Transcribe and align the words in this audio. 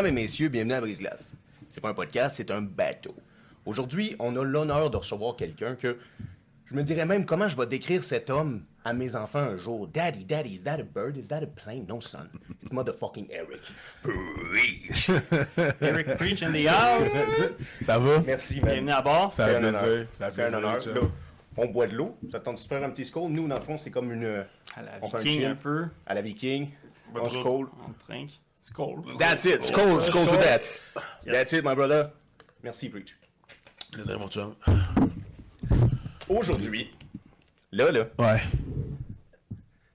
Mesdames 0.00 0.16
et 0.16 0.22
messieurs, 0.22 0.48
bienvenue 0.48 0.72
à 0.72 0.80
Brise-Glace. 0.80 1.36
C'est 1.68 1.82
pas 1.82 1.90
un 1.90 1.94
podcast, 1.94 2.36
c'est 2.38 2.50
un 2.50 2.62
bateau. 2.62 3.14
Aujourd'hui, 3.66 4.16
on 4.18 4.34
a 4.34 4.42
l'honneur 4.42 4.88
de 4.88 4.96
recevoir 4.96 5.36
quelqu'un 5.36 5.74
que 5.74 5.98
je 6.64 6.74
me 6.74 6.82
dirais 6.82 7.04
même 7.04 7.26
comment 7.26 7.48
je 7.48 7.56
vais 7.58 7.66
décrire 7.66 8.02
cet 8.02 8.30
homme 8.30 8.64
à 8.82 8.94
mes 8.94 9.14
enfants 9.14 9.40
un 9.40 9.58
jour. 9.58 9.86
Daddy, 9.88 10.24
daddy, 10.24 10.54
is 10.54 10.62
that 10.62 10.80
a 10.80 10.84
bird? 10.84 11.18
Is 11.18 11.28
that 11.28 11.42
a 11.42 11.46
plane? 11.46 11.84
No, 11.86 12.00
son. 12.00 12.30
It's 12.62 12.72
motherfucking 12.72 13.26
Eric. 13.28 13.60
Preach. 14.02 15.10
Eric 15.82 16.16
Preach 16.16 16.42
in 16.42 16.52
the 16.52 16.66
house. 16.66 17.10
Ça 17.84 17.98
va? 17.98 18.20
Merci, 18.20 18.62
man. 18.62 18.70
Bienvenue 18.70 18.92
à 18.92 19.02
bord. 19.02 19.34
Ça 19.34 19.48
un 19.48 19.62
honneur. 19.62 19.82
plaisir. 19.82 20.06
Ça 20.14 20.30
fait 20.30 20.32
C'est 20.32 20.44
un 20.44 20.54
honneur. 20.54 20.78
Là, 20.78 21.00
on 21.58 21.66
boit 21.66 21.88
de 21.88 21.96
l'eau. 21.96 22.16
Ça 22.32 22.40
tente 22.40 22.54
de 22.54 22.60
se 22.60 22.66
faire 22.68 22.82
un 22.82 22.88
petit 22.88 23.04
skull. 23.04 23.30
Nous, 23.30 23.46
dans 23.46 23.56
le 23.56 23.60
fond, 23.60 23.76
c'est 23.76 23.90
comme 23.90 24.10
une. 24.10 24.46
À 24.74 24.82
la 24.82 24.92
on 25.02 25.14
un 25.14 25.18
viking 25.18 25.44
un 25.44 25.56
peu. 25.56 25.88
À 26.06 26.14
la 26.14 26.22
viking. 26.22 26.70
Pas 27.12 27.20
On 27.20 27.28
skull. 27.28 27.66
On 27.86 27.92
trinque. 28.06 28.40
Skull. 28.62 29.02
That's 29.18 29.44
it. 29.44 29.62
Skull, 29.64 30.00
skull 30.00 30.26
to 30.26 30.36
that. 30.36 30.60
That's 31.24 31.52
it, 31.52 31.64
my 31.64 31.74
brother. 31.74 32.10
Merci, 32.62 32.88
Preach. 32.88 33.16
Plaisir, 33.90 34.18
mon 34.18 34.28
chum. 34.28 34.54
Aujourd'hui, 36.28 36.90
là, 37.72 37.90
là, 37.90 38.06
Ouais. 38.18 38.40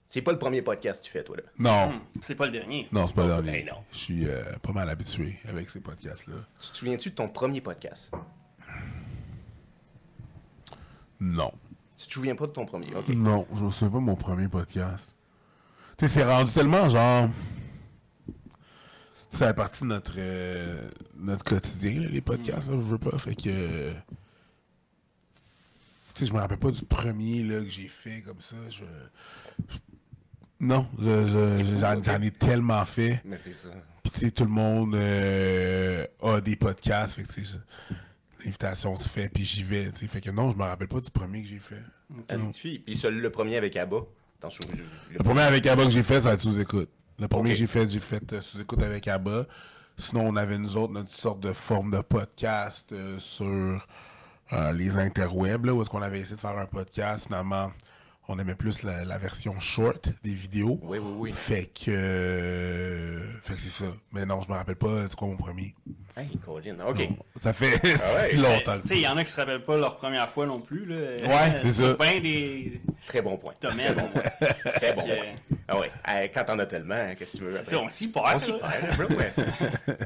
c'est 0.05 0.21
pas 0.21 0.31
le 0.33 0.39
premier 0.39 0.61
podcast 0.61 1.01
que 1.01 1.05
tu 1.05 1.11
fais, 1.11 1.23
toi, 1.23 1.37
là. 1.37 1.43
Non. 1.57 1.91
Hmm, 1.93 1.99
C'est 2.21 2.35
pas 2.35 2.45
le 2.47 2.51
dernier. 2.51 2.87
Non, 2.91 3.05
c'est 3.05 3.15
pas 3.15 3.23
le 3.23 3.41
dernier. 3.43 3.63
Ben 3.63 3.73
non. 3.73 3.83
Je 3.91 3.97
suis 3.97 4.27
euh, 4.27 4.43
pas 4.61 4.73
mal 4.73 4.89
habitué 4.89 5.39
avec 5.47 5.69
ces 5.69 5.79
podcasts-là. 5.79 6.35
Tu 6.61 6.71
te 6.71 6.77
souviens-tu 6.77 7.09
de 7.11 7.15
ton 7.15 7.29
premier 7.29 7.61
podcast? 7.61 8.11
Non. 11.19 11.51
Tu 11.97 12.07
te 12.07 12.13
souviens 12.13 12.35
pas 12.35 12.47
de 12.47 12.51
ton 12.51 12.65
premier, 12.65 12.93
ok. 12.95 13.07
Non, 13.09 13.47
je 13.55 13.63
me 13.63 13.71
souviens 13.71 13.89
pas 13.91 13.99
de 13.99 14.03
mon 14.03 14.15
premier 14.15 14.47
podcast. 14.49 15.15
Tu 15.97 16.07
sais, 16.07 16.13
c'est 16.13 16.25
rendu 16.25 16.51
tellement 16.51 16.89
genre. 16.89 17.29
Ça 19.35 19.47
fait 19.47 19.53
partie 19.53 19.81
de 19.81 19.87
notre, 19.87 20.13
euh, 20.17 20.89
notre 21.17 21.43
quotidien, 21.43 21.99
là, 22.01 22.07
les 22.07 22.21
podcasts, 22.21 22.69
là, 22.69 22.75
je 22.77 22.81
veux 22.81 22.97
pas. 22.97 23.17
Fait 23.17 23.35
que. 23.35 23.43
euh, 23.47 23.93
Tu 26.13 26.21
sais, 26.21 26.25
je 26.27 26.33
me 26.33 26.39
rappelle 26.39 26.57
pas 26.59 26.71
du 26.71 26.83
premier 26.85 27.43
là, 27.43 27.59
que 27.61 27.67
j'ai 27.69 27.89
fait 27.89 28.21
comme 28.21 28.39
ça. 28.39 28.55
Je. 28.69 28.83
je- 29.67 29.77
Non, 30.61 30.87
je- 30.97 31.27
je- 31.27 31.63
fou, 31.63 32.01
j'en 32.03 32.21
ai 32.21 32.31
tellement 32.31 32.85
fait. 32.85 33.21
Mais 33.25 33.37
c'est 33.37 33.53
ça. 33.53 33.69
Puis 34.01 34.11
tu 34.13 34.19
sais, 34.21 34.31
tout 34.31 34.45
le 34.45 34.49
monde 34.51 34.95
euh, 34.95 36.05
a 36.21 36.39
des 36.39 36.55
podcasts. 36.55 37.15
Fait 37.15 37.23
que 37.23 37.33
tu 37.33 37.43
sais, 37.43 37.57
l'invitation 38.45 38.95
se 38.95 39.09
fait, 39.09 39.27
puis 39.27 39.43
j'y 39.43 39.63
vais. 39.63 39.91
tu 39.91 39.99
sais. 39.99 40.07
Fait 40.07 40.21
que 40.21 40.29
non, 40.29 40.51
je 40.53 40.57
me 40.57 40.63
rappelle 40.63 40.87
pas 40.87 41.01
du 41.01 41.11
premier 41.11 41.43
que 41.43 41.49
j'ai 41.49 41.59
fait. 41.59 41.81
Astifie. 42.29 42.79
Puis 42.79 42.97
le 43.11 43.29
premier 43.29 43.57
avec 43.57 43.75
Abba? 43.75 43.97
T'en 44.39 44.49
souviens? 44.49 44.75
Le 45.11 45.17
premier 45.23 45.41
avec 45.41 45.65
Abba 45.67 45.83
que 45.83 45.89
j'ai 45.91 46.03
fait, 46.03 46.21
ça 46.21 46.29
va 46.29 46.35
être 46.35 46.41
sous-écoute. 46.41 46.89
Le 47.17 47.27
premier 47.29 47.55
j'ai 47.55 47.67
fait, 47.67 47.87
j'ai 47.89 48.01
fait 48.01 48.33
euh, 48.33 48.41
sous-écoute 48.41 48.83
avec 48.83 49.07
Abba. 49.07 49.45
Sinon, 49.97 50.27
on 50.27 50.35
avait 50.35 50.57
nous 50.57 50.75
autres 50.75 50.91
notre 50.91 51.13
sorte 51.13 51.39
de 51.39 51.53
forme 51.53 51.91
de 51.91 52.01
podcast 52.01 52.91
euh, 52.91 53.17
sur 53.19 53.87
euh, 54.51 54.71
les 54.73 54.97
interwebs, 54.97 55.65
là, 55.65 55.73
où 55.73 55.81
est-ce 55.81 55.89
qu'on 55.89 56.01
avait 56.01 56.19
essayé 56.19 56.35
de 56.35 56.41
faire 56.41 56.57
un 56.57 56.65
podcast. 56.65 57.27
Finalement, 57.27 57.71
on 58.27 58.39
aimait 58.39 58.55
plus 58.55 58.83
la, 58.83 59.05
la 59.05 59.17
version 59.17 59.59
short 59.59 60.09
des 60.23 60.33
vidéos. 60.33 60.79
Oui, 60.83 60.97
oui, 60.97 61.13
oui. 61.17 61.31
Fait 61.33 61.65
que... 61.67 61.91
euh, 61.91 63.19
fait 63.41 63.53
que 63.53 63.59
c'est 63.61 63.83
ça. 63.83 63.91
Mais 64.11 64.25
non, 64.25 64.39
je 64.41 64.49
me 64.49 64.53
rappelle 64.55 64.75
pas 64.75 65.07
c'est 65.07 65.15
quoi 65.15 65.27
mon 65.27 65.37
premier? 65.37 65.75
Hey, 66.17 66.29
Colin. 66.45 66.77
Ok. 66.87 67.09
Ça 67.35 67.53
fait 67.53 67.73
ouais. 67.83 68.29
si 68.31 68.37
longtemps. 68.37 68.79
Tu 68.81 68.87
sais, 68.87 68.95
il 68.95 69.01
y 69.01 69.07
en 69.07 69.17
a 69.17 69.23
qui 69.23 69.31
se 69.31 69.37
rappellent 69.37 69.63
pas 69.65 69.77
leur 69.77 69.97
première 69.97 70.29
fois 70.29 70.45
non 70.45 70.59
plus. 70.59 70.85
Là. 70.85 70.95
Ouais, 70.95 71.59
c'est 71.61 71.71
ça. 71.71 71.93
bien 71.93 72.19
des 72.19 72.81
Très 73.07 73.21
bon 73.21 73.37
point. 73.37 73.53
Très 73.59 74.93
bon 74.93 75.03
Puis, 75.03 75.11
point. 75.15 75.55
Ah 75.67 75.79
ouais. 75.79 75.91
Quand 76.33 76.45
t'en 76.45 76.59
as 76.59 76.65
tellement, 76.65 76.95
hein, 76.95 77.15
qu'est-ce 77.15 77.33
que 77.33 77.37
tu 77.37 77.43
veux? 77.43 77.53
C'est 77.53 77.75
après? 77.75 77.85
on 77.85 77.89
s'y 77.89 78.11
perd. 78.11 78.25
On 78.33 78.39
s'y 78.39 78.53
perd, 78.53 79.11
ouais. 79.11 79.33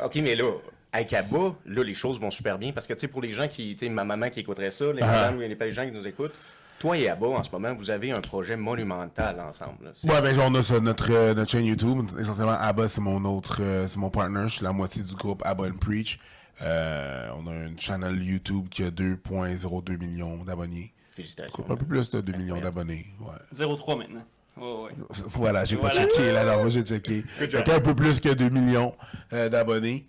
OK, 0.03 0.15
mais 0.15 0.35
là, 0.35 0.51
avec 0.91 1.13
Abba, 1.13 1.55
là, 1.65 1.83
les 1.83 1.93
choses 1.93 2.19
vont 2.19 2.31
super 2.31 2.57
bien 2.57 2.71
parce 2.71 2.87
que, 2.87 2.93
tu 2.93 3.01
sais, 3.01 3.07
pour 3.07 3.21
les 3.21 3.31
gens 3.31 3.47
qui, 3.47 3.75
tu 3.75 3.85
sais, 3.85 3.91
ma 3.91 4.03
maman 4.03 4.29
qui 4.29 4.39
écouterait 4.39 4.71
ça, 4.71 4.91
les, 4.91 5.01
Ah. 5.01 5.31
madames, 5.31 5.39
les 5.41 5.71
gens 5.71 5.85
qui 5.85 5.91
nous 5.91 6.07
écoutent, 6.07 6.33
toi 6.79 6.97
et 6.97 7.09
Abba, 7.09 7.27
en 7.27 7.43
ce 7.43 7.51
moment, 7.51 7.73
vous 7.75 7.89
avez 7.89 8.11
un 8.11 8.21
projet 8.21 8.55
monumental 8.55 9.39
ensemble. 9.41 9.85
là. 9.85 9.91
Ouais, 10.03 10.21
ben, 10.21 10.39
on 10.41 10.55
a 10.55 10.61
ça, 10.63 10.79
notre, 10.79 11.11
euh, 11.11 11.33
notre 11.33 11.51
chaîne 11.51 11.65
YouTube. 11.65 12.09
Essentiellement, 12.19 12.57
Abba, 12.59 12.87
c'est 12.87 13.01
mon 13.01 13.23
autre, 13.25 13.57
euh, 13.61 13.87
c'est 13.87 13.97
mon 13.99 14.09
partner. 14.09 14.43
Je 14.45 14.55
suis 14.55 14.63
la 14.63 14.71
moitié 14.71 15.03
du 15.03 15.13
groupe 15.15 15.41
Abba 15.45 15.65
and 15.65 15.77
Preach. 15.79 16.17
Euh, 16.61 17.29
on 17.37 17.47
a 17.47 17.53
une 17.67 17.79
channel 17.79 18.21
YouTube 18.21 18.67
qui 18.69 18.83
a 18.83 18.89
2,02 18.91 19.97
millions 19.97 20.43
d'abonnés. 20.43 20.93
Félicitations. 21.11 21.63
Un 21.69 21.75
peu 21.75 21.85
plus 21.85 22.09
de 22.11 22.21
2 22.21 22.33
millions 22.33 22.59
d'abonnés, 22.61 23.05
ouais. 23.21 23.33
0,3 23.65 23.97
maintenant. 23.97 24.23
Ouais, 24.57 24.83
ouais. 24.87 24.91
Voilà, 25.27 25.63
j'ai 25.65 25.77
pas 25.77 25.89
checké, 25.91 26.31
là, 26.31 26.43
non, 26.43 26.61
moi 26.61 26.69
j'ai 26.69 26.83
checké. 26.83 27.21
Fait 27.21 27.69
un 27.71 27.79
peu 27.79 27.95
plus 27.95 28.19
que 28.19 28.29
2 28.33 28.49
millions 28.49 28.93
euh, 29.33 29.47
d'abonnés. 29.49 30.05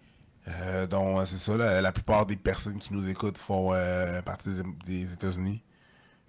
Euh, 0.49 0.87
donc, 0.87 1.21
c'est 1.27 1.37
ça, 1.37 1.57
la, 1.57 1.81
la 1.81 1.93
plupart 1.93 2.27
des 2.27 2.37
personnes 2.37 2.79
qui 2.79 2.93
nous 2.93 3.09
écoutent 3.09 3.39
font 3.39 3.71
euh, 3.73 4.21
partie 4.23 4.51
des, 4.87 5.05
des 5.05 5.13
États-Unis. 5.13 5.63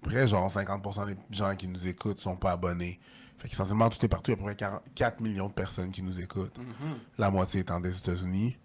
Après, 0.04 0.28
genre 0.28 0.50
50% 0.52 1.06
des 1.08 1.18
gens 1.36 1.56
qui 1.56 1.68
nous 1.68 1.88
écoutent 1.88 2.20
sont 2.20 2.36
pas 2.36 2.52
abonnés. 2.52 3.00
Fait 3.38 3.48
qu'essentiellement, 3.48 3.90
tout 3.90 4.04
est 4.06 4.10
partout. 4.10 4.32
Il 4.32 4.36
y 4.36 4.38
a 4.38 4.38
à 4.38 4.38
peu 4.40 4.46
près 4.46 4.56
40 4.56 4.82
4 4.96 5.20
millions 5.22 5.48
de 5.48 5.54
personnes 5.54 5.92
qui 5.92 6.02
nous 6.04 6.20
écoutent. 6.20 6.56
La 7.18 7.30
moitié 7.32 7.62
étant 7.62 7.80
des 7.80 7.98
États-Unis. 7.98 8.58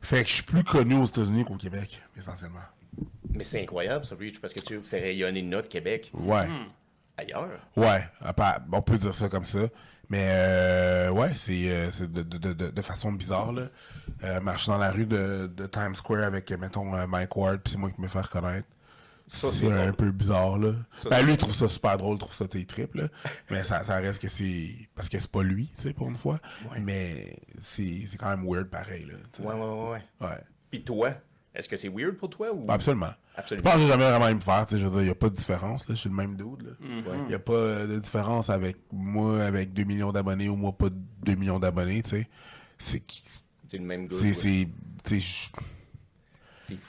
Fait 0.00 0.22
que 0.22 0.28
je 0.28 0.34
suis 0.34 0.42
plus 0.44 0.62
connu 0.64 0.94
aux 0.94 1.04
États-Unis 1.04 1.44
qu'au 1.44 1.56
Québec, 1.56 2.00
essentiellement. 2.16 2.60
Mais 3.30 3.44
c'est 3.44 3.62
incroyable, 3.62 4.04
ça, 4.04 4.14
Reach, 4.18 4.40
parce 4.40 4.52
que 4.52 4.60
tu 4.60 4.80
fais 4.80 5.00
rayonner 5.00 5.42
notre 5.42 5.68
Québec 5.68 6.10
Ouais. 6.14 6.48
ailleurs. 7.16 7.60
Ouais, 7.76 8.04
on 8.72 8.82
peut 8.82 8.98
dire 8.98 9.14
ça 9.14 9.28
comme 9.28 9.44
ça. 9.44 9.60
Mais 10.10 10.24
euh, 10.30 11.10
ouais, 11.10 11.32
c'est 11.34 11.68
euh, 11.68 11.90
de, 12.00 12.22
de, 12.22 12.38
de, 12.54 12.70
de 12.70 12.82
façon 12.82 13.12
bizarre. 13.12 13.52
Là. 13.52 13.68
Euh, 14.24 14.40
marcher 14.40 14.70
dans 14.72 14.78
la 14.78 14.90
rue 14.90 15.04
de, 15.04 15.50
de 15.54 15.66
Times 15.66 15.94
Square 15.94 16.24
avec, 16.24 16.50
mettons, 16.52 16.94
euh, 16.94 17.06
Mike 17.06 17.36
Ward, 17.36 17.60
puis 17.62 17.72
c'est 17.72 17.78
moi 17.78 17.90
qui 17.90 18.00
me 18.00 18.08
fais 18.08 18.20
reconnaître. 18.20 18.66
Ça, 19.28 19.48
c'est 19.52 19.70
un 19.70 19.92
peu 19.92 20.10
bizarre, 20.10 20.58
là. 20.58 20.72
Ça, 20.96 21.10
ben, 21.10 21.22
lui, 21.24 21.32
il 21.32 21.36
trouve 21.36 21.54
ça 21.54 21.68
super 21.68 21.96
drôle, 21.98 22.16
il 22.16 22.18
trouve 22.18 22.34
ça, 22.34 22.48
tu 22.48 22.58
sais, 22.58 22.64
trip, 22.64 22.94
là. 22.94 23.08
Mais 23.50 23.62
ça, 23.62 23.84
ça 23.84 23.96
reste 23.96 24.20
que 24.20 24.28
c'est... 24.28 24.70
Parce 24.94 25.08
que 25.08 25.18
c'est 25.18 25.30
pas 25.30 25.42
lui, 25.42 25.70
tu 25.76 25.82
sais, 25.82 25.92
pour 25.92 26.08
une 26.08 26.14
fois. 26.16 26.38
Mais 26.80 27.36
c'est 27.58 28.06
quand 28.18 28.30
même 28.30 28.46
weird 28.48 28.68
pareil, 28.68 29.04
là. 29.06 29.14
Ouais, 29.40 29.54
ouais, 29.54 29.90
ouais, 29.92 30.26
ouais. 30.28 30.40
Puis 30.70 30.82
toi, 30.82 31.12
est-ce 31.54 31.68
que 31.68 31.76
c'est 31.76 31.88
weird 31.88 32.16
pour 32.16 32.30
toi 32.30 32.52
ou? 32.52 32.64
Ben, 32.64 32.74
Absolument. 32.74 33.12
Absolument. 33.36 33.64
Je 33.64 33.70
pense 33.70 33.74
que 33.74 33.86
j'ai 33.86 33.92
jamais 33.92 34.10
vraiment 34.10 34.34
me 34.34 34.40
faire, 34.40 34.66
tu 34.66 34.74
sais, 34.74 34.80
je 34.80 34.84
veux 34.86 34.90
dire, 34.92 35.00
il 35.02 35.04
n'y 35.04 35.10
a 35.10 35.14
pas 35.14 35.28
de 35.28 35.34
différence, 35.34 35.88
là, 35.88 35.94
je 35.94 36.00
suis 36.00 36.08
le 36.08 36.14
même 36.16 36.34
dude, 36.36 36.62
là. 36.62 36.72
Il 36.80 37.28
n'y 37.28 37.34
a 37.34 37.38
pas 37.38 37.52
euh, 37.52 37.86
de 37.86 37.98
différence 37.98 38.50
avec 38.50 38.76
moi 38.92 39.44
avec 39.44 39.72
2 39.72 39.84
millions 39.84 40.10
d'abonnés 40.12 40.48
ou 40.48 40.56
moi 40.56 40.72
pas 40.72 40.88
2 41.24 41.34
millions 41.34 41.58
d'abonnés, 41.60 42.02
tu 42.02 42.10
sais. 42.10 42.28
C'est 42.78 43.02
C'est 43.68 43.78
le 43.78 43.84
même 43.84 44.06
gars. 44.06 44.16
c'est 44.18 44.26
ouais. 44.28 44.32
c'est 44.34 44.68
tu 45.04 45.20
sais, 45.20 45.50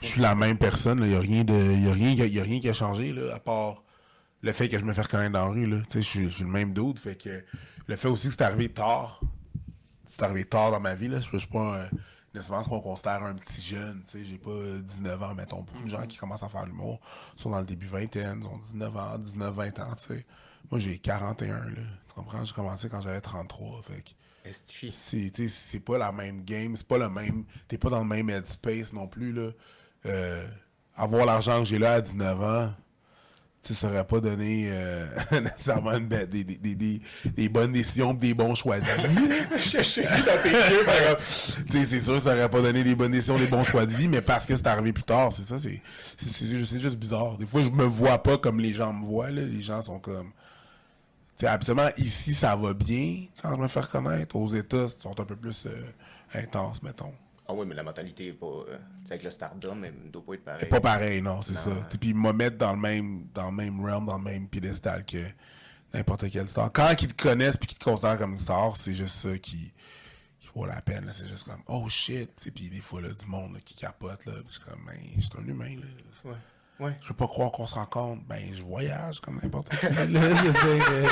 je- 0.02 0.06
suis 0.06 0.20
la 0.20 0.34
même 0.34 0.58
personne, 0.58 0.98
il 1.02 1.10
n'y 1.10 1.14
a 1.16 1.20
rien 1.20 1.44
de 1.44 1.52
y 1.54 1.88
a 1.88 1.92
rien, 1.92 2.10
y 2.12 2.38
a 2.38 2.42
rien 2.42 2.60
qui 2.60 2.68
a 2.68 2.72
changé 2.72 3.12
là, 3.12 3.34
à 3.34 3.38
part 3.40 3.82
le 4.42 4.52
fait 4.52 4.68
que 4.68 4.78
je 4.78 4.84
me 4.84 4.92
fais 4.92 5.02
reconnaître 5.02 5.32
dans 5.32 5.46
la 5.46 5.50
rue 5.50 5.82
je 5.94 6.00
suis- 6.00 6.28
le 6.40 6.46
même 6.46 6.72
dude, 6.72 6.98
fait 6.98 7.16
que 7.16 7.44
le 7.86 7.96
fait 7.96 8.08
aussi 8.08 8.28
que 8.28 8.34
c'est 8.34 8.42
arrivé 8.42 8.68
tard. 8.70 9.20
C'est 10.06 10.22
arrivé 10.22 10.44
tard 10.44 10.70
dans 10.72 10.80
ma 10.80 10.94
vie 10.94 11.08
là, 11.08 11.20
je 11.20 11.36
suis 11.38 11.46
pas 11.48 11.82
un- 11.82 11.88
nécessairement 12.34 12.62
ce 12.62 12.68
qu'on 12.68 12.80
considère 12.80 13.22
un 13.24 13.34
petit 13.34 13.60
jeune, 13.62 14.02
j'ai 14.12 14.38
pas 14.38 14.50
19 14.82 15.22
ans 15.22 15.34
mettons, 15.34 15.62
beaucoup 15.62 15.84
de 15.84 15.88
gens 15.90 16.06
qui 16.06 16.16
commencent 16.16 16.42
à 16.42 16.48
faire 16.48 16.64
l'humour 16.66 17.00
sont 17.36 17.50
dans 17.50 17.58
le 17.60 17.66
début 17.66 17.86
vingtaine, 17.86 18.40
ils 18.42 18.46
ont 18.46 18.58
19 18.58 18.96
ans, 18.96 19.18
19 19.18 19.54
20 19.54 19.78
ans. 19.80 19.94
Moi 20.70 20.78
j'ai 20.80 20.98
41 20.98 21.58
là, 21.70 21.80
tu 22.06 22.14
comprends, 22.14 22.44
j'ai 22.44 22.54
commencé 22.54 22.88
quand 22.88 23.00
j'avais 23.02 23.20
33, 23.20 23.82
fait. 23.82 24.04
C'est 24.52 25.84
pas 25.84 25.98
la 25.98 26.12
même 26.12 26.44
game, 26.44 26.76
c'est 26.76 26.86
pas 26.86 26.98
le 26.98 27.08
même. 27.08 27.44
T'es 27.68 27.78
pas 27.78 27.90
dans 27.90 28.00
le 28.00 28.06
même 28.06 28.30
headspace 28.30 28.92
non 28.92 29.06
plus 29.06 29.32
là. 29.32 29.50
Euh, 30.06 30.46
avoir 30.94 31.26
l'argent 31.26 31.60
que 31.60 31.66
j'ai 31.66 31.78
là 31.78 31.94
à 31.94 32.00
19 32.00 32.42
ans, 32.42 32.72
ça 33.62 33.88
aurait 33.88 34.06
pas 34.06 34.20
donné 34.20 34.68
euh, 34.70 35.06
nécessairement 35.40 35.98
des, 36.00 36.26
des, 36.26 36.44
des, 36.44 36.74
des, 36.74 37.02
des 37.36 37.48
bonnes 37.48 37.72
décisions 37.72 38.14
des 38.14 38.34
bons 38.34 38.54
choix 38.54 38.80
de 38.80 38.84
vie. 38.84 39.28
C'est 39.58 39.82
sûr 39.84 40.02
que 42.14 42.20
ça 42.20 42.34
aurait 42.34 42.48
pas 42.48 42.60
donné 42.60 42.82
des 42.82 42.94
bonnes 42.94 43.12
décisions, 43.12 43.36
des 43.36 43.46
bons 43.46 43.62
choix 43.62 43.86
de 43.86 43.92
vie, 43.92 44.08
mais 44.08 44.20
parce 44.20 44.46
que 44.46 44.56
c'est 44.56 44.66
arrivé 44.66 44.92
plus 44.92 45.04
tard, 45.04 45.32
c'est 45.32 45.46
ça, 45.46 45.56
c'est 45.58 46.78
juste 46.80 46.96
bizarre. 46.96 47.36
Des 47.38 47.46
fois, 47.46 47.62
je 47.62 47.68
me 47.68 47.84
vois 47.84 48.22
pas 48.22 48.38
comme 48.38 48.60
les 48.60 48.72
gens 48.72 48.92
me 48.92 49.04
voient, 49.04 49.30
là. 49.30 49.42
Les 49.42 49.60
gens 49.60 49.82
sont 49.82 49.98
comme... 49.98 50.32
Tu 51.40 51.46
sais, 51.46 51.52
absolument, 51.52 51.88
ici, 51.96 52.34
ça 52.34 52.54
va 52.54 52.74
bien, 52.74 53.24
je 53.42 53.48
me 53.56 53.66
fais 53.66 53.80
reconnaître. 53.80 54.36
Aux 54.36 54.46
États, 54.48 54.84
ils 54.84 54.90
sont 55.00 55.18
un 55.18 55.24
peu 55.24 55.36
plus 55.36 55.64
euh, 55.64 55.70
intenses, 56.34 56.82
mettons. 56.82 57.14
Ah 57.48 57.54
oui, 57.54 57.64
mais 57.66 57.74
la 57.74 57.82
mentalité 57.82 58.26
est 58.26 58.32
pas. 58.34 58.44
euh, 58.44 58.76
avec 59.08 59.24
le 59.24 59.30
stardom, 59.30 59.82
elle 59.82 60.10
doit 60.10 60.22
pas 60.22 60.34
être 60.34 60.44
pareil. 60.44 60.60
C'est 60.60 60.68
pas 60.68 60.82
pareil, 60.82 61.22
non, 61.22 61.40
c'est 61.40 61.54
ça. 61.54 61.70
Et 61.94 61.96
puis, 61.96 62.12
me 62.12 62.32
mettre 62.34 62.58
dans 62.58 62.72
le 62.72 62.78
même 62.78 63.26
dans 63.32 63.46
le 63.46 63.56
même 63.56 63.82
realm, 63.82 64.04
dans 64.04 64.18
le 64.18 64.24
même 64.24 64.48
piédestal 64.48 65.02
que 65.06 65.24
n'importe 65.94 66.30
quel 66.30 66.46
star. 66.46 66.70
Quand 66.74 66.94
ils 67.00 67.08
te 67.08 67.22
connaissent 67.22 67.56
puis 67.56 67.68
qu'ils 67.68 67.78
te 67.78 67.84
considèrent 67.84 68.18
comme 68.18 68.34
une 68.34 68.38
star, 68.40 68.76
c'est 68.76 68.92
juste 68.92 69.16
ça 69.16 69.38
qui, 69.38 69.72
qui 70.40 70.48
vaut 70.54 70.66
la 70.66 70.82
peine. 70.82 71.08
C'est 71.10 71.26
juste 71.26 71.44
comme, 71.44 71.62
oh 71.68 71.88
shit. 71.88 72.30
Et 72.46 72.50
puis, 72.50 72.68
des 72.68 72.82
fois, 72.82 73.00
là, 73.00 73.08
du 73.14 73.26
monde 73.26 73.54
là, 73.54 73.60
qui 73.64 73.76
capote. 73.76 74.26
Là, 74.26 74.34
je 74.46 74.52
suis 74.52 74.60
comme, 74.60 74.84
ben, 74.86 74.98
je 75.16 75.22
suis 75.22 75.30
un 75.42 75.46
humain. 75.48 75.74
Là. 75.74 76.30
Ouais. 76.32 76.36
Ouais. 76.80 76.92
Je 77.02 77.08
peux 77.08 77.14
pas 77.14 77.26
croire 77.26 77.52
qu'on 77.52 77.66
se 77.66 77.74
rencontre. 77.74 78.22
Ben, 78.28 78.40
je 78.54 78.62
voyage 78.62 79.20
comme 79.20 79.38
n'importe 79.42 79.68
qui. 79.76 79.86
là, 79.86 80.20
je 80.20 80.66
euh, 80.68 81.08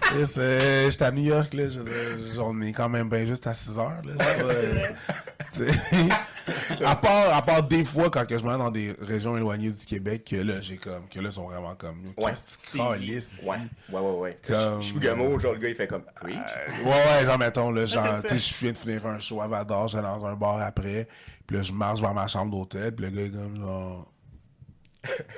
Chris, 0.00 0.32
euh, 0.38 0.90
j'étais 0.90 1.04
à 1.04 1.10
New 1.10 1.22
York, 1.22 1.54
là. 1.54 1.70
Je 1.70 1.78
veux 1.78 2.32
dire, 2.32 2.44
on 2.44 2.60
est 2.60 2.72
quand 2.72 2.88
même 2.88 3.08
bien 3.08 3.24
juste 3.26 3.46
à 3.46 3.54
6 3.54 3.78
heures, 3.78 4.02
là. 4.04 4.14
Pas, 4.16 5.52
sais. 5.52 6.84
à, 6.84 6.96
part, 6.96 7.34
à 7.36 7.42
part 7.42 7.62
des 7.62 7.84
fois, 7.84 8.10
quand 8.10 8.26
que 8.26 8.38
je 8.38 8.44
me 8.44 8.50
rends 8.50 8.58
dans 8.58 8.70
des 8.70 8.94
régions 9.00 9.36
éloignées 9.36 9.70
du 9.70 9.86
Québec, 9.86 10.24
que 10.28 10.36
là, 10.36 10.60
j'ai 10.60 10.76
comme, 10.76 11.08
que 11.08 11.18
là, 11.20 11.28
ils 11.30 11.32
sont 11.32 11.46
vraiment 11.46 11.74
comme, 11.76 12.02
Ouais, 12.18 12.32
que 12.32 12.38
c'est? 12.58 12.78
Ouais, 12.78 13.56
ouais, 13.90 14.00
ouais, 14.00 14.18
ouais. 14.18 14.38
Comme- 14.46 14.82
Je 14.82 14.86
suis 14.88 14.98
gamo, 15.00 15.38
genre 15.38 15.52
le 15.54 15.58
gars 15.58 15.68
il 15.68 15.74
fait 15.76 15.86
comme 15.86 16.02
preach. 16.20 16.36
Euh, 16.36 16.84
ouais, 16.84 16.90
ouais, 16.90 17.24
genre, 17.24 17.38
mettons, 17.38 17.70
là, 17.70 17.86
genre, 17.86 18.22
tu 18.22 18.28
sais, 18.28 18.38
je 18.38 18.54
viens 18.60 18.72
de 18.72 18.78
finir 18.78 19.06
un 19.06 19.18
show 19.18 19.40
à 19.40 19.48
Vador, 19.48 19.88
j'allais 19.88 20.08
dans 20.08 20.24
un 20.26 20.34
bar 20.34 20.60
après, 20.60 21.08
puis 21.46 21.56
là, 21.56 21.62
je 21.62 21.72
marche 21.72 22.00
vers 22.00 22.14
ma 22.14 22.26
chambre 22.26 22.50
d'hôtel, 22.50 22.94
puis 22.94 23.06
le 23.06 23.10
gars 23.12 23.22
est 23.22 23.30
comme, 23.30 23.56
genre, 23.56 24.06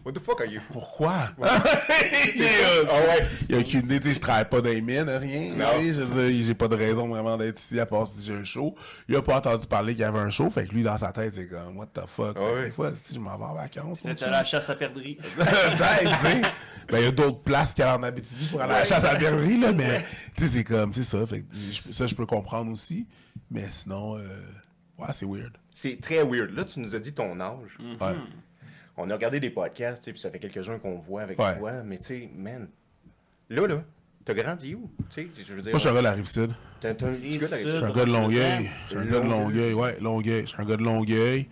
What 0.04 0.14
the 0.14 0.20
fuck 0.20 0.42
are 0.42 0.48
you? 0.48 0.60
pourquoi? 0.72 1.30
Ah 1.40 1.62
ouais. 1.64 3.26
Il 3.48 3.56
y 3.56 3.58
a 3.58 3.62
aucune 3.62 3.80
idée, 3.82 4.00
tu 4.00 4.08
sais, 4.10 4.16
je 4.16 4.20
travaille 4.20 4.50
pas 4.50 4.60
dans 4.60 4.70
les 4.72 4.82
mines, 4.82 5.08
rien. 5.08 5.54
Non. 5.56 5.66
tu 5.80 5.94
Je 5.94 6.02
veux 6.02 6.32
dire, 6.32 6.46
j'ai 6.48 6.56
pas 6.56 6.68
de 6.68 6.76
raison 6.76 7.08
vraiment 7.08 7.38
d'être 7.38 7.60
ici 7.60 7.80
à 7.80 7.86
part 7.86 8.08
si 8.08 8.26
j'ai 8.26 8.34
un 8.34 8.44
show. 8.44 8.76
Il 9.08 9.16
a 9.16 9.22
pas 9.22 9.38
entendu 9.38 9.68
parler 9.68 9.94
qu'il 9.94 10.02
y 10.02 10.06
avait 10.06 10.20
un 10.20 10.32
show, 10.32 10.50
fait 10.50 10.66
que 10.68 10.74
lui, 10.74 10.82
dans 10.82 10.98
sa 10.98 11.12
tête, 11.12 11.34
c'est 11.36 11.48
comme, 11.48 11.78
what 11.78 11.88
the 11.94 12.02
fuck? 12.08 12.36
Ah 12.40 12.54
ouais. 12.54 12.66
Des 12.66 12.72
fois, 12.72 12.92
si 13.06 13.14
je 13.14 13.20
m'en 13.20 13.38
vais 13.38 13.44
en 13.46 13.54
vacances, 13.54 14.02
chum. 14.02 14.16
à 14.20 14.30
la 14.32 14.44
chasse 14.44 14.68
à 14.70 14.76
perdrix. 14.76 15.16
Peut-être, 15.16 16.00
tu 16.22 16.28
sais. 16.28 16.42
Ben, 16.90 16.98
il 17.00 17.04
y 17.04 17.08
a 17.08 17.12
d'autres 17.12 17.42
places 17.44 17.74
qu'il 17.74 17.84
y 17.84 17.88
a 17.88 17.96
en 17.98 18.02
Abitibi 18.04 18.46
pour 18.48 18.62
aller 18.62 18.74
à 18.74 18.80
la 18.80 18.86
chasse 18.86 19.04
à 19.04 19.14
la 19.14 19.20
bergerie, 19.20 19.60
là, 19.60 19.74
mais, 19.74 20.04
tu 20.36 20.48
sais, 20.48 20.54
c'est 20.56 20.64
comme, 20.64 20.92
c'est 20.94 21.04
ça. 21.04 21.26
Fait 21.28 21.42
que 21.42 21.46
je- 21.72 21.92
ça, 21.92 22.08
je 22.08 22.16
peux 22.16 22.26
comprendre 22.26 22.72
aussi. 22.72 23.08
Mais 23.52 23.66
sinon, 23.70 24.18
euh, 24.18 24.22
ouais, 24.98 25.08
c'est 25.14 25.26
weird. 25.28 25.52
C'est 25.72 26.02
très 26.02 26.24
weird. 26.24 26.52
Là, 26.52 26.64
tu 26.66 26.80
nous 26.80 26.96
as 26.96 27.00
dit 27.00 27.14
ton 27.14 27.40
âge. 27.40 27.78
Ouais. 27.80 28.16
On 28.98 29.10
a 29.10 29.14
regardé 29.14 29.40
des 29.40 29.50
podcasts, 29.52 30.00
tu 30.04 30.06
sais, 30.06 30.12
puis 30.14 30.22
ça 30.22 30.32
fait 30.32 30.40
quelques-uns 30.40 30.80
qu'on 30.80 30.96
voit 31.00 31.22
avec 31.22 31.38
Ouais. 31.40 31.58
toi, 31.58 31.72
mais 31.86 31.98
tu 31.98 32.04
sais, 32.06 32.30
man, 32.36 32.68
là, 33.50 33.68
là, 33.68 33.84
t'as 34.26 34.34
grandi 34.34 34.74
où? 34.76 34.90
Tu 35.10 35.22
sais, 35.22 35.44
je 35.48 35.54
veux 35.54 35.62
dire, 35.62 35.72
Moi, 35.72 35.78
je 35.78 35.80
suis 35.80 35.88
un 35.90 35.94
gars 35.94 36.00
de 36.00 36.04
la 36.04 36.12
Rive-Sud. 36.14 36.52
t'es 36.82 36.94
t'es 36.96 37.06
un 37.06 37.14
petit 37.14 37.38
gars 37.38 37.48
de 37.48 37.52
la 37.52 37.58
Je 37.60 37.64
Rive-Sud. 37.64 37.76
suis 37.78 37.86
un 37.86 37.92
gars 37.92 38.06
de 38.06 38.12
Longueuil. 38.12 38.70
Je 38.86 38.90
suis 38.90 38.98
un 38.98 39.06
gars 39.06 39.20
de 39.20 39.26
Longueuil. 39.28 39.72
Longueuil, 39.72 39.74
ouais, 39.74 40.00
Longueuil. 40.02 40.42
Je 40.42 40.46
suis 40.48 40.62
un 40.62 40.66
gars 40.66 40.78
de 40.78 40.84
Longueuil. 40.84 41.48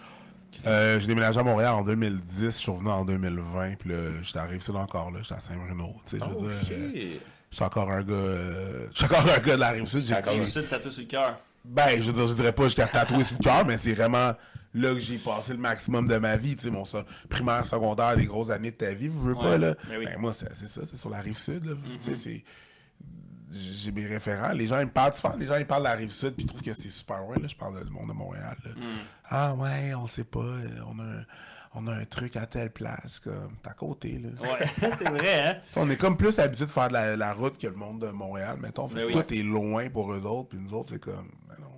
Euh, 0.66 1.00
j'ai 1.00 1.08
déménagé 1.08 1.40
à 1.40 1.44
Montréal 1.44 1.74
en 1.76 1.84
2010, 1.84 2.46
je 2.46 2.50
suis 2.50 2.72
revenu 2.72 2.90
en 2.90 3.06
2020, 3.06 3.76
puis 3.78 3.90
là, 3.90 3.98
j'étais 4.24 4.40
à 4.40 4.44
Rive-Sud 4.46 4.76
encore, 4.76 5.12
là, 5.12 5.20
j'étais 5.22 5.36
à 5.36 5.40
Saint-Bruno, 5.40 5.94
tu 6.06 6.18
sais, 6.18 6.18
je 6.18 6.24
Oh, 6.34 6.40
veux 6.40 6.48
dire, 6.48 6.58
euh, 6.72 7.18
je 7.52 7.56
suis 7.56 7.64
encore 7.66 7.92
un 7.92 8.02
gars, 8.02 8.14
euh, 8.14 8.88
je 8.92 8.96
suis 8.98 9.06
encore 9.06 9.20
un 9.28 9.40
gars 9.40 9.56
de 9.56 9.60
la 9.60 9.70
Rive-Sud, 9.72 10.06
j'ai 10.08 10.16
Encore 10.16 10.34
Rive 10.34 10.42
un- 10.42 10.46
Sud, 10.46 10.66
t'as 10.70 10.80
tout 10.80 10.90
sur 10.90 11.02
le 11.04 11.08
cœur. 11.08 11.38
Ben, 11.66 12.02
je 12.02 12.04
veux 12.10 12.14
dire, 12.14 12.28
je 12.28 12.34
dirais 12.34 12.52
pas 12.54 12.64
jusqu'à 12.64 12.88
tatouer 12.88 13.24
sur 13.26 13.38
le 13.38 13.44
cœur, 13.44 13.66
mais 13.66 13.78
c'est 13.78 13.94
vraiment 13.94 14.32
là 14.76 14.94
que 14.94 15.00
j'ai 15.00 15.18
passé 15.18 15.54
le 15.54 15.60
maximum 15.60 16.08
de 16.08 16.18
ma 16.18 16.38
vie. 16.38 16.56
Tu 16.56 16.66
sais, 16.66 16.70
mon 16.72 16.86
so- 16.86 17.04
primaire, 17.30 17.66
secondaire, 17.66 18.16
les 18.16 18.26
grosses 18.26 18.50
années 18.52 18.72
de 18.72 18.76
ta 18.78 18.94
vie, 18.94 19.08
vous 19.08 19.22
veux 19.24 19.36
pas, 19.36 19.58
là? 19.58 19.76
ben 19.90 19.98
oui. 20.00 20.06
Ben, 20.06 20.20
moi, 20.20 20.34
c'est 20.34 20.54
ça, 20.68 20.82
c'est 20.86 20.98
sur 20.98 21.10
la 21.10 21.22
rive 21.22 21.38
sud, 21.38 21.66
là. 21.66 21.74
Tu 22.04 22.12
sais, 22.12 22.16
c'est. 22.18 22.44
J'ai 23.52 23.92
mes 23.92 24.06
référents. 24.08 24.52
Les 24.54 24.68
gens, 24.68 24.80
ils 24.80 24.88
me 24.88 24.92
parlent 24.92 25.14
les 25.40 25.46
gens, 25.46 25.56
ils 25.58 25.68
parlent 25.68 25.84
de 25.84 25.88
la 25.90 25.96
rive 25.96 26.12
sud, 26.12 26.32
puis 26.34 26.44
ils 26.44 26.48
trouvent 26.48 26.62
que 26.64 26.74
c'est 26.74 26.90
super 26.90 27.20
loin, 27.22 27.36
là. 27.38 27.48
Je 27.48 27.56
parle 27.56 27.84
du 27.86 27.92
monde 27.92 28.10
de 28.10 28.14
Montréal, 28.14 28.58
là. 28.66 28.72
Ah, 29.26 29.54
ouais, 29.56 29.94
on 29.96 30.08
sait 30.08 30.24
pas, 30.24 30.40
euh, 30.40 30.68
on 30.88 31.00
a 31.00 31.04
un, 31.04 31.26
on 31.76 31.88
a 31.88 31.94
un 31.94 32.06
truc 32.06 32.36
à 32.38 32.48
telle 32.48 32.72
place, 32.72 33.20
comme, 33.20 33.52
t'es 33.64 33.70
à 33.70 33.74
côté, 33.74 34.20
là. 34.20 34.30
Ouais, 34.42 34.90
c'est 34.98 35.08
vrai, 35.10 35.48
hein? 35.48 35.58
On 35.76 35.90
est 35.90 35.96
comme 35.96 36.18
plus 36.18 36.38
habitué 36.40 36.66
de 36.66 36.72
faire 36.72 36.88
de 36.88 36.94
la, 36.94 37.16
la 37.16 37.34
route 37.34 37.58
que 37.58 37.68
le 37.68 37.76
monde 37.76 38.02
de 38.02 38.10
Montréal, 38.10 38.58
mettons. 38.60 38.90
Fait 38.90 38.96
Ben 39.06 39.12
que 39.14 39.18
oui. 39.18 39.24
tout 39.26 39.34
est 39.34 39.44
loin 39.44 39.90
pour 39.90 40.12
eux 40.12 40.24
autres, 40.26 40.50
puis 40.50 40.60
nous 40.60 40.74
autres, 40.74 40.90
c'est 40.92 41.00
comme, 41.00 41.30
ben 41.48 41.56
non. 41.62 41.75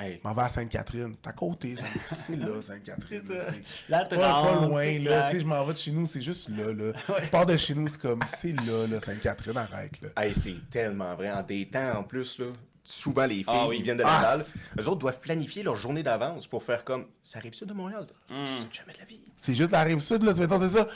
Hey, 0.00 0.20
Je 0.22 0.28
m'en 0.28 0.32
vais 0.34 0.42
à 0.42 0.48
Sainte-Catherine. 0.48 1.14
C'est 1.20 1.28
à 1.28 1.32
côté, 1.32 1.74
ça. 1.74 2.16
c'est 2.24 2.36
là, 2.36 2.62
Sainte-Catherine. 2.62 3.22
C'est 3.26 3.38
ça. 3.38 3.44
là, 3.88 4.02
c'est- 4.08 4.16
pas, 4.16 4.42
pas 4.42 4.66
loin, 4.66 4.84
là. 4.84 4.98
clair. 5.00 5.26
Tu 5.30 5.32
sais, 5.36 5.40
je 5.40 5.46
m'en 5.46 5.64
vais 5.64 5.72
de 5.72 5.78
chez 5.78 5.90
nous, 5.90 6.06
c'est 6.06 6.20
juste 6.22 6.48
là, 6.50 6.72
là. 6.72 6.92
Je 7.22 7.28
pars 7.30 7.46
de 7.46 7.56
chez 7.56 7.74
nous, 7.74 7.88
c'est 7.88 7.98
comme, 8.00 8.20
c'est 8.36 8.52
là, 8.52 8.86
là, 8.86 9.00
Sainte-Catherine, 9.00 9.56
arrête, 9.56 10.00
là. 10.00 10.08
hey, 10.22 10.34
c'est 10.36 10.54
tellement 10.70 11.14
vrai. 11.16 11.32
En 11.32 11.42
des 11.42 11.66
temps, 11.66 11.98
en 11.98 12.04
plus, 12.04 12.38
là, 12.38 12.46
souvent, 12.84 13.26
les 13.26 13.36
filles 13.36 13.44
Ah 13.48 13.66
oui. 13.68 13.78
qui 13.78 13.82
viennent 13.82 13.96
de 13.98 14.04
Ah. 14.06 14.20
Laval, 14.22 14.46
eux 14.78 14.86
autres 14.88 14.98
doivent 15.00 15.18
planifier 15.20 15.64
leur 15.64 15.74
journée 15.76 16.04
d'avance 16.04 16.46
pour 16.46 16.62
faire 16.62 16.84
comme, 16.84 17.06
ça 17.24 17.38
arrive 17.40 17.54
sud 17.54 17.66
de 17.68 17.74
Montréal? 17.74 18.06
Hmm. 18.30 18.44
Jamais 18.72 18.92
de 18.92 18.98
la 19.00 19.04
vie. 19.04 19.20
C'est 19.48 19.54
juste 19.54 19.70
la 19.72 19.82
rive 19.82 19.98
sud, 20.00 20.22
là. 20.24 20.32
C'est 20.36 20.46
ça. 20.46 20.86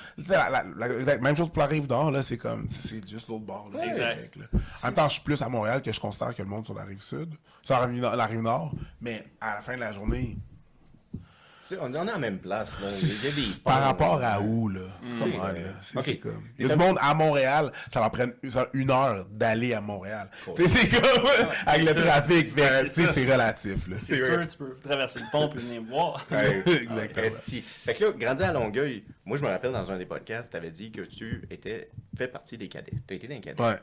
La, 0.50 0.62
la- 0.62 0.88
la- 0.88 1.18
même 1.18 1.34
chose 1.34 1.48
pour 1.48 1.60
la 1.60 1.66
rive 1.66 1.88
nord, 1.88 2.10
là. 2.10 2.22
C'est 2.22 2.36
comme, 2.36 2.66
c'est- 2.68 3.08
juste 3.08 3.28
l'autre 3.28 3.46
bord, 3.46 3.70
là. 3.72 3.82
Exact. 3.86 4.36
Là. 4.36 4.44
En 4.82 4.86
même 4.88 4.94
temps, 4.94 5.08
je 5.08 5.14
suis 5.14 5.22
plus 5.22 5.40
à 5.40 5.48
Montréal 5.48 5.80
que 5.80 5.90
je 5.90 5.98
considère 5.98 6.34
que 6.34 6.42
le 6.42 6.48
monde 6.48 6.66
sur 6.66 6.74
la 6.74 6.84
rive 6.84 7.00
sud. 7.00 7.34
Sur 7.62 7.76
la 7.80 7.86
rive, 7.86 8.00
nord- 8.02 8.14
la 8.14 8.26
rive 8.26 8.42
nord. 8.42 8.74
Mais 9.00 9.24
à 9.40 9.54
la 9.54 9.62
fin 9.62 9.74
de 9.74 9.80
la 9.80 9.94
journée, 9.94 10.36
sais, 11.74 11.80
on 11.80 11.92
est 11.94 11.98
en 11.98 12.18
même 12.18 12.38
place. 12.38 12.80
Là. 12.80 12.88
Il 12.90 13.08
y 13.08 13.26
a 13.26 13.30
des 13.54 13.60
Par 13.64 13.82
rapport 13.82 14.18
là. 14.18 14.34
à 14.34 14.40
où, 14.40 14.68
là? 14.68 14.80
Vrai. 15.02 15.62
là? 15.62 16.02
Comme... 16.22 16.42
Il 16.58 16.66
y 16.66 16.70
a 16.70 16.74
du 16.74 16.78
monde 16.80 16.98
à 17.00 17.14
Montréal, 17.14 17.72
ça 17.92 18.00
leur 18.00 18.10
prend 18.10 18.26
une, 18.42 18.50
ça- 18.50 18.68
une 18.72 18.90
heure 18.90 19.26
d'aller 19.30 19.74
à 19.74 19.80
Montréal. 19.80 20.28
C'est 20.56 20.88
comme 21.00 21.24
avec 21.66 21.86
le 21.86 21.92
sûr. 21.94 22.02
trafic, 22.04 22.52
c'est 22.88 23.12
c'est 23.12 23.32
relatif, 23.32 23.88
là. 23.88 23.96
C'est 24.00 24.16
sûr, 24.16 24.36
vrai. 24.36 24.46
tu 24.46 24.56
peux 24.58 24.76
traverser 24.76 25.20
le 25.20 25.26
pont 25.30 25.50
et 25.50 25.58
venir 25.58 25.82
me 25.82 25.88
voir. 25.88 26.26
Hey, 26.32 26.62
Exactement. 26.82 27.26
esti. 27.26 27.62
Fait 27.84 27.94
que 27.94 28.04
là, 28.04 28.12
grandi 28.18 28.42
à 28.42 28.52
Longueuil, 28.52 29.04
moi 29.24 29.36
je 29.38 29.42
me 29.42 29.48
rappelle 29.48 29.72
dans 29.72 29.90
un 29.90 29.98
des 29.98 30.06
podcasts, 30.06 30.50
tu 30.50 30.56
avais 30.56 30.70
dit 30.70 30.90
que 30.90 31.02
tu 31.02 31.42
étais 31.50 31.90
fait 32.16 32.28
partie 32.28 32.58
des 32.58 32.68
cadets. 32.68 32.92
Tu 33.06 33.14
as 33.14 33.16
été 33.16 33.28
dans 33.28 33.34
les 33.34 33.40
cadets. 33.40 33.62
Ouais. 33.62 33.78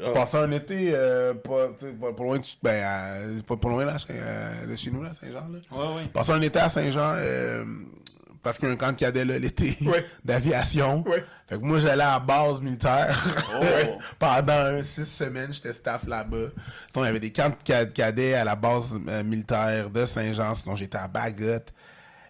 J'ai 0.00 0.12
passé 0.12 0.36
un 0.36 0.50
été 0.52 0.90
euh, 0.94 1.34
pas, 1.34 1.68
pas, 2.00 2.12
pas 2.12 2.22
loin 2.24 2.38
de, 2.38 2.44
ben, 2.62 3.42
pas, 3.46 3.56
pas 3.56 3.68
loin 3.68 3.84
là, 3.84 3.98
chez- 3.98 4.06
euh, 4.12 4.66
de 4.66 4.76
chez 4.76 4.90
nous, 4.90 5.02
là, 5.02 5.10
Saint-Jean. 5.18 5.48
Là. 5.48 5.58
Ouais, 5.70 5.96
ouais. 5.96 6.08
Passé 6.12 6.32
un 6.32 6.40
été 6.40 6.58
à 6.58 6.68
Saint-Jean 6.68 7.14
euh, 7.16 7.64
parce 8.42 8.58
qu'il 8.58 8.68
y 8.68 8.70
a 8.70 8.74
un 8.74 8.76
camp 8.76 8.92
de 8.92 8.96
cadets 8.96 9.24
là, 9.24 9.38
l'été 9.38 9.76
Ouais. 9.82 10.04
d'aviation. 10.24 11.04
Fait 11.48 11.56
que 11.58 11.64
moi, 11.64 11.80
j'allais 11.80 12.04
à 12.04 12.12
la 12.14 12.18
base 12.20 12.60
militaire. 12.60 13.24
Oh. 13.60 13.98
Pendant 14.18 14.80
six 14.82 15.06
semaines, 15.06 15.52
j'étais 15.52 15.72
staff 15.72 16.06
là-bas. 16.06 16.48
Sinon, 16.92 17.04
il 17.04 17.06
y 17.06 17.10
avait 17.10 17.20
des 17.20 17.32
camps 17.32 17.48
de 17.50 17.56
ca- 17.66 17.86
cadets 17.86 18.34
à 18.34 18.44
la 18.44 18.54
base 18.56 18.98
militaire 19.24 19.90
de 19.90 20.04
Saint-Jean. 20.04 20.54
Sinon, 20.54 20.74
j'étais 20.76 20.98
à 20.98 21.08
Bagotte. 21.08 21.72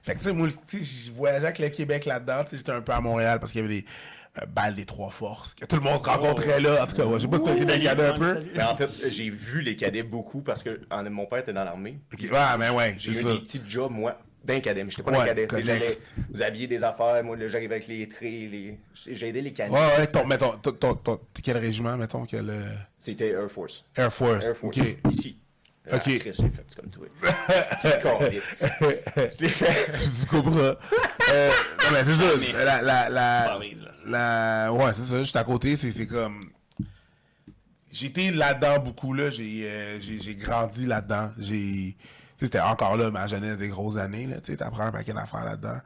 Fait 0.03 0.15
que, 0.15 0.19
tu 0.21 0.25
sais, 0.27 0.33
moi, 0.33 0.49
je 0.73 1.11
voyageais 1.11 1.45
avec 1.47 1.59
le 1.59 1.69
Québec 1.69 2.07
là-dedans. 2.07 2.43
J'étais 2.51 2.73
un 2.73 2.81
peu 2.81 2.93
à 2.93 3.01
Montréal 3.01 3.39
parce 3.41 3.53
qu'il 3.53 3.61
y 3.61 3.65
avait 3.65 3.75
des 3.75 3.85
euh, 4.43 4.47
balles 4.47 4.75
des 4.75 4.85
trois 4.85 5.11
forces. 5.11 5.55
Que 5.55 5.65
tout 5.67 5.77
le 5.77 5.83
monde 5.83 5.99
se 5.99 6.09
rencontrait 6.09 6.61
là. 6.61 6.83
En 6.83 6.87
tout 6.87 6.97
cas, 6.97 7.05
ouais, 7.05 7.19
je 7.19 7.23
sais 7.23 7.29
pas 7.29 7.39
si 7.39 7.45
t'as 7.45 7.53
été 7.55 7.65
dans 7.65 7.73
les 7.75 7.81
cadets 7.83 8.05
un 8.07 8.13
peu. 8.19 8.43
Mais 8.55 8.63
en 8.63 8.77
fait, 8.77 8.91
j'ai 9.09 9.31
vu 9.31 9.61
les 9.61 9.77
cadets 9.77 10.03
beaucoup 10.03 10.41
parce 10.41 10.63
que 10.63 10.81
en- 10.91 11.09
mon 11.11 11.27
père 11.27 11.41
était 11.41 11.53
dans 11.53 11.65
l'armée. 11.65 11.99
Ok, 12.13 12.21
Ouais, 12.31 12.39
mais 12.59 12.71
ouais, 12.71 12.95
J'ai 12.99 13.13
c'est 13.15 13.21
eu 13.21 13.23
ça. 13.23 13.33
des 13.33 13.39
petits 13.41 13.61
jobs, 13.67 13.91
moi, 13.93 14.19
d'un 14.45 14.61
cadet. 14.61 14.85
Mais 14.85 14.91
j'étais 14.91 15.03
pas 15.03 15.11
Ouais, 15.19 15.25
cadet. 15.27 15.47
tu 15.49 15.55
sais, 15.57 15.63
connect. 15.63 15.83
j'allais- 15.85 15.99
Vous 16.31 16.43
aviez 16.43 16.67
des 16.67 16.83
affaires, 16.85 17.23
moi, 17.25 17.37
là, 17.37 17.49
j'arrivais 17.49 17.75
avec 17.77 17.89
les 17.89 18.09
traits, 18.09 18.23
les... 18.31 18.79
j'ai 19.07 19.29
aidé 19.29 19.41
les 19.43 19.53
cadets. 19.53 19.73
Ouais, 19.75 19.81
ouais, 19.99 20.07
ton, 20.07 20.27
mettons, 20.27 20.53
ton, 20.63 20.73
ton, 20.73 20.95
ton- 20.95 21.21
t'es 21.35 21.43
quel 21.43 21.57
régiment, 21.59 21.97
mettons, 21.97 22.25
quel 22.25 22.49
euh, 22.51 22.63
C'était 22.99 23.31
Air 23.31 23.51
Force. 23.51 23.85
Air 23.97 24.13
Force. 24.13 24.45
Air 24.45 24.57
Force. 24.57 24.77
Ok. 24.79 24.85
Ici. 25.11 25.39
Ok. 25.93 25.95
Ah, 25.95 25.99
Chris, 26.01 26.21
j'ai 26.25 26.33
fait 26.51 26.75
comme 26.77 26.91
toi. 26.91 27.07
C'est 27.79 28.03
correct. 28.03 28.43
Je 28.81 29.45
l'ai 29.45 29.49
fait. 29.49 29.93
tu 30.21 30.27
Cobra. 30.27 30.77
euh, 31.31 31.51
non, 31.51 31.87
mais 31.93 32.05
c'est 32.05 32.15
ça. 32.15 32.65
La, 32.65 33.09
la, 33.11 33.59
la, 34.07 34.73
ouais, 34.73 34.93
c'est 34.95 35.03
ça. 35.03 35.19
Juste 35.19 35.37
à 35.37 35.45
côté, 35.45 35.77
c'est 35.77 36.07
comme. 36.07 36.41
J'étais 37.91 38.31
là-dedans 38.31 38.79
beaucoup, 38.81 39.15
là. 39.15 39.31
J'ai 39.31 39.63
euh, 39.65 39.99
grandi 40.39 40.87
là-dedans. 40.87 41.33
J'ai. 41.39 41.97
Tu 41.97 41.97
sais, 42.37 42.47
c'était 42.47 42.61
encore 42.61 42.97
là 42.97 43.11
ma 43.11 43.27
jeunesse 43.27 43.59
des 43.59 43.69
grosses 43.69 43.97
années, 43.97 44.27
là. 44.27 44.41
Tu 44.41 44.53
sais, 44.53 44.57
t'apprends 44.59 44.85
un 44.85 44.93
paquet 44.93 45.13
d'affaires 45.13 45.45
là-dedans. 45.45 45.79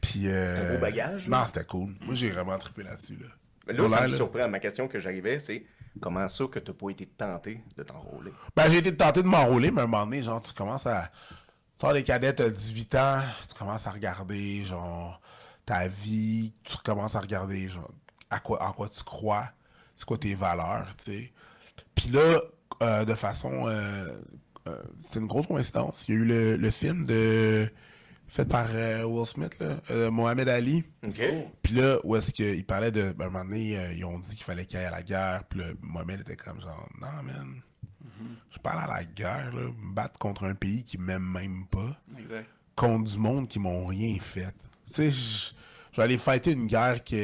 Puis. 0.00 0.22
Euh, 0.26 0.70
un 0.70 0.74
beau 0.74 0.80
bagage. 0.80 1.28
Non, 1.28 1.44
c'était 1.46 1.64
cool. 1.64 1.94
Moi, 2.00 2.14
j'ai 2.14 2.30
vraiment 2.30 2.56
trippé 2.58 2.82
là-dessus, 2.84 3.16
là. 3.20 3.26
Mais 3.66 3.74
là, 3.74 3.88
ça 3.88 4.08
me 4.08 4.14
surprend. 4.14 4.48
Ma 4.48 4.58
question 4.60 4.88
que 4.88 4.98
j'arrivais, 4.98 5.38
c'est 5.40 5.64
comment 6.00 6.28
ça 6.28 6.44
que 6.46 6.58
t'as 6.58 6.72
pas 6.72 6.90
été 6.90 7.06
tenté 7.06 7.62
de 7.76 7.82
t'enrôler? 7.82 8.32
Ben, 8.56 8.70
j'ai 8.70 8.78
été 8.78 8.96
tenté 8.96 9.22
de 9.22 9.28
m'enrôler, 9.28 9.70
mais 9.70 9.80
à 9.80 9.84
un 9.84 9.86
moment 9.86 10.04
donné, 10.04 10.22
genre, 10.22 10.40
tu 10.40 10.52
commences 10.52 10.86
à. 10.86 11.10
Vois, 11.80 11.94
les 11.94 12.04
cadets, 12.04 12.34
t'as 12.34 12.50
18 12.50 12.94
ans, 12.96 13.20
tu 13.48 13.54
commences 13.54 13.86
à 13.86 13.90
regarder, 13.90 14.64
genre, 14.64 15.20
ta 15.64 15.88
vie, 15.88 16.52
tu 16.64 16.76
commences 16.84 17.16
à 17.16 17.20
regarder, 17.20 17.68
genre, 17.70 17.90
à 18.30 18.38
quoi, 18.40 18.62
en 18.62 18.72
quoi 18.72 18.88
tu 18.88 19.02
crois, 19.02 19.48
c'est 19.96 20.04
quoi 20.04 20.18
tes 20.18 20.34
valeurs, 20.34 20.88
tu 21.02 21.12
sais. 21.12 21.32
Puis 21.94 22.08
là, 22.10 22.40
euh, 22.82 23.04
de 23.04 23.14
façon. 23.14 23.66
euh, 23.66 24.20
euh, 24.68 24.82
c'est 25.10 25.20
une 25.20 25.26
grosse 25.26 25.46
coïncidence. 25.46 26.04
Il 26.08 26.14
y 26.14 26.18
a 26.18 26.20
eu 26.20 26.24
le, 26.24 26.56
le 26.56 26.70
film 26.70 27.06
de. 27.06 27.70
Fait 28.30 28.48
par 28.48 28.66
euh, 28.72 29.02
Will 29.04 29.26
Smith, 29.26 29.58
là, 29.58 29.76
euh, 29.90 30.10
Mohamed 30.10 30.48
Ali. 30.48 30.84
Puis 31.62 31.74
là, 31.74 31.98
où 32.04 32.14
est-ce 32.14 32.32
qu'il 32.32 32.64
parlait 32.64 32.92
de. 32.92 33.12
Ben, 33.12 33.24
à 33.24 33.26
un 33.26 33.30
moment 33.30 33.44
donné, 33.44 33.76
euh, 33.76 33.92
ils 33.92 34.04
ont 34.04 34.18
dit 34.20 34.30
qu'il 34.30 34.44
fallait 34.44 34.64
qu'il 34.64 34.78
aille 34.78 34.86
à 34.86 34.92
la 34.92 35.02
guerre. 35.02 35.42
Puis 35.48 35.58
là, 35.58 35.66
Mohamed 35.82 36.20
était 36.20 36.36
comme 36.36 36.60
genre, 36.60 36.88
non, 37.00 37.22
man. 37.24 37.60
Je 38.52 38.58
parle 38.58 38.84
à 38.84 38.98
la 38.98 39.04
guerre, 39.04 39.50
là. 39.54 39.62
Me 39.62 39.94
battre 39.94 40.18
contre 40.18 40.44
un 40.44 40.54
pays 40.54 40.84
qui 40.84 40.98
m'aime 40.98 41.24
même 41.24 41.66
pas. 41.66 41.98
Exact. 42.18 42.46
Contre 42.76 43.10
du 43.10 43.18
monde 43.18 43.48
qui 43.48 43.58
m'ont 43.58 43.86
rien 43.86 44.16
fait. 44.20 44.54
Tu 44.94 45.10
sais, 45.10 45.10
je 45.10 45.96
vais 45.96 46.02
aller 46.02 46.18
fighter 46.18 46.52
une 46.52 46.66
guerre 46.66 47.02
qui, 47.02 47.16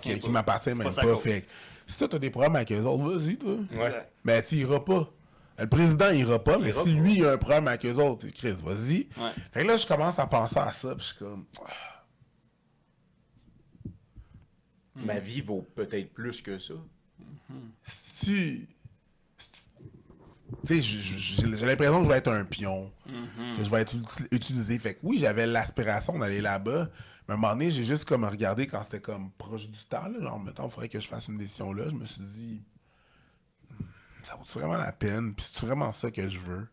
qui, 0.00 0.18
qui 0.18 0.30
m'appartient 0.30 0.70
même 0.70 0.88
pas 0.90 1.02
pas. 1.02 1.16
Fait 1.16 1.44
si 1.86 1.98
toi, 1.98 2.08
t'as 2.08 2.18
des 2.18 2.30
problèmes 2.30 2.56
avec 2.56 2.72
eux 2.72 2.82
autres, 2.84 3.18
vas-y, 3.18 3.36
toi. 3.36 3.56
Ouais. 3.74 4.06
Mais 4.24 4.42
tu 4.42 4.56
iras 4.56 4.80
pas. 4.80 5.10
Le 5.58 5.68
président 5.68 6.08
il 6.10 6.20
ira 6.20 6.42
pas, 6.42 6.58
mais 6.58 6.72
si 6.72 6.92
lui 6.92 7.16
il 7.18 7.24
a 7.24 7.32
un 7.32 7.38
problème 7.38 7.68
avec 7.68 7.84
eux 7.86 7.94
autres, 7.96 8.26
Chris, 8.28 8.54
vas-y. 8.62 9.08
Ouais. 9.16 9.30
Fait 9.52 9.62
que 9.62 9.66
là, 9.68 9.76
je 9.76 9.86
commence 9.86 10.18
à 10.18 10.26
penser 10.26 10.58
à 10.58 10.72
ça, 10.72 10.94
puis 10.94 11.04
je 11.04 11.08
suis 11.10 11.18
comme. 11.18 11.44
ah, 11.64 12.04
Ma 14.96 15.18
vie 15.18 15.40
vaut 15.40 15.66
peut-être 15.74 16.12
plus 16.12 16.42
que 16.42 16.58
ça. 16.58 16.74
si 18.14 18.66
tu 20.66 20.80
sais, 20.80 20.80
j'ai 20.80 21.66
l'impression 21.66 21.98
que 22.00 22.04
je 22.04 22.08
vais 22.10 22.18
être 22.18 22.30
un 22.32 22.44
pion, 22.44 22.92
que 23.06 23.64
je 23.64 23.70
vais 23.70 23.80
être 23.80 23.96
uti- 23.96 24.28
utilisé. 24.30 24.78
Fait 24.78 24.94
que 24.94 25.00
oui, 25.02 25.18
j'avais 25.18 25.46
l'aspiration 25.46 26.18
d'aller 26.18 26.40
là-bas, 26.42 26.90
mais 27.26 27.32
à 27.32 27.36
un 27.36 27.40
moment 27.40 27.54
donné, 27.54 27.70
j'ai 27.70 27.84
juste 27.84 28.04
comme 28.04 28.24
regardé 28.24 28.66
quand 28.66 28.82
c'était 28.82 29.00
comme 29.00 29.30
proche 29.38 29.68
du 29.68 29.78
temps, 29.86 30.08
là, 30.08 30.20
genre, 30.20 30.38
mettons, 30.38 30.66
il 30.66 30.70
faudrait 30.70 30.88
que 30.90 31.00
je 31.00 31.08
fasse 31.08 31.26
une 31.28 31.38
décision 31.38 31.72
là. 31.72 31.88
Je 31.88 31.94
me 31.94 32.04
suis 32.04 32.22
dit, 32.22 32.62
ça 34.24 34.36
vaut 34.36 34.44
vraiment 34.60 34.76
la 34.78 34.92
peine, 34.92 35.34
puis 35.34 35.46
c'est 35.52 35.66
vraiment 35.66 35.92
ça 35.92 36.10
que 36.10 36.28
je 36.28 36.38
veux. 36.38 36.66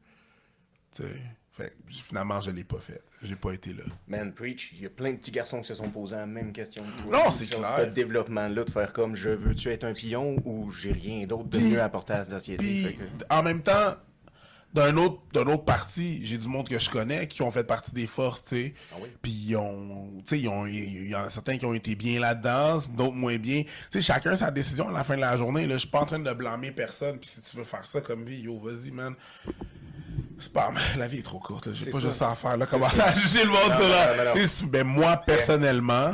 Tu 0.95 1.03
sais, 1.03 1.09
fait 1.51 1.69
que 1.87 1.93
finalement, 1.93 2.39
je 2.41 2.51
l'ai 2.51 2.63
pas 2.63 2.79
fait. 2.79 3.01
J'ai 3.21 3.35
pas 3.35 3.51
été 3.51 3.73
là. 3.73 3.83
Man, 4.07 4.33
preach, 4.33 4.71
il 4.73 4.81
y 4.81 4.85
a 4.85 4.89
plein 4.89 5.11
de 5.11 5.17
petits 5.17 5.31
garçons 5.31 5.59
qui 5.61 5.67
se 5.67 5.75
sont 5.75 5.89
posés 5.89 6.15
la 6.15 6.25
même 6.25 6.53
question 6.53 6.83
que 6.83 7.03
toi. 7.03 7.23
Non, 7.25 7.31
c'est 7.31 7.47
clair. 7.47 7.75
Ce 7.79 7.85
développement-là, 7.89 8.63
de 8.63 8.71
faire 8.71 8.93
comme, 8.93 9.15
je 9.15 9.29
veux-tu 9.29 9.69
être 9.69 9.83
un 9.83 9.93
pion 9.93 10.37
ou 10.45 10.71
j'ai 10.71 10.93
rien 10.93 11.27
d'autre 11.27 11.49
de 11.49 11.59
mieux 11.59 11.81
à 11.81 11.85
apporter 11.85 12.13
à 12.13 12.19
la 12.19 12.25
société. 12.25 12.63
Puis, 12.63 12.83
Fait 12.85 12.93
que- 12.93 13.03
en 13.29 13.43
même 13.43 13.61
temps, 13.61 13.95
d'un 14.73 14.95
autre, 14.97 15.19
d'un 15.33 15.47
autre 15.47 15.65
parti, 15.65 16.23
j'ai 16.23 16.37
du 16.37 16.47
monde 16.47 16.69
que 16.69 16.77
je 16.77 16.89
connais 16.91 17.27
qui 17.27 17.41
ont 17.41 17.49
fait 17.51 17.63
partie 17.65 17.91
des 17.91 18.05
forces, 18.05 18.43
tu 18.43 18.49
sais. 18.49 18.73
Ah 18.91 18.97
oui? 19.01 19.09
Puis 19.21 19.31
ils 19.31 19.55
ont, 19.55 20.11
tu 20.19 20.29
sais, 20.29 20.39
ils 20.41 20.47
ont- 20.47 20.65
il 20.67 21.09
y 21.09 21.15
en 21.15 21.23
a 21.23 21.29
certains 21.31 21.57
qui 21.57 21.65
ont 21.65 21.73
été 21.73 21.95
bien 21.95 22.19
là-dedans, 22.19 22.77
d'autres 22.95 23.15
moins 23.15 23.37
bien. 23.37 23.63
Tu 23.63 23.69
sais, 23.89 24.01
chacun 24.01 24.35
sa 24.35 24.51
décision 24.51 24.87
à 24.87 24.91
la 24.91 25.03
fin 25.03 25.15
de 25.15 25.21
la 25.21 25.35
journée. 25.37 25.65
Là, 25.65 25.73
je 25.75 25.79
suis 25.79 25.89
pas 25.89 26.01
en 26.01 26.05
train 26.05 26.19
de 26.19 26.33
blâmer 26.33 26.71
personne. 26.71 27.17
Puis 27.17 27.29
si 27.33 27.41
tu 27.41 27.57
veux 27.57 27.63
faire 27.63 27.85
ça 27.87 28.01
comme 28.01 28.23
vie, 28.25 28.41
yo, 28.41 28.59
vas-y, 28.59 28.91
man. 28.91 29.15
C'est 30.39 30.53
pas, 30.53 30.71
la 30.97 31.07
vie 31.07 31.19
est 31.19 31.23
trop 31.23 31.39
courte. 31.39 31.67
là. 31.67 31.73
J'ai 31.73 31.91
pas 31.91 31.99
ça. 31.99 32.05
juste 32.05 32.17
ça 32.17 32.31
à 32.31 32.35
faire. 32.35 32.57
Là, 32.57 32.65
comment 32.65 32.87
ça. 32.87 33.11
ça 33.11 33.19
juger 33.19 33.43
le 33.43 33.49
monde, 33.49 33.89
là. 33.89 34.33
ben, 34.67 34.83
moi, 34.85 35.17
personnellement, 35.25 36.13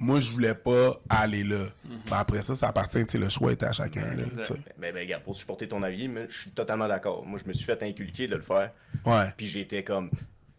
moi, 0.00 0.20
je 0.20 0.30
voulais 0.30 0.54
pas 0.54 1.00
aller 1.08 1.44
là. 1.44 1.66
Ben, 1.84 2.16
après 2.16 2.42
ça, 2.42 2.54
ça 2.54 2.68
appartient, 2.68 3.04
tu 3.04 3.12
sais, 3.12 3.18
le 3.18 3.28
choix 3.28 3.52
était 3.52 3.66
à 3.66 3.72
chacun. 3.72 4.02
là, 4.02 4.24
tu 4.38 4.44
sais. 4.44 4.54
Ben, 4.78 4.92
ben, 4.94 5.00
regarde, 5.00 5.22
pour 5.22 5.36
supporter 5.36 5.68
ton 5.68 5.82
avis, 5.82 6.08
mais 6.08 6.26
je 6.28 6.40
suis 6.42 6.50
totalement 6.50 6.88
d'accord. 6.88 7.24
Moi, 7.24 7.38
je 7.42 7.48
me 7.48 7.52
suis 7.52 7.64
fait 7.64 7.82
inculquer 7.82 8.28
de 8.28 8.36
le 8.36 8.42
faire. 8.42 8.70
Ouais. 9.04 9.26
Puis 9.36 9.46
j'étais 9.46 9.82
comme, 9.82 10.10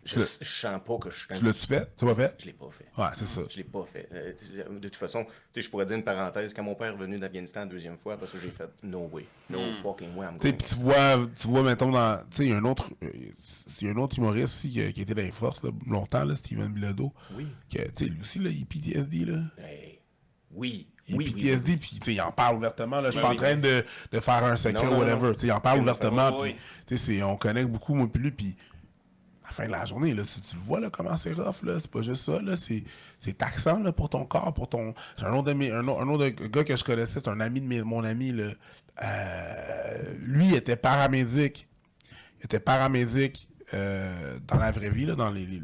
je, 0.08 0.20
je 0.46 0.46
sens 0.62 0.80
pas 0.86 0.98
que 0.98 1.10
je 1.12 1.18
suis 1.20 1.28
Tu 1.38 1.44
l'as-tu 1.46 1.68
fait? 1.68 1.96
Tu 1.98 2.06
l'as 2.06 2.16
pas 2.16 2.22
fait? 2.28 2.36
Je 2.40 2.46
l'ai 2.46 2.54
pas 2.54 2.70
fait. 2.72 3.02
Ouais, 3.02 3.08
c'est 3.16 3.26
ça. 3.28 3.42
Je 3.50 3.58
l'ai 3.58 3.64
pas 3.64 3.86
fait. 3.92 4.10
Euh, 4.14 4.34
de 4.80 4.88
toute 4.88 4.96
façon, 4.96 5.24
tu 5.26 5.32
sais, 5.52 5.62
je 5.62 5.70
pourrais 5.70 5.86
dire 5.86 5.98
une 5.98 6.04
parenthèse. 6.04 6.54
Quand 6.54 6.64
mon 6.64 6.76
père 6.76 6.94
est 6.94 6.98
venu 6.98 7.20
d'Afghanistan 7.20 7.62
la 7.62 7.66
deuxième 7.68 7.98
fois, 7.98 8.18
parce 8.18 8.32
que 8.32 8.40
j'ai 8.40 8.50
fait 8.52 8.70
no 8.84 9.10
way. 9.12 9.26
No 9.50 9.60
fucking 9.84 10.16
way, 10.16 10.28
Tu 10.40 10.48
sais, 10.48 10.52
going. 10.52 10.58
pis 10.58 10.66
tu 10.66 10.76
vois, 10.76 11.28
tu 11.40 11.48
vois, 11.48 11.64
mettons, 11.64 11.92
dans. 11.92 12.18
Tu 12.32 12.38
sais, 12.38 12.44
il 12.46 12.50
y 12.50 12.54
a 12.54 12.58
un 12.58 12.66
autre. 12.66 12.90
euh, 13.04 13.10
Il 13.82 13.88
y 13.88 13.90
a 13.90 13.94
un 13.94 13.98
autre 13.98 14.18
humoriste 14.18 14.54
aussi 14.56 14.70
qui, 14.70 14.94
qui 14.94 15.02
était 15.02 15.14
dans 15.14 15.22
les 15.22 15.32
forces 15.32 15.64
là, 15.64 15.70
longtemps, 15.86 16.24
là, 16.24 16.36
Steven 16.36 16.68
Bilodeau. 16.68 17.14
Oui. 17.36 17.48
Tu 17.70 17.78
sais, 17.96 18.06
lui 18.06 18.22
aussi, 18.22 18.40
là, 18.40 18.50
il 18.50 18.62
est 18.62 18.66
PTSD, 18.66 19.26
là. 19.26 19.40
Hey, 19.58 20.00
oui, 20.52 20.88
Il 21.08 21.18
oui, 21.18 21.26
oui, 21.28 21.34
PTSD, 21.42 21.78
puis 21.78 21.90
tu 22.00 22.06
sais, 22.06 22.14
il 22.14 22.22
en 22.22 22.32
parle 22.32 22.58
ouvertement, 22.58 22.98
là. 22.98 23.04
Je 23.08 23.10
suis 23.12 23.18
Oui, 23.18 23.22
pas 23.24 23.28
en 23.28 23.32
oui. 23.32 23.38
train 23.38 23.56
de, 23.58 23.86
de 24.12 24.20
faire 24.20 24.44
un 24.44 24.56
secret 24.56 24.88
ou 24.88 24.98
whatever. 24.98 25.34
Tu 25.34 25.42
sais, 25.42 25.48
il 25.48 25.52
en 25.52 25.60
parle 25.60 25.78
Oui, 25.80 25.84
ouvertement, 25.84 26.40
oui, 26.42 26.56
puis 26.86 26.98
tu 26.98 26.98
sais, 26.98 27.22
on 27.24 27.36
connecte 27.38 27.70
beaucoup, 27.70 27.94
moi, 27.96 28.08
puis 28.12 28.22
lui, 28.24 28.32
puis 28.32 28.56
fin 29.58 29.66
de 29.66 29.72
la 29.72 29.86
journée, 29.86 30.14
là, 30.14 30.24
tu 30.24 30.56
le 30.56 30.62
vois, 30.62 30.80
là, 30.80 30.90
comment 30.90 31.18
c'est 31.18 31.34
rough, 31.34 31.64
là, 31.64 31.80
c'est 31.80 31.90
pas 31.90 32.02
juste 32.02 32.24
ça, 32.24 32.42
là, 32.42 32.56
c'est, 32.58 33.34
taxant, 33.34 33.80
là, 33.80 33.92
pour 33.92 34.10
ton 34.10 34.24
corps, 34.26 34.54
pour 34.54 34.70
ton... 34.70 34.94
J'ai 35.18 35.26
un 35.26 35.34
autre, 35.34 35.52
ami- 35.52 35.72
un, 35.72 35.88
autre, 35.88 36.30
gars 36.30 36.64
que 36.64 36.76
je 36.76 36.84
connaissais, 36.84 37.20
c'est 37.20 37.28
un 37.28 37.40
ami 37.40 37.62
de 37.62 37.84
mon 37.84 38.04
ami, 38.04 38.32
là. 38.32 38.52
Euh, 39.04 40.14
lui, 40.20 40.48
il 40.48 40.56
était 40.56 40.76
paramédic. 40.76 41.68
Il 42.40 42.46
était 42.46 42.60
paramédic 42.60 43.48
euh, 43.74 44.40
dans 44.48 44.58
la 44.58 44.72
vraie 44.72 44.90
vie, 44.90 45.06
là, 45.06 45.16
dans 45.16 45.30
les, 45.30 45.46
les- 45.46 45.62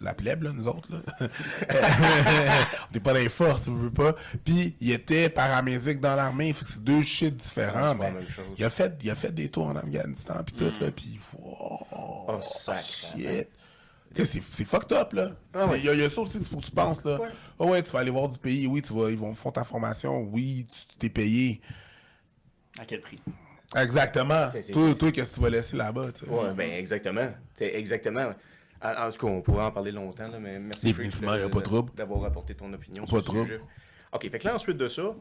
la 0.00 0.14
plèbe, 0.14 0.42
là, 0.42 0.52
nous 0.52 0.66
autres. 0.68 0.88
Là. 0.92 0.98
On 2.90 2.94
n'est 2.94 3.00
pas 3.00 3.12
dans 3.12 3.18
les 3.20 3.28
forces, 3.28 3.62
si 3.64 3.70
vous 3.70 3.78
voulez 3.78 3.90
pas. 3.90 4.14
Puis, 4.44 4.74
il 4.80 4.90
était 4.90 5.28
paramédic 5.28 6.00
dans 6.00 6.14
l'armée. 6.16 6.52
Fait 6.52 6.64
que 6.64 6.70
c'est 6.72 6.82
deux 6.82 7.02
shit 7.02 7.34
différents. 7.34 7.94
Mais 7.94 8.12
il, 8.58 8.64
a 8.64 8.70
fait, 8.70 8.98
il 9.02 9.10
a 9.10 9.14
fait 9.14 9.32
des 9.32 9.48
tours 9.48 9.66
en 9.66 9.76
Afghanistan, 9.76 10.34
puis 10.44 10.54
tout, 10.54 10.72
là. 10.80 10.90
Puis, 10.90 11.18
wow, 11.38 11.78
Oh, 12.28 12.40
shit. 12.42 13.48
Tu 14.14 14.24
sais, 14.24 14.30
c'est 14.32 14.42
c'est 14.42 14.64
fucked 14.64 14.92
up, 14.96 15.12
là. 15.12 15.30
Ah 15.54 15.66
ouais. 15.66 15.78
Il 15.78 15.84
y, 15.84 15.88
a- 15.88 15.94
il 15.94 16.00
y 16.00 16.04
a 16.04 16.10
ça 16.10 16.20
aussi 16.22 16.38
qu'il 16.38 16.44
faut 16.46 16.56
que 16.58 16.64
tu 16.64 16.70
penses, 16.72 17.04
là. 17.04 17.20
Ouais. 17.20 17.28
Ah 17.60 17.64
ouais, 17.64 17.82
tu 17.82 17.90
vas 17.92 18.00
aller 18.00 18.10
voir 18.10 18.28
du 18.28 18.38
pays. 18.38 18.66
Oui, 18.66 18.82
tu 18.82 18.92
vas, 18.94 19.10
ils 19.10 19.18
vont 19.18 19.34
faire 19.34 19.52
ta 19.52 19.62
formation. 19.64 20.22
Oui, 20.32 20.66
tu 20.68 20.92
tu 20.92 20.96
t'es 20.98 21.10
payé. 21.10 21.60
À 22.78 22.84
quel 22.84 23.00
prix? 23.00 23.20
Exactement. 23.74 24.50
C'est- 24.50 24.62
c'est- 24.62 24.72
Toi, 24.72 24.88
c'est- 24.92 24.98
toi 24.98 25.12
qu'est-ce 25.12 25.30
que 25.30 25.34
tu 25.36 25.40
vas 25.40 25.50
laisser 25.50 25.76
là-bas, 25.76 26.12
tu 26.12 26.24
sais? 26.24 26.30
Ouais, 26.30 26.52
ben 26.54 26.70
exactement. 26.72 27.28
Exactement. 27.60 28.32
En, 28.82 29.06
en 29.08 29.10
tout 29.10 29.26
cas, 29.26 29.32
on 29.32 29.40
pourrait 29.40 29.64
en 29.64 29.72
parler 29.72 29.90
longtemps, 29.92 30.28
là, 30.28 30.38
mais 30.38 30.58
merci 30.58 30.86
Définitivement, 30.86 31.34
de- 31.34 31.40
y 31.40 31.42
a 31.42 31.48
pas 31.48 31.54
de 31.54 31.58
de- 31.60 31.64
trouble. 31.64 31.92
d'avoir 31.94 32.24
apporté 32.24 32.54
ton 32.54 32.72
opinion 32.72 33.02
Pas 33.04 33.08
sur 33.08 33.16
le 33.16 33.22
trouble. 33.22 33.44
sujet. 33.46 33.60
OK, 34.12 34.30
fait 34.30 34.38
que 34.38 34.44
là, 34.46 34.54
ensuite 34.54 34.76
de 34.76 34.88
ça, 34.88 35.14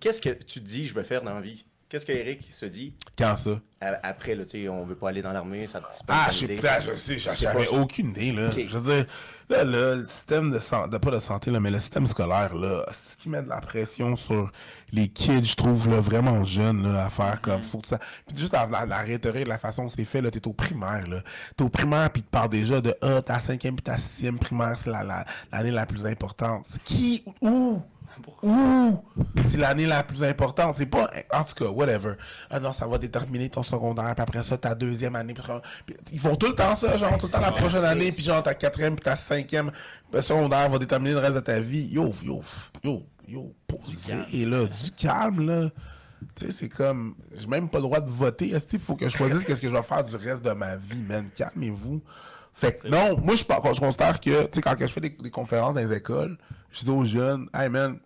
qu'est-ce 0.00 0.20
que 0.20 0.30
tu 0.30 0.60
te 0.60 0.64
dis 0.66 0.86
je 0.86 0.94
vais 0.94 1.04
faire 1.04 1.22
dans 1.22 1.34
la 1.34 1.40
vie? 1.40 1.64
Qu'est-ce 1.88 2.06
que 2.06 2.12
Eric 2.12 2.48
se 2.50 2.64
dit? 2.64 2.94
Quand 3.18 3.36
ça? 3.36 3.60
après, 4.02 4.34
là, 4.34 4.46
tu 4.46 4.62
sais, 4.62 4.68
on 4.68 4.82
veut 4.84 4.94
pas 4.94 5.10
aller 5.10 5.20
dans 5.20 5.32
l'armée, 5.32 5.66
ça 5.66 5.80
pas 5.80 5.88
Ah, 6.08 6.28
je 6.30 6.46
sais 6.46 6.56
je 7.18 7.18
sais, 7.18 7.18
j'avais 7.18 7.68
aucune 7.68 8.10
idée, 8.10 8.32
là. 8.32 8.50
Je 8.50 8.78
veux 8.78 8.94
dire, 8.94 9.06
là, 9.52 9.64
là, 9.64 9.94
le 9.96 10.06
système 10.06 10.50
de 10.50 10.58
santé, 10.58 10.98
pas 10.98 11.10
de 11.10 11.18
santé, 11.18 11.50
là, 11.50 11.60
mais 11.60 11.70
le 11.70 11.78
système 11.78 12.06
scolaire, 12.06 12.54
là, 12.54 12.84
ce 13.10 13.16
qui 13.16 13.28
met 13.28 13.42
de 13.42 13.48
la 13.48 13.60
pression 13.60 14.16
sur 14.16 14.50
les 14.92 15.08
kids, 15.08 15.44
je 15.44 15.54
trouve, 15.54 15.88
là, 15.88 16.00
vraiment 16.00 16.42
jeunes, 16.44 16.82
là, 16.82 17.06
à 17.06 17.10
faire 17.10 17.40
comme, 17.40 17.62
faut 17.62 17.78
que 17.78 17.88
ça, 17.88 17.98
puis 18.26 18.36
juste 18.36 18.52
la, 18.52 18.66
la, 18.66 18.86
la 18.86 18.98
rhétorique, 18.98 19.46
la 19.46 19.58
façon 19.58 19.86
que 19.86 19.92
c'est 19.92 20.04
fait, 20.04 20.20
là, 20.22 20.30
t'es 20.30 20.46
au 20.46 20.52
primaire, 20.52 21.06
là. 21.06 21.22
T'es 21.56 21.64
au 21.64 21.68
primaire, 21.68 22.10
puis 22.10 22.22
tu 22.22 22.28
parles 22.28 22.50
déjà 22.50 22.80
de, 22.80 22.94
ah, 23.02 23.22
ta 23.22 23.38
cinquième 23.38 23.76
puis 23.76 23.84
ta 23.84 23.96
sixième 23.96 24.38
primaire, 24.38 24.76
c'est 24.78 24.90
la, 24.90 25.04
la, 25.04 25.24
l'année 25.52 25.70
la 25.70 25.86
plus 25.86 26.06
importante. 26.06 26.66
Qui, 26.84 27.24
où? 27.40 27.80
Ouh! 28.42 28.98
C'est 29.52 29.58
l'année 29.58 29.84
la 29.84 30.02
plus 30.02 30.24
importante. 30.24 30.76
C'est 30.78 30.86
pas. 30.86 31.10
En 31.30 31.44
tout 31.44 31.54
cas, 31.54 31.70
whatever. 31.70 32.14
Ah 32.48 32.58
non, 32.58 32.72
ça 32.72 32.86
va 32.86 32.96
déterminer 32.96 33.50
ton 33.50 33.62
secondaire, 33.62 34.14
puis 34.14 34.22
après 34.22 34.42
ça, 34.42 34.56
ta 34.56 34.74
deuxième 34.74 35.14
année. 35.14 35.34
Puis, 35.34 35.94
ils 36.10 36.18
font 36.18 36.36
tout 36.36 36.48
le 36.48 36.54
temps 36.54 36.74
ça, 36.74 36.96
genre, 36.96 37.18
tout 37.18 37.26
le 37.26 37.32
temps 37.32 37.40
la 37.40 37.52
prochaine 37.52 37.84
année, 37.84 38.10
puis 38.12 38.22
genre, 38.22 38.42
ta 38.42 38.54
quatrième, 38.54 38.96
puis 38.96 39.04
ta 39.04 39.14
cinquième 39.14 39.70
secondaire 40.20 40.70
va 40.70 40.78
déterminer 40.78 41.12
le 41.12 41.18
reste 41.18 41.34
de 41.34 41.40
ta 41.40 41.60
vie. 41.60 41.86
Yo, 41.88 42.14
yo, 42.24 42.42
yo, 42.82 43.02
yo, 43.28 43.54
posez, 43.66 44.46
là, 44.46 44.64
du 44.64 44.90
calme, 44.92 45.46
là. 45.46 45.68
Tu 46.34 46.46
sais, 46.46 46.52
c'est 46.52 46.68
comme. 46.70 47.14
J'ai 47.36 47.46
même 47.46 47.68
pas 47.68 47.78
le 47.78 47.82
droit 47.82 48.00
de 48.00 48.10
voter. 48.10 48.52
Est-ce 48.52 48.70
qu'il 48.70 48.80
faut 48.80 48.96
que 48.96 49.06
je 49.06 49.14
choisisse 49.18 49.44
qu'est-ce 49.44 49.60
que 49.60 49.68
je 49.68 49.74
vais 49.74 49.82
faire 49.82 50.02
du 50.02 50.16
reste 50.16 50.42
de 50.42 50.52
ma 50.52 50.76
vie, 50.76 51.02
man? 51.02 51.28
Calmez-vous. 51.36 52.00
Fait 52.54 52.80
que 52.80 52.88
non, 52.88 53.18
moi, 53.18 53.34
je, 53.34 53.42
je 53.42 53.80
considère 53.80 54.18
que, 54.18 54.44
tu 54.46 54.48
sais, 54.54 54.62
quand 54.62 54.74
je 54.78 54.86
fais 54.86 55.00
des, 55.00 55.10
des 55.10 55.30
conférences 55.30 55.74
dans 55.74 55.80
les 55.80 55.94
écoles, 55.94 56.38
je 56.70 56.84
dis 56.84 56.90
aux 56.90 57.04
jeunes, 57.04 57.48
hey 57.54 57.68
man, 57.68 57.98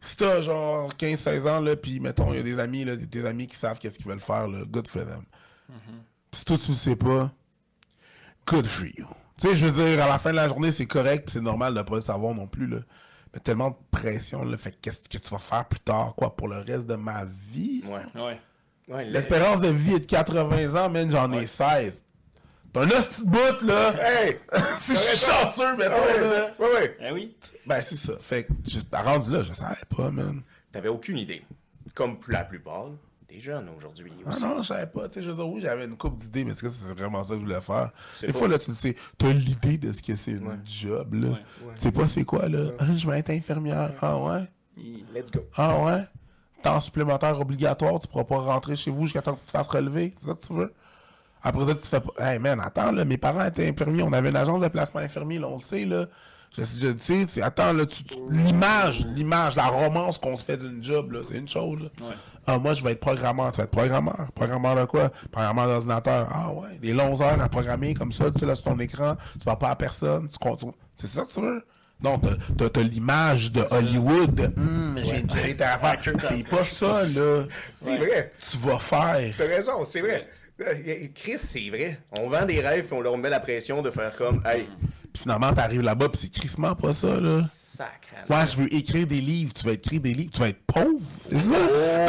si 0.00 0.16
t'as 0.16 0.40
genre 0.40 0.90
15-16 0.94 1.48
ans, 1.48 1.60
là, 1.60 1.76
pis 1.76 2.00
mettons, 2.00 2.32
il 2.32 2.36
y 2.36 2.40
a 2.40 2.42
des 2.42 2.58
amis, 2.58 2.84
là, 2.84 2.96
des, 2.96 3.26
amis 3.26 3.46
qui 3.46 3.56
savent 3.56 3.78
qu'est-ce 3.78 3.96
qu'ils 3.98 4.06
veulent 4.06 4.20
faire, 4.20 4.48
là, 4.48 4.60
good 4.66 4.88
for 4.88 5.02
them. 5.04 5.24
Pis 6.30 6.38
si 6.38 6.44
toi, 6.44 6.56
tu 6.58 6.70
le 6.70 6.76
sais 6.76 6.96
pas, 6.96 7.30
good 8.46 8.66
for 8.66 8.86
you. 8.86 9.06
Tu 9.38 9.48
sais, 9.48 9.56
je 9.56 9.66
veux 9.66 9.84
dire, 9.84 10.02
à 10.04 10.08
la 10.08 10.18
fin 10.18 10.30
de 10.30 10.36
la 10.36 10.48
journée, 10.48 10.72
c'est 10.72 10.86
correct, 10.86 11.26
pis 11.26 11.32
c'est 11.34 11.40
normal 11.40 11.74
de 11.74 11.82
pas 11.82 11.96
le 11.96 12.02
savoir 12.02 12.34
non 12.34 12.46
plus, 12.46 12.66
là. 12.66 12.78
Mais 13.32 13.40
tellement 13.40 13.70
de 13.70 13.76
pression, 13.90 14.42
là, 14.44 14.56
fait 14.56 14.72
que 14.72 14.76
qu'est-ce 14.82 15.08
que 15.08 15.18
tu 15.18 15.30
vas 15.30 15.38
faire 15.38 15.64
plus 15.66 15.80
tard, 15.80 16.14
quoi, 16.16 16.34
pour 16.34 16.48
le 16.48 16.58
reste 16.58 16.86
de 16.86 16.96
ma 16.96 17.24
vie? 17.24 17.84
Ouais. 17.86 18.20
Ouais. 18.20 18.40
Ouais, 18.88 19.04
le- 19.04 19.12
L'espérance 19.12 19.60
de 19.60 19.68
vie 19.68 19.94
est 19.94 20.00
de 20.00 20.06
80 20.06 20.74
ans, 20.84 20.90
man, 20.90 21.08
j'en 21.10 21.30
ai 21.32 21.46
16. 21.46 22.02
T'as 22.72 22.82
un 22.82 22.86
de 22.86 23.24
bout, 23.24 23.66
là! 23.66 23.92
Hey! 24.00 24.38
si 24.82 24.92
je 24.92 24.98
suis 24.98 25.26
chanceux, 25.26 25.76
mettons, 25.76 25.94
Ah 25.96 26.06
ouais, 26.06 26.20
là. 26.20 26.28
ça. 26.30 26.62
Ouais, 26.62 26.72
ouais. 26.74 26.96
Eh 27.00 27.10
oui. 27.12 27.36
Ben, 27.66 27.80
c'est 27.80 27.96
ça. 27.96 28.12
Fait 28.20 28.44
que, 28.44 28.52
je- 28.68 28.78
rendu 28.96 29.32
là, 29.32 29.42
je 29.42 29.52
savais 29.52 29.74
pas, 29.96 30.10
man. 30.10 30.42
T'avais 30.70 30.88
aucune 30.88 31.18
idée. 31.18 31.42
Comme 31.94 32.18
la 32.28 32.44
plupart 32.44 32.90
des 33.28 33.40
jeunes 33.40 33.68
aujourd'hui. 33.76 34.12
Ah 34.24 34.30
aussi. 34.30 34.42
non, 34.42 34.62
je 34.62 34.68
savais 34.68 34.86
pas. 34.86 35.08
Tu 35.08 35.14
sais, 35.14 35.22
je 35.22 35.30
veux 35.30 35.36
dire, 35.36 35.48
oui, 35.48 35.60
j'avais 35.62 35.84
une 35.86 35.96
couple 35.96 36.20
d'idées, 36.22 36.44
mais 36.44 36.52
est-ce 36.52 36.62
que 36.62 36.70
c'est 36.70 36.94
vraiment 36.94 37.24
ça 37.24 37.34
que 37.34 37.40
je 37.40 37.44
voulais 37.44 37.60
faire? 37.60 37.90
C'est 38.16 38.28
Des 38.28 38.32
pas- 38.32 38.38
fois, 38.38 38.48
là, 38.48 38.58
tu 38.60 38.72
sais, 38.72 38.94
t'as 39.18 39.32
l'idée 39.32 39.76
de 39.78 39.92
ce 39.92 40.00
que 40.02 40.14
c'est 40.14 40.34
Ouais. 40.34 40.52
un 40.54 40.60
job, 40.64 41.14
là. 41.14 41.28
Ouais. 41.30 41.36
Tu 41.74 41.80
sais 41.82 41.92
pas 41.92 42.06
c'est 42.06 42.24
quoi, 42.24 42.48
là? 42.48 42.70
Ah, 42.78 42.84
je 42.96 43.08
vais 43.10 43.18
être 43.18 43.30
infirmière. 43.30 43.90
Ah 44.00 44.16
ouais? 44.16 44.42
Let's 45.12 45.30
go. 45.32 45.40
Ah 45.56 45.76
ouais? 45.84 46.04
Temps 46.62 46.78
supplémentaire 46.80 47.40
obligatoire, 47.40 47.98
tu 47.98 48.06
pourras 48.06 48.24
pas 48.24 48.38
rentrer 48.38 48.76
chez 48.76 48.90
vous 48.90 49.04
jusqu'à 49.06 49.22
temps 49.22 49.34
que 49.34 49.40
tu 49.40 49.46
te 49.46 49.50
fasses 49.50 49.66
relever. 49.66 50.14
C'est 50.20 50.26
ça 50.28 50.34
que 50.34 50.46
tu 50.46 50.52
veux? 50.52 50.72
Après 51.42 51.64
ça, 51.66 51.74
tu 51.74 51.86
fais 51.88 52.00
pas. 52.00 52.12
Hey 52.32 52.38
man, 52.38 52.60
attends, 52.60 52.92
là, 52.92 53.04
mes 53.04 53.16
parents 53.16 53.44
étaient 53.44 53.68
infirmiers. 53.68 54.02
On 54.02 54.12
avait 54.12 54.28
une 54.30 54.36
agence 54.36 54.60
de 54.60 54.68
placement 54.68 55.00
infirmier, 55.00 55.38
là, 55.38 55.48
on 55.48 55.56
le 55.56 55.62
sait, 55.62 55.84
là. 55.84 56.06
Je, 56.58 56.64
je, 56.64 56.88
tu 56.88 57.26
sais, 57.28 57.42
attends, 57.42 57.72
là, 57.72 57.86
tu- 57.86 58.02
tu- 58.02 58.16
l'image, 58.30 59.06
l'image, 59.14 59.54
la 59.54 59.66
romance 59.68 60.18
qu'on 60.18 60.34
se 60.34 60.44
fait 60.44 60.56
d'une 60.56 60.82
job, 60.82 61.12
là, 61.12 61.20
c'est 61.28 61.38
une 61.38 61.48
chose, 61.48 61.80
là. 61.80 62.06
Ouais. 62.08 62.14
Ah, 62.46 62.58
moi, 62.58 62.72
je 62.74 62.82
vais 62.82 62.92
être 62.92 63.00
programmeur. 63.00 63.52
Tu 63.52 63.58
vas 63.58 63.64
être 63.64 63.70
programmeur. 63.70 64.26
Programmeur 64.34 64.74
de 64.74 64.84
quoi? 64.86 65.10
Programmeur 65.30 65.68
d'ordinateur. 65.68 66.26
Ah 66.32 66.50
ouais, 66.52 66.78
des 66.82 66.92
longues 66.92 67.22
heures 67.22 67.40
à 67.40 67.48
programmer 67.48 67.94
comme 67.94 68.10
ça, 68.10 68.30
tu 68.32 68.40
sais, 68.40 68.46
là, 68.46 68.54
sur 68.56 68.64
ton 68.64 68.78
écran. 68.80 69.16
Tu 69.38 69.44
parles 69.44 69.58
pas 69.58 69.70
à 69.70 69.76
personne. 69.76 70.26
Tu 70.28 70.38
comptes- 70.38 70.64
C'est 70.96 71.06
ça 71.06 71.24
que 71.24 71.32
tu 71.32 71.40
veux? 71.40 71.62
Non, 72.02 72.18
t'as- 72.18 72.36
t'as 72.56 72.68
t'as 72.70 72.82
l'image 72.82 73.52
de 73.52 73.62
Hollywood. 73.70 74.52
Hum, 74.56 74.96
j'ai 74.96 75.20
une 75.20 75.62
à 75.62 75.78
faire. 75.78 75.98
C'est 76.18 76.48
pas 76.48 76.64
ça, 76.64 77.04
là. 77.04 77.44
C'est 77.74 77.96
vrai. 77.98 78.32
Tu 78.50 78.56
vas 78.56 78.78
faire. 78.78 79.34
T'as 79.38 79.46
raison, 79.46 79.84
c'est 79.84 80.00
vrai. 80.00 80.26
Euh, 80.60 81.06
Chris, 81.14 81.38
c'est 81.38 81.68
vrai. 81.70 81.98
On 82.18 82.28
vend 82.28 82.44
des 82.44 82.60
rêves 82.60 82.84
puis 82.86 82.94
on 82.94 83.00
leur 83.00 83.16
met 83.16 83.30
la 83.30 83.40
pression 83.40 83.82
de 83.82 83.90
faire 83.90 84.14
comme, 84.16 84.42
hey, 84.46 84.66
Puis 85.12 85.22
finalement, 85.22 85.52
t'arrives 85.52 85.80
là-bas, 85.80 86.08
puis 86.08 86.20
c'est 86.22 86.30
crissement 86.32 86.74
pas 86.74 86.92
ça, 86.92 87.18
là. 87.20 87.42
sacré. 87.50 88.16
Moi, 88.28 88.44
je 88.44 88.56
veux 88.56 88.74
écrire 88.74 89.06
des 89.06 89.20
livres. 89.20 89.52
Tu 89.54 89.64
vas 89.64 89.72
écrire 89.72 90.00
des 90.00 90.12
livres. 90.14 90.30
Tu 90.32 90.40
vas 90.40 90.48
être 90.48 90.62
pauvre. 90.66 91.00
C'est 91.28 91.38
ça? 91.40 91.50
Oh! 91.52 92.06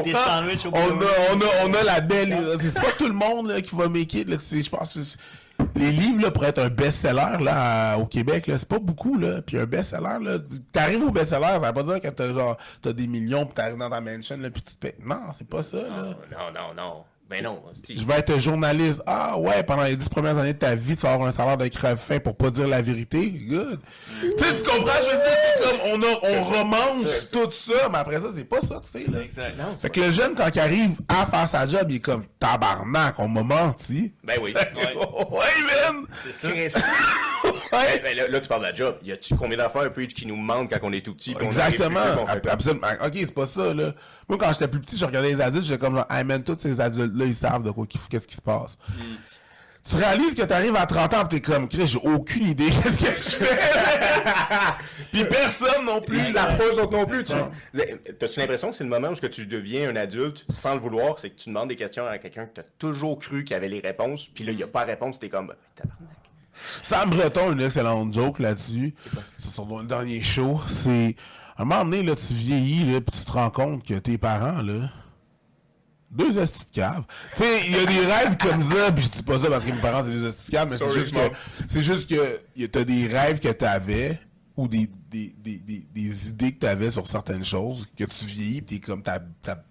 Des 0.04 0.12
sandwichs 0.14 0.64
au 0.64 0.70
on, 0.72 0.78
a, 0.78 1.04
on, 1.34 1.40
a, 1.40 1.66
on 1.68 1.74
a 1.74 1.82
la 1.82 2.00
belle. 2.00 2.34
C'est 2.60 2.72
pas 2.74 2.92
tout 2.96 3.06
le 3.06 3.12
monde 3.12 3.48
là, 3.48 3.60
qui 3.60 3.74
va. 3.74 3.84
C'est- 4.40 4.62
Je 4.62 4.70
pense 4.70 4.94
que 4.94 5.02
c'est- 5.02 5.18
les 5.76 5.92
livres 5.92 6.22
là, 6.22 6.30
pour 6.30 6.44
être 6.44 6.58
un 6.58 6.68
best-seller 6.68 7.42
là, 7.42 7.96
au 7.98 8.06
Québec, 8.06 8.46
là, 8.46 8.58
c'est 8.58 8.68
pas 8.68 8.78
beaucoup. 8.78 9.18
Là. 9.18 9.42
Puis 9.42 9.58
un 9.58 9.66
best-seller, 9.66 10.18
là, 10.22 10.38
t'arrives 10.72 11.02
au 11.02 11.10
best-seller, 11.10 11.58
ça 11.60 11.68
veut 11.68 11.72
pas 11.72 11.82
dire 11.82 12.00
que 12.00 12.08
t'as 12.08 12.32
genre 12.32 12.56
t'as 12.82 12.92
des 12.92 13.06
millions 13.06 13.44
puis 13.46 13.54
t'arrives 13.54 13.78
dans 13.78 13.90
ta 13.90 14.00
mansion 14.00 14.36
là, 14.38 14.50
puis 14.50 14.62
tu 14.62 14.74
te 14.74 14.78
payes. 14.78 14.94
Non, 15.04 15.32
c'est 15.32 15.48
pas 15.48 15.62
ça. 15.62 15.78
Là. 15.78 16.16
Non, 16.30 16.52
non, 16.54 16.74
non. 16.76 17.04
Ben 17.30 17.44
non. 17.44 17.62
Je 17.88 18.04
vais 18.04 18.14
être 18.14 18.40
journaliste. 18.40 19.00
Ah 19.06 19.38
ouais, 19.38 19.62
pendant 19.62 19.84
les 19.84 19.94
dix 19.94 20.08
premières 20.08 20.36
années 20.36 20.52
de 20.52 20.58
ta 20.58 20.74
vie, 20.74 20.96
tu 20.96 21.02
vas 21.02 21.12
avoir 21.12 21.28
un 21.28 21.30
salaire 21.30 21.56
de 21.56 21.68
crève-fin 21.68 22.18
pour 22.18 22.36
pas 22.36 22.50
dire 22.50 22.66
la 22.66 22.82
vérité. 22.82 23.30
Good. 23.30 23.78
Tu 24.20 24.44
sais, 24.44 24.56
tu 24.56 24.64
comprends? 24.64 24.90
Je 25.00 25.10
veux 25.10 25.16
dire, 25.16 25.36
c'est 25.56 25.62
comme 25.62 25.78
on, 25.92 26.02
a, 26.02 26.18
on 26.40 26.42
romance 26.44 27.30
tout 27.32 27.52
ça, 27.52 27.88
mais 27.92 27.98
après 27.98 28.20
ça, 28.20 28.26
c'est 28.34 28.44
pas 28.44 28.60
ça 28.60 28.80
que 28.80 28.86
c'est. 28.90 29.08
là. 29.08 29.20
Exact. 29.22 29.56
Non, 29.56 29.76
Fait 29.80 29.90
que 29.90 30.00
le 30.00 30.10
jeune, 30.10 30.34
quand 30.34 30.48
il 30.52 30.58
arrive 30.60 30.90
à 31.08 31.24
faire 31.24 31.48
sa 31.48 31.68
job, 31.68 31.86
il 31.90 31.96
est 31.96 32.00
comme 32.00 32.24
tabarnak, 32.40 33.14
on 33.18 33.28
m'a 33.28 33.44
menti. 33.44 34.12
Ben 34.24 34.38
oui. 34.42 34.52
Ouais. 35.30 35.92
man! 35.92 36.04
C'est 36.32 36.68
ça. 36.68 36.80
Ouais. 37.72 38.00
Ben 38.02 38.16
là, 38.16 38.28
là, 38.28 38.40
tu 38.40 38.48
parles 38.48 38.62
de 38.62 38.66
la 38.66 38.74
job. 38.74 38.96
Y 39.04 39.12
a-tu 39.12 39.34
combien 39.36 39.56
d'affaires, 39.56 39.90
Preach, 39.92 40.12
qui 40.12 40.26
nous 40.26 40.36
mentent 40.36 40.68
quand 40.70 40.78
on 40.82 40.92
est 40.92 41.04
tout 41.04 41.14
petit? 41.14 41.34
plus 41.34 41.46
Exactement. 41.46 42.00
Absolument. 42.50 42.88
Ok, 43.04 43.12
c'est 43.14 43.32
pas 43.34 43.46
ça, 43.46 43.72
là. 43.72 43.92
Moi, 44.28 44.38
quand 44.38 44.52
j'étais 44.52 44.68
plus 44.68 44.80
petit, 44.80 44.98
je 44.98 45.04
regardais 45.04 45.30
les 45.30 45.40
adultes, 45.40 45.64
j'étais 45.64 45.78
comme 45.78 45.96
genre, 45.96 46.06
hey 46.10 46.24
man, 46.24 46.42
tous 46.42 46.56
ces 46.60 46.80
adultes-là, 47.20 47.26
ils 47.26 47.34
savent 47.34 47.62
de 47.62 47.70
quoi, 47.70 47.86
qu'est-ce 47.86 48.26
qui 48.26 48.36
se 48.36 48.40
passe. 48.40 48.76
Mm. 48.88 49.02
Tu 49.88 49.96
réalises 49.96 50.34
que 50.34 50.42
t'arrives 50.42 50.76
à 50.76 50.86
30 50.86 51.14
ans, 51.14 51.24
t'es 51.24 51.40
comme, 51.40 51.68
Chris, 51.68 51.86
j'ai 51.86 51.98
aucune 51.98 52.44
idée 52.44 52.68
qu'est-ce 52.98 53.36
que 53.36 53.44
je 53.44 53.44
fais? 53.44 53.58
Puis 55.12 55.24
personne 55.24 55.86
non 55.86 56.00
plus. 56.00 56.32
Là. 56.34 56.56
autres 56.78 56.92
non 56.92 57.06
plus. 57.06 57.24
Tu... 57.24 57.32
T'as-tu 58.18 58.40
l'impression 58.40 58.70
que 58.70 58.76
c'est 58.76 58.84
le 58.84 58.90
moment 58.90 59.08
où 59.08 59.28
tu 59.28 59.46
deviens 59.46 59.88
un 59.88 59.96
adulte 59.96 60.44
sans 60.48 60.74
le 60.74 60.80
vouloir, 60.80 61.18
c'est 61.18 61.30
que 61.30 61.40
tu 61.40 61.48
demandes 61.48 61.68
des 61.68 61.76
questions 61.76 62.06
à 62.06 62.18
quelqu'un 62.18 62.46
que 62.46 62.54
t'as 62.54 62.66
toujours 62.78 63.18
cru 63.18 63.42
qu'il 63.42 63.56
avait 63.56 63.68
les 63.68 63.80
réponses, 63.80 64.28
puis 64.32 64.44
là, 64.44 64.52
il 64.52 64.56
n'y 64.58 64.62
a 64.62 64.68
pas 64.68 64.84
de 64.84 64.90
réponse, 64.90 65.18
t'es 65.18 65.30
comme, 65.30 65.54
tabarnak. 65.74 66.08
Sam 66.54 67.10
Breton, 67.10 67.52
une 67.52 67.62
excellente 67.62 68.12
joke 68.12 68.38
là-dessus. 68.38 68.94
C'est 69.36 69.64
mon 69.64 69.82
dernier 69.82 70.20
show. 70.20 70.60
C'est. 70.68 71.16
À 71.56 71.62
un 71.62 71.64
moment 71.64 71.84
donné, 71.84 72.02
là, 72.02 72.16
tu 72.16 72.32
vieillis, 72.34 72.90
là, 72.90 73.00
puis 73.00 73.18
tu 73.18 73.24
te 73.24 73.32
rends 73.32 73.50
compte 73.50 73.84
que 73.84 73.94
tes 73.94 74.18
parents, 74.18 74.62
là. 74.62 74.90
Deux 76.10 76.36
estis 76.38 76.64
de 76.66 76.74
cave. 76.74 77.04
Tu 77.36 77.42
sais, 77.44 77.66
il 77.66 77.72
y 77.72 77.76
a 77.76 77.86
des 77.86 78.04
rêves 78.06 78.36
comme 78.36 78.62
ça, 78.62 78.90
puis 78.90 79.04
je 79.04 79.10
dis 79.10 79.22
pas 79.22 79.38
ça 79.38 79.48
parce 79.48 79.64
que 79.64 79.70
mes 79.70 79.80
parents, 79.80 80.02
c'est 80.04 80.10
des 80.10 80.26
estis 80.26 80.46
de 80.46 80.50
cave, 80.56 80.68
mais 80.70 80.76
c'est 80.78 80.92
juste 80.92 81.14
que. 81.14 81.30
C'est 81.68 81.82
juste 81.82 82.08
que 82.08 82.66
t'as 82.66 82.84
des 82.84 83.06
rêves 83.06 83.38
que 83.38 83.48
t'avais, 83.52 84.18
ou 84.56 84.66
des, 84.66 84.90
des, 85.10 85.34
des, 85.38 85.58
des, 85.60 85.86
des 85.94 86.28
idées 86.28 86.52
que 86.52 86.58
t'avais 86.58 86.90
sur 86.90 87.06
certaines 87.06 87.44
choses, 87.44 87.86
que 87.96 88.04
tu 88.04 88.24
vieillis, 88.26 88.60
pis 88.62 88.80
t'es 88.80 88.86
comme 88.86 89.02
ta, 89.02 89.20
ta, 89.42 89.62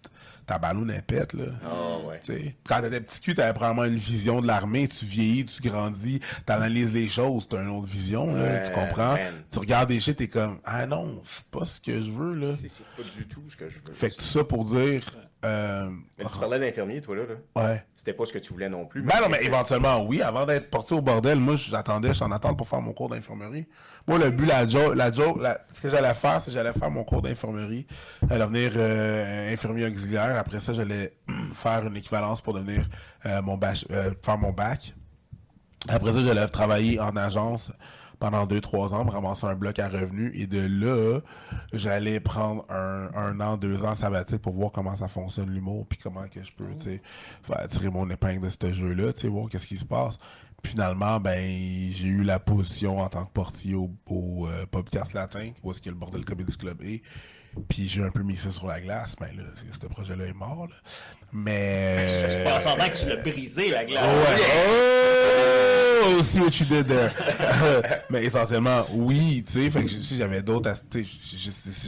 ta 0.48 0.58
ballonne 0.58 0.90
elle 0.90 1.04
pète, 1.04 1.34
là. 1.34 1.44
Ah 1.64 1.98
ouais. 2.08 2.20
Tu 2.24 2.34
sais, 2.34 2.56
quand 2.68 2.82
t'étais 2.82 3.02
petit 3.02 3.20
cul, 3.22 3.36
t'avais 3.36 3.54
probablement 3.54 3.86
une 3.86 3.98
vision 4.00 4.42
de 4.42 4.48
l'armée, 4.48 4.88
tu 4.88 5.06
vieillis, 5.06 5.46
tu 5.46 5.62
grandis, 5.62 6.22
t'analyses 6.46 6.94
les 6.94 7.08
choses, 7.10 7.48
t'as 7.50 7.62
une 7.62 7.70
autre 7.70 7.86
vision, 7.88 8.34
là, 8.34 8.66
tu 8.66 8.72
comprends? 8.74 9.14
man. 9.16 9.34
Tu 9.52 9.60
regardes 9.60 9.90
des 9.90 10.00
shit, 10.00 10.16
t'es 10.16 10.28
comme, 10.30 10.60
ah 10.64 10.86
non, 10.88 11.22
c'est 11.26 11.44
pas 11.52 11.66
ce 11.66 11.80
que 11.82 12.00
je 12.02 12.10
veux, 12.12 12.34
là. 12.34 12.54
C'est 12.60 12.70
c'est 12.70 12.84
pas 12.98 13.04
du 13.18 13.28
tout 13.28 13.44
ce 13.50 13.58
que 13.58 13.70
je 13.70 13.76
veux. 13.86 13.94
Fait 13.94 14.10
que 14.10 14.16
tout 14.16 14.24
ça 14.24 14.44
pour 14.46 14.64
dire, 14.64 15.04
euh, 15.46 15.90
Mais 16.18 16.26
tu 16.26 16.40
parlais 16.40 16.60
d'infirmier, 16.60 17.02
toi, 17.02 17.16
là. 17.16 17.24
là. 17.24 17.64
ouais. 17.64 17.84
C'était 17.96 18.14
pas 18.14 18.26
ce 18.26 18.34
que 18.34 18.40
tu 18.40 18.52
voulais 18.54 18.70
non 18.70 18.86
plus. 18.86 19.02
Ben 19.02 19.22
non, 19.22 19.30
mais 19.30 19.44
éventuellement, 19.44 20.02
oui. 20.06 20.22
Avant 20.22 20.46
d'être 20.46 20.70
parti 20.70 20.94
au 20.94 21.02
bordel, 21.02 21.40
moi, 21.40 21.56
j'attendais, 21.56 22.14
j'étais 22.14 22.26
en 22.26 22.32
attente 22.32 22.58
pour 22.58 22.68
faire 22.68 22.82
mon 22.82 22.94
cours 22.94 23.10
d'infirmerie. 23.10 23.68
Moi, 24.08 24.18
le 24.20 24.32
but, 24.32 24.46
la 24.46 24.66
joke, 24.68 24.96
la 24.96 25.12
joke, 25.12 25.42
la- 25.42 25.60
ce 25.74 25.82
que 25.82 25.90
j'allais 25.90 26.14
faire, 26.14 26.40
c'est 26.42 26.48
que 26.52 26.58
j'allais 26.58 26.74
faire 26.74 26.90
mon 26.92 27.04
cours 27.04 27.22
d'infirmerie. 27.22 27.86
J'allais 28.28 28.46
devenir 28.46 28.72
euh, 28.76 29.54
infirmier 29.54 29.86
auxiliaire. 29.88 30.38
Après 30.38 30.60
ça, 30.60 30.74
j'allais 30.74 31.14
faire 31.54 31.86
une 31.88 31.96
équivalence 31.98 32.42
pour 32.42 32.54
devenir 32.54 32.88
euh, 33.26 33.42
mon 33.42 33.60
euh, 33.92 34.12
faire 34.24 34.38
mon 34.38 34.52
bac. 34.52 34.94
Après 35.88 36.12
ça, 36.14 36.22
j'allais 36.22 36.48
travailler 36.48 37.00
en 37.00 37.16
agence 37.16 37.72
pendant 38.20 38.46
2-3 38.46 38.94
ans, 38.94 39.06
me 39.06 39.12
ramasser 39.12 39.46
un 39.46 39.56
bloc 39.56 39.80
à 39.80 39.88
revenus. 39.88 40.32
Et 40.36 40.48
de 40.48 40.60
là, 40.60 41.22
j'allais 41.74 42.20
prendre 42.20 42.66
un, 42.70 43.10
un 43.16 43.40
an, 43.40 43.58
deux 43.58 43.84
ans 43.84 43.96
sabbatique 43.96 44.42
pour 44.42 44.54
voir 44.54 44.72
comment 44.72 44.96
ça 44.96 45.08
fonctionne 45.08 45.50
l'humour, 45.50 45.86
puis 45.88 45.98
comment 46.02 46.28
que 46.28 46.44
je 46.44 46.52
peux, 46.52 46.74
tu 46.78 46.84
sais, 46.84 47.02
faire 47.44 47.68
tirer 47.70 47.90
mon 47.90 48.10
épingle 48.10 48.42
de 48.42 48.50
ce 48.50 48.74
jeu-là, 48.74 49.14
tu 49.14 49.22
sais, 49.22 49.28
voir 49.28 49.50
qu'est-ce 49.50 49.68
qui 49.68 49.78
se 49.78 49.86
passe. 49.86 50.18
Puis 50.62 50.74
finalement, 50.74 51.20
ben, 51.20 51.40
j'ai 51.92 52.08
eu 52.08 52.24
la 52.24 52.40
position 52.40 53.00
en 53.00 53.08
tant 53.08 53.26
que 53.26 53.32
portier 53.32 53.76
au, 53.76 53.92
au 54.08 54.48
euh, 54.48 54.66
Podcast 54.70 55.14
Latin, 55.14 55.52
où 55.64 55.72
est-ce 55.72 55.82
que 55.82 55.90
le 55.90 55.96
Bordel 55.96 56.26
Comedy 56.26 56.58
Club 56.58 56.82
est. 56.84 57.02
Puis 57.68 57.88
j'ai 57.88 58.04
un 58.04 58.12
peu 58.12 58.22
mis 58.22 58.36
ça 58.36 58.50
sur 58.52 58.68
la 58.68 58.80
glace, 58.80 59.16
mais 59.20 59.32
là, 59.36 59.44
ce 59.72 59.88
projet-là 59.88 60.26
est 60.26 60.34
mort, 60.34 60.68
là. 60.68 60.76
Mais... 61.32 62.08
Je 62.30 62.44
pense 62.44 62.66
en 62.66 62.76
que 62.76 62.98
tu 62.98 63.08
l'as 63.08 63.16
brisé, 63.18 63.70
la 63.72 63.86
glace. 63.86 64.04
Ouais. 64.04 64.44
Oh, 64.68 65.79
see 66.24 66.40
what 66.42 66.60
you 66.60 66.66
did 66.66 66.88
there. 66.88 67.12
Mais 68.10 68.24
essentiellement, 68.26 68.86
oui, 68.94 69.44
tu 69.46 69.54
sais, 69.54 69.70
fait 69.70 69.84
que 69.84 69.90
si 69.90 70.18
j'avais 70.18 70.42
d'autres, 70.42 70.72
c'est 70.92 71.04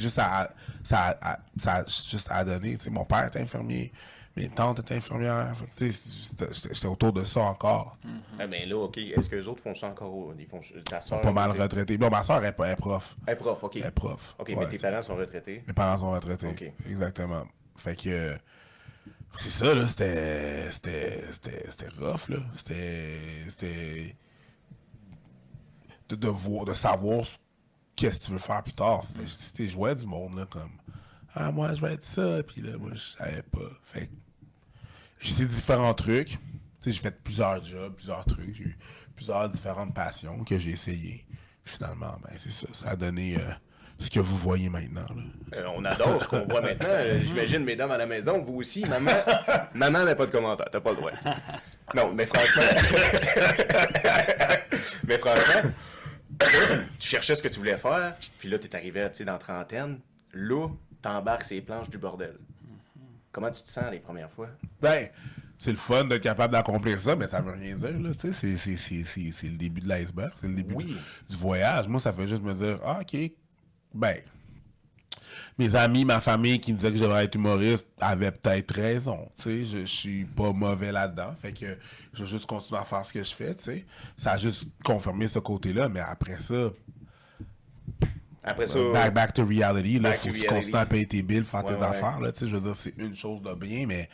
juste 0.01 0.19
à, 0.19 0.51
ça, 0.83 1.17
à- 1.21 1.39
ça 1.57 1.73
a 1.75 1.85
juste 1.85 2.27
à 2.29 2.43
donner. 2.43 2.77
Tu 2.77 2.85
sais, 2.85 2.89
mon 2.89 3.05
père 3.05 3.25
était 3.27 3.39
infirmier, 3.39 3.91
mes 4.35 4.47
tantes 4.49 4.79
étaient 4.79 4.95
infirmières. 4.95 5.55
Tu 5.77 5.91
sais, 5.91 6.45
j'étais 6.73 6.87
autour 6.87 7.13
de 7.13 7.23
ça 7.25 7.41
encore. 7.41 7.97
Ah, 8.39 8.47
ben 8.47 8.67
là, 8.67 8.77
OK. 8.77 8.97
Est-ce 8.97 9.29
que 9.29 9.35
les 9.35 9.47
autres 9.47 9.61
font 9.61 9.75
ça 9.75 9.87
encore? 9.87 10.33
Ils 10.39 10.47
font... 10.47 10.61
Ta 10.85 11.01
soeur. 11.01 11.21
Pas 11.21 11.31
mal 11.31 11.51
retraité. 11.51 11.97
Bon, 11.97 12.09
ma 12.09 12.23
soeur 12.23 12.43
est, 12.43 12.49
est 12.59 12.75
prof. 12.75 13.15
Elle 13.27 13.33
est 13.33 13.35
prof, 13.37 13.63
OK. 13.63 13.75
Elle 13.77 13.85
est 13.85 13.91
prof. 13.91 14.35
OK, 14.39 14.49
Ouais, 14.49 14.55
mais 14.59 14.67
tes 14.67 14.77
parents 14.77 15.01
sont 15.01 15.15
retraités. 15.15 15.63
Mes 15.67 15.73
parents 15.73 15.97
sont 15.97 16.11
retraités. 16.11 16.47
Ok. 16.47 16.71
Exactement. 16.89 17.43
Fait 17.77 17.95
que. 17.95 18.35
C'est 19.39 19.49
ça, 19.49 19.73
là. 19.73 19.87
C'était. 19.87 20.71
C'était. 20.71 21.23
C'était. 21.31 21.87
Rough, 21.99 22.29
là. 22.29 22.37
C'était. 22.57 23.19
C'était. 23.49 24.15
De, 26.09 26.15
de, 26.15 26.65
de 26.65 26.73
savoir 26.73 27.25
ce- 27.25 27.37
qu'est-ce 27.95 28.19
que 28.19 28.25
tu 28.25 28.31
veux 28.33 28.37
faire 28.37 28.61
plus 28.63 28.73
tard. 28.73 29.03
C'était- 29.27 29.65
voyais 29.67 29.95
du 29.95 30.05
monde, 30.05 30.37
là, 30.37 30.45
comme. 30.45 30.71
Ah, 31.33 31.51
moi, 31.51 31.73
je 31.75 31.81
vais 31.81 31.93
être 31.93 32.03
ça. 32.03 32.43
Puis 32.43 32.61
là, 32.61 32.77
moi, 32.77 32.91
je 32.93 33.17
savais 33.17 33.43
pas. 33.43 33.59
Fait. 33.85 34.09
J'ai 35.19 35.31
essayé 35.31 35.47
différents 35.47 35.93
trucs. 35.93 36.29
Tu 36.29 36.37
sais, 36.81 36.91
j'ai 36.91 36.99
fait 36.99 37.23
plusieurs 37.23 37.63
jobs, 37.63 37.93
plusieurs 37.95 38.25
trucs. 38.25 38.55
J'ai 38.55 38.63
eu 38.63 38.77
plusieurs 39.15 39.47
différentes 39.49 39.93
passions 39.93 40.43
que 40.43 40.57
j'ai 40.59 40.71
essayé. 40.71 41.25
Finalement, 41.63 42.17
ben, 42.23 42.33
c'est 42.37 42.51
ça. 42.51 42.67
Ça 42.73 42.89
a 42.89 42.95
donné 42.95 43.37
euh, 43.37 43.51
ce 44.01 44.09
que 44.09 44.19
vous 44.19 44.37
voyez 44.37 44.69
maintenant, 44.69 45.05
là. 45.15 45.23
Euh, 45.57 45.65
on 45.75 45.83
adore 45.85 46.21
ce 46.21 46.27
qu'on 46.27 46.45
voit 46.47 46.61
maintenant. 46.61 46.87
Euh, 46.91 47.21
J'imagine, 47.23 47.63
mesdames 47.63 47.91
à 47.91 47.97
la 47.97 48.05
maison, 48.05 48.41
vous 48.41 48.55
aussi, 48.55 48.83
maman. 48.85 49.11
maman 49.73 50.03
n'a 50.05 50.15
pas 50.15 50.25
de 50.25 50.31
commentaire, 50.31 50.67
t'as 50.71 50.79
pas 50.81 50.91
le 50.91 50.95
droit. 50.97 51.11
Non, 51.95 52.11
mais 52.13 52.25
franchement. 52.25 52.63
mais 55.07 55.17
franchement, 55.17 55.71
tu 56.99 57.07
cherchais 57.09 57.35
ce 57.35 57.41
que 57.41 57.47
tu 57.47 57.59
voulais 57.59 57.77
faire, 57.77 58.15
puis 58.39 58.49
là, 58.49 58.57
t'es 58.59 58.75
arrivé 58.75 59.01
tu 59.11 59.19
sais, 59.19 59.25
dans 59.25 59.33
la 59.33 59.37
trentaine. 59.39 59.99
Là, 60.33 60.67
t'embarques 61.01 61.43
ces 61.43 61.61
planches 61.61 61.89
du 61.89 61.97
bordel. 61.97 62.35
Comment 63.31 63.51
tu 63.51 63.63
te 63.63 63.69
sens 63.69 63.85
les 63.91 63.99
premières 63.99 64.31
fois? 64.31 64.47
Ben, 64.81 65.07
c'est 65.57 65.71
le 65.71 65.77
fun 65.77 66.05
d'être 66.05 66.21
capable 66.23 66.53
d'accomplir 66.53 66.99
ça, 67.01 67.15
mais 67.15 67.27
ça 67.27 67.41
veut 67.41 67.53
rien 67.53 67.75
dire, 67.75 67.97
là, 67.99 68.11
tu 68.13 68.19
sais, 68.19 68.33
c'est- 68.33 68.57
c'est- 68.57 68.77
c'est 68.77 69.03
c'est- 69.03 69.31
c'est 69.33 69.47
le 69.47 69.57
début 69.57 69.81
de 69.81 69.87
l'iceberg, 69.87 70.31
c'est 70.35 70.47
le 70.47 70.55
début 70.55 70.75
Oui. 70.75 70.97
du 71.29 71.37
voyage. 71.37 71.87
Moi, 71.87 71.99
ça 71.99 72.13
fait 72.13 72.27
juste 72.27 72.41
me 72.43 72.53
dire, 72.53 72.79
ah, 72.83 72.99
ok, 73.01 73.31
ben, 73.93 74.17
mes 75.57 75.75
amis, 75.75 76.05
ma 76.05 76.21
famille 76.21 76.59
qui 76.59 76.71
me 76.73 76.77
disaient 76.77 76.91
que 76.91 76.97
je 76.97 77.03
devrais 77.03 77.25
être 77.25 77.35
humoriste 77.35 77.85
avaient 77.99 78.31
peut-être 78.31 78.73
raison, 78.73 79.29
tu 79.37 79.43
sais, 79.43 79.65
je, 79.65 79.79
je 79.81 79.85
suis 79.85 80.25
pas 80.25 80.51
mauvais 80.53 80.91
là-dedans, 80.91 81.35
fait 81.41 81.53
que 81.53 81.77
je 82.13 82.23
vais 82.23 82.29
juste 82.29 82.45
continuer 82.45 82.79
à 82.79 82.85
faire 82.85 83.05
ce 83.05 83.13
que 83.13 83.23
je 83.23 83.33
fais, 83.33 83.53
tu 83.55 83.63
sais. 83.63 83.85
Ça 84.17 84.31
a 84.33 84.37
juste 84.37 84.65
confirmé 84.83 85.27
ce 85.27 85.39
côté-là, 85.39 85.89
mais 85.89 85.99
après 85.99 86.39
ça, 86.41 86.71
Après 88.43 88.65
ça, 88.67 88.79
back, 88.79 89.13
back 89.13 89.33
to 89.33 89.45
reality, 89.45 89.99
là, 89.99 90.09
Back 90.09 90.19
faut 90.19 90.27
to 90.29 90.33
que 90.33 90.39
tu 90.39 90.45
continues 90.45 90.75
à 90.75 90.85
payer 90.85 91.05
tes 91.07 91.21
billes, 91.21 91.43
faire 91.45 91.63
Ouais, 91.63 91.73
tes 91.75 91.79
ouais. 91.79 91.85
affaires, 91.85 92.19
là, 92.19 92.31
tu 92.31 92.39
sais, 92.39 92.47
je 92.47 92.55
veux 92.55 92.61
dire, 92.61 92.75
c'est 92.75 92.97
une 92.97 93.15
chose 93.15 93.41
de 93.41 93.53
bien, 93.53 93.85
mais 93.85 94.09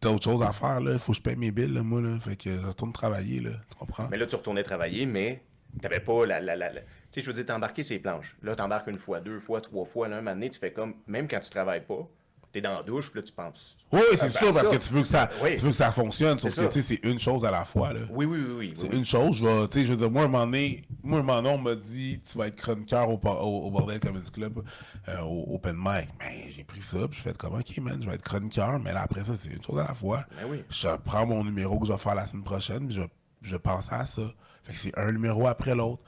t'as 0.00 0.10
autre 0.10 0.24
chose 0.24 0.42
à 0.42 0.52
faire, 0.52 0.80
là, 0.80 0.98
faut 0.98 1.12
que 1.12 1.18
je 1.18 1.22
paye 1.22 1.36
mes 1.36 1.50
billes, 1.50 1.72
là, 1.72 1.82
moi, 1.82 2.00
là, 2.00 2.18
fait 2.20 2.36
que 2.36 2.54
je 2.54 2.66
retourne 2.66 2.92
travailler, 2.92 3.40
là, 3.40 3.50
tu 3.68 3.76
comprends? 3.76 4.08
mais 4.08 4.16
là, 4.18 4.26
tu 4.26 4.36
retournais 4.36 4.62
travailler, 4.62 5.06
mais 5.06 5.42
t'avais 5.80 6.00
pas 6.00 6.26
la. 6.26 6.40
la, 6.40 6.56
la, 6.56 6.72
la- 6.72 6.80
Tu 6.80 6.86
sais, 7.14 7.20
je 7.22 7.26
veux 7.26 7.32
dire, 7.32 7.46
t'embarquer 7.46 7.82
ces 7.84 7.98
planches. 7.98 8.36
Là, 8.42 8.54
t'embarques 8.54 8.88
une 8.88 8.98
fois, 8.98 9.20
deux 9.20 9.40
fois, 9.40 9.60
trois 9.60 9.84
fois. 9.84 10.08
Là, 10.08 10.16
un 10.16 10.20
moment 10.20 10.32
donné, 10.34 10.50
tu 10.50 10.58
fais 10.58 10.72
comme. 10.72 10.94
Même 11.06 11.28
quand 11.28 11.40
tu 11.40 11.50
travailles 11.50 11.84
pas, 11.84 12.08
t'es 12.52 12.60
dans 12.60 12.72
la 12.74 12.82
douche, 12.84 13.10
puis 13.10 13.18
là, 13.20 13.24
tu 13.26 13.32
penses. 13.32 13.76
Oui, 13.92 14.00
c'est 14.12 14.20
Ah, 14.22 14.24
ben, 14.26 14.30
sûr, 14.30 14.54
parce 14.54 14.66
ça. 14.68 14.76
que 14.76 14.82
tu 14.84 14.92
veux 14.92 15.02
que 15.02 15.08
ça, 15.08 15.28
Oui. 15.42 15.56
tu 15.56 15.62
veux 15.64 15.70
que 15.70 15.76
ça 15.76 15.90
fonctionne, 15.92 16.38
sauf 16.38 16.54
que, 16.54 16.66
tu 16.72 16.82
sais, 16.82 16.82
c'est 16.82 17.08
une 17.08 17.18
chose 17.18 17.44
à 17.44 17.50
la 17.50 17.64
fois, 17.64 17.92
là. 17.92 18.00
Oui, 18.10 18.26
oui, 18.26 18.38
oui, 18.46 18.54
oui. 18.58 18.74
C'est 18.76 18.88
oui. 18.90 18.96
une 18.96 19.04
chose, 19.04 19.36
je 19.36 19.66
tu 19.66 19.72
sais, 19.80 19.84
je 19.84 19.92
veux 19.92 19.98
dire, 19.98 20.10
moi, 20.10 20.22
un 20.24 20.28
moment 20.28 20.44
donné, 20.46 20.82
moi, 21.02 21.18
un 21.18 21.22
moment 21.22 21.42
donné, 21.42 21.54
on 21.54 21.58
m'a 21.58 21.74
dit, 21.74 22.20
tu 22.28 22.38
vas 22.38 22.46
être 22.48 22.56
chroniqueur 22.56 23.08
au, 23.10 23.18
par- 23.18 23.44
au, 23.46 23.66
au 23.66 23.70
Bordel 23.70 23.98
Comedy 24.00 24.30
Club, 24.30 24.62
euh, 25.08 25.20
au 25.22 25.54
Open 25.56 25.74
Mic. 25.76 26.08
Ben, 26.20 26.30
j'ai 26.56 26.64
pris 26.64 26.80
ça, 26.82 26.98
puis 27.08 27.18
je 27.18 27.22
fais 27.22 27.34
comme, 27.34 27.54
ok, 27.54 27.78
man, 27.78 27.98
je 28.00 28.08
vais 28.08 28.14
être 28.14 28.22
chroniqueur, 28.22 28.78
mais 28.80 28.92
là, 28.92 29.02
après 29.02 29.24
ça, 29.24 29.36
c'est 29.36 29.50
une 29.50 29.62
chose 29.62 29.78
à 29.80 29.88
la 29.88 29.94
fois. 29.94 30.24
Ben 30.40 30.46
oui. 30.48 30.64
Je 30.70 30.88
prends 31.04 31.26
mon 31.26 31.42
numéro 31.44 31.78
que 31.80 31.86
je 31.86 31.92
vais 31.92 31.98
faire 31.98 32.14
la 32.14 32.26
semaine 32.26 32.44
prochaine, 32.44 32.86
puis 32.86 32.96
je, 32.96 33.02
je 33.42 33.56
pense 33.56 33.92
à 33.92 34.04
ça. 34.06 34.22
Fait 34.62 34.72
que 34.72 34.78
c'est 34.78 34.96
un 34.98 35.10
numéro 35.12 35.46
après 35.46 35.74
l'autre. 35.74 36.02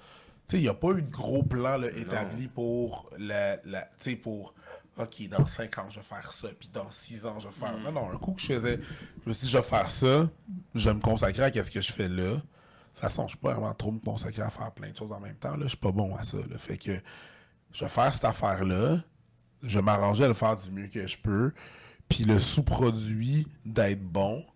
Tu 0.48 0.52
sais, 0.52 0.58
il 0.58 0.62
n'y 0.62 0.68
a 0.68 0.74
pas 0.74 0.90
eu 0.92 1.02
de 1.02 1.10
gros 1.10 1.42
plan 1.42 1.76
là, 1.76 1.88
établi 1.88 2.46
pour 2.46 3.10
la, 3.18 3.56
la 3.64 3.82
tu 3.98 4.10
sais, 4.10 4.16
pour 4.16 4.54
OK, 4.98 5.28
dans 5.28 5.46
5 5.46 5.78
ans, 5.78 5.86
je 5.90 6.00
vais 6.00 6.06
faire 6.06 6.32
ça, 6.32 6.48
puis 6.58 6.70
dans 6.72 6.90
6 6.90 7.26
ans, 7.26 7.38
je 7.38 7.48
vais 7.48 7.54
faire. 7.54 7.76
Non, 7.78 7.92
non, 7.92 8.10
un 8.10 8.16
coup 8.16 8.32
que 8.32 8.40
je 8.40 8.46
faisais, 8.46 8.80
je 9.24 9.28
me 9.28 9.34
suis 9.34 9.46
dit, 9.46 9.52
je 9.52 9.58
vais 9.58 9.62
faire 9.62 9.90
ça, 9.90 10.28
je 10.74 10.88
vais 10.88 10.94
me 10.94 11.00
consacrer 11.00 11.42
à 11.42 11.62
ce 11.62 11.70
que 11.70 11.80
je 11.80 11.92
fais 11.92 12.08
là. 12.08 12.34
De 12.34 12.40
toute 13.00 13.00
façon, 13.00 13.24
je 13.24 13.30
suis 13.30 13.38
pas 13.38 13.52
vraiment 13.52 13.74
trop 13.74 13.92
me 13.92 13.98
consacrer 13.98 14.40
à 14.40 14.48
faire 14.48 14.72
plein 14.72 14.90
de 14.90 14.96
choses 14.96 15.12
en 15.12 15.20
même 15.20 15.36
temps. 15.36 15.54
Là. 15.56 15.64
Je 15.64 15.68
suis 15.68 15.76
pas 15.76 15.92
bon 15.92 16.14
à 16.16 16.22
ça. 16.24 16.38
Là. 16.38 16.58
Fait 16.58 16.78
que 16.78 16.98
je 17.72 17.84
vais 17.84 17.90
faire 17.90 18.14
cette 18.14 18.24
affaire-là. 18.24 19.00
Je 19.62 19.78
vais 19.78 19.82
m'arranger 19.82 20.24
à 20.24 20.28
le 20.28 20.34
faire 20.34 20.56
du 20.56 20.70
mieux 20.70 20.88
que 20.88 21.06
je 21.06 21.18
peux. 21.18 21.52
Puis 22.08 22.24
le 22.24 22.38
sous-produit 22.38 23.46
d'être 23.66 24.02
bon, 24.02 24.46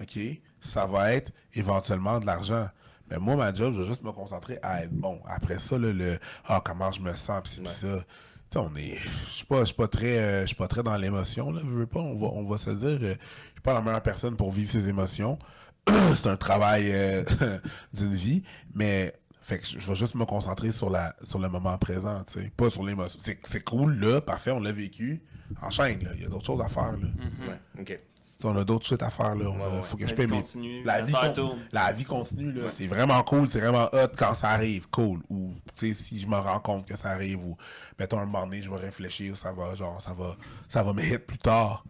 OK, 0.00 0.18
ça 0.62 0.86
va 0.86 1.12
être 1.12 1.32
éventuellement 1.52 2.18
de 2.18 2.24
l'argent. 2.24 2.68
Mais 3.12 3.18
moi, 3.18 3.36
ma 3.36 3.52
job, 3.52 3.74
je 3.76 3.82
vais 3.82 3.86
juste 3.88 4.02
me 4.02 4.10
concentrer 4.12 4.58
à 4.62 4.84
être 4.84 4.92
bon. 4.92 5.20
Après 5.26 5.58
ça, 5.58 5.76
là, 5.78 5.92
le 5.92 6.18
Ah, 6.46 6.62
comment 6.64 6.90
je 6.90 7.00
me 7.02 7.12
sens, 7.14 7.42
puis 7.42 7.52
ci, 7.52 7.60
puis 7.60 7.70
ça. 7.70 7.98
Tu 7.98 8.04
sais, 8.50 8.58
on 8.58 8.74
est. 8.76 8.96
Je 9.26 9.30
suis 9.30 9.44
pas, 9.44 9.60
je 9.60 9.64
suis 9.66 9.74
pas 9.74 9.88
très. 9.88 10.18
euh, 10.18 10.40
je 10.42 10.46
suis 10.48 10.56
pas 10.56 10.68
très 10.68 10.82
dans 10.82 10.96
l'émotion, 10.96 11.52
là. 11.52 11.60
Je 11.62 11.68
veux 11.70 11.86
pas, 11.86 12.00
on 12.00 12.16
va, 12.18 12.28
on 12.28 12.44
va 12.44 12.56
se 12.58 12.70
dire. 12.70 12.98
euh, 13.02 13.14
Je 13.16 13.50
suis 13.52 13.60
pas 13.62 13.74
la 13.74 13.82
meilleure 13.82 14.02
personne 14.02 14.34
pour 14.36 14.50
vivre 14.50 14.70
ses 14.70 14.88
émotions. 14.88 15.38
C'est 16.16 16.28
un 16.28 16.36
travail 16.38 16.90
euh, 16.92 17.22
d'une 17.92 18.14
vie. 18.14 18.42
Mais. 18.74 19.12
Fait 19.44 19.58
que 19.58 19.66
je 19.66 19.78
vais 19.78 19.96
juste 19.96 20.14
me 20.14 20.24
concentrer 20.24 20.70
sur, 20.70 20.88
la, 20.88 21.16
sur 21.24 21.40
le 21.40 21.48
moment 21.48 21.76
présent, 21.76 22.22
tu 22.24 22.40
sais. 22.40 22.52
Pas 22.56 22.70
sur 22.70 22.84
l'émotion. 22.84 23.18
C'est 23.22 23.40
c'est 23.44 23.64
cool, 23.64 23.98
là, 23.98 24.20
parfait, 24.20 24.52
on 24.52 24.60
l'a 24.60 24.70
vécu. 24.70 25.20
Enchaîne, 25.60 26.02
là. 26.04 26.10
Il 26.14 26.22
y 26.22 26.24
a 26.24 26.28
d'autres 26.28 26.46
choses 26.46 26.60
à 26.60 26.68
faire, 26.68 26.92
là. 26.92 27.08
Ouais, 27.48 27.58
ok. 27.80 28.00
On 28.44 28.56
a 28.56 28.64
d'autres 28.64 28.86
shit 28.86 29.02
à 29.02 29.10
faire, 29.10 29.34
là. 29.34 29.46
On 29.48 29.54
a- 29.60 29.68
Ouais, 29.68 29.76
ouais. 29.76 29.82
faut 29.82 29.96
que 29.96 30.04
je 30.04 30.10
La 30.10 30.14
paye 30.16 30.26
continue, 30.26 30.82
La 30.84 31.02
vie, 31.02 31.12
con- 31.12 31.56
la 31.72 31.92
vie 31.92 32.04
continue, 32.04 32.52
là. 32.52 32.70
C'est 32.76 32.86
vraiment 32.86 33.22
cool, 33.22 33.48
c'est 33.48 33.60
vraiment 33.60 33.88
hot 33.92 34.08
quand 34.16 34.34
ça 34.34 34.50
arrive, 34.50 34.88
cool. 34.90 35.20
Ou, 35.30 35.52
tu 35.76 35.92
sais, 35.94 36.02
si 36.02 36.18
je 36.18 36.26
me 36.26 36.36
rends 36.36 36.60
compte 36.60 36.86
que 36.86 36.96
ça 36.96 37.10
arrive, 37.10 37.44
ou, 37.44 37.56
mettons, 37.98 38.18
un 38.18 38.24
moment 38.26 38.44
donné, 38.46 38.62
je 38.62 38.70
vais 38.70 38.76
réfléchir, 38.76 39.36
ça 39.36 39.52
va, 39.52 39.74
genre, 39.74 40.00
ça 40.02 40.14
va, 40.14 40.36
ça 40.68 40.82
va 40.82 40.92
me 40.92 41.02
hit 41.02 41.18
plus 41.26 41.38
tard. 41.38 41.84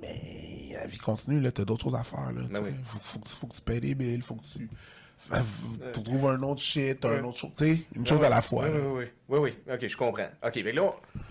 Mais 0.00 0.72
la 0.74 0.86
vie 0.86 0.98
continue, 0.98 1.40
là. 1.40 1.50
T'as 1.50 1.64
d'autres 1.64 1.84
choses 1.84 1.94
à 1.94 2.02
faire, 2.04 2.32
là. 2.32 2.42
Ben 2.50 2.62
oui. 2.62 2.70
faut, 2.84 2.98
faut, 3.00 3.18
que- 3.18 3.28
faut 3.28 3.46
que 3.46 3.54
tu 3.54 3.60
payes 3.62 3.80
des 3.80 3.94
billes, 3.94 4.20
faut 4.22 4.34
que 4.34 4.44
tu... 4.44 4.68
faut- 5.18 5.90
Tu 5.94 6.02
trouves 6.02 6.26
un 6.28 6.42
autre 6.42 6.60
shit, 6.62 7.04
un 7.04 7.24
autre 7.24 7.38
chose, 7.38 7.50
tu 7.58 7.74
sais, 7.76 7.82
une 7.94 8.06
chose 8.06 8.22
à 8.22 8.28
la 8.28 8.42
fois, 8.42 8.66
Oui, 8.68 8.78
oui, 8.78 9.04
oui, 9.28 9.38
oui, 9.38 9.38
oui. 9.66 9.72
Ok, 9.74 9.88
je 9.88 9.96
comprends. 9.96 10.28
Ok, 10.44 10.60
mais 10.64 10.72
là, 10.72 10.82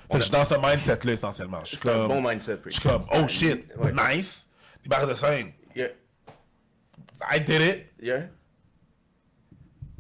on- 0.10 0.18
je 0.18 0.22
suis 0.24 0.32
dans 0.32 0.44
ce 0.44 0.56
mindset-là, 0.56 1.14
essentiellement. 1.14 1.62
Je 1.64 1.76
suis 1.78 1.90
un 1.90 1.94
comme... 1.94 2.08
bon 2.10 2.22
mindset. 2.30 2.58
Je 2.66 2.72
suis 2.72 2.82
comme, 2.82 3.06
oh 3.14 3.28
shit, 3.28 3.66
nice. 4.10 4.48
Des 4.84 4.90
barres 4.90 5.08
de 5.08 5.14
scène. 5.14 5.52
Yeah. 5.76 5.88
I 7.32 7.40
did 7.40 7.62
it. 7.62 7.86
Yeah. 8.02 8.28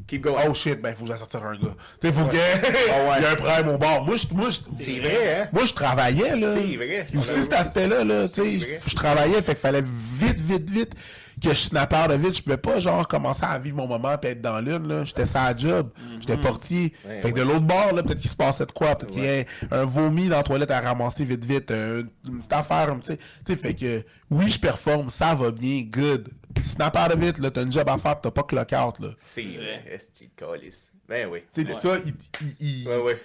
Keep 0.07 0.21
going. 0.21 0.35
Oh 0.47 0.53
shit, 0.53 0.79
ben, 0.81 0.91
il 0.91 0.95
faut 0.95 1.05
que 1.11 1.17
sortir 1.17 1.43
un 1.43 1.55
gars. 1.57 1.75
Tu 1.99 2.07
sais, 2.07 2.13
faut 2.13 2.25
que. 2.25 2.37
Ah 2.37 3.19
y 3.21 3.25
a 3.25 3.31
un 3.31 3.35
problème 3.35 3.69
au 3.69 3.77
bord. 3.79 4.05
Moi, 4.05 4.15
je, 4.17 4.27
moi, 4.33 4.49
je- 4.51 4.59
C'est 4.77 4.99
vrai, 4.99 5.41
hein? 5.41 5.49
Moi, 5.51 5.65
je 5.65 5.73
travaillais, 5.73 6.35
là. 6.35 6.53
C'est 6.53 6.75
vrai. 6.75 7.07
Aussi, 7.15 7.41
cet 7.41 7.53
aspect-là, 7.53 8.03
là, 8.03 8.27
tu 8.27 8.59
sais, 8.59 8.79
je 8.85 8.95
travaillais, 8.95 9.41
fait 9.41 9.53
qu'il 9.55 9.61
fallait 9.61 9.83
vite, 9.83 10.41
vite, 10.41 10.69
vite 10.69 10.93
que 11.41 11.53
je 11.53 11.69
vite. 12.17 12.37
Je 12.37 12.43
pouvais 12.43 12.57
pas, 12.57 12.79
genre, 12.79 13.07
commencer 13.07 13.43
à 13.43 13.57
vivre 13.59 13.77
mon 13.77 13.87
moment 13.87 14.17
puis 14.17 14.31
être 14.31 14.41
dans 14.41 14.59
l'une, 14.59 14.87
là. 14.87 15.03
J'étais 15.03 15.25
ça 15.25 15.43
à 15.45 15.55
job. 15.57 15.89
J'étais 16.19 16.37
portier. 16.37 16.93
Ouais, 17.05 17.21
fait 17.21 17.31
que 17.31 17.37
de 17.39 17.43
l'autre 17.43 17.61
bord, 17.61 17.93
là, 17.93 18.03
peut-être 18.03 18.19
qu'il 18.19 18.29
se 18.31 18.35
passait 18.35 18.65
de 18.65 18.71
quoi. 18.71 18.95
Peut-être 18.95 19.11
qu'il 19.11 19.23
y 19.23 19.25
ait 19.27 19.45
un 19.71 19.85
vomi 19.85 20.27
dans 20.27 20.37
la 20.37 20.43
toilette 20.43 20.71
à 20.71 20.79
ramasser 20.81 21.25
vite, 21.25 21.43
vite. 21.45 21.71
un- 21.71 22.03
une 22.27 22.37
petite 22.39 22.53
affaire, 22.53 22.95
tu 23.05 23.17
sais. 23.45 23.55
Fait 23.55 23.73
que, 23.73 24.03
oui, 24.29 24.49
je 24.49 24.59
performe, 24.59 25.09
ça 25.09 25.35
va 25.35 25.51
bien, 25.51 25.83
good. 25.89 26.29
Snap 26.63 26.95
out 26.97 27.13
of 27.15 27.23
it, 27.23 27.37
là, 27.39 27.51
t'as 27.51 27.63
une 27.63 27.71
job 27.71 27.87
à 27.89 27.97
faire 27.97 28.19
t'as 28.21 28.31
pas 28.31 28.43
clock 28.43 28.71
out, 28.73 28.99
là. 28.99 29.09
C'est 29.17 29.43
vrai. 29.43 29.83
De 29.85 30.29
calice. 30.35 30.91
Ben 31.07 31.27
oui. 31.31 31.39
Tu 31.53 31.65
sais, 31.65 31.73
ça, 31.73 31.97
il, 32.03 32.13
il, 32.59 32.81
il- 32.81 32.87
Ouais, 32.87 32.97
ouais. 33.01 33.21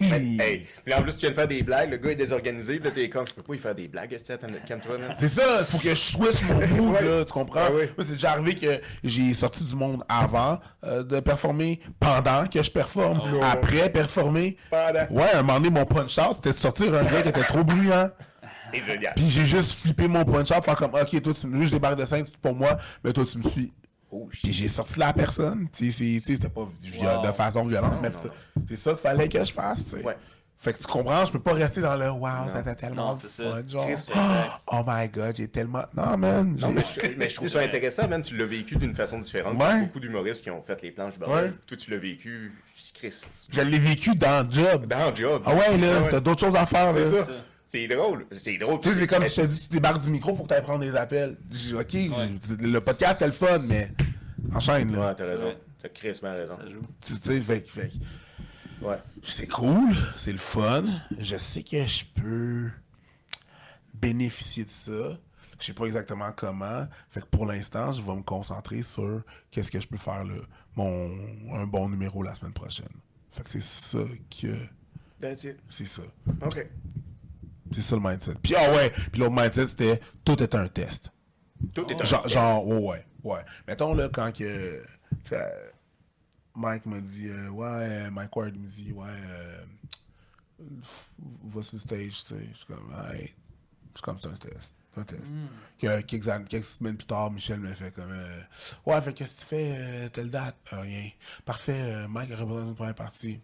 il- 0.00 0.40
Hey, 0.40 0.66
puis 0.84 0.94
en 0.94 1.02
plus, 1.02 1.12
tu 1.14 1.20
viens 1.20 1.30
de 1.30 1.34
faire 1.34 1.48
des 1.48 1.62
blagues, 1.62 1.90
le 1.90 1.96
gars 1.96 2.10
est 2.12 2.16
désorganisé, 2.16 2.76
puis 2.78 2.84
là, 2.88 2.90
t'es 2.94 3.08
comme, 3.10 3.26
je 3.26 3.34
peux 3.34 3.42
pas 3.42 3.54
y 3.54 3.58
faire 3.58 3.74
des 3.74 3.88
blagues, 3.88 4.14
attends, 4.14 4.46
calme-toi, 4.66 4.96
man? 4.98 5.16
C'est 5.18 5.28
ça, 5.28 5.64
faut 5.64 5.78
que 5.78 5.90
je 5.90 5.94
switch 5.96 6.42
mon 6.44 6.54
mood, 6.68 6.94
Ouais. 6.94 7.02
là, 7.02 7.24
tu 7.24 7.32
comprends? 7.32 7.68
Moi, 7.70 7.82
c'est 7.98 8.12
déjà 8.12 8.30
arrivé 8.30 8.54
que 8.54 8.80
j'ai 9.02 9.34
sorti 9.34 9.64
du 9.64 9.74
monde 9.74 10.04
avant 10.08 10.60
euh, 10.84 11.02
de 11.02 11.18
performer, 11.20 11.80
pendant 11.98 12.46
que 12.46 12.62
je 12.62 12.70
performe, 12.70 13.20
Oh. 13.24 13.40
après 13.42 13.90
performer. 13.90 14.56
Pendant. 14.70 15.06
Ouais, 15.10 15.32
un 15.34 15.42
moment 15.42 15.58
donné, 15.60 15.70
mon 15.70 15.84
punch-out, 15.86 16.36
c'était 16.36 16.50
de 16.50 16.54
sortir 16.54 16.94
un 16.94 17.02
gars 17.04 17.22
qui 17.22 17.28
était 17.28 17.42
trop 17.42 17.64
bruyant. 17.64 18.08
C'est 18.72 18.84
génial. 18.84 19.14
Puis 19.16 19.30
j'ai 19.30 19.44
juste 19.44 19.82
flippé 19.82 20.06
mon 20.06 20.24
punch-out, 20.24 20.64
faire 20.64 20.76
comme, 20.76 20.94
ok, 20.94 21.22
toi, 21.22 21.32
tu 21.38 21.46
me 21.48 21.60
juste 21.60 21.72
des 21.74 21.80
barres 21.80 21.96
de 21.96 22.06
scène, 22.06 22.24
c'est 22.24 22.36
pour 22.36 22.54
moi, 22.54 22.78
mais 23.02 23.12
toi, 23.12 23.24
tu 23.30 23.36
me 23.38 23.42
suis. 23.50 23.72
Oh, 24.12 24.28
Puis 24.30 24.52
j'ai 24.52 24.68
sorti 24.68 24.98
la 24.98 25.12
personne, 25.12 25.68
c'était 25.72 26.48
pas 26.48 26.62
Wow. 26.62 27.26
de 27.26 27.32
façon 27.32 27.64
violente, 27.66 27.98
mais 28.02 28.10
non, 28.10 28.16
c'est- 28.22 28.30
c'est 28.70 28.76
ça 28.76 28.90
qu'il 28.92 29.00
fallait 29.00 29.28
que 29.28 29.44
je 29.44 29.52
fasse, 29.52 29.84
tu 29.84 29.90
sais. 29.90 30.04
Ouais. 30.04 30.16
Fait 30.62 30.74
que 30.74 30.78
tu 30.78 30.84
comprends, 30.84 31.24
je 31.24 31.32
peux 31.32 31.38
pas 31.40 31.54
rester 31.54 31.80
dans 31.80 31.96
le 31.96 32.10
wow, 32.10 32.28
c'était 32.54 32.74
tellement 32.74 33.10
Non, 33.12 33.16
c'est 33.16 33.30
ça. 33.30 33.44
fun, 33.44 33.62
genre. 33.66 33.86
Chris, 33.86 34.08
oh 34.66 34.82
my 34.86 35.08
god, 35.08 35.34
j'ai 35.36 35.48
tellement. 35.48 35.84
Non, 35.96 36.18
man. 36.18 36.54
Non, 36.60 36.70
mais 36.72 36.82
je, 36.94 37.16
mais 37.16 37.30
je 37.30 37.36
trouve 37.36 37.48
ça 37.48 37.60
intéressant, 37.60 38.06
man. 38.08 38.20
Tu 38.20 38.36
l'as 38.36 38.44
vécu 38.44 38.76
d'une 38.76 38.94
façon 38.94 39.18
différente. 39.20 39.54
Il 39.56 39.60
y 39.60 39.62
a 39.62 39.68
Ouais. 39.74 39.80
beaucoup 39.82 40.00
d'humoristes 40.00 40.42
qui 40.42 40.50
ont 40.50 40.60
fait 40.60 40.82
les 40.82 40.90
planches 40.90 41.18
bordel. 41.18 41.44
Ouais. 41.44 41.52
Toi, 41.66 41.76
tu 41.78 41.90
l'as 41.90 41.96
vécu, 41.96 42.52
Chris. 42.92 43.14
Je 43.50 43.60
l'ai 43.62 43.78
vécu 43.78 44.14
dans 44.14 44.44
le 44.46 44.50
job. 44.52 44.86
Dans 44.86 45.08
le 45.10 45.16
job. 45.16 45.42
Ah 45.46 45.54
ouais, 45.54 45.78
là, 45.78 45.88
t'as 46.10 46.20
d'autres 46.20 46.40
choses 46.40 46.56
à 46.56 46.66
faire, 46.66 46.92
C'est 46.92 47.04
ça. 47.06 47.32
C'est 47.72 47.86
drôle. 47.86 48.26
C'est 48.36 48.58
drôle. 48.58 48.80
Tu 48.80 48.90
sais, 48.90 48.98
c'est 48.98 49.06
comme 49.06 49.24
si 49.28 49.36
je 49.36 49.42
te 49.42 49.46
dis, 49.46 49.60
tu 49.60 49.68
débarques 49.68 50.02
du 50.02 50.10
micro, 50.10 50.34
faut 50.34 50.42
que 50.42 50.48
tu 50.48 50.54
ailles 50.54 50.62
prendre 50.62 50.80
des 50.80 50.96
appels. 50.96 51.36
Je 51.52 51.56
dis, 51.56 51.74
ok, 51.74 51.92
le 52.58 52.78
podcast, 52.80 53.20
c'est 53.20 53.26
le 53.26 53.32
fun, 53.32 53.60
mais 53.68 53.92
enchaîne, 54.52 54.90
là. 54.92 55.10
Ouais, 55.10 55.14
t'as 55.14 55.24
raison. 55.24 55.54
T'as 55.80 55.88
crissement 55.88 56.32
raison. 56.32 56.56
Ça 56.56 56.68
joue. 56.68 56.82
Tu 57.06 57.14
sais, 57.16 57.40
fait, 57.40 57.62
que- 57.62 57.68
fait 57.70 57.90
que 57.90 58.84
Ouais. 58.84 58.96
c'est 59.22 59.46
cool, 59.46 59.94
c'est 60.16 60.32
le 60.32 60.38
fun. 60.38 60.82
Je 61.16 61.36
sais 61.36 61.62
que 61.62 61.80
je 61.86 62.02
peux 62.20 62.70
bénéficier 63.94 64.64
de 64.64 64.70
ça. 64.70 65.18
Je 65.60 65.66
sais 65.66 65.72
pas 65.72 65.84
exactement 65.84 66.32
comment. 66.36 66.88
Fait 67.10 67.20
que 67.20 67.26
pour 67.26 67.46
l'instant, 67.46 67.92
je 67.92 68.02
vais 68.02 68.16
me 68.16 68.22
concentrer 68.22 68.82
sur 68.82 69.22
qu'est-ce 69.52 69.70
que 69.70 69.78
je 69.80 69.86
peux 69.86 69.98
faire 69.98 70.24
là. 70.24 70.34
Mon 70.74 71.10
un 71.54 71.66
bon 71.66 71.88
numéro 71.88 72.22
la 72.24 72.34
semaine 72.34 72.52
prochaine. 72.52 72.88
Fait 73.30 73.44
que 73.44 73.50
c'est 73.50 73.62
ça 73.62 73.98
que 74.30 74.56
That's 75.20 75.44
it. 75.44 75.58
c'est 75.68 75.86
ça. 75.86 76.02
OK. 76.42 76.66
C'est 77.72 77.80
ça 77.82 77.96
le 77.96 78.02
mindset. 78.02 78.34
Puis 78.42 78.54
ah 78.56 78.70
ouais, 78.72 78.90
puis 79.12 79.20
l'autre 79.20 79.34
mindset 79.34 79.66
c'était 79.68 80.00
tout 80.24 80.42
est 80.42 80.54
un 80.54 80.66
test. 80.68 81.10
Tout 81.74 81.86
est 81.90 82.00
un 82.00 82.04
Genre, 82.04 82.22
test. 82.22 82.34
genre 82.34 82.66
ouais, 82.66 82.78
ouais, 82.78 83.04
ouais. 83.24 83.40
Mettons 83.68 83.94
là 83.94 84.08
quand 84.12 84.32
que 84.36 84.82
que 85.24 85.36
Mike 86.54 86.86
me 86.86 87.00
dit 87.00 87.28
euh, 87.28 87.48
ouais, 87.48 87.66
euh, 87.68 88.10
Mike 88.10 88.34
Ward 88.34 88.54
me 88.56 88.66
dit 88.66 88.92
ouais 88.92 89.06
euh, 89.08 89.64
va 91.44 91.62
sur 91.62 91.76
le 91.76 91.80
stage, 91.80 92.24
tu 92.24 92.34
sais. 92.34 92.48
Je 92.52 92.56
suis 92.56 92.66
comme 92.66 92.88
ouais, 92.90 93.32
c'est 93.94 94.02
comme 94.02 94.18
c'est 94.18 94.28
un 94.28 94.32
test. 94.32 94.74
Un 94.96 95.04
test. 95.04 95.22
Que, 95.78 96.00
quelques, 96.00 96.64
semaines 96.64 96.96
plus 96.96 97.06
tard, 97.06 97.30
Michel 97.30 97.60
me 97.60 97.72
fait 97.72 97.92
comme 97.92 98.10
euh, 98.10 98.40
Ouais, 98.84 99.00
fait 99.00 99.12
qu'est-ce 99.14 99.36
que 99.36 99.40
tu 99.42 99.46
fais 99.46 99.76
euh, 99.78 100.08
telle 100.08 100.30
date? 100.30 100.56
Euh, 100.72 100.80
rien. 100.80 101.08
Parfait, 101.44 101.80
euh, 101.80 102.08
Mike 102.08 102.32
aurait 102.32 102.44
besoin 102.44 102.64
d'une 102.64 102.74
première 102.74 102.94
partie. 102.96 103.40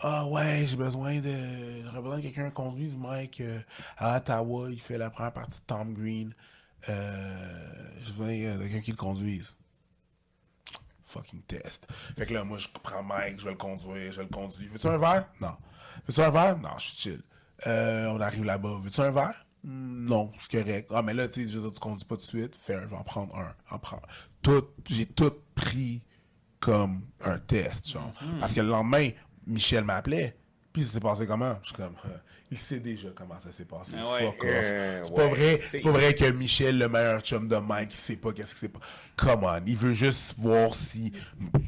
Ah 0.00 0.26
ouais, 0.26 0.64
j'ai 0.66 0.76
besoin 0.76 1.18
de. 1.20 1.82
J'aurais 1.84 2.02
besoin 2.02 2.16
que 2.18 2.22
quelqu'un 2.22 2.50
conduise 2.50 2.96
Mike 2.96 3.40
euh, 3.40 3.60
à 3.96 4.16
Ottawa. 4.18 4.70
Il 4.70 4.80
fait 4.80 4.98
la 4.98 5.10
première 5.10 5.32
partie 5.32 5.58
de 5.58 5.64
Tom 5.66 5.94
Green. 5.94 6.34
Euh, 6.88 7.94
j'ai 8.04 8.12
besoin 8.12 8.28
euh, 8.32 8.56
de 8.58 8.62
quelqu'un 8.62 8.80
qui 8.80 8.90
le 8.92 8.96
conduise. 8.96 9.56
Fucking 11.06 11.42
test. 11.42 11.88
Fait 12.16 12.26
que 12.26 12.34
là, 12.34 12.44
moi, 12.44 12.58
je 12.58 12.68
prends 12.82 13.02
Mike, 13.02 13.40
je 13.40 13.44
vais 13.44 13.52
le 13.52 13.56
conduire, 13.56 14.12
je 14.12 14.20
le 14.20 14.28
conduis. 14.28 14.68
Veux-tu 14.68 14.86
un 14.88 14.98
verre? 14.98 15.26
Non. 15.40 15.56
Veux-tu 16.06 16.20
un 16.20 16.30
verre? 16.30 16.58
Non, 16.58 16.70
je 16.78 16.84
suis 16.84 16.96
chill. 16.96 17.22
Euh, 17.66 18.06
on 18.08 18.20
arrive 18.20 18.44
là-bas. 18.44 18.78
Veux-tu 18.82 19.00
un 19.00 19.10
verre? 19.10 19.46
Hmm, 19.64 20.04
Non, 20.06 20.30
c'est 20.38 20.62
correct. 20.62 20.90
Ah, 20.94 21.02
mais 21.02 21.14
là, 21.14 21.26
tu 21.28 21.46
sais, 21.46 21.50
je 21.52 21.56
veux 21.58 21.62
dire, 21.62 21.72
tu 21.72 21.80
conduis 21.80 22.04
pas 22.04 22.16
tout 22.16 22.22
de 22.22 22.26
suite. 22.26 22.56
Fais 22.60 22.74
un, 22.74 22.82
je 22.82 22.86
vais 22.88 22.96
en 22.96 23.02
prendre 23.04 23.34
un. 23.36 23.54
En 23.70 23.78
prendre. 23.78 24.06
Tout, 24.42 24.64
j'ai 24.88 25.06
tout 25.06 25.32
pris 25.54 26.02
comme 26.60 27.02
un 27.24 27.38
test, 27.38 27.88
genre. 27.88 28.12
Parce 28.38 28.52
que 28.52 28.60
le 28.60 28.68
lendemain, 28.68 29.10
Michel 29.48 29.82
m'appelait. 29.84 30.36
Puis 30.72 30.82
ça 30.84 30.92
s'est 30.92 31.00
passé 31.00 31.26
comment? 31.26 31.56
Je 31.62 31.68
suis 31.68 31.76
comme, 31.76 31.94
euh, 32.04 32.08
il 32.50 32.58
sait 32.58 32.78
déjà 32.78 33.08
comment 33.16 33.40
ça 33.40 33.50
s'est 33.50 33.64
passé. 33.64 33.94
Ouais. 33.96 34.26
Fuck 34.26 34.44
off. 34.44 34.50
Euh, 34.52 35.02
c'est 35.02 35.10
ouais, 35.10 35.16
pas 35.16 35.26
vrai, 35.28 35.58
c'est- 35.60 35.80
pas 35.80 35.90
vrai 35.90 36.14
que 36.14 36.30
Michel, 36.30 36.78
le 36.78 36.88
meilleur 36.88 37.20
chum 37.22 37.48
de 37.48 37.56
Mike, 37.56 37.90
il 37.94 37.96
sait 37.96 38.16
pas 38.16 38.32
qu'est-ce 38.32 38.52
qui 38.54 38.60
s'est 38.60 38.68
passé. 38.68 38.84
Come 39.16 39.44
on, 39.44 39.60
il 39.66 39.76
veut 39.76 39.94
juste 39.94 40.34
voir 40.38 40.74
si 40.74 41.10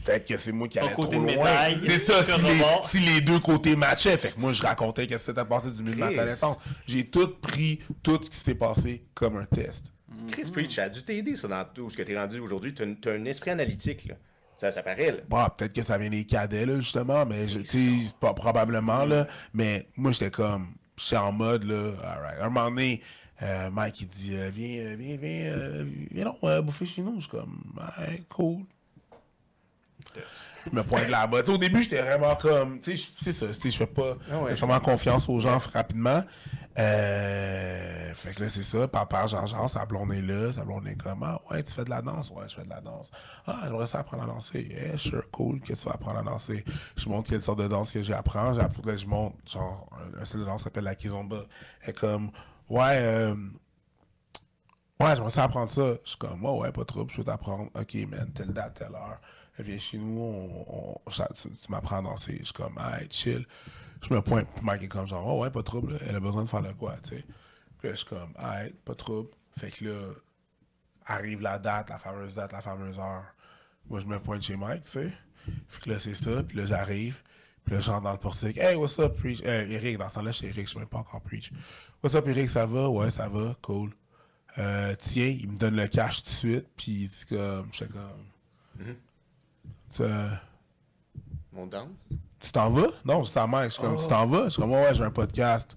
peut-être 0.05 0.29
que 0.29 0.37
c'est 0.37 0.53
moi 0.53 0.69
qui 0.69 0.79
allais 0.79 0.93
trop 0.93 1.11
loin. 1.11 1.21
médaille, 1.23 1.81
C'est 1.87 1.99
ça, 1.99 2.23
si 2.23 2.41
le 2.41 2.49
les, 2.49 2.63
si 2.85 2.99
les 3.01 3.21
deux 3.23 3.41
côtés 3.41 3.75
matchaient. 3.75 4.17
Fait 4.19 4.33
que 4.33 4.39
moi, 4.39 4.53
je 4.53 4.63
racontais 4.63 5.07
qu'est-ce 5.07 5.21
qui 5.23 5.27
s'était 5.27 5.45
passé 5.47 5.71
du 5.71 5.83
milieu 5.83 5.95
de 5.95 6.01
ma 6.01 6.13
connaissance. 6.15 6.59
J'ai 6.87 7.07
tout 7.09 7.29
pris, 7.41 7.81
tout 8.03 8.21
ce 8.23 8.29
qui 8.31 8.37
s'est 8.37 8.55
passé 8.55 9.07
comme 9.15 9.39
un 9.39 9.47
test. 9.47 9.87
Chris 10.31 10.51
Preach, 10.53 10.75
ça 10.77 10.85
a 10.85 10.89
dû 10.91 11.03
t'aider, 11.03 11.35
ça, 11.35 11.49
dans 11.49 11.65
tout 11.65 11.89
ce 11.89 11.97
que 11.97 12.03
t'es 12.03 12.17
rendu 12.17 12.39
aujourd'hui. 12.39 12.75
T'as 12.75 12.85
un- 12.85 12.95
t'as 12.95 13.15
un 13.15 13.25
esprit 13.25 13.51
analytique, 13.51 14.05
là. 14.07 14.15
Ça, 14.61 14.71
ça 14.71 14.83
paraît, 14.83 15.11
là. 15.13 15.17
Bon, 15.27 15.47
peut-être 15.57 15.73
que 15.73 15.83
ça 15.83 15.97
vient 15.97 16.11
des 16.11 16.25
cadets, 16.27 16.67
là, 16.67 16.79
justement, 16.81 17.25
mais 17.25 17.49
je- 17.49 17.61
tu 17.61 17.65
sais, 17.65 18.15
pas 18.21 18.35
probablement, 18.35 19.07
là. 19.07 19.27
Mais 19.55 19.89
moi, 19.97 20.13
j'étais 20.13 20.31
comme, 20.31 20.75
j'étais 20.99 21.17
en 21.17 21.33
mode, 21.33 21.65
là, 21.65 21.93
alright. 22.05 22.41
Un 22.43 22.51
moment 22.51 22.69
donné, 22.69 23.01
euh, 23.41 23.71
Mike, 23.71 24.03
il 24.03 24.09
dit, 24.09 24.37
euh, 24.37 24.51
viens, 24.53 24.83
euh, 24.85 24.97
viens, 24.99 25.17
viens, 25.17 25.53
euh, 25.55 25.85
viens 26.11 26.35
euh, 26.45 26.61
bouffer 26.61 26.85
chez 26.85 27.01
nous. 27.01 27.15
Je 27.17 27.21
suis 27.23 27.31
comme, 27.31 27.59
ouais, 27.99 28.23
cool. 28.29 28.59
Je 30.67 30.77
me 30.77 30.83
pointe 30.83 31.09
là-bas. 31.09 31.41
Au 31.49 31.59
début, 31.59 31.83
j'étais 31.83 32.01
vraiment 32.03 32.35
comme. 32.37 32.81
Tu 32.81 32.97
sais, 32.97 33.09
je- 33.19 33.25
c'est 33.25 33.33
ça. 33.33 33.47
Je 33.53 33.71
fais 33.77 33.87
pas 33.87 34.17
Ah 34.31 34.39
ouais. 34.41 34.49
nécessairement 34.51 34.81
confiance 34.81 35.29
aux 35.29 35.41
gens 35.41 35.59
rapidement. 35.59 36.23
Euh, 36.79 38.15
fait 38.15 38.35
que 38.35 38.43
là, 38.43 38.49
c'est 38.49 38.63
ça. 38.63 38.87
Papa, 38.89 39.27
genre, 39.27 39.47
genre, 39.47 39.69
sa 39.69 39.85
blonde 39.87 40.13
est 40.13 40.23
là. 40.23 40.53
Sa 40.53 40.65
blonde 40.65 40.87
est 40.87 40.97
comme, 40.97 41.23
ah, 41.23 41.41
ouais, 41.51 41.63
tu 41.63 41.73
fais 41.73 41.85
de 41.85 41.91
la 41.91 42.01
danse? 42.01 42.31
Ouais, 42.31 42.49
je 42.49 42.55
fais 42.55 42.65
de 42.65 42.69
la 42.71 42.81
danse. 42.81 43.11
Ah, 43.47 43.63
j'aimerais 43.65 43.87
ça 43.87 44.01
apprendre 44.01 44.23
à 44.23 44.27
danser. 44.27 44.63
Yeah, 44.63 44.97
sure, 44.97 45.31
cool. 45.31 45.61
Qu'est-ce 45.61 45.81
que 45.81 45.83
tu 45.83 45.89
vas 45.89 45.95
apprendre 45.95 46.19
à 46.21 46.23
danser? 46.23 46.65
Je 46.97 47.09
montre 47.09 47.29
quelle 47.29 47.43
sorte 47.43 47.59
de 47.59 47.69
danse 47.69 47.91
que 47.91 48.03
j'apprends. 48.03 48.55
J'apprends, 48.55 48.97
je 48.97 49.07
montre, 49.07 49.37
genre, 49.47 49.89
un, 50.19 50.25
style 50.25 50.41
de 50.41 50.45
danse 50.45 50.63
s'appelle 50.63 50.85
la 50.85 50.95
kizomba. 50.95 51.45
Elle 51.83 51.91
est 51.91 51.99
comme, 51.99 52.31
ouais, 52.69 52.99
euh, 53.01 53.35
Ouais, 55.01 55.17
j'aimerais 55.17 55.31
ça 55.31 55.45
apprendre 55.45 55.71
ça. 55.71 55.95
Je 56.05 56.11
suis 56.11 56.19
comme, 56.19 56.45
ouais, 56.45 56.59
ouais, 56.59 56.73
pas 56.73 56.85
trop, 56.85 57.07
je 57.09 57.17
peux 57.17 57.25
t'apprendre. 57.25 57.71
Ok, 57.75 57.95
man, 58.07 58.31
telle 58.35 58.53
date, 58.53 58.75
telle 58.79 58.95
heure. 58.95 59.19
Elle 59.57 59.65
vient 59.65 59.79
chez 59.79 59.97
nous, 59.97 60.21
on, 60.21 61.01
tu, 61.09 61.49
tu 61.49 61.71
m'apprends 61.71 61.99
à 61.99 62.03
danser. 62.03 62.37
Je 62.41 62.45
suis 62.45 62.53
comme, 62.53 62.79
hey, 62.79 63.09
chill. 63.11 63.47
Je 64.03 64.15
me 64.15 64.23
pointe, 64.23 64.49
puis 64.55 64.65
Mike 64.65 64.83
est 64.83 64.89
comme, 64.89 65.07
genre, 65.07 65.27
oh, 65.27 65.43
ouais, 65.43 65.51
pas 65.51 65.61
de 65.61 65.65
trouble, 65.65 65.99
elle 66.07 66.17
a 66.17 66.21
besoin 66.21 66.45
de 66.45 66.49
faire 66.49 66.63
le 66.63 66.73
quoi, 66.75 66.97
tu 67.03 67.11
sais. 67.11 67.25
Puis 67.79 67.89
là, 67.89 67.95
je 67.95 67.99
suis 68.01 68.07
comme, 68.07 68.33
hey, 68.39 68.73
pas 68.85 68.93
de 68.93 68.99
trouble. 68.99 69.31
Fait 69.59 69.71
que 69.71 69.85
là, 69.85 70.13
arrive 71.05 71.41
la 71.41 71.59
date, 71.59 71.91
la 71.91 71.99
fameuse 71.99 72.35
date, 72.35 72.53
la 72.53 72.63
fameuse 72.63 72.99
heure. 72.99 73.25
Moi, 73.89 74.01
je 74.01 74.07
me 74.07 74.19
pointe 74.19 74.43
chez 74.43 74.57
Mike, 74.57 74.85
tu 74.85 74.91
sais. 74.91 75.13
Fait 75.69 75.83
que 75.83 75.91
là, 75.91 76.01
c'est 76.01 76.15
ça, 76.15 76.43
puis 76.43 76.57
là, 76.57 76.67
j'arrive. 76.67 77.17
Puis 77.65 77.75
là, 77.75 77.81
je 77.81 77.91
rentre 77.91 78.05
dans 78.05 78.13
le 78.13 78.19
portique. 78.19 78.57
Hey, 78.57 78.75
what's 78.77 78.99
up, 78.99 79.17
Preach? 79.17 79.43
Euh, 79.45 79.67
Eric, 79.69 79.99
dans 79.99 80.09
ce 80.09 80.15
temps-là, 80.15 80.33
c'est 80.33 80.47
Eric, 80.47 80.67
je 80.67 80.71
suis 80.71 80.79
même 80.79 80.89
pas 80.89 80.99
encore 80.99 81.21
Preach. 81.21 81.53
What's 82.03 82.15
up, 82.15 82.27
Eric, 82.27 82.51
ça 82.51 82.67
va? 82.67 82.89
Ouais, 82.89 83.11
ça 83.11 83.29
va, 83.29 83.55
cool. 83.63 83.91
Euh, 84.59 84.95
tiens, 85.01 85.27
il 85.27 85.51
me 85.51 85.57
donne 85.57 85.77
le 85.77 85.87
cash 85.87 86.23
tout 86.23 86.31
de 86.31 86.35
suite, 86.35 86.67
puis 86.77 87.09
c'est 87.13 87.29
comme, 87.29 87.69
j'étais 87.73 87.93
comme. 87.93 88.95
Tu, 89.95 90.03
euh, 90.03 90.29
Mon 91.53 91.67
danse? 91.67 91.89
Tu 92.41 92.53
t'en 92.53 92.71
vas? 92.71 92.89
Non, 93.05 93.23
c'est 93.25 93.35
ta 93.35 93.47
mère. 93.47 93.65
Je 93.65 93.71
suis 93.71 93.83
comme, 93.83 93.97
tu 94.01 94.09
t'en 94.09 94.27
vas? 94.27 94.45
Je 94.45 94.51
suis 94.51 94.63
comme, 94.63 94.73
ouais, 94.73 94.83
ouais, 94.83 94.95
j'ai 94.95 95.03
un 95.03 95.11
podcast. 95.11 95.77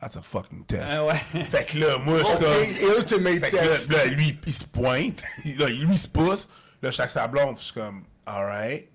That's 0.00 0.16
a 0.16 0.22
fucking 0.22 0.64
test. 0.66 0.84
Ah 0.90 1.04
ouais. 1.04 1.44
Fait 1.44 1.64
que 1.64 1.78
là, 1.78 1.96
moi, 1.98 2.18
je 2.18 2.24
suis 2.24 2.36
comme. 2.36 2.90
Ok, 2.92 2.98
ultimate 2.98 3.38
Fait 3.40 3.50
que 3.50 3.56
là, 3.56 3.62
test. 3.62 3.92
là, 3.92 4.04
lui, 4.06 4.38
il 4.46 4.52
se 4.52 4.66
pointe. 4.66 5.22
Là, 5.58 5.68
lui, 5.68 5.86
il 5.90 5.98
se 5.98 6.08
pousse. 6.08 6.46
Là, 6.82 6.90
chaque 6.90 7.10
sa 7.10 7.26
blonde. 7.26 7.56
Je 7.56 7.62
suis 7.64 7.72
comme, 7.72 8.02
alright. 8.26 8.90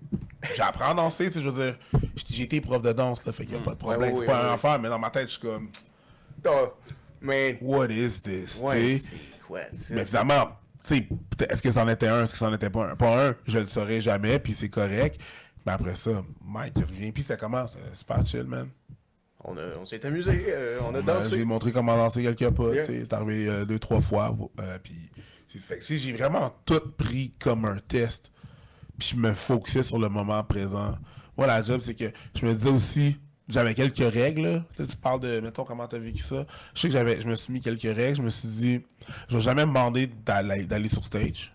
J'apprends 0.56 0.90
à 0.90 0.94
danser, 0.94 1.28
tu 1.30 1.38
sais, 1.38 1.44
je 1.44 1.48
veux 1.48 1.64
dire. 1.64 1.78
J'ai 2.28 2.44
été 2.44 2.60
prof 2.60 2.80
de 2.80 2.92
danse, 2.92 3.26
là, 3.26 3.32
fait 3.32 3.44
qu'il 3.44 3.56
n'y 3.56 3.60
a 3.60 3.64
pas 3.64 3.72
de 3.72 3.76
problème. 3.76 4.00
Ouais, 4.00 4.12
ouais, 4.12 4.20
c'est 4.20 4.24
pas 4.24 4.34
ouais, 4.34 4.44
un 4.44 4.48
ouais. 4.48 4.54
affaire, 4.54 4.78
mais 4.78 4.88
dans 4.88 4.98
ma 4.98 5.10
tête, 5.10 5.26
je 5.26 5.32
suis 5.32 5.40
comme, 5.40 5.68
man. 7.20 7.56
what 7.60 7.88
is 7.88 8.20
this, 8.22 8.60
tu 8.72 8.98
sais? 8.98 9.16
Mais 9.90 10.04
finalement, 10.04 10.50
tu 10.84 10.96
sais, 10.96 11.08
est-ce 11.48 11.60
que 11.60 11.70
c'en 11.70 11.88
était 11.88 12.06
un, 12.06 12.22
est-ce 12.22 12.32
que 12.32 12.38
c'en 12.38 12.54
était 12.54 12.70
pas 12.70 12.90
un? 12.90 12.96
Pas 12.96 13.26
un, 13.28 13.34
je 13.46 13.58
le 13.58 13.66
saurais 13.66 14.00
jamais, 14.00 14.38
puis 14.38 14.54
c'est 14.54 14.68
correct. 14.68 15.20
Mais 15.66 15.72
après 15.72 15.94
ça, 15.96 16.22
Mike, 16.44 16.76
revient, 16.78 17.12
puis 17.12 17.22
c'était 17.22 17.36
comment? 17.36 17.66
C'était 17.66 17.94
super 17.94 18.26
chill, 18.26 18.44
man. 18.44 18.68
On, 19.44 19.56
a- 19.56 19.76
on 19.80 19.86
s'est 19.86 20.04
amusé, 20.04 20.44
euh, 20.48 20.78
on 20.88 20.94
a 20.94 20.98
Euh, 20.98 21.02
dansé. 21.02 21.36
J'ai 21.38 21.44
montré 21.44 21.72
comment 21.72 21.96
danser 21.96 22.22
quelques 22.22 22.50
pas. 22.54 22.74
Yeah. 22.74 22.86
C'est 22.86 23.12
arrivé 23.12 23.48
euh, 23.48 23.64
deux, 23.64 23.78
trois 23.78 24.00
fois. 24.00 24.36
euh, 24.60 24.78
puis 24.82 25.10
j'ai 25.88 26.12
vraiment 26.12 26.54
tout 26.64 26.80
pris 26.96 27.32
comme 27.38 27.64
un 27.64 27.78
test. 27.88 28.30
Puis 28.98 29.10
je 29.14 29.16
me 29.16 29.32
focusais 29.32 29.82
sur 29.82 29.98
le 29.98 30.08
moment 30.08 30.42
présent. 30.44 30.94
Moi, 31.36 31.46
la 31.46 31.62
job, 31.62 31.80
c'est 31.82 31.94
que 31.94 32.12
je 32.38 32.44
me 32.44 32.52
disais 32.52 32.68
aussi, 32.68 33.16
j'avais 33.48 33.74
quelques 33.74 34.12
règles. 34.12 34.62
Tu 34.76 34.82
sais, 34.82 34.88
tu 34.90 34.96
parles 34.96 35.20
de, 35.20 35.40
mettons, 35.40 35.64
comment 35.64 35.86
t'as 35.88 35.98
vécu 35.98 36.22
ça. 36.22 36.46
Je 36.74 36.80
sais 36.82 36.88
que 36.88 36.92
j'avais, 36.92 37.20
je 37.20 37.26
me 37.26 37.34
suis 37.34 37.52
mis 37.52 37.60
quelques 37.62 37.82
règles. 37.96 38.16
Je 38.16 38.22
me 38.22 38.30
suis 38.30 38.48
dit, 38.48 38.80
je 39.28 39.36
vais 39.38 39.42
jamais 39.42 39.62
me 39.64 39.70
demander 39.70 40.06
d'aller 40.06 40.88
sur 40.88 41.04
stage. 41.04 41.52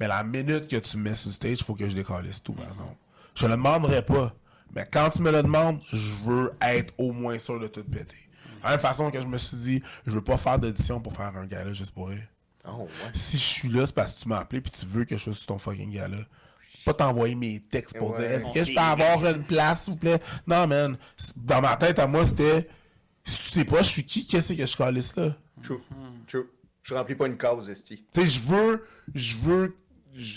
Mais 0.00 0.08
la 0.08 0.22
minute 0.24 0.68
que 0.68 0.76
tu 0.76 0.96
me 0.96 1.04
mets 1.10 1.14
sur 1.14 1.30
stage, 1.30 1.58
il 1.60 1.64
faut 1.64 1.74
que 1.74 1.88
je 1.88 1.94
décalisse 1.94 2.42
tout, 2.42 2.52
par 2.52 2.68
exemple. 2.68 2.96
Je 3.34 3.42
te 3.42 3.46
le 3.46 3.52
demanderai 3.52 4.02
pas. 4.04 4.34
Mais 4.74 4.84
quand 4.90 5.10
tu 5.10 5.22
me 5.22 5.30
le 5.30 5.42
demandes, 5.42 5.80
je 5.92 6.14
veux 6.24 6.52
être 6.60 6.92
au 6.98 7.12
moins 7.12 7.38
sûr 7.38 7.60
de 7.60 7.66
tout 7.68 7.84
péter. 7.84 8.16
De 8.58 8.64
la 8.64 8.70
même 8.70 8.80
façon 8.80 9.10
que 9.10 9.20
je 9.20 9.26
me 9.26 9.38
suis 9.38 9.56
dit, 9.56 9.82
je 10.06 10.12
veux 10.12 10.24
pas 10.24 10.36
faire 10.38 10.58
d'audition 10.58 11.00
pour 11.00 11.12
faire 11.14 11.36
un 11.36 11.46
gala 11.46 11.72
juste 11.72 11.92
pour 11.92 12.08
rire. 12.08 12.26
Oh, 12.68 12.80
ouais. 12.82 12.88
Si 13.12 13.36
je 13.38 13.42
suis 13.42 13.68
là, 13.68 13.86
c'est 13.86 13.94
parce 13.94 14.14
que 14.14 14.22
tu 14.22 14.28
m'as 14.28 14.38
appelé 14.38 14.60
puis 14.60 14.72
tu 14.76 14.86
veux 14.86 15.04
que 15.04 15.16
je 15.16 15.22
sois 15.22 15.34
sur 15.34 15.46
ton 15.46 15.58
fucking 15.58 15.92
gala. 15.92 16.16
Pas 16.84 16.94
t'envoyer 16.94 17.34
mes 17.36 17.60
textes 17.60 17.96
pour 17.96 18.10
Ouais. 18.10 18.18
dire 18.18 18.30
est-ce 18.48 18.58
que 18.60 18.64
je 18.70 18.74
peux 18.74 18.80
avoir 18.80 19.24
une 19.26 19.44
place, 19.44 19.82
s'il 19.82 19.92
vous 19.92 19.98
plaît? 19.98 20.20
Non, 20.46 20.66
man. 20.66 20.96
Dans 21.36 21.60
ma 21.60 21.76
tête, 21.76 21.98
à 22.00 22.06
moi, 22.08 22.26
c'était 22.26 22.68
si 23.24 23.36
tu 23.38 23.50
sais 23.60 23.64
pas, 23.64 23.78
je 23.82 23.88
suis 23.88 24.04
qui, 24.04 24.26
qu'est-ce 24.26 24.52
que 24.52 24.66
je 24.66 24.76
calisse 24.76 25.14
là? 25.16 25.36
True. 25.62 25.80
True. 26.28 26.46
Je 26.86 26.94
remplis 26.94 27.16
pas 27.16 27.26
une 27.26 27.36
cause, 27.36 27.68
Esti. 27.68 28.06
Tu 28.12 28.20
sais, 28.20 28.26
je 28.28 28.40
veux, 28.40 28.86
je 29.12 29.36
veux, 29.38 29.76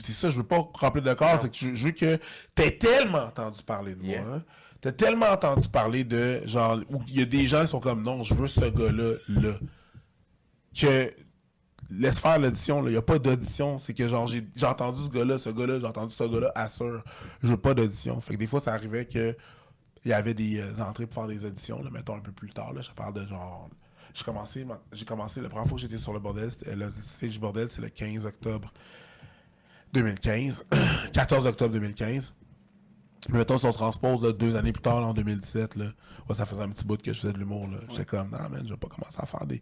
c'est 0.03 0.13
ça, 0.13 0.29
je 0.31 0.37
veux 0.37 0.43
pas 0.43 0.67
remplir 0.73 1.03
de 1.03 1.13
corps, 1.13 1.37
c'est 1.39 1.51
que 1.51 1.55
je, 1.55 1.75
je 1.75 1.85
veux 1.85 1.91
que 1.91 2.17
t'aies 2.55 2.75
tellement 2.75 3.19
entendu 3.19 3.61
parler 3.61 3.93
de 3.93 4.01
moi, 4.01 4.17
hein. 4.17 4.43
T'as 4.81 4.93
tellement 4.93 5.27
entendu 5.27 5.67
parler 5.67 6.03
de, 6.03 6.41
genre, 6.45 6.79
où 6.89 7.03
il 7.07 7.19
y 7.19 7.21
a 7.21 7.25
des 7.25 7.45
gens 7.45 7.61
qui 7.61 7.67
sont 7.67 7.79
comme, 7.79 8.01
non, 8.01 8.23
je 8.23 8.33
veux 8.33 8.47
ce 8.47 8.65
gars-là, 8.65 9.15
là. 9.27 9.53
Que, 10.73 11.13
laisse 11.91 12.19
faire 12.19 12.39
l'audition, 12.39 12.81
là. 12.81 12.89
Il 12.89 12.93
y 12.93 12.97
a 12.97 13.01
pas 13.03 13.19
d'audition. 13.19 13.77
C'est 13.77 13.93
que, 13.93 14.07
genre, 14.07 14.25
j'ai 14.25 14.47
j'ai 14.55 14.65
entendu 14.65 15.01
ce 15.03 15.09
gars-là, 15.09 15.37
ce 15.37 15.49
gars-là, 15.49 15.79
j'ai 15.79 15.85
entendu 15.85 16.13
ce 16.13 16.23
gars-là, 16.23 16.51
assure. 16.55 17.03
Je 17.43 17.49
veux 17.49 17.57
pas 17.57 17.75
d'audition. 17.75 18.19
Fait 18.21 18.33
que 18.33 18.39
des 18.39 18.47
fois, 18.47 18.59
ça 18.59 18.73
arrivait 18.73 19.05
que, 19.05 19.35
il 20.05 20.11
y 20.11 20.13
avait 20.13 20.33
des 20.33 20.61
euh, 20.61 20.81
entrées 20.81 21.05
pour 21.05 21.21
faire 21.21 21.27
des 21.27 21.45
auditions, 21.45 21.83
là, 21.83 21.89
mettons 21.91 22.15
un 22.15 22.21
peu 22.21 22.31
plus 22.31 22.49
tard, 22.49 22.73
là. 22.73 22.81
Je 22.81 22.91
parle 22.91 23.13
de 23.13 23.27
genre. 23.27 23.69
J'ai 24.13 24.23
commencé, 24.23 24.65
j'ai 24.93 25.05
commencé, 25.05 25.41
la 25.41 25.49
première 25.49 25.67
fois 25.67 25.75
que 25.75 25.81
j'étais 25.81 25.97
sur 25.97 26.13
le 26.13 26.19
bordel, 26.19 26.49
le 26.65 26.91
stage 27.01 27.29
du 27.31 27.39
bordel, 27.39 27.67
c'est 27.67 27.81
le 27.81 27.89
15 27.89 28.25
octobre 28.25 28.71
2015. 29.93 30.65
14 31.13 31.45
octobre 31.47 31.73
2015. 31.73 32.33
Mais 33.29 33.39
mettons, 33.39 33.57
si 33.57 33.65
on 33.65 33.71
se 33.71 33.77
transpose 33.77 34.23
là, 34.23 34.31
deux 34.31 34.55
années 34.55 34.71
plus 34.71 34.81
tard, 34.81 35.01
là, 35.01 35.07
en 35.07 35.13
2017, 35.13 35.75
là, 35.75 35.85
ouais, 36.27 36.35
ça 36.35 36.45
faisait 36.45 36.61
un 36.63 36.69
petit 36.69 36.85
bout 36.85 37.01
que 37.01 37.11
je 37.13 37.19
faisais 37.19 37.33
de 37.33 37.37
l'humour. 37.37 37.67
là. 37.67 37.77
J'étais 37.89 38.05
comme, 38.05 38.29
non, 38.31 38.49
man, 38.49 38.61
je 38.65 38.69
vais 38.71 38.77
pas 38.77 38.87
commencer 38.87 39.17
à 39.19 39.25
faire 39.25 39.45
des, 39.45 39.61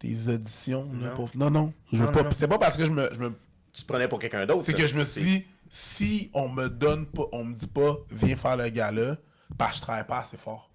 des 0.00 0.28
auditions. 0.28 0.88
là, 1.00 1.10
Non. 1.10 1.14
pour- 1.16 1.30
Non, 1.36 1.50
non, 1.50 1.72
je 1.92 1.98
veux 1.98 2.06
Non, 2.06 2.12
pas. 2.12 2.30
C'est 2.36 2.48
pas 2.48 2.58
parce 2.58 2.76
que 2.76 2.84
je 2.84 2.90
me, 2.92 3.08
je 3.12 3.18
me 3.20 3.32
Tu 3.72 3.82
te 3.82 3.86
prenais 3.86 4.08
pour 4.08 4.18
quelqu'un 4.18 4.46
d'autre. 4.46 4.64
c'est 4.64 4.72
que 4.74 4.86
je 4.86 4.96
me 4.98 5.04
suis 5.04 5.22
dit, 5.22 5.44
si 5.68 6.30
on 6.34 6.48
me 6.48 6.68
donne 6.68 7.06
pas, 7.06 7.24
on 7.32 7.44
me 7.44 7.54
dit 7.54 7.68
pas, 7.68 7.96
viens 8.10 8.36
faire 8.36 8.56
le 8.56 8.68
gars-là, 8.70 9.18
parce 9.56 9.70
que 9.72 9.76
je 9.78 9.82
travaille 9.82 10.06
pas 10.06 10.18
assez 10.18 10.36
fort. 10.36 10.70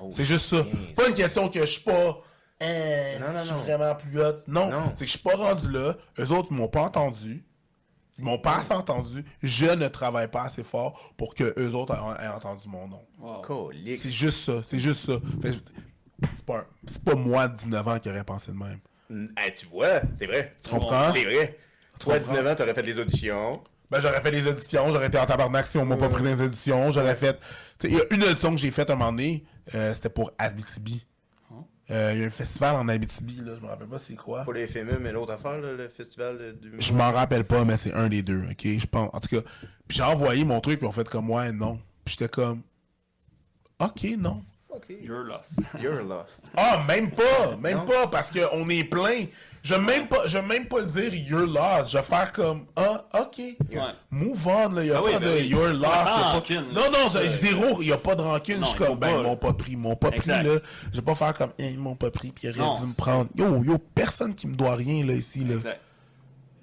Oh, 0.00 0.10
C'est 0.12 0.24
juste 0.24 0.46
ça. 0.46 0.56
yes. 0.58 0.66
Pas 0.94 1.08
une 1.08 1.14
question 1.14 1.48
que 1.48 1.60
je 1.60 1.66
suis 1.66 1.82
pas. 1.82 2.22
euh, 2.62 3.18
Non, 3.18 3.32
non, 3.32 3.38
je 3.40 3.44
suis 3.44 3.54
non. 3.54 3.60
vraiment 3.60 3.94
plus 3.94 4.20
hot. 4.22 4.36
Non, 4.46 4.70
Non. 4.70 4.92
c'est 4.94 5.00
que 5.04 5.10
je 5.10 5.10
suis 5.10 5.18
pas 5.18 5.36
rendu 5.36 5.70
là. 5.70 5.94
Eux 6.18 6.30
autres 6.32 6.52
m'ont 6.52 6.68
pas 6.68 6.82
entendu. 6.82 7.44
Ils 8.18 8.24
m'ont 8.24 8.38
pas 8.38 8.58
assez 8.58 8.72
entendu. 8.72 9.24
Je 9.42 9.66
ne 9.66 9.88
travaille 9.88 10.28
pas 10.28 10.44
assez 10.44 10.62
fort 10.64 11.12
pour 11.18 11.34
que 11.34 11.52
eux 11.58 11.74
autres 11.74 11.94
aient, 11.94 12.24
aient 12.24 12.28
entendu 12.28 12.66
mon 12.68 12.88
nom. 12.88 13.04
Wow. 13.18 13.72
C'est 13.98 14.10
juste 14.10 14.38
ça. 14.40 14.62
C'est 14.66 14.78
juste 14.78 15.04
ça. 15.04 15.18
C'est 15.42 16.46
pas, 16.46 16.64
pas 17.04 17.14
moi, 17.14 17.46
19 17.46 17.88
ans, 17.88 17.98
qui 17.98 18.08
aurait 18.08 18.24
pensé 18.24 18.52
de 18.52 18.56
même. 18.56 18.80
Hey, 19.36 19.52
tu 19.52 19.66
vois, 19.66 20.00
c'est 20.14 20.26
vrai. 20.26 20.54
Tu 20.64 20.70
comprends? 20.70 21.12
C'est 21.12 21.24
vrai. 21.24 21.58
Toi, 22.00 22.14
à 22.14 22.18
comprends? 22.18 22.32
19 22.32 22.46
ans, 22.52 22.54
t'aurais 22.56 22.74
fait 22.74 22.82
des 22.82 22.98
auditions. 22.98 23.62
Ben, 23.90 24.00
j'aurais 24.00 24.20
fait 24.20 24.30
des 24.32 24.46
auditions, 24.46 24.88
j'aurais 24.90 25.06
été 25.06 25.18
en 25.18 25.26
tabarnak 25.26 25.66
si 25.66 25.78
on 25.78 25.84
m'a 25.84 25.96
pas 25.96 26.08
pris 26.08 26.24
les 26.24 26.40
auditions, 26.40 26.90
j'aurais 26.90 27.14
fait... 27.16 27.38
Il 27.84 27.92
y 27.92 28.00
a 28.00 28.04
une 28.10 28.24
audition 28.24 28.50
que 28.50 28.56
j'ai 28.56 28.70
faite 28.72 28.90
un 28.90 28.96
moment 28.96 29.12
donné, 29.12 29.44
euh, 29.74 29.94
c'était 29.94 30.08
pour 30.08 30.32
Abitibi. 30.38 31.06
Euh, 31.88 32.10
Il 32.14 32.20
y 32.20 32.24
a 32.24 32.26
un 32.26 32.30
festival 32.30 32.74
en 32.74 32.88
Abitibi, 32.88 33.36
là, 33.44 33.52
je 33.56 33.60
me 33.60 33.68
rappelle 33.68 33.86
pas 33.86 33.98
c'est 34.00 34.16
quoi. 34.16 34.42
Pas 34.42 34.52
le 34.52 34.66
FME, 34.66 34.98
mais 35.00 35.12
l'autre 35.12 35.32
affaire, 35.32 35.58
là, 35.60 35.72
le 35.72 35.88
festival 35.88 36.36
de- 36.36 36.52
du. 36.70 36.74
Je 36.80 36.92
m'en 36.92 37.12
rappelle 37.12 37.44
pas, 37.44 37.64
mais 37.64 37.76
c'est 37.76 37.92
un 37.94 38.08
des 38.08 38.22
deux, 38.22 38.42
ok? 38.50 38.62
Je 38.64 38.86
pense. 38.86 39.08
En 39.12 39.20
tout 39.20 39.28
cas, 39.28 39.42
puis 39.86 39.98
j'ai 39.98 40.02
envoyé 40.02 40.44
mon 40.44 40.60
truc, 40.60 40.78
puis 40.80 40.88
on 40.88 40.90
fait 40.90 41.08
comme 41.08 41.30
ouais, 41.30 41.52
non. 41.52 41.78
Puis 42.04 42.16
j'étais 42.18 42.28
comme. 42.28 42.62
Ok, 43.78 44.04
non. 44.18 44.42
Ok. 44.76 44.96
You're 45.02 45.24
lost. 45.24 45.60
You're 45.82 46.02
lost. 46.02 46.44
Ah, 46.56 46.82
même 46.86 47.10
pas! 47.10 47.56
Même 47.60 47.78
Non? 47.78 47.84
pas, 47.86 48.06
parce 48.08 48.30
qu'on 48.30 48.68
est 48.68 48.84
plein. 48.84 49.24
Je 49.62 49.74
vais 49.74 49.80
même 49.80 50.06
pas, 50.06 50.28
je 50.28 50.38
vais 50.38 50.46
même 50.46 50.66
pas 50.66 50.78
le 50.78 50.86
dire 50.86 51.12
you're 51.12 51.40
lost. 51.46 51.90
Je 51.90 51.96
vais 51.96 52.02
faire 52.04 52.30
comme 52.32 52.66
Ah, 52.76 53.04
ok. 53.20 53.38
Ouais. 53.38 53.56
Move 54.12 54.46
on, 54.46 54.68
là. 54.68 54.84
Y 54.84 54.92
a 54.92 54.98
Ah 54.98 55.00
pas 55.00 55.06
oui, 55.08 55.14
de 55.14 55.18
ben 55.18 55.34
oui. 55.38 55.46
you're 55.48 55.72
lost. 55.72 55.82
Pas- 56.04 56.32
rancune. 56.34 56.64
Non, 56.72 56.82
non, 56.92 57.08
j'ai 57.12 57.26
zéro. 57.28 57.82
Y 57.82 57.92
a 57.92 57.96
pas 57.98 58.14
de 58.14 58.22
rancune. 58.22 58.60
Non, 58.60 58.62
Je 58.66 58.70
suis 58.70 58.78
il 58.80 58.86
comme, 58.86 58.98
ben, 58.98 59.16
ils 59.18 59.22
m'ont 59.24 59.36
pas 59.36 59.52
pris, 59.54 59.72
ils 59.72 59.78
m'ont 59.78 59.96
pas 59.96 60.10
Exact. 60.10 60.44
pris, 60.44 60.54
là. 60.54 60.60
Je 60.92 60.96
vais 60.96 61.02
pas 61.04 61.14
faire 61.16 61.34
comme, 61.34 61.50
Eh, 61.58 61.70
ils 61.70 61.80
m'ont 61.80 61.96
pas 61.96 62.12
pris, 62.12 62.30
puis 62.30 62.46
ils 62.46 62.60
auraient 62.60 62.78
dû 62.80 62.86
me 62.86 62.94
prendre. 62.94 63.28
Yo, 63.34 63.64
yo, 63.64 63.78
personne 63.78 64.36
qui 64.36 64.46
me 64.46 64.54
doit 64.54 64.76
rien, 64.76 65.04
là, 65.04 65.14
ici, 65.14 65.40
là. 65.44 65.54
Exact. 65.54 65.80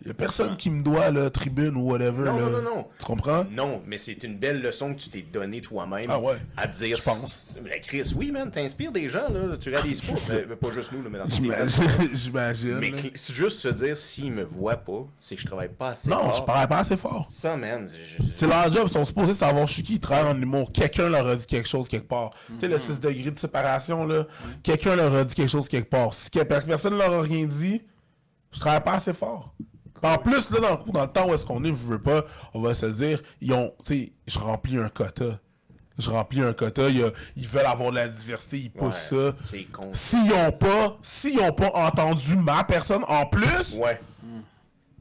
Y 0.06 0.10
a 0.10 0.14
personne 0.14 0.58
qui 0.58 0.70
me 0.70 0.84
doit, 0.84 1.12
là, 1.12 1.30
tribune 1.30 1.78
ou 1.78 1.90
whatever, 1.92 2.24
Non, 2.26 2.36
là. 2.36 2.42
non, 2.42 2.50
non, 2.50 2.62
non. 2.62 2.88
Tu 3.00 3.06
comprends? 3.06 3.44
Non, 3.52 3.82
mais 3.88 3.98
c'est 3.98 4.22
une 4.24 4.38
belle 4.38 4.62
leçon 4.62 4.94
que 4.94 5.00
tu 5.00 5.10
t'es 5.10 5.22
donnée 5.22 5.62
toi-même. 5.62 6.08
Ah 6.10 6.20
ouais. 6.20 6.36
À 6.58 6.68
te 6.68 6.76
dire. 6.78 6.98
Je 6.98 7.04
pense. 7.04 7.58
Mais 7.64 7.80
Chris, 7.80 8.12
oui, 8.16 8.32
man, 8.32 8.52
t'inspires 8.52 8.92
des 8.92 9.08
gens, 9.08 9.30
là. 9.30 9.56
Tu 9.60 9.70
réalises 9.70 10.02
pas. 10.02 10.14
mais, 10.30 10.46
mais 10.50 10.56
pas 10.58 10.72
juste 10.72 10.92
nous, 10.92 11.02
là, 11.04 11.10
mais 11.10 11.20
dans. 11.20 11.28
J'imagine. 12.14 12.80
Mais 12.80 12.94
juste 13.30 13.60
se 13.60 13.68
dire, 13.70 13.96
s'ils 13.98 14.32
me 14.32 14.44
voient 14.44 14.76
pas, 14.78 15.06
c'est 15.20 15.36
que 15.36 15.42
je 15.42 15.48
travaille 15.48 15.70
pas 15.70 15.90
assez 15.90 16.10
Non, 16.10 16.18
fort. 16.20 16.36
je 16.36 16.44
parlais 16.44 16.68
pas 16.68 16.78
assez 16.80 16.98
fort. 16.98 17.26
Ça, 17.30 17.56
man. 17.56 17.88
je- 17.90 18.24
C'est 18.38 18.48
leur 18.48 18.72
job, 18.72 18.84
ils 18.88 18.92
sont 18.92 19.06
supposés 19.06 19.34
savoir 19.34 19.68
je 19.68 19.74
suis 19.74 19.84
qui, 19.84 19.94
ils 19.96 20.00
travaillent 20.00 20.34
en 20.36 20.42
humour. 20.42 20.72
Quelqu'un 20.72 21.10
leur 21.10 21.28
a 21.28 21.36
dit 21.36 21.48
quelque 21.48 21.68
chose 21.70 21.88
quelque 21.88 22.08
part. 22.08 22.32
Tu 22.48 22.60
sais, 22.60 22.68
le 22.68 22.78
6 22.78 23.00
degrés 23.00 23.32
de 23.32 23.40
séparation, 23.40 24.06
là, 24.06 24.28
quelqu'un 24.64 24.96
leur 24.96 25.16
a 25.16 25.24
dit 25.24 25.34
quelque 25.36 25.50
chose 25.50 25.68
quelque 25.70 25.90
part. 25.90 26.14
Si 26.14 26.30
personne 26.30 26.98
leur 26.98 27.14
a 27.14 27.22
rien 27.22 27.46
dit, 27.46 27.82
je 28.52 28.60
travaille 28.60 28.84
pas 28.84 28.94
assez 28.94 29.14
fort. 29.14 29.56
En 30.04 30.18
plus, 30.18 30.50
là, 30.52 30.60
dans 30.60 30.72
le 30.72 30.78
coup, 30.78 30.92
dans 30.92 31.04
le 31.04 31.08
temps 31.12 31.28
où 31.30 31.34
est-ce 31.34 31.46
qu'on 31.46 31.64
est, 31.64 31.70
je 31.70 31.74
veux 31.74 32.02
pas, 32.02 32.26
on 32.54 32.62
va 32.62 32.74
se 32.76 32.86
dire, 32.88 33.22
ils 33.42 33.54
ont, 33.54 33.74
tu 33.86 33.94
sais, 34.06 34.14
je 34.28 34.38
remplis 34.40 34.78
un 34.78 34.90
quota. 34.90 35.40
Je 35.98 36.10
remplis 36.10 36.42
un 36.42 36.54
quota, 36.54 36.90
il 36.90 36.98
y 37.00 37.04
a- 37.04 37.12
ils 37.36 37.48
veulent 37.48 37.66
avoir 37.68 37.92
de 37.92 37.96
la 37.96 38.08
diversité, 38.10 38.58
ils 38.58 38.72
poussent 38.72 39.12
Ouais, 39.12 39.32
ça. 39.32 39.38
c'est 39.46 39.64
con. 39.66 39.92
S'ils 39.94 40.34
ont 40.34 40.52
pas, 40.52 40.98
s'ils 41.04 41.40
ont 41.40 41.54
pas 41.54 41.72
entendu 41.76 42.36
ma 42.36 42.64
personne 42.64 43.04
en 43.08 43.26
plus, 43.28 43.76
Ouais. 43.78 44.02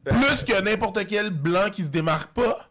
plus 0.04 0.44
que 0.44 0.60
n'importe 0.60 1.06
quel 1.06 1.30
blanc 1.30 1.70
qui 1.70 1.82
se 1.82 1.88
démarque 1.88 2.32
pas, 2.32 2.68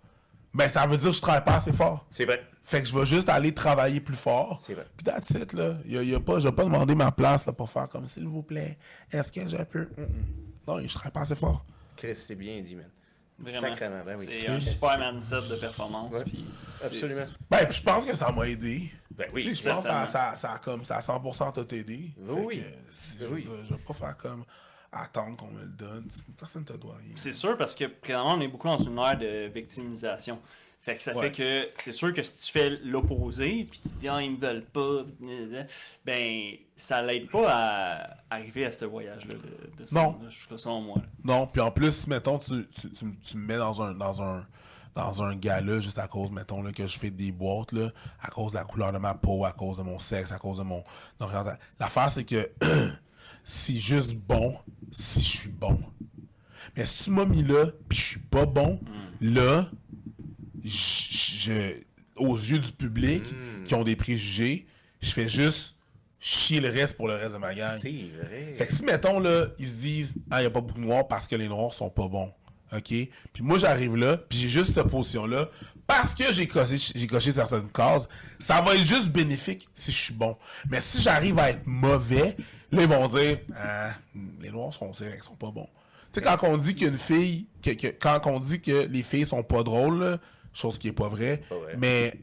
ben 0.54 0.70
ça 0.70 0.86
veut 0.86 0.98
dire 0.98 1.10
que 1.10 1.16
je 1.16 1.22
travaille 1.22 1.44
pas 1.44 1.56
assez 1.56 1.74
fort. 1.74 2.06
C'est 2.10 2.26
vrai. 2.26 2.44
Fait 2.64 2.82
que 2.82 2.88
je 2.88 2.98
vais 2.98 3.06
juste 3.06 3.28
aller 3.28 3.54
travailler 3.54 4.00
plus 4.00 4.16
fort. 4.16 4.60
C'est 4.64 4.74
vrai. 4.76 4.86
Puis 4.96 5.04
that's 5.04 5.30
it, 5.32 5.54
là. 5.54 5.74
Y 5.86 5.98
a, 5.98 6.04
y 6.04 6.14
a 6.16 6.20
pas, 6.20 6.40
je 6.40 6.48
vais 6.48 6.56
pas 6.56 6.64
demander 6.64 6.94
ma 6.96 7.12
place 7.12 7.46
là, 7.48 7.54
pour 7.54 7.70
faire 7.70 7.90
comme 7.90 8.06
s'il 8.06 8.28
vous 8.28 8.44
plaît. 8.44 8.78
Est-ce 9.12 9.32
que 9.32 9.48
je 9.48 9.64
peux? 9.64 9.88
Mm, 9.98 10.02
mm. 10.04 10.08
Non, 10.68 10.80
je 10.80 10.94
travaille 10.94 11.12
pas 11.12 11.22
assez 11.22 11.36
fort. 11.36 11.66
Chris, 12.02 12.16
c'est 12.16 12.36
bien 12.36 12.62
dit, 12.62 12.76
man. 12.76 12.90
Vraiment. 13.40 13.62
Sacrément, 13.62 14.04
ben 14.06 14.18
oui. 14.20 14.28
C'est 14.40 14.48
un 14.48 14.60
super 14.60 14.98
mindset 15.00 15.48
de 15.50 15.56
performance. 15.56 16.14
Ouais. 16.14 16.24
puis 16.24 16.46
Absolument. 16.84 17.26
Ben, 17.50 17.66
puis 17.66 17.78
je 17.78 17.82
pense 17.84 18.06
que 18.06 18.16
ça 18.16 18.32
m'a 18.32 18.48
aidé. 18.48 18.92
Ben 19.12 19.28
Tu 19.30 19.36
oui, 19.36 19.50
sais, 19.50 19.56
je 19.64 19.70
pense 19.70 19.84
que 19.84 19.90
ça, 19.90 20.06
ça, 20.06 20.36
ça, 20.36 20.54
a 20.54 20.60
comme, 20.60 20.84
ça 20.86 20.98
a 20.98 21.02
100% 21.02 21.66
t'a 21.66 21.76
aidé. 21.76 22.12
Oui, 22.18 22.36
Fait 22.36 22.46
oui. 22.46 22.58
que, 22.58 22.64
Ben 22.64 22.76
je, 23.20 23.26
oui. 23.34 23.42
vais- 23.42 23.66
je 23.70 23.74
vais 23.76 23.80
pas 23.82 23.94
faire 23.94 24.18
comme 24.18 24.44
attendre 24.92 25.38
qu'on 25.38 25.48
me 25.52 25.62
le 25.62 25.72
donne. 25.72 26.08
Personne 26.38 26.66
te 26.66 26.74
doit 26.74 26.96
rien. 26.98 27.14
C'est 27.16 27.32
sûr 27.32 27.58
parce 27.58 27.76
que 27.76 27.86
présentement, 27.86 28.34
on 28.36 28.42
est 28.42 28.48
beaucoup 28.48 28.68
dans 28.68 28.78
une 28.78 28.98
ère 29.00 29.18
de 29.18 29.48
victimisation. 29.48 30.40
Fait 30.84 30.98
que 30.98 31.04
ça 31.04 31.16
Ouais. 31.16 31.30
fait 31.30 31.32
que 31.32 31.70
c'est 31.84 31.92
sûr 31.92 32.12
que 32.12 32.24
si 32.24 32.38
tu 32.48 32.52
fais 32.52 32.72
l'opposé, 32.84 33.68
puis 33.70 33.80
tu 33.80 33.90
dis 33.90 34.08
ah 34.10 34.20
ils 34.22 34.32
me 34.32 34.38
veulent 34.38 34.66
pas, 34.66 35.04
ben 36.04 36.54
ça 36.76 37.02
l'aide 37.04 37.30
pas 37.30 37.48
à 37.50 38.18
arriver 38.32 38.66
à 38.66 38.72
ce 38.72 38.86
voyage-là 38.86 39.36
de, 39.36 39.82
de 39.82 39.86
ça, 39.86 39.96
Non. 40.02 40.18
là, 40.22 40.30
je 40.30 40.46
trouve 40.48 40.58
selon 40.58 40.82
moi. 40.82 40.96
là. 40.98 41.04
Non, 41.24 41.46
puis 41.48 41.62
en 41.62 41.70
plus, 41.72 42.08
mettons, 42.08 42.40
tu, 42.40 42.68
tu, 42.70 42.90
tu, 42.90 43.06
tu 43.20 43.38
me 43.38 43.46
mets 43.46 43.58
dans 43.58 43.82
un 43.82 43.94
dans 43.94 44.22
un 44.24 44.46
dans 44.96 45.24
un 45.24 45.36
gala 45.36 45.80
juste 45.80 46.00
à 46.00 46.08
cause, 46.10 46.32
mettons, 46.32 46.62
là, 46.64 46.74
que 46.74 46.86
je 46.86 47.00
fais 47.00 47.12
des 47.12 47.32
boîtes, 47.32 47.72
là, 47.72 47.92
à 48.20 48.30
cause 48.30 48.52
de 48.52 48.58
la 48.58 48.66
couleur 48.66 48.92
de 48.92 48.98
ma 48.98 49.14
peau, 49.14 49.46
à 49.46 49.54
cause 49.54 49.78
de 49.78 49.84
mon 49.84 50.00
sexe, 50.00 50.32
à 50.34 50.38
cause 50.40 50.58
de 50.58 50.64
mon. 50.64 50.84
L'affaire, 51.80 52.12
c'est 52.12 52.26
que 52.26 52.50
c'est 53.44 53.80
juste 53.80 54.16
bon 54.16 54.56
si 54.92 55.22
je 55.22 55.28
suis 55.28 55.50
bon. 55.50 55.80
Mais 56.76 56.86
si 56.86 57.04
tu 57.06 57.10
m'as 57.12 57.26
mis 57.26 57.44
là, 57.44 57.68
puis 57.90 57.98
je 57.98 58.04
suis 58.04 58.20
pas 58.20 58.46
bon, 58.46 58.80
là, 59.20 59.70
je, 60.64 61.74
aux 62.16 62.38
yeux 62.38 62.60
du 62.60 62.72
public 62.72 63.24
qui 63.66 63.74
ont 63.76 63.84
des 63.84 63.96
préjugés, 63.96 64.68
je 65.02 65.12
fais 65.12 65.28
juste 65.28 65.76
chier 66.20 66.60
le 66.60 66.70
reste 66.70 66.96
pour 66.96 67.08
le 67.08 67.16
reste 67.16 67.34
de 67.34 67.40
ma 67.40 67.54
gang. 67.56 67.78
C'est 67.82 68.10
vrai. 68.16 68.54
Fait 68.56 68.68
que 68.68 68.76
si, 68.76 68.86
mettons, 68.86 69.20
là, 69.20 69.48
ils 69.58 69.68
se 69.68 69.74
disent, 69.74 70.14
ah, 70.30 70.40
il 70.40 70.44
n'y 70.44 70.48
a 70.48 70.52
pas 70.52 70.62
beaucoup 70.62 70.80
de 70.80 70.86
noirs 70.86 71.08
parce 71.08 71.28
que 71.28 71.36
les 71.36 71.48
noirs 71.48 71.74
sont 71.74 71.90
pas 71.90 72.08
bons. 72.08 72.32
OK? 72.72 72.94
Puis 73.34 73.44
moi, 73.44 73.58
j'arrive 73.58 73.96
là, 73.96 74.18
puis 74.18 74.38
j'ai 74.38 74.50
juste 74.50 74.76
cette 74.76 74.88
position-là. 74.88 75.50
Parce 75.94 76.16
que 76.16 76.32
j'ai 76.32 76.48
coché, 76.48 76.78
j'ai 76.96 77.08
coché 77.08 77.32
certaines 77.32 77.68
cases, 77.70 78.08
ça 78.40 78.62
va 78.62 78.76
être 78.76 78.84
juste 78.86 79.10
bénéfique 79.10 79.68
si 79.74 79.92
je 79.92 79.98
suis 79.98 80.14
bon. 80.14 80.38
Mais 80.70 80.80
si 80.80 81.02
j'arrive 81.02 81.38
à 81.40 81.50
être 81.50 81.66
mauvais, 81.68 82.36
là, 82.72 82.82
ils 82.84 82.88
vont 82.88 83.08
dire, 83.08 83.40
ah, 83.58 83.92
les 84.40 84.50
noirs 84.52 84.74
sont, 84.74 84.94
c'est 84.94 85.06
vrai 85.06 85.16
qu'ils 85.16 85.24
sont 85.26 85.36
pas 85.36 85.52
bons. 85.52 85.68
Tu 86.14 86.20
sais, 86.20 86.22
quand 86.22 86.38
on 86.48 86.58
dit 86.58 86.76
qu'une 86.76 86.98
fille, 86.98 87.48
que, 87.62 87.72
que- 87.72 87.88
quand 87.88 88.22
on 88.26 88.40
dit 88.40 88.62
que 88.62 88.86
les 88.88 89.04
filles 89.04 89.26
sont 89.26 89.44
pas 89.44 89.64
drôles, 89.64 90.00
là, 90.00 90.18
chose 90.54 90.78
qui 90.80 90.88
est 90.90 90.94
pas 90.94 91.08
vraie, 91.10 91.42
mais 91.78 92.22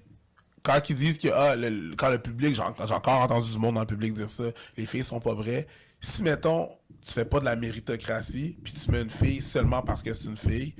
quand 0.62 0.80
ils 0.90 0.96
disent 0.96 1.18
que 1.18 1.28
ah, 1.28 1.54
le- 1.56 1.94
quand 1.96 2.10
le 2.10 2.18
public, 2.18 2.54
j'ai 2.54 2.62
en- 2.62 2.74
j'ai 2.86 2.94
encore 2.94 3.20
entendu 3.20 3.50
du 3.50 3.58
monde 3.58 3.74
dans 3.74 3.80
le 3.82 3.86
public 3.86 4.12
dire 4.14 4.28
ça, 4.30 4.44
les 4.76 4.86
filles 4.86 5.04
sont 5.04 5.20
pas 5.20 5.34
vraies. 5.34 5.66
Si 6.00 6.22
mettons, 6.22 6.70
tu 7.06 7.12
fais 7.12 7.24
pas 7.24 7.40
de 7.40 7.44
la 7.44 7.56
méritocratie, 7.56 8.56
puis 8.62 8.72
tu 8.72 8.90
mets 8.90 9.00
une 9.02 9.10
fille 9.10 9.40
seulement 9.42 9.82
parce 9.82 10.02
que 10.02 10.12
c'est 10.14 10.28
une 10.28 10.36
fille, 10.36 10.74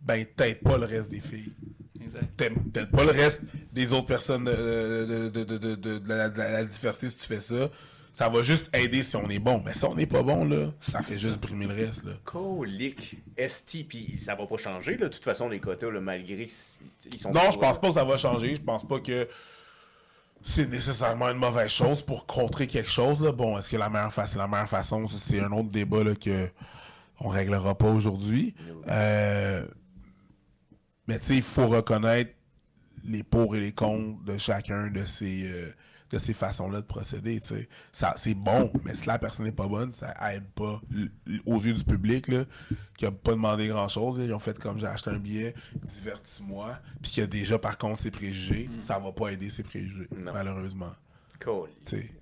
ben 0.00 0.24
t'aides 0.36 0.60
pas 0.60 0.76
le 0.76 0.86
reste 0.86 1.10
des 1.10 1.20
filles. 1.20 1.52
Exact. 2.04 2.24
T'aides 2.36 2.90
pas 2.90 3.04
le 3.04 3.10
reste 3.10 3.42
des 3.72 3.92
autres 3.92 4.06
personnes 4.06 4.44
de, 4.44 4.52
de, 4.52 5.28
de, 5.28 5.44
de, 5.44 5.58
de- 5.58 5.74
de- 5.74 5.98
de 5.98 6.08
la, 6.08 6.28
de 6.28 6.38
la 6.38 6.64
diversité 6.64 7.10
si 7.10 7.16
tu 7.18 7.26
fais 7.26 7.40
ça. 7.40 7.68
Ça 8.12 8.28
va 8.28 8.42
juste 8.42 8.70
aider 8.76 9.02
si 9.02 9.16
on 9.16 9.28
est 9.28 9.40
bon. 9.40 9.60
Mais 9.66 9.72
si 9.72 9.84
on 9.84 9.94
n'est 9.96 10.06
pas 10.06 10.22
bon, 10.22 10.44
là, 10.44 10.68
ça 10.80 11.02
fait 11.02 11.16
juste 11.16 11.40
brimer 11.40 11.66
le 11.66 11.74
reste. 11.74 12.04
Là. 12.04 12.12
Colique. 12.24 13.16
Esti, 13.36 13.82
puis 13.82 14.16
ça 14.18 14.36
va 14.36 14.46
pas 14.46 14.56
changer, 14.56 14.96
là. 14.96 15.08
De 15.08 15.12
toute 15.12 15.24
façon, 15.24 15.48
les 15.48 15.58
quotas, 15.58 15.90
là, 15.90 16.00
malgré 16.00 16.46
qu'ils 16.46 17.18
sont. 17.18 17.32
Non, 17.32 17.50
je 17.52 17.58
pense 17.58 17.80
pas 17.80 17.88
que 17.88 17.94
ça 17.94 18.04
va 18.04 18.16
changer. 18.16 18.54
Je 18.54 18.60
pense 18.60 18.86
pas 18.86 19.00
que 19.00 19.26
c'est 20.44 20.68
nécessairement 20.70 21.30
une 21.30 21.38
mauvaise 21.38 21.70
chose 21.70 22.02
pour 22.02 22.26
contrer 22.26 22.68
quelque 22.68 22.90
chose. 22.90 23.20
Là. 23.20 23.32
Bon, 23.32 23.58
est-ce 23.58 23.70
que 23.70 23.76
la 23.78 23.88
meilleure 23.88 24.12
façon, 24.12 24.38
la 24.38 24.46
meilleure 24.46 24.68
façon, 24.68 25.08
c'est 25.08 25.40
un 25.40 25.50
autre 25.50 25.70
débat 25.70 26.04
là, 26.04 26.14
que 26.14 26.48
on 27.18 27.28
réglera 27.28 27.74
pas 27.76 27.88
aujourd'hui. 27.90 28.54
Euh, 28.88 29.66
mais 31.06 31.18
tu 31.18 31.26
sais, 31.26 31.36
il 31.36 31.42
faut 31.42 31.66
reconnaître 31.66 32.32
les 33.04 33.22
pour 33.22 33.54
et 33.56 33.60
les 33.60 33.72
contre 33.72 34.22
de 34.24 34.38
chacun 34.38 34.90
de 34.90 35.04
ces 35.04 35.46
euh, 35.50 35.70
de 36.10 36.18
ces 36.18 36.34
façons-là 36.34 36.80
de 36.80 36.86
procéder. 36.86 37.40
Ça, 37.90 38.14
c'est 38.16 38.34
bon, 38.34 38.70
mais 38.84 38.94
si 38.94 39.06
la 39.06 39.18
personne 39.18 39.46
n'est 39.46 39.52
pas 39.52 39.66
bonne, 39.66 39.90
ça 39.90 40.14
aide 40.32 40.44
pas 40.54 40.80
aux 41.44 41.60
yeux 41.60 41.74
du 41.74 41.82
public 41.82 42.28
là, 42.28 42.44
qui 42.96 43.04
a 43.06 43.10
pas 43.10 43.32
demandé 43.32 43.66
grand-chose. 43.66 44.20
Ils 44.22 44.32
ont 44.32 44.38
fait 44.38 44.56
comme 44.58 44.78
j'ai 44.78 44.86
acheté 44.86 45.10
un 45.10 45.18
billet, 45.18 45.54
divertis-moi, 45.82 46.78
puis 47.02 47.10
qui 47.10 47.20
a 47.20 47.26
déjà 47.26 47.58
par 47.58 47.78
contre 47.78 48.00
ses 48.02 48.10
préjugés, 48.12 48.70
ça 48.80 48.98
va 49.00 49.10
pas 49.12 49.30
aider 49.30 49.50
ses 49.50 49.64
préjugés, 49.64 50.06
Non. 50.16 50.32
malheureusement. 50.32 50.92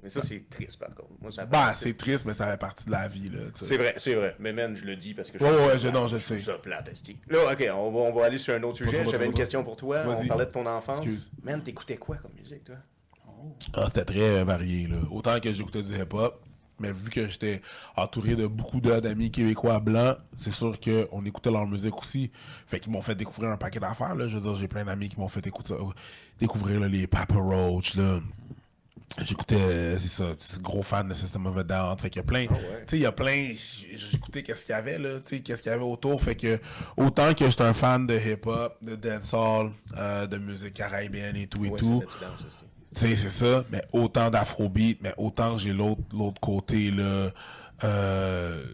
Mais 0.03 0.11
ça, 0.11 0.23
c'est 0.23 0.49
triste, 0.51 0.79
par 0.79 0.95
contre. 0.95 1.11
Moi, 1.21 1.31
ça 1.33 1.45
Bah, 1.47 1.75
c'est 1.77 1.97
triste, 1.97 2.25
mais 2.27 2.33
ça 2.33 2.51
fait 2.51 2.57
partie 2.59 2.87
de 2.87 2.91
la 2.91 3.09
vie. 3.09 3.29
Là. 3.29 3.41
C'est 3.55 3.77
vrai, 3.77 3.95
c'est 3.97 4.15
vrai. 4.15 4.37
Mais 4.39 4.53
man, 4.53 4.75
je 4.77 4.85
le 4.85 4.97
dis 4.97 5.15
parce 5.15 5.31
que 5.31 5.39
je 5.39 5.45
Ouais, 5.45 5.51
ouais, 5.67 5.79
je- 5.79 5.89
non, 5.89 6.07
je 6.07 6.19
sais. 6.19 6.39
ça 6.41 6.55
plate, 6.55 6.89
esti. 6.89 7.21
Là, 7.29 7.53
ok, 7.53 7.65
on 7.75 7.91
va, 7.91 7.99
on 8.01 8.13
va 8.13 8.25
aller 8.27 8.39
sur 8.39 8.55
un 8.55 8.63
autre 8.63 8.79
sujet. 8.79 9.05
J'avais 9.11 9.27
une 9.27 9.35
question 9.35 9.63
pour 9.65 9.77
toi. 9.77 10.03
On 10.07 10.27
parlait 10.27 10.47
de 10.47 10.51
ton 10.51 10.67
enfance. 10.67 10.99
Excuse. 10.99 11.31
Man, 11.43 11.63
t'écoutais 11.63 11.97
quoi 11.97 12.17
comme 12.17 12.33
musique, 12.41 12.65
toi? 12.65 12.77
Ah, 13.75 13.87
c'était 13.87 14.05
très 14.05 14.21
euh, 14.41 14.45
varié. 14.45 14.87
Là. 14.87 14.97
Autant 15.11 15.39
que 15.41 15.53
j'écoutais 15.53 15.83
du 15.83 15.93
hip-hop, 15.93 16.41
mais 16.79 16.93
vu 16.93 17.11
que 17.11 17.27
j'étais 17.29 17.61
entouré 17.97 18.37
de 18.37 18.47
beaucoup 18.47 18.81
d'amis 18.81 19.31
québécois 19.31 19.81
blancs, 19.81 20.17
c'est 20.37 20.53
sûr 20.53 20.79
qu'on 20.81 21.25
écoutait 21.25 21.51
leur 21.51 21.67
musique 21.67 21.97
aussi. 21.99 22.31
Fait 22.67 22.79
qu'ils 22.81 22.93
m'ont 22.93 23.03
fait 23.03 23.15
découvrir 23.17 23.51
un 23.51 23.57
paquet 23.57 23.81
d'affaires. 23.81 24.15
Là. 24.15 24.29
Je 24.29 24.37
veux 24.37 24.43
dire, 24.43 24.55
j'ai 24.55 24.69
plein 24.69 24.85
d'amis 24.85 25.09
qui 25.09 25.19
m'ont 25.19 25.29
fait 25.29 25.45
écouter, 25.47 25.75
découvrir 26.39 26.81
là, 26.81 26.89
les 26.89 27.07
Papa 27.07 27.35
Roach. 27.35 27.97
Là. 27.97 28.21
J'écoutais, 29.21 29.99
c'est 29.99 30.09
ça, 30.09 30.25
c'est 30.41 30.61
gros 30.63 30.83
fan 30.83 31.09
de 31.09 31.15
System 31.15 31.47
of 31.47 31.57
a 31.59 31.63
Down. 31.63 31.99
Fait 31.99 32.09
qu'il 32.11 32.21
y 32.21 32.25
a 32.25 32.27
plein, 32.27 32.47
Ah 32.49 32.53
ouais. 32.55 32.61
tu 32.87 32.91
sais, 32.91 32.97
il 32.99 33.03
y 33.03 33.07
a 33.07 33.13
plein, 33.13 33.53
j'écoutais 34.11 34.43
qu'est-ce 34.43 34.65
qu'il 34.65 34.73
y 34.75 34.79
avait, 34.79 34.99
là, 34.99 35.21
tu 35.21 35.37
sais, 35.37 35.43
qu'est-ce 35.43 35.63
qu'il 35.63 35.71
y 35.71 35.75
avait 35.75 35.85
autour. 35.85 36.21
Fait 36.23 36.35
que, 36.37 36.59
autant 36.97 37.35
que 37.35 37.49
j'étais 37.49 37.63
un 37.63 37.73
fan 37.73 38.07
de 38.07 38.15
hip-hop, 38.19 38.77
de 38.83 38.97
dancehall, 38.97 39.71
euh, 39.97 40.27
de 40.27 40.39
musique 40.39 40.75
caribéenne 40.75 41.37
et 41.37 41.47
tout 41.47 41.65
et 41.65 41.71
Ouais, 41.71 41.79
tout. 41.79 42.03
Tu 42.95 43.01
sais, 43.01 43.15
c'est 43.17 43.29
ça, 43.29 43.65
mais 43.71 43.83
autant 43.93 44.29
d'afrobeat, 44.31 44.99
mais 45.03 45.15
autant 45.17 45.55
que 45.55 45.61
j'ai 45.63 45.73
l'autre 45.73 46.03
l'autre 46.13 46.41
côté, 46.41 46.91
là, 46.91 47.31
euh, 47.85 48.65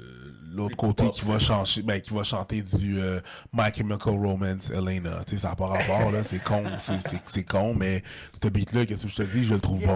l'autre 0.55 0.77
côté 0.77 1.09
qui 1.11 1.25
va 1.25 1.39
chanter, 1.39 1.83
ben, 1.83 2.01
qui 2.01 2.13
va 2.15 2.23
chanter 2.23 2.63
du 2.63 3.01
euh, 3.01 3.21
My 3.53 3.71
Chemical 3.77 4.15
Romance, 4.15 4.71
Elena. 4.71 5.23
Tu 5.27 5.37
sais, 5.37 5.43
ça 5.43 5.51
n'a 5.51 5.57
pas 5.57 5.67
rapport, 5.67 6.11
là, 6.11 6.21
c'est 6.29 6.43
con, 6.43 6.65
c'est- 6.87 7.09
c'est 7.11 7.21
c'est 7.25 7.45
con, 7.45 7.75
mais 7.75 8.03
ce 8.43 8.49
beat-là, 8.49 8.87
qu'est-ce 8.87 9.03
que 9.05 9.09
je 9.09 9.17
te 9.17 9.23
dis, 9.23 9.45
je 9.45 9.55
le 9.55 9.61
trouve 9.61 9.81
bon. 9.87 9.95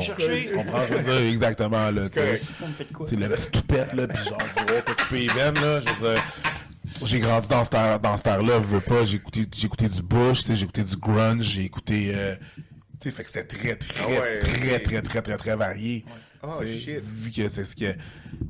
Tu 0.48 0.54
comprends, 0.54 0.82
je 0.88 0.94
veux 0.94 1.02
dire, 1.02 1.32
exactement, 1.32 1.90
là? 1.90 2.02
C'est 3.08 3.16
la 3.16 3.28
petite 3.28 3.50
toupette, 3.52 3.92
là, 3.94 4.06
pis 4.08 4.16
genre, 4.28 4.38
je 4.58 4.72
vais 4.74 4.82
couper 4.82 5.18
les 5.20 5.28
veines, 5.28 5.55
là, 5.61 5.80
je 5.80 5.88
veux 5.94 6.12
dire, 6.14 6.22
J'ai 7.05 7.20
grandi 7.20 7.48
dans 7.48 7.64
cette 7.64 7.74
ère- 7.74 7.98
dans 8.00 8.16
cette 8.16 8.26
ère-là, 8.26 8.61
je 8.62 8.66
veux 8.68 8.80
pas, 8.80 9.05
j'ai 9.05 9.16
écouté, 9.16 9.46
j'ai 9.57 9.66
écouté 9.66 9.88
du 9.88 10.03
Bush, 10.03 10.40
tu 10.40 10.46
sais, 10.48 10.57
j'ai 10.57 10.64
écouté 10.64 10.82
du 10.84 10.96
grunge, 10.96 11.42
j'ai 11.42 11.64
écouté, 11.64 12.12
euh, 12.14 12.36
tu 12.57 12.62
sais, 13.00 13.11
fait 13.11 13.22
que 13.24 13.28
c'était 13.28 13.44
très, 13.44 13.74
très, 13.76 14.05
Ah 14.05 14.20
ouais, 14.20 14.38
très, 14.38 14.78
très, 14.80 15.03
très, 15.03 15.22
très, 15.22 15.36
très 15.36 15.57
varié. 15.57 16.05
Oh, 16.43 16.61
shit. 16.64 17.01
Vu 17.05 17.30
que 17.30 17.49
c'est 17.49 17.64
ce 17.64 17.76
que- 17.76 17.95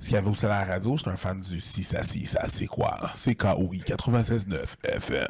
ce 0.01 0.05
qu'il 0.07 0.15
y 0.15 0.17
avait 0.17 0.31
aussi 0.31 0.47
à 0.47 0.49
la 0.49 0.65
radio, 0.65 0.97
j'étais 0.97 1.11
un 1.11 1.17
fan 1.17 1.39
du 1.41 1.61
Si 1.61 1.83
ça, 1.83 2.03
si 2.03 2.25
ça, 2.27 2.47
c'est 2.49 2.67
quoi? 2.67 3.11
C'est 3.17 3.35
KOI 3.35 3.77
96.9 3.85 4.77
FM. 4.85 5.29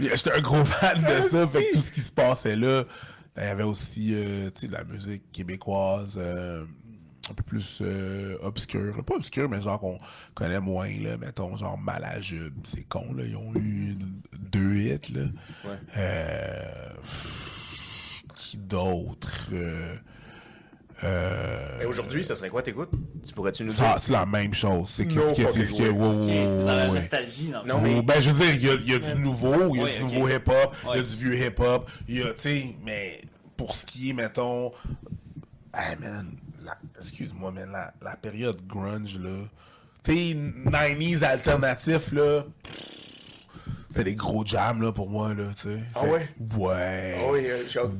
J'étais 0.00 0.32
un 0.32 0.40
gros 0.40 0.64
fan 0.64 1.00
de 1.02 1.28
ça, 1.28 1.46
fait 1.46 1.68
que 1.70 1.74
tout 1.74 1.80
ce 1.80 1.92
qui 1.92 2.00
se 2.00 2.10
passait 2.12 2.56
là, 2.56 2.84
il 3.36 3.42
y 3.44 3.46
avait 3.46 3.62
aussi, 3.62 4.12
euh, 4.14 4.50
de 4.50 4.72
la 4.72 4.82
musique 4.84 5.30
québécoise, 5.30 6.14
euh, 6.16 6.64
un 7.30 7.34
peu 7.34 7.42
plus 7.42 7.78
euh, 7.82 8.36
obscure. 8.42 9.04
Pas 9.04 9.14
obscure, 9.14 9.48
mais 9.48 9.60
genre 9.62 9.78
qu'on 9.78 9.98
connaît 10.34 10.60
moins, 10.60 10.88
là, 11.00 11.16
mettons, 11.18 11.56
genre 11.56 11.76
Malajube. 11.78 12.54
C'est 12.64 12.88
con, 12.88 13.12
là, 13.14 13.24
ils 13.24 13.36
ont 13.36 13.52
eu 13.54 13.96
deux 14.38 14.76
hits, 14.76 15.12
là. 15.14 15.22
Ouais. 15.64 15.76
Euh, 15.98 16.90
qui 18.34 18.56
d'autre? 18.56 19.48
Euh, 21.04 21.80
Et 21.82 21.84
aujourd'hui, 21.84 22.24
ça 22.24 22.34
serait 22.34 22.48
quoi, 22.48 22.62
t'écoutes? 22.62 22.90
Tu 23.26 23.34
pourrais-tu 23.34 23.64
nous 23.64 23.72
dire? 23.72 23.80
ça, 23.82 23.96
c'est 24.00 24.12
la 24.12 24.24
même 24.24 24.54
chose. 24.54 24.88
C'est 24.94 25.06
qu'est-ce 25.06 25.34
que 25.42 25.52
c'est 25.52 25.64
ce 25.64 25.74
que. 25.74 25.90
dans 25.92 26.64
la 26.66 26.86
nostalgie, 26.88 27.52
Non, 27.66 27.74
fond. 27.74 27.80
mais- 27.82 28.02
ben, 28.02 28.20
je 28.20 28.30
veux 28.30 28.46
dire, 28.46 28.54
il 28.54 28.66
y 28.66 28.70
a, 28.70 28.74
il 28.74 28.90
y 28.90 28.94
a 28.94 29.14
du 29.14 29.20
nouveau, 29.20 29.74
il 29.74 29.78
y 29.78 29.80
a 29.80 29.84
Ouais, 29.84 29.96
du 29.98 30.04
nouveau 30.04 30.28
hip-hop, 30.28 30.74
il 30.92 30.96
y 30.96 30.98
a 30.98 31.02
du 31.02 31.16
vieux 31.16 31.36
hip-hop, 31.46 31.90
il 32.08 32.18
y 32.18 32.22
a, 32.22 32.32
tu 32.32 32.40
sais, 32.40 32.74
mais 32.84 33.20
pour 33.58 33.74
ce 33.74 33.84
qui 33.84 34.10
est, 34.10 34.12
mettons, 34.14 34.72
hey 35.74 35.96
man, 36.00 36.28
la- 36.64 36.78
excuse-moi, 36.98 37.52
mais 37.54 37.66
la, 37.66 37.92
la 38.02 38.16
période 38.16 38.66
grunge, 38.66 39.18
là, 39.18 39.44
tu 40.02 40.12
sais, 40.14 40.36
90s 40.64 41.22
alternatif, 41.24 42.12
là, 42.12 42.44
C'était 43.96 44.10
des 44.10 44.16
gros 44.16 44.44
jams, 44.44 44.82
là, 44.82 44.92
pour 44.92 45.08
moi, 45.08 45.32
là, 45.34 45.44
tu 45.60 45.68
sais. 45.68 45.78
Ah 45.94 46.04
ouais? 46.04 46.26
Ouais. 46.56 47.16
Ah 47.18 47.30
oui, 47.32 47.40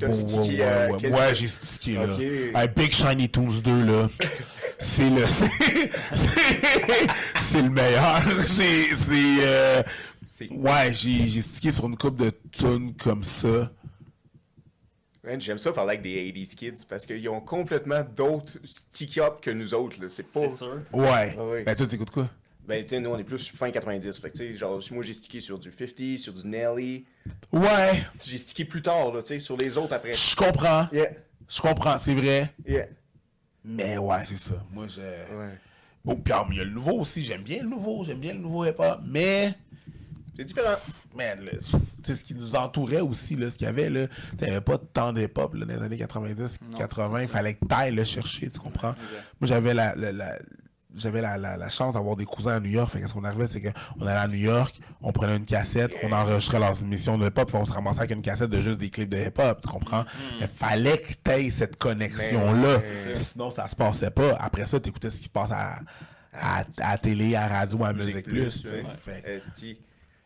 Ouais, 0.09 0.13
stické 0.13 0.57
ouais, 0.59 0.63
à 0.63 0.91
ouais, 0.91 0.97
quel- 0.99 1.13
Ouais, 1.13 1.33
j'ai 1.35 1.47
stické, 1.47 1.93
là. 1.95 2.67
Big 2.67 2.91
Shiny 2.93 3.29
Toons 3.29 3.61
2, 3.63 3.83
là. 3.83 4.09
c'est 4.79 5.09
le... 5.09 5.25
C'est 5.25 5.47
c'est- 6.15 7.07
c'est 7.41 7.61
le 7.61 7.69
meilleur. 7.69 8.21
C'est... 8.47 8.83
c'est, 8.95 9.37
euh, 9.41 9.83
C'est- 10.27 10.51
Ouais, 10.51 10.91
j'ai 10.93 11.27
j'ai 11.27 11.41
stické 11.41 11.71
sur 11.71 11.87
une 11.87 11.97
coupe 11.97 12.17
de 12.17 12.31
tunes 12.51 12.93
comme 12.95 13.23
ça. 13.23 13.71
J'aime 15.39 15.57
ça 15.57 15.73
parler 15.73 15.95
avec 15.95 16.03
des 16.03 16.31
80s 16.31 16.55
kids 16.55 16.85
parce 16.87 17.05
qu'ils 17.05 17.27
ont 17.27 17.41
complètement 17.41 18.01
d'autres 18.15 18.53
stick-up 18.63 19.39
que 19.41 19.49
nous 19.51 19.73
autres. 19.73 19.97
C'est 20.09 20.23
pas. 20.31 20.41
C'est 20.41 20.57
sûr. 20.57 20.79
Ouais. 20.93 21.35
Ah 21.37 21.43
ouais. 21.45 21.63
Ben, 21.63 21.75
toi, 21.75 21.85
t'écoutes 21.87 22.11
quoi? 22.11 22.29
Ben, 22.67 22.83
tu 22.83 22.89
sais, 22.89 22.99
nous, 22.99 23.09
on 23.09 23.17
est 23.17 23.23
plus 23.23 23.47
fin 23.49 23.71
90. 23.71 24.17
Fait 24.19 24.29
que, 24.29 24.37
tu 24.37 24.43
sais, 24.51 24.57
genre, 24.57 24.81
moi, 24.91 25.03
j'ai 25.03 25.13
stické 25.13 25.39
sur 25.39 25.57
du 25.57 25.71
50, 25.71 26.17
sur 26.19 26.33
du 26.33 26.45
Nelly. 26.47 27.05
Ouais. 27.51 28.03
J'ai 28.25 28.37
stické 28.37 28.65
plus 28.65 28.81
tard, 28.81 29.13
là, 29.13 29.21
tu 29.21 29.29
sais, 29.29 29.39
sur 29.39 29.55
les 29.55 29.77
autres 29.77 29.93
après. 29.93 30.13
Je 30.13 30.35
comprends. 30.35 30.87
Yeah, 30.91 31.11
Je 31.47 31.61
comprends, 31.61 31.97
c'est 32.01 32.13
vrai. 32.13 32.53
yeah. 32.67 32.87
Mais 33.63 33.97
ouais, 33.97 34.23
c'est 34.25 34.37
ça. 34.37 34.63
Moi, 34.71 34.87
je... 34.87 35.01
Ouais. 35.01 35.57
Bon, 36.03 36.15
puis 36.15 36.33
mais 36.49 36.55
il 36.55 36.57
y 36.57 36.61
a 36.61 36.65
le 36.65 36.71
nouveau 36.71 36.99
aussi. 36.99 37.23
J'aime 37.23 37.43
bien 37.43 37.61
le 37.63 37.69
nouveau. 37.69 38.03
J'aime 38.05 38.19
bien 38.19 38.33
le 38.33 38.39
nouveau 38.39 38.65
hip-hop. 38.65 38.99
Mais... 39.05 39.53
C'est 40.35 40.45
différent. 40.45 40.75
Man, 41.15 41.39
sais, 42.07 42.15
ce 42.15 42.23
qui 42.23 42.35
nous 42.35 42.55
entourait 42.55 43.01
aussi, 43.01 43.35
là, 43.35 43.49
ce 43.49 43.55
qu'il 43.55 43.65
y 43.65 43.69
avait, 43.69 43.89
là, 43.89 44.07
t'avais 44.37 44.61
pas 44.61 44.77
tant 44.77 45.11
d'hip-hop, 45.11 45.53
là, 45.55 45.65
dans 45.65 45.73
les 45.73 45.81
années 45.81 45.97
90, 45.97 46.59
80, 46.77 47.21
il 47.23 47.27
fallait 47.27 47.55
que 47.55 47.65
t'ailles 47.65 47.93
le 47.95 48.03
chercher, 48.03 48.49
tu 48.49 48.59
comprends? 48.59 48.93
Moi, 49.39 49.47
j'avais 49.47 49.73
la, 49.73 49.95
la, 49.95 50.11
la- 50.11 50.39
j'avais 50.97 51.21
la, 51.21 51.37
la, 51.37 51.57
la 51.57 51.69
chance 51.69 51.93
d'avoir 51.95 52.15
des 52.15 52.25
cousins 52.25 52.55
à 52.55 52.59
New 52.59 52.69
York, 52.69 52.91
fait 52.91 53.01
que 53.01 53.07
ce 53.07 53.13
qu'on 53.13 53.23
arrivait, 53.23 53.47
c'est 53.47 53.61
qu'on 53.61 54.05
allait 54.05 54.19
à 54.19 54.27
New 54.27 54.35
York, 54.35 54.79
on 55.01 55.11
prenait 55.11 55.37
une 55.37 55.45
cassette, 55.45 55.91
on 56.03 56.11
enregistrait 56.11 56.59
leurs 56.59 56.81
émissions 56.81 57.17
de 57.17 57.27
hip-hop, 57.27 57.49
on 57.53 57.65
se 57.65 57.71
ramassait 57.71 57.99
avec 57.99 58.11
une 58.11 58.21
cassette 58.21 58.49
de 58.49 58.61
juste 58.61 58.79
des 58.79 58.89
clips 58.89 59.09
de 59.09 59.17
hip-hop, 59.17 59.61
tu 59.61 59.69
comprends? 59.69 60.05
Il 60.39 60.47
fallait 60.47 60.97
que 60.99 61.13
t'aies 61.23 61.49
cette 61.49 61.77
connexion-là, 61.77 62.79
Mais, 62.79 63.15
sinon 63.15 63.51
ça 63.51 63.67
se 63.67 63.75
passait 63.75 64.11
pas. 64.11 64.35
Après 64.39 64.65
ça, 64.67 64.79
t'écoutais 64.79 65.09
ce 65.09 65.17
qui 65.17 65.23
se 65.25 65.29
passe 65.29 65.51
à, 65.51 65.79
à, 66.81 66.97
télé, 66.97 67.35
à 67.35 67.47
radio, 67.47 67.83
à 67.83 67.93
musique 67.93 68.25
plus, 68.27 68.63
ouais. 68.65 68.85
Fait 69.03 69.23
Esti. 69.37 69.77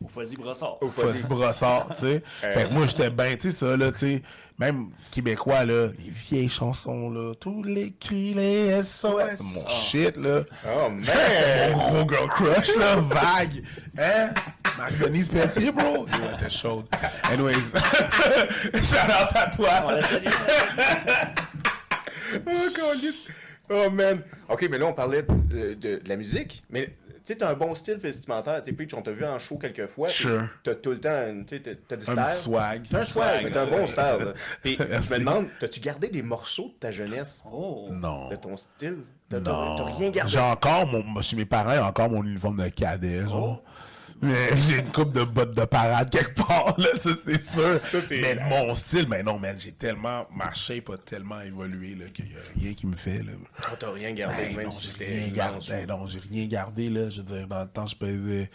Au 0.04 0.08
Fuzzy 0.08 0.36
Brossard. 0.36 0.82
Au 0.82 0.90
Fuzzy 0.90 1.12
Fuzzy. 1.12 1.26
Brossard, 1.28 1.88
tu 1.98 2.06
sais. 2.06 2.22
Fait 2.40 2.68
que 2.68 2.72
moi, 2.72 2.86
j'étais 2.86 3.10
bien, 3.10 3.36
tu 3.36 3.50
sais, 3.50 3.56
ça, 3.56 3.76
là, 3.76 3.92
tu 3.92 3.98
sais. 3.98 4.22
Même 4.58 4.90
québécois, 5.10 5.64
là, 5.64 5.88
les 5.98 6.10
vieilles 6.10 6.48
chansons, 6.48 7.10
là, 7.10 7.32
tous 7.40 7.62
les 7.64 7.92
cris, 7.98 8.34
les 8.34 8.82
SOS, 8.82 9.12
c'est 9.36 9.42
mon 9.42 9.66
shit, 9.66 10.16
là. 10.16 10.42
Oh, 10.66 10.88
Mon 10.90 10.90
man! 10.90 11.72
gros 11.74 12.08
girl 12.08 12.28
crush, 12.28 12.76
là, 12.76 12.96
vague. 12.96 13.62
Hein? 13.98 14.30
Marc-Denis 14.78 15.24
Pelletier, 15.24 15.72
bro? 15.72 16.06
Yo, 16.06 16.12
elle 16.28 16.34
était 16.40 16.50
chaude. 16.50 16.84
Anyways, 17.24 17.54
shout 18.74 18.96
out 19.08 19.34
à 19.34 19.50
On 19.52 19.56
toi. 19.56 19.70
oh, 22.46 22.70
câlisse. 22.74 23.24
Oh, 23.70 23.88
man. 23.90 24.22
Ok, 24.48 24.66
mais 24.70 24.78
là, 24.78 24.86
on 24.86 24.92
parlait 24.92 25.22
de, 25.22 25.74
de- 25.74 25.74
de 25.74 26.08
la 26.08 26.16
musique. 26.16 26.62
Mais, 26.70 26.90
sais, 27.24 27.36
t'as 27.36 27.50
un 27.50 27.54
bon 27.54 27.74
style 27.74 27.96
vestimentaire. 27.96 28.62
Tu 28.62 28.70
sais, 28.70 28.76
Peach, 28.76 28.94
on 28.94 29.02
t'a 29.02 29.12
vu 29.12 29.24
en 29.24 29.38
show 29.38 29.58
quelques 29.58 29.86
fois. 29.86 30.08
Sure. 30.08 30.48
T'as 30.64 30.74
tout 30.74 30.90
le 30.90 31.00
temps, 31.00 31.26
une- 31.28 31.44
tu 31.46 31.60
t'as- 31.62 31.74
t'as 31.74 31.96
du 31.96 32.02
Un 32.02 32.12
style. 32.12 32.24
petit 32.24 32.36
swag. 32.42 32.86
T'as 32.90 33.00
un 33.00 33.04
swag, 33.04 33.44
mais 33.44 33.50
t'as 33.50 33.62
un 33.62 33.66
bon 33.66 33.86
style. 33.86 34.34
Puis, 34.62 34.76
je 34.78 35.12
me 35.12 35.18
demande, 35.18 35.46
t'as-tu 35.60 35.80
gardé 35.80 36.08
des 36.08 36.22
morceaux 36.22 36.68
de 36.74 36.78
ta 36.80 36.90
jeunesse? 36.90 37.42
Oh. 37.50 37.88
Non. 37.92 38.28
De 38.28 38.36
ton 38.36 38.56
style? 38.56 38.98
T'as 39.28 39.40
Non. 39.40 39.76
t'as 39.76 39.84
rien 39.84 40.10
gardé? 40.10 40.30
J'ai 40.32 40.38
encore 40.38 40.86
mon. 40.86 41.20
Chez 41.22 41.36
mes 41.36 41.46
parents, 41.46 41.70
il 41.72 41.76
y 41.76 41.78
a 41.78 41.86
encore 41.86 42.10
mon 42.10 42.22
uniforme 42.22 42.62
de 42.62 42.68
cadet, 42.68 43.22
genre. 43.22 43.62
Mais 44.22 44.56
j'ai 44.56 44.78
une 44.78 44.92
coupe 44.92 45.12
de 45.12 45.24
bottes 45.24 45.54
de 45.54 45.64
parade 45.64 46.08
quelque 46.08 46.34
part, 46.34 46.74
là, 46.78 46.86
ça 47.02 47.10
c'est 47.24 47.42
sûr. 47.50 47.78
Ça, 47.78 47.98
mais 48.10 48.36
mon 48.48 48.72
style, 48.74 49.06
mais 49.08 49.22
non, 49.24 49.36
man, 49.38 49.56
j'ai 49.58 49.72
tellement. 49.72 50.26
Ma 50.34 50.54
shape 50.54 50.90
a 50.90 50.96
tellement 50.98 51.40
évolué, 51.40 51.96
là, 51.96 52.06
qu'il 52.14 52.26
y 52.26 52.34
a 52.36 52.40
rien 52.60 52.72
qui 52.74 52.86
me 52.86 52.94
fait, 52.94 53.18
là. 53.18 53.32
Oh, 53.64 53.74
t'as 53.78 53.90
rien 53.90 54.12
gardé, 54.12 54.36
Ben 54.50 54.56
même 54.56 54.64
non, 54.66 54.70
si 54.70 54.86
c'était 54.88 55.06
rien 55.06 55.28
gardé. 55.28 55.86
non, 55.86 56.06
j'ai 56.06 56.20
rien 56.20 56.46
gardé, 56.46 56.88
là. 56.88 57.10
Je 57.10 57.20
veux 57.20 57.36
dire, 57.36 57.48
dans 57.48 57.62
le 57.62 57.66
temps, 57.68 57.86
je 57.88 57.96
pesais 57.96 58.48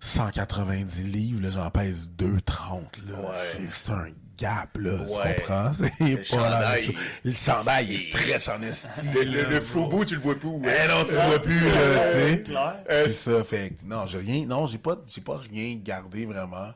190 0.00 1.02
livres, 1.04 1.42
là, 1.42 1.50
j'en 1.50 1.70
pèse 1.70 2.10
230, 2.10 2.98
là. 3.08 3.20
Ouais. 3.20 3.68
C'est- 3.70 3.90
un 3.92 4.08
gap, 4.38 4.76
là, 4.78 4.98
tu 5.04 5.12
Ouais. 5.18 5.36
comprends? 5.36 5.72
C'est 5.98 5.98
Le 5.98 5.98
pas 5.98 6.04
la 6.04 6.14
même 6.14 6.24
chandail, 6.24 6.84
chose. 6.84 6.94
Le 7.24 7.32
chandail, 7.32 7.86
il 7.88 7.94
est 7.94 8.12
stretch 8.12 8.48
en 8.48 8.62
esti. 8.62 9.24
Le, 9.24 9.50
le, 9.50 9.60
faux 9.60 9.86
bout, 9.88 10.04
tu 10.04 10.14
le 10.14 10.20
vois 10.20 10.36
plus. 10.36 10.48
ouais. 10.48 10.76
Eh 10.84 10.88
non, 10.88 11.04
tu 11.04 11.14
le 11.14 11.20
vois 11.22 11.38
plus, 11.40 11.60
là, 11.60 12.12
tu 12.44 12.52
sais. 12.52 13.04
C'est 13.06 13.10
ça, 13.10 13.42
fait 13.44 13.70
que, 13.70 13.84
non, 13.84 14.06
j'ai 14.06 14.18
rien, 14.18 14.46
non, 14.46 14.66
j'ai 14.68 14.78
pas, 14.78 14.96
j'ai 15.06 15.20
pas 15.22 15.38
rien 15.38 15.74
gardé 15.82 16.24
vraiment. 16.26 16.72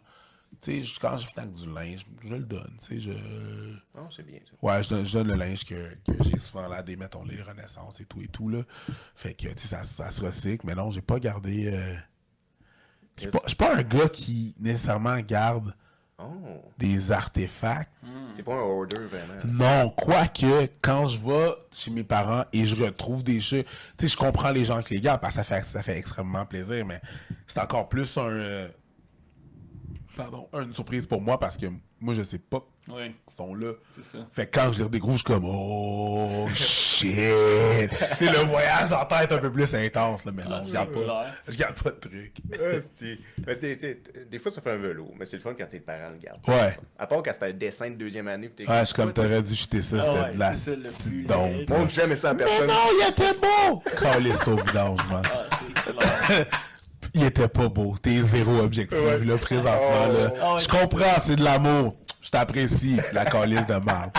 Tu 0.60 0.84
sais, 0.84 0.92
quand 1.00 1.16
je 1.16 1.26
fais 1.26 1.46
du 1.46 1.72
linge, 1.72 2.04
je 2.24 2.28
le 2.34 2.40
donne, 2.40 2.70
tu 2.80 2.86
sais, 2.96 3.00
je... 3.00 3.10
Non, 3.98 4.08
c'est 4.14 4.24
bien, 4.26 4.38
ça. 4.44 4.52
Ouais, 4.60 4.82
je 4.82 4.88
donne, 4.90 5.04
je 5.06 5.12
donne 5.18 5.28
le 5.28 5.34
linge 5.34 5.64
que, 5.64 5.74
que 5.74 6.12
j'ai 6.24 6.38
souvent 6.38 6.68
là, 6.68 6.82
des, 6.82 6.94
mettons, 6.96 7.24
les 7.24 7.40
Renaissance 7.42 8.00
et 8.00 8.04
tout 8.04 8.20
et 8.22 8.28
tout, 8.28 8.48
là. 8.48 8.62
Fait 9.16 9.34
que, 9.34 9.48
tu 9.48 9.66
sais, 9.66 9.68
ça, 9.68 9.82
ça 9.84 10.10
se 10.10 10.20
recycle, 10.20 10.64
mais 10.66 10.74
non, 10.74 10.90
j'ai 10.90 11.00
pas 11.00 11.18
gardé... 11.20 11.68
euh, 11.72 11.94
Je 13.16 13.22
suis 13.22 13.30
pas, 13.30 13.40
je 13.44 13.48
suis 13.48 13.56
pas 13.56 13.76
un 13.76 13.82
gars 13.82 14.08
qui, 14.08 14.54
nécessairement, 14.58 15.18
garde 15.20 15.74
Oh, 16.18 16.62
des 16.78 17.10
artefacts. 17.10 17.90
t'es 18.36 18.42
pas 18.44 18.54
un 18.54 18.60
hoarder, 18.60 18.96
vraiment. 19.06 19.34
Non, 19.44 19.90
quoique, 19.90 20.68
quand 20.80 21.06
je 21.06 21.18
vais 21.18 21.50
chez 21.72 21.90
mes 21.90 22.04
parents 22.04 22.44
et 22.52 22.64
je 22.64 22.76
retrouve 22.76 23.24
des 23.24 23.40
choses, 23.40 23.64
tu 23.98 24.06
sais, 24.06 24.08
je 24.08 24.16
comprends 24.16 24.50
les 24.52 24.64
gens 24.64 24.82
qui 24.82 24.94
les 24.94 25.00
gardent 25.00 25.20
parce 25.20 25.34
que 25.34 25.40
ça 25.42 25.44
fait, 25.44 25.64
ça 25.64 25.82
fait 25.82 25.98
extrêmement 25.98 26.46
plaisir, 26.46 26.86
mais 26.86 27.00
c'est 27.48 27.58
encore 27.58 27.88
plus 27.88 28.16
un, 28.18 28.28
euh, 28.28 28.68
pardon, 30.16 30.48
une 30.52 30.72
surprise 30.72 31.06
pour 31.08 31.20
moi 31.20 31.40
parce 31.40 31.56
que 31.56 31.66
moi, 32.02 32.14
je 32.14 32.22
sais 32.22 32.38
pas 32.38 32.60
Oui, 32.88 33.14
qu'ils 33.26 33.36
sont 33.36 33.54
là. 33.54 33.72
c'est 33.94 34.04
ça. 34.04 34.18
Fait 34.32 34.46
que 34.46 34.58
quand 34.58 34.72
je 34.72 34.78
les 34.78 34.84
redécouvre, 34.84 35.12
je 35.12 35.18
suis 35.18 35.24
comme, 35.24 35.44
oh, 35.46 36.46
shit. 36.54 37.10
tu 37.10 37.16
sais, 37.16 38.32
le 38.32 38.44
voyage 38.48 38.92
en 38.92 39.04
tête 39.06 39.30
est 39.30 39.34
un 39.34 39.38
peu 39.38 39.50
plus 39.52 39.74
intense, 39.74 40.24
là, 40.24 40.32
mais 40.34 40.44
non, 40.44 40.56
Ah, 40.56 40.62
je 40.66 40.72
garde 40.72 40.90
c'est 40.94 41.04
pas, 41.06 41.26
je 41.48 41.56
garde 41.56 41.82
pas 41.82 41.90
de 41.90 41.96
c'est- 43.60 43.74
c'est- 43.74 44.28
des 44.30 44.38
fois, 44.38 44.50
ça 44.50 44.60
fait 44.60 44.72
un 44.72 44.76
velours, 44.76 45.12
mais 45.18 45.24
c'est 45.26 45.36
le 45.36 45.42
fun 45.42 45.54
quand 45.56 45.66
tes 45.68 45.80
parents 45.80 46.10
le 46.10 46.18
gardent. 46.18 46.40
Ouais. 46.48 46.76
À 46.98 47.06
part 47.06 47.22
quand 47.22 47.32
c'était 47.32 47.46
un 47.46 47.52
dessin 47.52 47.90
de 47.90 47.94
deuxième 47.96 48.28
année. 48.28 48.50
Ouais, 48.58 48.80
je 48.80 48.84
suis 48.86 48.94
comme, 48.94 49.12
t'aurais 49.12 49.42
dû 49.42 49.54
jeter 49.54 49.80
ça, 49.82 49.96
Ah 50.00 50.02
c'était 50.04 50.18
ouais, 50.26 50.32
de 50.34 50.38
la 50.38 50.56
c'est 50.56 50.76
le 50.76 50.82
petite 50.82 51.06
plus 51.06 51.22
dompe. 51.24 51.68
Montre 51.68 51.90
jamais 51.90 52.16
ça 52.16 52.30
à 52.30 52.34
Mais 52.34 52.44
personne. 52.44 52.66
non, 52.68 52.74
il 53.00 53.08
était 53.10 53.38
beau! 53.38 53.82
Calé 54.00 54.32
au 54.46 54.56
vidange, 54.56 55.00
man. 55.08 55.22
Ah, 55.24 55.44
c'est 55.86 55.92
clair. 55.96 56.46
Il 57.14 57.24
était 57.24 57.48
pas 57.48 57.68
beau. 57.68 57.96
T'es 58.00 58.22
zéro 58.22 58.58
objectif, 58.60 58.98
Ouais. 58.98 59.18
là, 59.24 59.36
présentement, 59.36 60.06
Oh. 60.08 60.12
là. 60.12 60.52
Ouais, 60.54 60.58
Je 60.60 60.68
comprends, 60.68 61.20
c'est 61.24 61.36
de 61.36 61.44
l'amour. 61.44 61.96
Je 62.22 62.30
t'apprécie, 62.30 62.98
la 63.12 63.24
calice 63.26 63.66
de 63.66 63.74
marde. 63.74 64.10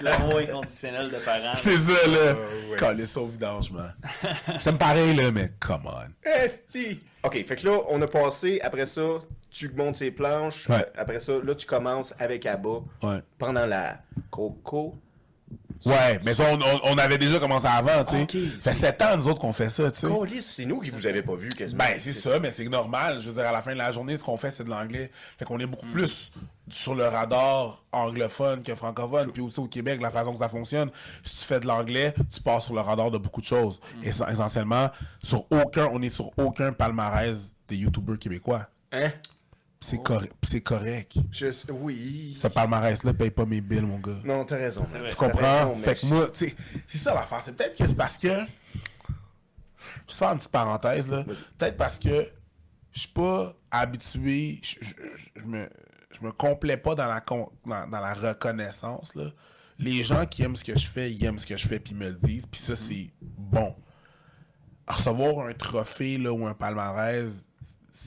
L'amour 0.00 0.38
inconditionnel 0.38 1.10
de 1.10 1.16
parents. 1.16 1.54
C'est 1.56 1.76
ça, 1.76 2.06
là. 2.06 2.34
ouais. 2.70 2.76
Calice 2.78 3.16
au 3.16 3.26
vidange, 3.26 3.72
man. 3.72 3.92
Ça 4.60 4.72
me 4.72 4.78
paraît, 4.78 5.12
là, 5.14 5.30
mais 5.32 5.52
come 5.58 5.86
on. 5.86 6.28
Esti! 6.28 7.00
Ok, 7.24 7.44
fait 7.46 7.56
que 7.56 7.66
là, 7.66 7.78
on 7.88 8.00
a 8.02 8.06
passé, 8.06 8.60
après 8.62 8.86
ça, 8.86 9.02
tu 9.50 9.70
montes 9.70 9.96
ses 9.96 10.10
planches. 10.10 10.68
Ouais. 10.68 10.86
Après 10.96 11.18
ça, 11.20 11.32
là, 11.42 11.54
tu 11.54 11.66
commences 11.66 12.14
avec 12.18 12.46
Abba. 12.46 12.80
Ouais. 13.02 13.18
Pendant 13.38 13.66
la 13.66 13.98
Coco. 14.30 14.94
Ouais, 15.86 16.20
mais 16.24 16.34
ça, 16.34 16.44
on, 16.50 16.58
on- 16.60 16.80
on 16.92 16.94
avait 16.98 17.18
déjà 17.18 17.38
commencé 17.38 17.66
avant, 17.66 18.04
tu 18.04 18.12
sais. 18.16 18.22
Ok, 18.22 18.36
Ça 18.60 18.72
fait 18.72 18.78
sept 18.86 19.02
ans, 19.02 19.16
nous 19.16 19.28
autres, 19.28 19.40
qu'on 19.40 19.52
fait 19.52 19.68
ça, 19.68 19.90
tu 19.90 19.98
sais. 20.00 20.06
C'est 20.40 20.64
nous 20.64 20.80
qui 20.80 20.90
vous 20.90 21.06
avez 21.06 21.22
pas 21.22 21.34
vu 21.34 21.48
quasiment. 21.48 21.84
Ben, 21.84 21.94
c'est 21.98 22.12
ça, 22.12 22.38
mais 22.38 22.50
c'est 22.50 22.68
normal. 22.68 23.18
Je 23.20 23.28
veux 23.30 23.34
dire, 23.34 23.46
à 23.48 23.52
la 23.52 23.62
fin 23.62 23.72
de 23.72 23.78
la 23.78 23.90
journée, 23.92 24.16
ce 24.18 24.22
qu'on 24.24 24.36
fait, 24.36 24.50
c'est 24.50 24.64
de 24.64 24.70
l'anglais. 24.70 25.10
Fait 25.38 25.44
qu'on 25.44 25.58
est 25.58 25.66
beaucoup 25.66 25.86
plus 25.86 26.30
sur 26.70 26.94
le 26.94 27.06
radar 27.06 27.82
anglophone 27.92 28.62
que 28.62 28.74
francophone. 28.74 29.30
Puis 29.32 29.42
aussi 29.42 29.60
au 29.60 29.66
Québec, 29.66 30.00
la 30.00 30.10
façon 30.10 30.32
que 30.32 30.38
ça 30.38 30.48
fonctionne, 30.48 30.90
si 31.24 31.40
tu 31.40 31.44
fais 31.44 31.60
de 31.60 31.66
l'anglais, 31.66 32.14
tu 32.32 32.40
passes 32.40 32.64
sur 32.64 32.74
le 32.74 32.80
radar 32.80 33.10
de 33.10 33.18
beaucoup 33.18 33.40
de 33.40 33.46
choses. 33.46 33.80
Et 34.02 34.08
essentiellement, 34.08 34.90
sur 35.22 35.44
aucun, 35.50 35.88
on 35.92 36.00
est 36.02 36.08
sur 36.10 36.30
aucun 36.38 36.72
palmarès 36.72 37.52
des 37.68 37.76
YouTubers 37.76 38.18
québécois. 38.18 38.66
Hein? 38.92 39.10
C'est 39.84 40.00
correct. 40.02 40.32
C'est 40.48 40.60
correct. 40.60 41.16
Je... 41.32 41.46
Oui. 41.72 42.36
Ce 42.40 42.46
palmarès-là 42.46 43.14
paye 43.14 43.30
pas 43.32 43.44
mes 43.44 43.60
billes, 43.60 43.80
mon 43.80 43.98
gars. 43.98 44.18
Non, 44.24 44.44
t'as 44.44 44.56
raison. 44.56 44.82
vrai. 44.84 45.00
Tu 45.00 45.06
T'as 45.08 45.14
comprends? 45.14 45.68
raison, 45.68 45.74
fait 45.74 45.94
que 46.00 46.06
moi, 46.06 46.30
c'est 46.32 46.54
ça 46.98 47.12
l'affaire. 47.14 47.42
C'est 47.44 47.56
peut-être 47.56 47.76
que 47.76 47.86
c'est 47.86 47.94
parce 47.96 48.16
que. 48.16 48.28
Je 48.28 50.12
vais 50.12 50.18
faire 50.18 50.30
une 50.32 50.38
petite 50.38 50.50
parenthèse, 50.52 51.08
là. 51.08 51.24
Peut-être 51.58 51.76
parce 51.76 51.98
que 51.98 52.28
je 52.92 53.00
suis 53.00 53.08
pas 53.08 53.54
habitué. 53.70 54.60
Je, 54.62 55.42
me, 55.44 55.68
je 56.12 56.24
me 56.24 56.30
complais 56.32 56.76
pas 56.76 56.94
dans 56.94 57.06
la, 57.08 57.20
con- 57.20 57.50
dans, 57.66 57.88
dans 57.88 58.00
la 58.00 58.14
reconnaissance, 58.14 59.14
là. 59.16 59.30
Les 59.78 60.04
gens 60.04 60.26
qui 60.26 60.42
aiment 60.44 60.54
ce 60.54 60.64
que 60.64 60.78
je 60.78 60.86
fais, 60.86 61.10
ils 61.12 61.24
aiment 61.24 61.38
ce 61.40 61.46
que 61.46 61.56
je 61.56 61.66
fais, 61.66 61.80
puis 61.80 61.92
ils 61.92 61.96
me 61.98 62.08
le 62.08 62.14
disent. 62.14 62.46
Puis 62.46 62.60
ça, 62.60 62.76
c'est 62.76 63.10
bon. 63.20 63.74
Recevoir 64.86 65.46
un 65.46 65.54
trophée, 65.54 66.18
là, 66.18 66.32
ou 66.32 66.46
un 66.46 66.54
palmarès, 66.54 67.48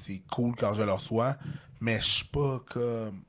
c'est 0.05 0.21
cool 0.31 0.55
quand 0.55 0.73
je 0.73 0.83
le 0.83 0.91
reçois. 0.91 1.37
Mais 1.81 1.99
je 1.99 2.05
suis 2.05 2.25
pas 2.25 2.61
comme 2.65 3.21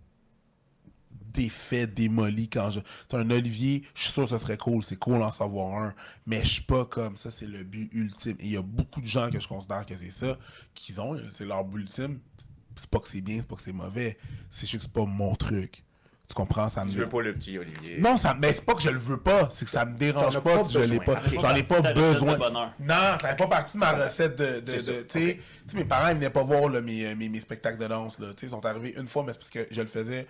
défait, 1.37 1.87
démoli 1.87 2.49
quand 2.49 2.70
je. 2.70 2.81
C'est 3.09 3.16
un 3.16 3.31
Olivier, 3.31 3.83
je 3.95 4.05
suis 4.05 4.12
sûr 4.12 4.24
que 4.24 4.31
ce 4.31 4.39
serait 4.39 4.57
cool, 4.57 4.83
c'est 4.83 4.99
cool 4.99 5.18
d'en 5.18 5.31
savoir 5.31 5.83
un, 5.83 5.95
mais 6.27 6.43
je 6.43 6.53
suis 6.55 6.62
pas 6.62 6.87
comme 6.87 7.16
ça, 7.16 7.31
c'est 7.31 7.47
le 7.47 7.62
but 7.62 7.91
ultime. 7.93 8.37
Et 8.41 8.47
il 8.47 8.53
y 8.53 8.57
a 8.57 8.62
beaucoup 8.62 9.01
de 9.01 9.07
gens 9.07 9.31
que 9.31 9.39
je 9.39 9.47
considère 9.47 9.85
que 9.85 9.97
c'est 9.97 10.11
ça 10.11 10.39
qu'ils 10.74 11.01
ont, 11.01 11.18
c'est 11.31 11.45
leur 11.45 11.64
but 11.64 11.83
ultime. 11.83 12.20
C'est 12.74 12.91
pas 12.91 12.99
que 12.99 13.09
c'est 13.09 13.22
bien, 13.22 13.39
c'est 13.39 13.49
pas 13.49 13.57
que 13.57 13.62
c'est 13.62 13.72
mauvais, 13.72 14.18
c'est 14.51 14.66
juste 14.66 14.77
que 14.77 14.83
c'est 14.85 14.93
pas 14.93 15.07
mon 15.07 15.35
truc. 15.35 15.83
Tu 16.29 16.35
comprends? 16.35 16.68
Ça 16.68 16.85
me 16.85 16.91
Tu 16.91 16.97
veux 16.99 17.09
pas 17.09 17.20
le 17.22 17.35
petit 17.35 17.57
Olivier. 17.57 17.99
non, 18.01 18.16
ça, 18.16 18.35
mais 18.41 18.53
c'est 18.53 18.64
pas 18.64 18.74
que 18.74 18.83
je 18.83 18.91
le 18.91 18.99
veux 18.99 19.18
pas, 19.20 19.49
c'est 19.53 19.64
que 19.64 19.70
ça 19.70 19.85
me 19.85 19.97
dérange 19.97 20.35
pas, 20.41 20.57
pas 20.57 20.64
si 20.64 20.72
je 20.72 20.79
l'ai 20.81 20.99
pas. 20.99 21.20
J'en 21.41 21.55
ai 21.55 21.62
pas 21.62 21.81
besoin. 21.95 22.37
Non, 22.81 23.18
ça 23.20 23.31
n'est 23.31 23.37
pas 23.37 23.47
partie 23.47 23.74
de 23.74 23.79
ma 23.79 23.93
recette 23.93 24.37
de. 24.37 24.61
de, 24.61 24.72
tu 25.03 25.09
sais, 25.09 25.41
mes 25.74 25.85
parents, 25.85 26.09
ils 26.09 26.16
venaient 26.16 26.31
pas 26.31 26.43
voir 26.43 26.68
là, 26.68 26.81
mes, 26.81 27.14
mes, 27.14 27.29
mes 27.29 27.41
spectacles 27.41 27.79
de 27.79 27.87
danse. 27.87 28.18
Là, 28.18 28.29
Tu 28.35 28.41
sais, 28.41 28.47
ils 28.47 28.51
sont 28.51 28.66
arrivés 28.66 28.95
une 28.99 29.07
fois, 29.09 29.22
mais 29.24 29.33
c'est 29.33 29.39
parce 29.39 29.51
que 29.51 29.66
je 29.70 29.81
le 29.81 29.87
faisais 29.87 30.27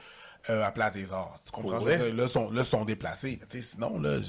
euh, 0.51 0.63
à 0.65 0.71
Place 0.71 0.93
des 0.93 1.13
Arts. 1.13 1.41
Tu 1.45 1.51
comprends? 1.51 1.79
Là, 2.13 2.23
ils 2.25 2.29
sont, 2.29 2.51
là, 2.51 2.61
ils 2.61 2.65
sont 2.65 2.85
déplacés. 2.85 3.39
Mais 3.41 3.47
tu 3.49 3.59
sais, 3.61 3.67
sinon, 3.75 3.99
là, 3.99 4.19
je- 4.21 4.27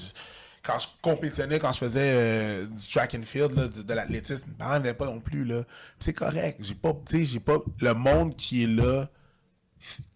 quand 0.63 0.79
je 0.79 0.87
compétitionnais, 1.01 1.59
quand 1.59 1.71
je 1.73 1.77
faisais 1.79 1.99
euh, 2.13 2.65
du 2.65 2.87
track 2.87 3.13
and 3.19 3.23
field, 3.23 3.51
là, 3.51 3.67
de, 3.67 3.81
de 3.81 3.93
l'athlétisme, 3.93 4.49
mes 4.49 4.55
parents 4.55 4.79
venaient 4.79 4.93
pas 4.93 5.05
non 5.05 5.19
plus. 5.19 5.43
là. 5.43 5.63
C'est 5.99 6.13
correct. 6.13 6.59
J'ai 6.61 6.75
pas, 6.75 6.93
tu 7.09 7.19
sais, 7.19 7.25
j'ai 7.25 7.39
pas. 7.41 7.57
Le 7.81 7.93
monde 7.93 8.35
qui 8.37 8.63
est 8.63 8.67
là, 8.67 9.09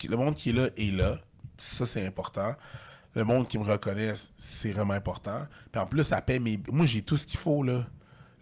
le 0.10 0.16
monde 0.18 0.36
qui 0.36 0.50
est 0.50 0.54
là 0.54 0.68
est 0.78 0.92
là. 0.96 1.20
Ça, 1.62 1.86
c'est 1.86 2.06
important. 2.06 2.56
Le 3.14 3.24
monde 3.24 3.48
qui 3.48 3.60
me 3.60 3.64
reconnaisse, 3.64 4.32
c'est 4.38 4.72
vraiment 4.72 4.94
important. 4.94 5.46
Puis 5.72 5.82
en 5.82 5.86
plus, 5.86 6.04
ça 6.04 6.22
paie 6.22 6.40
mes. 6.40 6.60
Moi, 6.72 6.86
j'ai 6.86 7.04
tout 7.04 7.18
ce 7.18 7.28
qu'il 7.28 7.40
faut, 7.40 7.62
là. 7.62 7.86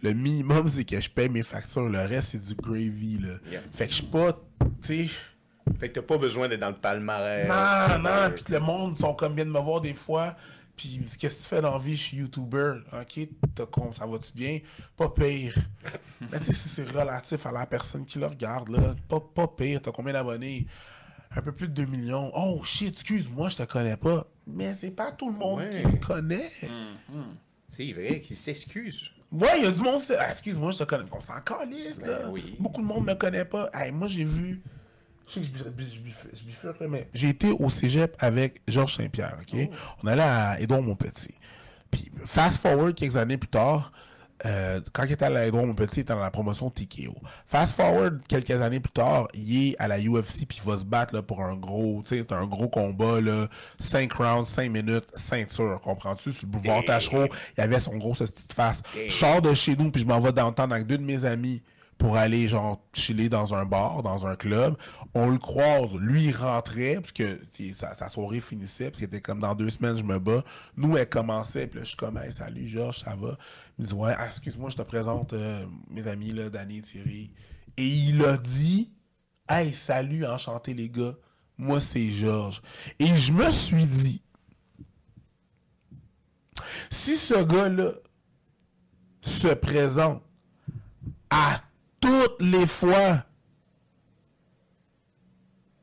Le 0.02 0.14
minimum, 0.14 0.68
c'est 0.68 0.84
que 0.84 0.98
je 0.98 1.10
paye 1.10 1.28
mes 1.28 1.42
factures. 1.42 1.88
Le 1.88 1.98
reste, 1.98 2.30
c'est 2.30 2.44
du 2.44 2.54
gravy, 2.54 3.18
là. 3.18 3.34
Yeah. 3.50 3.60
Fait 3.74 3.86
que 3.86 3.90
je 3.92 3.96
suis 3.96 4.06
pas. 4.06 4.32
Tu 4.82 5.08
sais. 5.08 5.14
Fait 5.78 5.88
que 5.88 6.00
t'as 6.00 6.06
pas 6.06 6.16
besoin 6.16 6.48
d'être 6.48 6.60
dans 6.60 6.70
le 6.70 6.76
palmarès. 6.76 7.46
Non, 7.46 7.98
non, 7.98 8.30
puis 8.34 8.44
le 8.52 8.60
monde 8.60 8.96
sont 8.96 9.14
comme 9.14 9.34
bien 9.34 9.44
de 9.44 9.50
me 9.50 9.60
voir 9.60 9.80
des 9.80 9.94
fois. 9.94 10.34
Puis 10.74 10.98
qu'est-ce 11.18 11.36
que 11.36 11.42
tu 11.42 11.48
fais 11.48 11.60
dans 11.60 11.72
la 11.72 11.78
vie? 11.78 11.94
Je 11.94 12.02
suis 12.02 12.16
YouTuber. 12.16 12.76
Ok, 12.94 13.28
t'as 13.54 13.66
con, 13.66 13.92
ça 13.92 14.06
va-tu 14.06 14.32
bien? 14.32 14.60
Pas 14.96 15.10
pire. 15.10 15.54
Mais 16.32 16.38
tu 16.38 16.46
sais, 16.46 16.54
c'est 16.54 16.86
c'est 16.86 16.90
relatif 16.90 17.44
à 17.44 17.52
la 17.52 17.66
personne 17.66 18.06
qui 18.06 18.18
le 18.18 18.26
regarde, 18.26 18.70
là. 18.70 18.94
Pas, 19.06 19.20
pas 19.20 19.46
pire. 19.46 19.82
T'as 19.82 19.92
combien 19.92 20.14
d'abonnés? 20.14 20.66
Un 21.36 21.42
peu 21.42 21.52
plus 21.52 21.68
de 21.68 21.72
2 21.74 21.84
millions. 21.86 22.32
Oh 22.34 22.62
shit, 22.64 22.94
excuse-moi, 22.94 23.50
je 23.50 23.56
te 23.58 23.62
connais 23.62 23.96
pas. 23.96 24.26
Mais 24.46 24.74
c'est 24.74 24.90
pas 24.90 25.12
tout 25.12 25.30
le 25.30 25.36
monde 25.36 25.68
qui 25.70 25.86
me 25.86 25.96
connaît. 26.04 26.48
C'est 27.66 27.92
vrai 27.92 28.20
qu'il 28.20 28.36
s'excuse. 28.36 29.10
Ouais, 29.30 29.48
il 29.58 29.62
y 29.64 29.66
a 29.66 29.70
du 29.70 29.80
monde 29.80 30.02
Ah, 30.18 30.30
excuse-moi, 30.30 30.72
je 30.72 30.78
te 30.78 30.84
connais. 30.84 31.04
On 31.12 31.20
s'en 31.20 31.40
calisse, 31.40 32.00
là. 32.00 32.22
Ben 32.24 32.30
oui. 32.30 32.56
Beaucoup 32.58 32.80
de 32.82 32.86
monde 32.86 33.06
me 33.06 33.14
connaît 33.14 33.44
pas. 33.44 33.70
Hey, 33.72 33.92
moi, 33.92 34.08
j'ai 34.08 34.24
vu. 34.24 34.60
Je 35.28 35.34
sais 35.34 35.40
que 35.42 35.46
je 35.46 36.00
bifurque- 36.44 36.80
là, 36.80 36.88
mais 36.88 37.08
j'ai 37.14 37.28
été 37.28 37.52
au 37.52 37.70
cégep 37.70 38.16
avec 38.18 38.60
Georges 38.66 38.96
Saint-Pierre, 38.96 39.38
OK? 39.40 39.56
On 40.02 40.08
allait 40.08 40.22
à 40.22 40.58
Édouard 40.60 40.82
Montpetit. 40.82 41.34
Puis, 41.92 42.10
fast 42.26 42.60
forward 42.60 42.96
quelques 42.96 43.14
années 43.16 43.36
plus 43.36 43.48
tard, 43.48 43.92
euh, 44.46 44.80
quand 44.92 45.04
il 45.04 45.12
était 45.12 45.24
à 45.24 45.50
Montpetit, 45.50 45.96
il 45.96 46.00
était 46.00 46.14
dans 46.14 46.20
la 46.20 46.30
promotion 46.30 46.70
TKO. 46.70 47.14
Fast 47.46 47.76
forward 47.76 48.20
quelques 48.28 48.50
années 48.50 48.80
plus 48.80 48.92
tard, 48.92 49.28
il 49.34 49.68
est 49.68 49.76
à 49.78 49.88
la 49.88 49.98
UFC, 49.98 50.46
puis 50.48 50.60
il 50.62 50.68
va 50.68 50.76
se 50.76 50.84
battre 50.84 51.14
là, 51.14 51.22
pour 51.22 51.42
un 51.42 51.56
gros, 51.56 52.02
tu 52.02 52.16
sais, 52.16 52.24
c'est 52.26 52.34
un 52.34 52.46
gros 52.46 52.68
combat, 52.68 53.20
là, 53.20 53.48
5 53.80 54.12
rounds, 54.12 54.48
5 54.48 54.70
minutes, 54.70 55.06
ceinture, 55.14 55.80
comprends-tu? 55.82 56.32
Sur 56.32 56.46
le 56.46 56.52
boulevard 56.52 56.84
Tachereau, 56.84 57.26
il 57.56 57.60
avait 57.60 57.80
son 57.80 57.96
gros 57.96 58.14
hostie 58.20 58.46
de 58.48 58.52
face. 58.52 58.82
Je 59.06 59.12
sors 59.12 59.42
de 59.42 59.52
chez 59.54 59.76
nous, 59.76 59.90
puis 59.90 60.02
je 60.02 60.06
m'en 60.06 60.20
vais 60.20 60.32
downtown 60.32 60.72
avec 60.72 60.86
deux 60.86 60.98
de 60.98 61.04
mes 61.04 61.24
amis 61.24 61.62
pour 62.00 62.16
aller 62.16 62.48
genre 62.48 62.82
chiller 62.94 63.28
dans 63.28 63.54
un 63.54 63.66
bar, 63.66 64.02
dans 64.02 64.26
un 64.26 64.34
club. 64.34 64.74
On 65.12 65.28
le 65.28 65.36
croise, 65.36 65.94
lui 65.96 66.28
il 66.28 66.36
rentrait, 66.36 66.94
parce 66.94 67.12
que 67.12 67.38
sa, 67.78 68.08
soirée 68.08 68.40
finissait, 68.40 68.86
parce 68.86 69.00
qu'il 69.00 69.06
était 69.06 69.20
comme 69.20 69.38
dans 69.38 69.54
deux 69.54 69.68
semaines 69.68 69.98
je 69.98 70.02
me 70.02 70.18
bats. 70.18 70.42
Nous 70.78 70.96
elle 70.96 71.08
commençait, 71.08 71.66
puis 71.66 71.78
là 71.78 71.84
je 71.84 71.90
suis 71.90 71.98
comme 71.98 72.16
hey, 72.16 72.32
salut 72.32 72.66
Georges, 72.68 73.00
ça 73.00 73.14
va? 73.16 73.36
Il 73.78 73.82
me 73.82 73.86
dit 73.86 73.92
ouais, 73.92 74.14
ah, 74.16 74.26
excuse-moi, 74.28 74.70
je 74.70 74.76
te 74.76 74.82
présente 74.82 75.34
euh, 75.34 75.66
mes 75.90 76.08
amis 76.08 76.32
là, 76.32 76.48
Danny 76.48 76.80
Thierry. 76.80 77.32
Et 77.76 77.86
il 77.86 78.24
a 78.24 78.38
dit 78.38 78.90
Hey, 79.46 79.74
salut, 79.74 80.24
enchanté 80.24 80.72
les 80.72 80.88
gars. 80.88 81.14
Moi 81.58 81.80
c'est 81.80 82.08
Georges. 82.08 82.62
Et 82.98 83.06
je 83.08 83.30
me 83.30 83.50
suis 83.52 83.84
dit 83.84 84.22
si 86.90 87.18
ce 87.18 87.42
gars-là 87.42 87.92
se 89.20 89.48
présente 89.48 90.22
à 91.28 91.60
toutes 92.00 92.40
les 92.42 92.66
fois 92.66 93.24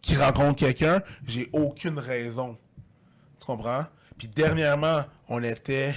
qu'il 0.01 0.17
rencontre 0.21 0.57
quelqu'un, 0.59 1.01
j'ai 1.25 1.49
aucune 1.53 1.99
raison. 1.99 2.57
Tu 3.39 3.45
comprends? 3.45 3.85
Puis 4.17 4.27
dernièrement, 4.27 5.03
on 5.27 5.43
était 5.43 5.95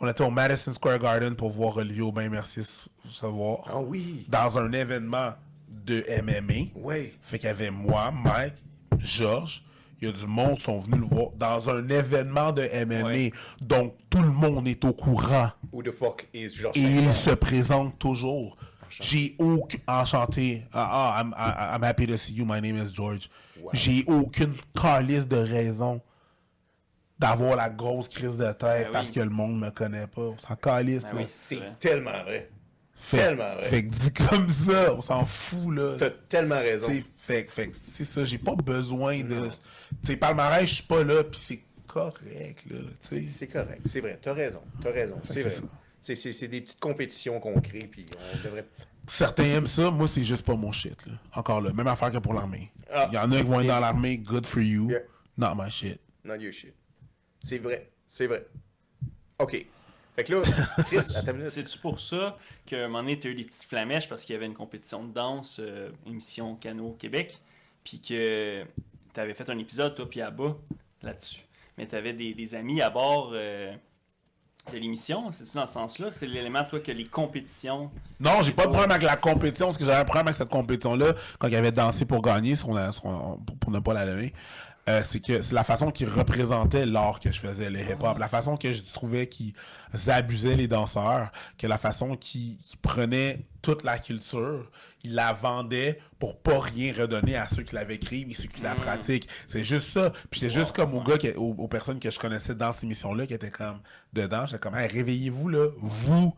on 0.00 0.06
était 0.08 0.22
au 0.24 0.30
Madison 0.30 0.72
Square 0.72 0.98
Garden 0.98 1.34
pour 1.34 1.50
voir 1.50 1.78
Olivier 1.78 2.02
Aubin, 2.02 2.28
merci 2.28 2.60
de 2.60 3.10
savoir, 3.10 3.60
Ah 3.66 3.78
oui. 3.80 4.26
dans 4.28 4.58
un 4.58 4.70
événement 4.72 5.32
de 5.68 6.04
MMA. 6.22 6.70
Ouais. 6.74 7.14
Fait 7.22 7.38
qu'il 7.38 7.46
y 7.48 7.50
avait 7.50 7.70
moi, 7.70 8.10
Mike, 8.10 8.56
Georges, 8.98 9.64
y 10.06 10.08
a 10.08 10.12
du 10.12 10.26
monde 10.26 10.56
qui 10.56 10.62
sont 10.62 10.78
venus 10.78 11.00
le 11.00 11.06
voir 11.06 11.30
dans 11.36 11.70
un 11.70 11.88
événement 11.88 12.52
de 12.52 12.62
MMA. 12.84 13.02
Ouais. 13.02 13.32
Donc 13.60 13.94
tout 14.10 14.22
le 14.22 14.30
monde 14.30 14.66
est 14.68 14.84
au 14.84 14.92
courant. 14.92 15.50
Who 15.72 15.82
the 15.82 15.92
fuck 15.92 16.26
is 16.32 16.50
Georges 16.50 16.76
Et 16.76 16.82
il 16.82 17.12
se 17.12 17.30
présente 17.30 17.98
toujours. 17.98 18.56
J'ai 18.88 19.36
aucun. 19.38 19.78
Enchanté. 19.86 20.64
Ah, 20.72 21.22
ah, 21.36 21.76
I'm, 21.76 21.84
happy 21.84 22.06
to 22.06 22.16
see 22.16 22.32
you. 22.32 22.44
My 22.44 22.60
name 22.60 22.76
is 22.76 22.92
George. 22.94 23.28
Wow. 23.60 23.70
J'ai 23.72 24.04
aucune 24.06 24.54
calice 24.80 25.26
de 25.26 25.36
raison 25.36 26.00
d'avoir 27.18 27.56
la 27.56 27.70
grosse 27.70 28.08
crise 28.08 28.36
de 28.36 28.52
tête 28.52 28.58
Ben 28.58 28.86
oui. 28.86 28.92
parce 28.92 29.10
que 29.10 29.20
le 29.20 29.30
monde 29.30 29.58
me 29.58 29.70
connaît 29.70 30.06
pas. 30.06 30.34
S'en 30.46 30.56
calisse, 30.56 31.02
Ben 31.02 31.10
oui. 31.16 31.24
C'est 31.26 31.78
tellement 31.78 32.22
vrai. 32.24 32.50
Fait, 33.08 33.18
tellement 33.18 33.54
vrai. 33.54 33.64
fait 33.64 33.84
que 33.86 33.94
dit 33.94 34.12
comme 34.12 34.48
ça, 34.48 34.92
on 34.94 35.00
s'en 35.00 35.24
fout, 35.24 35.72
là. 35.76 35.94
T'as 35.96 36.10
tellement 36.10 36.58
raison. 36.58 36.86
T'sais, 36.88 37.04
fait, 37.16 37.48
fait 37.48 37.70
c'est 37.88 38.04
ça, 38.04 38.24
j'ai 38.24 38.38
pas 38.38 38.56
besoin 38.56 39.20
de. 39.22 39.46
Tu 39.46 39.52
sais, 40.02 40.16
palmarès, 40.16 40.68
je 40.68 40.74
suis 40.74 40.82
pas 40.82 41.04
là, 41.04 41.22
pis 41.22 41.38
c'est 41.38 41.62
correct, 41.86 42.64
là. 42.68 42.78
C'est 43.28 43.46
correct, 43.46 43.80
c'est 43.86 44.00
vrai, 44.00 44.18
t'as 44.20 44.32
raison, 44.32 44.60
t'as 44.82 44.90
raison, 44.90 45.20
c'est 45.24 45.42
vrai. 45.42 45.50
C'est- 46.00 46.16
C'est 46.16 46.32
c'est 46.32 46.48
des 46.48 46.60
petites 46.60 46.80
compétitions 46.80 47.38
qu'on 47.40 47.60
crée, 47.60 47.88
puis 47.90 48.06
on 48.34 48.44
devrait... 48.44 48.66
Certains 49.08 49.44
aiment 49.44 49.66
ça, 49.68 49.90
moi, 49.92 50.08
c'est 50.08 50.24
juste 50.24 50.44
pas 50.44 50.56
mon 50.56 50.72
shit, 50.72 51.06
là. 51.06 51.12
Encore 51.34 51.60
là, 51.60 51.72
même 51.72 51.86
affaire 51.86 52.10
que 52.10 52.18
pour 52.18 52.34
l'armée. 52.34 52.72
Il 52.88 52.92
Ah. 52.92 53.08
y 53.12 53.18
en 53.18 53.30
a 53.30 53.36
qui 53.36 53.42
vont 53.44 53.60
être 53.60 53.66
dans 53.68 53.78
l'armée, 53.80 54.18
good 54.18 54.46
for 54.46 54.60
you. 54.62 54.90
Yeah. 54.90 54.98
Not 55.38 55.54
my 55.54 55.70
shit. 55.70 56.00
Not 56.24 56.38
your 56.38 56.52
shit. 56.52 56.74
C'est 57.42 57.58
vrai, 57.58 57.88
c'est 58.08 58.26
vrai. 58.26 58.46
OK. 59.38 59.64
Fait 60.16 60.24
que 60.24 60.34
là, 60.34 60.42
Chris. 60.86 60.98
C'est-tu 61.50 61.78
pour 61.78 62.00
ça 62.00 62.36
qu'à 62.64 62.78
un 62.84 62.88
moment 62.88 63.00
donné, 63.00 63.18
tu 63.18 63.28
as 63.28 63.30
eu 63.30 63.34
des 63.34 63.44
petites 63.44 63.64
flamèches 63.68 64.08
parce 64.08 64.24
qu'il 64.24 64.32
y 64.32 64.36
avait 64.36 64.46
une 64.46 64.54
compétition 64.54 65.04
de 65.04 65.12
danse, 65.12 65.60
euh, 65.62 65.90
émission 66.06 66.56
Cano 66.56 66.96
Québec, 66.98 67.38
puis 67.84 68.00
que 68.00 68.64
tu 69.14 69.20
avais 69.20 69.34
fait 69.34 69.48
un 69.50 69.58
épisode, 69.58 69.94
toi, 69.94 70.08
puis 70.08 70.20
Abba, 70.22 70.56
là-dessus. 71.02 71.40
Mais 71.78 71.86
tu 71.86 71.94
avais 71.94 72.14
des, 72.14 72.32
des 72.34 72.54
amis 72.54 72.80
à 72.80 72.88
bord 72.88 73.30
euh, 73.34 73.72
de 74.72 74.78
l'émission, 74.78 75.30
c'est-tu 75.30 75.54
dans 75.56 75.66
ce 75.66 75.74
sens-là? 75.74 76.10
C'est 76.10 76.26
l'élément, 76.26 76.64
toi, 76.64 76.80
que 76.80 76.90
les 76.90 77.04
compétitions. 77.04 77.90
Non, 78.18 78.40
j'ai 78.42 78.52
pas 78.52 78.64
de 78.64 78.70
problème 78.70 78.90
avec 78.90 79.02
la 79.04 79.16
compétition, 79.16 79.66
parce 79.66 79.76
que 79.78 79.84
j'avais 79.84 79.98
un 80.00 80.04
problème 80.04 80.28
avec 80.28 80.38
cette 80.38 80.48
compétition-là, 80.48 81.14
quand 81.38 81.48
il 81.48 81.54
avait 81.56 81.72
dansé 81.72 82.06
pour 82.06 82.22
gagner, 82.22 82.56
son, 82.56 82.72
son- 82.92 83.38
pour, 83.46 83.56
pour 83.58 83.70
ne 83.70 83.78
pas 83.80 83.92
la 83.94 84.06
lever. 84.06 84.32
Euh, 84.88 85.02
c'est 85.04 85.18
que 85.18 85.42
c'est 85.42 85.52
la 85.54 85.64
façon 85.64 85.90
qu'il 85.90 86.08
représentait 86.08 86.86
l'art 86.86 87.18
que 87.18 87.32
je 87.32 87.40
faisais, 87.40 87.70
le 87.70 87.80
hip-hop, 87.80 88.18
la 88.18 88.28
façon 88.28 88.56
que 88.56 88.72
je 88.72 88.82
trouvais 88.82 89.26
qu'ils 89.26 89.52
abusaient 90.06 90.54
les 90.54 90.68
danseurs, 90.68 91.32
que 91.58 91.66
la 91.66 91.76
façon 91.76 92.16
qu'ils 92.16 92.56
qu'ils 92.58 92.78
prenaient 92.78 93.46
toute 93.62 93.82
la 93.82 93.98
culture, 93.98 94.70
ils 95.02 95.12
la 95.14 95.32
vendaient 95.32 95.98
pour 96.20 96.38
pas 96.40 96.60
rien 96.60 96.92
redonner 96.96 97.34
à 97.34 97.46
ceux 97.48 97.64
qui 97.64 97.74
l'avaient 97.74 97.96
écrit 97.96 98.26
et 98.30 98.34
ceux 98.34 98.46
qui 98.48 98.62
la 98.62 98.76
pratiquent. 98.76 99.28
C'est 99.48 99.64
juste 99.64 99.88
ça. 99.88 100.12
Puis 100.30 100.40
j'étais 100.40 100.54
juste 100.54 100.70
comme 100.74 100.94
aux 100.94 101.02
gars, 101.02 101.18
qui- 101.18 101.32
aux, 101.32 101.54
aux 101.58 101.68
personnes 101.68 101.98
que 101.98 102.10
je 102.10 102.18
connaissais 102.20 102.54
dans 102.54 102.70
cette 102.70 102.84
émission-là 102.84 103.26
qui 103.26 103.34
étaient 103.34 103.50
comme 103.50 103.80
dedans. 104.12 104.46
J'étais 104.46 104.60
comme, 104.60 104.76
Hey, 104.76 104.86
réveillez-vous 104.86 105.48
là, 105.48 105.66
vous 105.78 106.32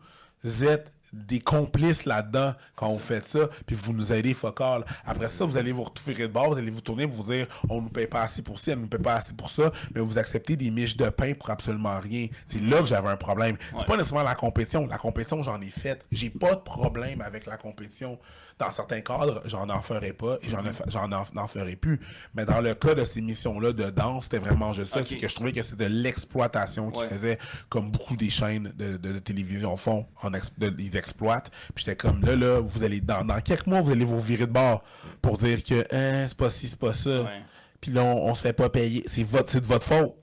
êtes 0.63 0.91
des 1.13 1.39
complices 1.39 2.05
là-dedans 2.05 2.53
quand 2.75 2.89
vous 2.89 2.99
faites 2.99 3.27
ça, 3.27 3.49
puis 3.65 3.75
vous 3.75 3.93
nous 3.93 4.13
aidez 4.13 4.33
focal. 4.33 4.83
Après 5.05 5.27
ça, 5.27 5.45
vous 5.45 5.57
allez 5.57 5.71
vous 5.71 5.83
retrouver 5.83 6.13
de 6.15 6.27
bord, 6.27 6.51
vous 6.53 6.57
allez 6.57 6.71
vous 6.71 6.81
tourner 6.81 7.07
pour 7.07 7.23
vous 7.23 7.31
dire 7.33 7.47
on 7.69 7.81
nous 7.81 7.89
paye 7.89 8.07
pas 8.07 8.21
assez 8.21 8.41
pour 8.41 8.59
ci, 8.59 8.71
elle 8.71 8.79
nous 8.79 8.87
paye 8.87 8.99
pas 9.01 9.15
assez 9.15 9.33
pour 9.33 9.49
ça, 9.49 9.71
mais 9.93 10.01
vous 10.01 10.17
acceptez 10.17 10.55
des 10.55 10.69
miches 10.71 10.95
de 10.97 11.09
pain 11.09 11.33
pour 11.33 11.49
absolument 11.49 11.99
rien. 11.99 12.27
C'est 12.47 12.61
là 12.61 12.79
que 12.81 12.85
j'avais 12.87 13.09
un 13.09 13.17
problème. 13.17 13.57
C'est 13.71 13.77
Ouais. 13.77 13.85
pas 13.85 13.97
nécessairement 13.97 14.23
la 14.23 14.35
compétition. 14.35 14.87
La 14.87 14.97
compétition, 14.97 15.41
j'en 15.43 15.59
ai 15.61 15.71
fait. 15.71 16.03
J'ai 16.11 16.29
pas 16.29 16.55
de 16.55 16.61
problème 16.61 17.21
avec 17.21 17.45
la 17.45 17.57
compétition. 17.57 18.19
Dans 18.59 18.71
certains 18.71 18.99
cadres, 18.99 19.41
j'en 19.45 19.69
en 19.69 19.81
ferai 19.81 20.11
pas 20.11 20.37
et 20.41 20.49
j'en 20.49 21.09
en, 21.11 21.23
en 21.37 21.47
ferai 21.47 21.77
plus. 21.77 21.97
Mais 22.35 22.45
dans 22.45 22.59
le 22.59 22.73
cas 22.75 22.93
de 22.93 23.05
cette 23.05 23.15
émission-là 23.15 23.71
de 23.71 23.89
danse, 23.89 24.25
c'était 24.25 24.39
vraiment 24.39 24.73
juste 24.73 24.91
ça. 24.93 25.01
C'est 25.01 25.15
que 25.15 25.29
je 25.29 25.33
trouvais 25.35 25.53
que 25.53 25.63
c'était 25.63 25.85
de 25.87 25.93
l'exploitation 25.93 26.91
qu'ils 26.91 27.03
Ouais. 27.03 27.07
faisaient, 27.09 27.37
comme 27.69 27.89
beaucoup 27.89 28.17
des 28.17 28.29
chaînes 28.29 28.73
de, 28.77 28.97
de- 28.97 29.13
de 29.13 29.19
télévision 29.19 29.77
font. 29.77 30.05
En 30.21 30.33
ex- 30.33 30.51
de- 30.57 30.75
ils 30.77 30.97
exploitent. 30.97 31.49
Puis 31.73 31.85
j'étais 31.85 31.95
comme 31.95 32.19
là, 32.25 32.35
là, 32.35 32.59
vous 32.59 32.83
allez 32.83 32.99
dans, 32.99 33.23
dans 33.23 33.39
quelques 33.39 33.65
mois, 33.67 33.79
vous 33.79 33.91
allez 33.91 34.03
vous 34.03 34.19
virer 34.19 34.45
de 34.45 34.51
bord 34.51 34.83
pour 35.21 35.37
dire 35.37 35.63
que 35.63 35.85
hein, 35.93 36.25
c'est 36.27 36.37
pas 36.37 36.49
ci, 36.49 36.67
c'est 36.67 36.79
pas 36.79 36.91
ça. 36.93 37.21
Ouais. 37.23 37.41
puis 37.79 37.91
là, 37.91 38.03
on, 38.03 38.29
on 38.29 38.35
se 38.35 38.41
fait 38.41 38.51
pas 38.51 38.69
payer. 38.69 39.05
C'est 39.07 39.21
de 39.23 39.65
votre 39.65 39.85
faute. 39.85 40.15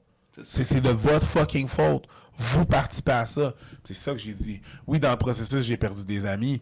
C'est 0.43 0.83
de 0.83 0.91
votre 0.91 1.27
fucking 1.27 1.69
faute. 1.69 2.05
Vous 2.37 2.67
participez 2.67 3.13
à 3.13 3.25
ça. 3.25 3.55
C'est 3.85 3.95
ça 3.95 4.13
que 4.13 4.19
j'ai 4.19 4.35
dit. 4.35 4.61
Oui, 4.87 5.01
dans 5.01 5.11
le 5.11 5.17
processus, 5.17 5.65
j'ai 5.65 5.79
perdu 5.79 6.05
des 6.05 6.27
amis. 6.27 6.61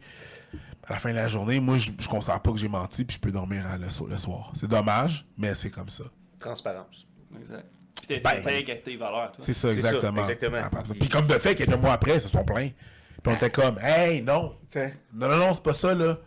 À 0.87 0.93
la 0.95 0.99
fin 0.99 1.11
de 1.11 1.17
la 1.17 1.29
journée, 1.29 1.61
moi, 1.61 1.79
je, 1.79 1.91
je 1.99 2.09
considère 2.09 2.41
pas 2.41 2.51
que 2.53 2.59
j'ai 2.59 2.69
menti 2.69 3.05
puis 3.05 3.17
je 3.17 3.21
peux 3.21 3.33
dormir 3.33 3.67
à 3.67 3.79
le, 3.79 3.89
so- 3.91 4.07
le 4.07 4.19
soir. 4.19 4.53
C'est 4.55 4.67
dommage, 4.69 5.27
mais 5.39 5.55
c'est 5.55 5.71
comme 5.71 5.89
ça. 5.89 6.05
Transparence. 6.39 7.07
Exact. 7.39 7.65
Puis 7.97 8.07
t'es 8.09 8.21
Ben, 8.21 8.43
t'es 8.43 8.49
avec 8.71 8.83
tes 8.83 8.97
valeurs, 8.97 9.33
toi. 9.33 9.45
C'est 9.45 9.53
ça, 9.55 9.73
C'est 9.73 9.81
ça, 9.81 9.89
exactement. 9.89 10.21
exactement. 10.21 10.59
Ah. 10.63 10.83
Puis 10.99 11.09
comme 11.09 11.27
de 11.27 11.35
fait, 11.39 11.55
quelques 11.55 11.75
mois 11.77 11.95
après, 11.95 12.17
ils 12.17 12.21
se 12.21 12.29
sont 12.29 12.45
plaints. 12.45 12.69
Puis 13.23 13.33
on 13.33 13.37
était 13.37 13.51
comme, 13.51 13.79
hey, 13.81 14.21
non. 14.23 14.57
T'sais. 14.69 14.99
Non, 15.15 15.29
non, 15.29 15.37
non, 15.39 15.55
c'est 15.55 15.63
pas 15.63 15.73
ça, 15.73 15.95
là. 15.95 16.19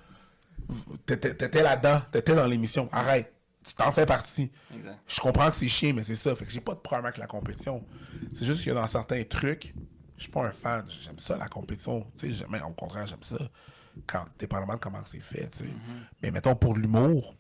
T'étais 1.05 1.33
t'étais 1.35 1.61
là-dedans. 1.61 2.01
T'étais 2.11 2.35
dans 2.35 2.47
l'émission. 2.47 2.89
Arrête. 2.91 3.31
Tu 3.63 3.73
t'en 3.75 3.91
fais 3.91 4.05
partie. 4.05 4.51
Exact. 4.75 4.97
Je 5.07 5.19
comprends 5.19 5.49
que 5.51 5.57
c'est 5.57 5.67
chiant, 5.67 5.93
mais 5.93 6.03
c'est 6.03 6.15
ça. 6.15 6.35
Fait 6.35 6.45
que 6.45 6.51
j'ai 6.51 6.61
pas 6.61 6.73
de 6.73 6.79
problème 6.79 7.05
avec 7.05 7.17
la 7.17 7.27
compétition. 7.27 7.83
C'est 8.33 8.45
juste 8.45 8.63
que 8.65 8.71
dans 8.71 8.87
certains 8.87 9.23
trucs, 9.25 9.73
je 10.17 10.23
suis 10.23 10.31
pas 10.31 10.45
un 10.47 10.51
fan. 10.51 10.85
J'aime 11.01 11.19
ça, 11.19 11.37
la 11.37 11.47
compétition. 11.47 12.07
Tu 12.17 12.27
sais, 12.29 12.33
jamais, 12.33 12.61
au 12.61 12.71
contraire, 12.73 13.05
j'aime 13.05 13.21
ça. 13.21 13.37
Quand, 14.05 14.25
dépendamment 14.39 14.73
de 14.75 14.79
comment 14.79 14.99
c'est 15.05 15.21
fait, 15.21 15.53
sais. 15.55 15.69
Mais 16.21 16.31
mettons, 16.31 16.55
pour 16.55 16.75
l'humour, 16.75 17.35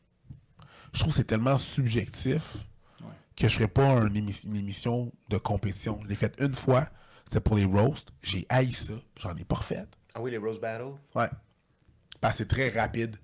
je 0.93 0.99
trouve 0.99 1.11
que 1.13 1.17
c'est 1.17 1.23
tellement 1.25 1.57
subjectif 1.57 2.55
Ouais. 3.01 3.07
que 3.35 3.47
je 3.47 3.53
ferais 3.55 3.67
pas 3.67 3.85
un 3.85 4.09
émi- 4.09 4.45
une 4.45 4.55
émission 4.55 5.11
de 5.29 5.37
compétition. 5.37 5.99
Je 6.03 6.07
l'ai 6.07 6.15
faite 6.15 6.35
une 6.39 6.53
fois. 6.53 6.87
C'était 7.25 7.41
pour 7.41 7.57
les 7.57 7.65
roasts. 7.65 8.09
J'ai 8.23 8.45
haï 8.49 8.71
ça. 8.71 8.93
J'en 9.19 9.35
ai 9.35 9.43
pas 9.43 9.55
refait. 9.55 9.85
Ah 10.15 10.21
oui, 10.21 10.31
les 10.31 10.37
Rose 10.37 10.59
Battle. 10.61 10.93
Ouais. 11.13 11.29
Parce 12.21 12.33
que 12.33 12.37
c'est 12.39 12.47
très 12.47 12.69
rapide. 12.69 13.17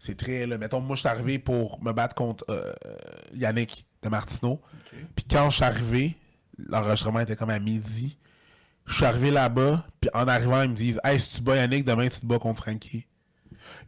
C'est 0.00 0.16
très. 0.16 0.46
Là, 0.46 0.58
mettons, 0.58 0.80
moi, 0.80 0.96
je 0.96 1.00
suis 1.00 1.08
arrivé 1.08 1.38
pour 1.38 1.82
me 1.82 1.92
battre 1.92 2.14
contre 2.14 2.44
euh, 2.50 2.72
Yannick 3.34 3.86
de 4.02 4.08
Martineau. 4.08 4.60
Puis 5.14 5.24
quand 5.30 5.48
je 5.48 5.56
suis 5.56 5.64
arrivé, 5.64 6.16
l'enregistrement 6.58 7.20
était 7.20 7.36
comme 7.36 7.50
à 7.50 7.58
midi. 7.58 8.18
Je 8.86 8.94
suis 8.94 9.04
arrivé 9.04 9.30
là-bas, 9.30 9.84
puis 10.00 10.10
en 10.14 10.28
arrivant, 10.28 10.62
ils 10.62 10.70
me 10.70 10.74
disent 10.74 11.00
Hey, 11.04 11.18
si 11.20 11.30
tu 11.30 11.42
bats 11.42 11.56
Yannick, 11.56 11.84
demain 11.84 12.08
tu 12.08 12.20
te 12.20 12.26
bats 12.26 12.38
contre 12.38 12.62
Frankie. 12.62 13.06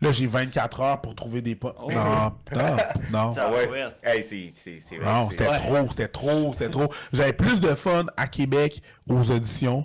Là, 0.00 0.12
j'ai 0.12 0.26
24 0.26 0.80
heures 0.80 1.00
pour 1.00 1.14
trouver 1.14 1.40
des 1.42 1.56
pas. 1.56 1.74
Oh. 1.80 1.90
Non, 1.90 2.32
non, 2.54 2.76
non. 3.12 3.32
Ah 3.36 3.50
ouais. 3.50 3.68
ouais. 3.68 3.84
Hey, 4.02 4.22
c'est. 4.22 4.48
c'est- 4.50 4.78
c'est 4.80 4.96
vrai, 4.96 5.06
Non, 5.12 5.30
c'était 5.30 5.48
Ouais. 5.48 5.58
trop, 5.58 5.86
c'était 5.90 6.08
trop, 6.08 6.52
c'était 6.52 6.70
trop. 6.70 6.92
J'avais 7.12 7.32
plus 7.32 7.60
de 7.60 7.74
fun 7.74 8.06
à 8.16 8.26
Québec 8.28 8.82
aux 9.08 9.30
auditions. 9.30 9.84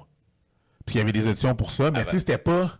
Puis 0.85 0.95
il 0.95 0.97
y 0.99 1.01
avait 1.01 1.11
des 1.13 1.25
auditions 1.27 1.55
pour 1.55 1.71
ça, 1.71 1.89
mais 1.91 2.03
tu 2.05 2.11
sais, 2.11 2.19
c'était 2.19 2.37
pas. 2.37 2.77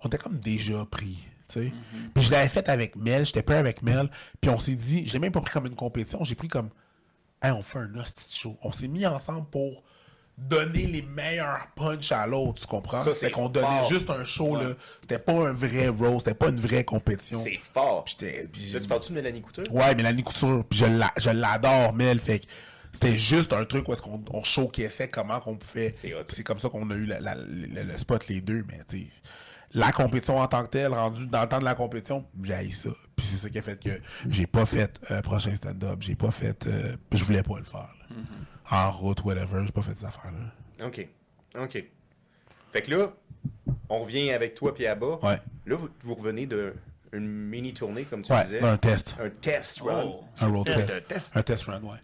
On 0.00 0.08
était 0.08 0.18
comme 0.18 0.38
déjà 0.38 0.84
pris. 0.90 1.26
tu 1.48 1.60
sais. 1.68 1.72
Puis 2.14 2.24
je 2.24 2.30
l'avais 2.32 2.48
fait 2.48 2.68
avec 2.68 2.96
Mel, 2.96 3.24
j'étais 3.24 3.42
pas 3.42 3.58
avec 3.58 3.82
Mel. 3.82 4.10
Puis 4.40 4.50
on 4.50 4.58
s'est 4.58 4.74
dit, 4.74 5.06
j'ai 5.06 5.18
même 5.18 5.32
pas 5.32 5.40
pris 5.40 5.52
comme 5.52 5.66
une 5.66 5.76
compétition, 5.76 6.24
j'ai 6.24 6.34
pris 6.34 6.48
comme. 6.48 6.70
Hey, 7.42 7.52
on 7.52 7.62
fait 7.62 7.78
un 7.78 7.94
hostie 7.96 8.38
show. 8.38 8.56
On 8.62 8.72
s'est 8.72 8.88
mis 8.88 9.06
ensemble 9.06 9.46
pour 9.50 9.82
donner 10.36 10.86
les 10.86 11.02
meilleurs 11.02 11.68
punch 11.76 12.10
à 12.12 12.26
l'autre, 12.26 12.60
tu 12.62 12.66
comprends? 12.66 13.02
C'est 13.14 13.30
qu'on 13.30 13.48
donnait 13.48 13.66
juste 13.88 14.10
un 14.10 14.24
show, 14.24 14.56
là. 14.56 14.70
C'était 15.00 15.18
pas 15.20 15.32
un 15.48 15.52
vrai 15.52 15.88
roast, 15.88 16.26
c'était 16.26 16.34
pas 16.36 16.48
une 16.48 16.60
vraie 16.60 16.84
compétition. 16.84 17.40
C'est 17.42 17.60
fort. 17.72 18.04
Puis 18.04 18.16
puis 18.52 18.70
Là, 18.72 18.80
tu 18.80 18.88
parles-tu 18.88 19.10
de 19.10 19.14
Mélanie 19.14 19.40
Couture? 19.40 19.64
Ouais, 19.72 19.94
Mélanie 19.94 20.22
Couture, 20.24 20.64
puis 20.68 20.78
je 20.80 20.86
la- 20.86 21.12
je 21.16 21.30
l'adore, 21.30 21.92
Mel, 21.94 22.18
fait 22.18 22.40
que 22.40 22.46
c'était 22.92 23.16
juste 23.16 23.52
un 23.52 23.64
truc 23.64 23.88
où 23.88 23.92
est-ce 23.92 24.02
qu'on 24.02 24.20
on 24.32 24.42
showcassait 24.42 25.08
comment 25.08 25.38
qu'on 25.40 25.56
pouvait. 25.56 25.92
C'est 25.94 26.42
comme 26.42 26.58
ça 26.58 26.68
qu'on 26.68 26.90
a 26.90 26.94
eu 26.94 27.04
la- 27.06 27.20
la- 27.20 27.34
le, 27.36 27.82
le 27.84 27.98
spot 27.98 28.26
les 28.28 28.40
deux, 28.40 28.64
mais 28.68 28.80
tu 28.88 29.06
la 29.72 29.90
compétition 29.90 30.38
en 30.38 30.46
tant 30.46 30.62
que 30.64 30.68
telle, 30.70 30.92
rendu 30.94 31.26
dans 31.26 31.42
le 31.42 31.48
temps 31.48 31.58
de 31.58 31.64
la 31.64 31.74
compétition, 31.74 32.24
j'ai 32.44 32.70
ça. 32.70 32.90
Puis 33.16 33.26
c'est 33.26 33.36
ça 33.36 33.48
qui 33.50 33.58
a 33.58 33.62
fait 33.62 33.82
que 33.82 33.90
j'ai 34.28 34.46
pas 34.46 34.66
fait 34.66 35.00
euh, 35.10 35.20
prochain 35.20 35.54
stand-up, 35.56 35.96
j'ai 36.00 36.14
pas 36.14 36.30
fait, 36.30 36.64
euh, 36.68 36.94
je 37.12 37.24
voulais 37.24 37.42
pas 37.42 37.58
le 37.58 37.64
faire. 37.64 37.92
là. 38.10 38.16
En 38.70 38.90
route, 38.90 39.22
whatever, 39.24 39.62
j'ai 39.66 39.72
pas 39.72 39.82
fait 39.82 39.96
ces 39.96 40.04
affaires-là. 40.04 40.86
OK. 40.86 41.06
OK. 41.60 41.84
Fait 42.72 42.82
que 42.82 42.90
là, 42.90 43.12
on 43.88 44.00
revient 44.02 44.30
avec 44.30 44.54
toi 44.54 44.74
puis 44.74 44.86
Abba. 44.86 45.18
Ouais. 45.22 45.40
Là, 45.66 45.76
vous, 45.76 45.88
vous 46.00 46.14
revenez 46.14 46.46
d'une 46.46 47.26
mini-tournée, 47.26 48.04
comme 48.04 48.22
tu 48.22 48.32
Ouais, 48.32 48.44
disais. 48.44 48.62
un 48.62 48.76
test. 48.76 49.16
Un 49.20 49.30
test 49.30 49.80
run. 49.80 50.04
Oh. 50.14 50.24
Un 50.40 50.46
road 50.48 50.66
Test. 50.66 50.88
test. 50.88 50.92
Un 50.96 51.14
test. 51.14 51.36
Un 51.36 51.42
test 51.42 51.62
run, 51.64 51.82
ouais. 51.82 51.98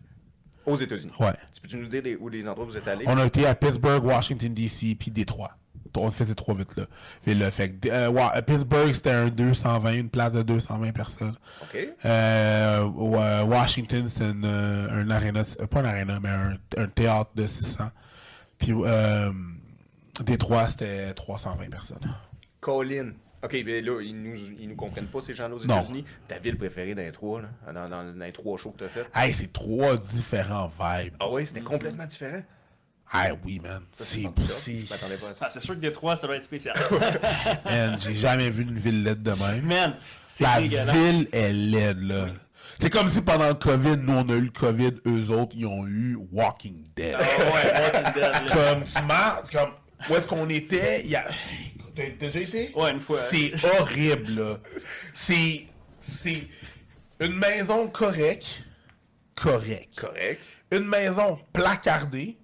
Aux 0.67 0.77
États-Unis. 0.77 1.13
Ouais. 1.19 1.33
Tu 1.55 1.61
peux-tu 1.63 1.77
nous 1.79 1.87
dire 1.89 2.03
des, 2.03 2.17
où 2.17 2.29
les 2.29 2.47
endroits 2.47 2.65
où 2.67 2.69
vous 2.69 2.77
êtes 2.77 2.87
allés? 2.87 3.05
On 3.09 3.17
a 3.17 3.25
été 3.27 3.47
à 3.47 3.55
Pittsburgh, 3.55 4.05
Washington, 4.05 4.53
D.C., 4.53 4.95
puis 4.99 5.11
Détroit. 5.11 5.57
On 5.97 6.11
fait 6.11 6.24
ces 6.24 6.34
trois 6.34 6.55
villes 6.55 6.66
là. 6.76 6.84
Villes-là. 7.26 7.51
Fait 7.51 7.70
que, 7.72 7.88
euh, 7.88 8.41
Pittsburgh, 8.43 8.93
c'était 8.93 9.11
un 9.11 9.28
220, 9.28 9.93
une 9.93 10.11
place 10.11 10.32
de 10.32 10.43
220 10.43 10.93
personnes. 10.93 11.36
Euh, 12.05 12.82
Wa- 12.84 13.45
Washington, 13.45 14.07
c'était 14.07 14.30
une, 14.30 14.45
euh, 14.45 15.03
un 15.03 15.11
aréna, 15.11 15.45
euh, 15.61 15.66
pas 15.66 15.80
un 15.80 15.84
aréna, 15.84 16.20
mais 16.20 16.28
un, 16.28 16.57
un 16.76 16.86
théâtre 16.86 17.30
de 17.34 17.47
600. 17.47 17.91
Puis 18.59 18.72
euh, 18.72 19.32
Détroit, 20.24 20.68
c'était 20.68 21.12
320 21.14 21.70
personnes. 21.70 22.14
Colin. 22.61 23.12
OK, 23.43 23.57
mais 23.64 23.80
là, 23.80 24.03
ils 24.03 24.14
nous, 24.22 24.36
ils 24.61 24.68
nous 24.68 24.76
comprennent 24.76 25.07
pas, 25.07 25.22
ces 25.22 25.32
gens-là 25.34 25.55
aux. 25.55 25.59
États-Unis. 25.61 26.05
Ta 26.28 26.38
ville 26.38 26.59
préférée 26.59 26.95
dans 26.95 27.01
les 27.03 27.11
trois, 27.11 27.41
là, 27.41 27.49
dans, 27.72 27.88
dans, 27.88 28.12
dans 28.12 28.24
les 28.26 28.32
trois 28.32 28.59
shows 28.59 28.72
que 28.72 28.78
tu 28.80 28.84
as 28.84 28.88
fait? 28.88 29.07
Hey, 29.14 29.32
c'est 29.32 29.51
trois 29.51 29.97
différents 29.97 30.66
vibes. 30.78 31.14
Ah 31.20 31.30
oui, 31.30 31.47
c'était 31.47 31.62
complètement 31.62 32.05
différent. 32.05 32.43
Ah 33.13 33.29
oui, 33.45 33.59
man. 33.61 33.83
Ça, 33.93 34.05
C'est... 34.05 34.25
Ah, 35.41 35.49
c'est 35.51 35.61
sûr 35.61 35.75
que 35.75 35.81
Détroit, 35.81 36.15
ça 36.17 36.27
doit 36.29 36.37
être 36.37 36.45
spécial. 36.45 36.77
Man, 37.65 37.99
j'ai 37.99 38.15
jamais 38.15 38.51
vu 38.51 38.63
une 38.63 38.79
ville 38.79 39.03
laide 39.03 39.23
de 39.23 39.33
même. 39.33 39.63
Man, 39.63 39.97
c'est 40.29 40.45
La 40.45 40.61
dégueulasse. 40.61 40.95
ville 40.95 41.29
est 41.33 41.53
laide, 41.53 42.01
là. 42.03 42.27
C'est 42.79 42.89
comme 42.89 43.09
si 43.09 43.21
pendant 43.21 43.49
le 43.49 43.55
COVID, 43.55 43.97
nous, 43.99 44.13
on 44.15 44.29
a 44.29 44.35
eu 44.35 44.43
le 44.43 44.51
COVID, 44.51 44.93
eux 45.07 45.31
autres, 45.31 45.53
ils 45.57 45.67
ont 45.67 45.87
eu 45.87 46.17
Walking 46.33 46.85
Dead. 46.97 47.17
Ah 47.19 47.23
ouais, 47.23 47.73
Walking 47.83 48.13
Dead, 48.15 48.23
là. 48.23 48.43
comme, 48.55 48.85
tu 48.85 49.03
marres, 49.03 49.43
c'est 49.45 49.59
comme, 49.59 49.71
où 50.09 50.15
est-ce 50.15 50.29
qu'on 50.29 50.49
était? 50.49 51.03
Il 51.05 51.11
y 51.11 51.17
a... 51.17 51.25
T'as 51.97 52.05
t'as 52.19 52.27
déjà 52.27 52.41
été? 52.41 52.73
Ouais, 52.77 52.93
une 52.93 53.01
fois. 53.01 53.19
C'est 53.29 53.53
horrible, 53.81 54.33
là. 54.41 54.57
C'est... 55.13 55.67
C'est 55.99 56.47
une 57.19 57.35
maison 57.35 57.89
correcte. 57.89 58.63
Correcte. 59.35 59.99
Correct. 60.01 60.41
Une 60.71 60.87
maison 60.87 61.39
placardée. 61.53 62.39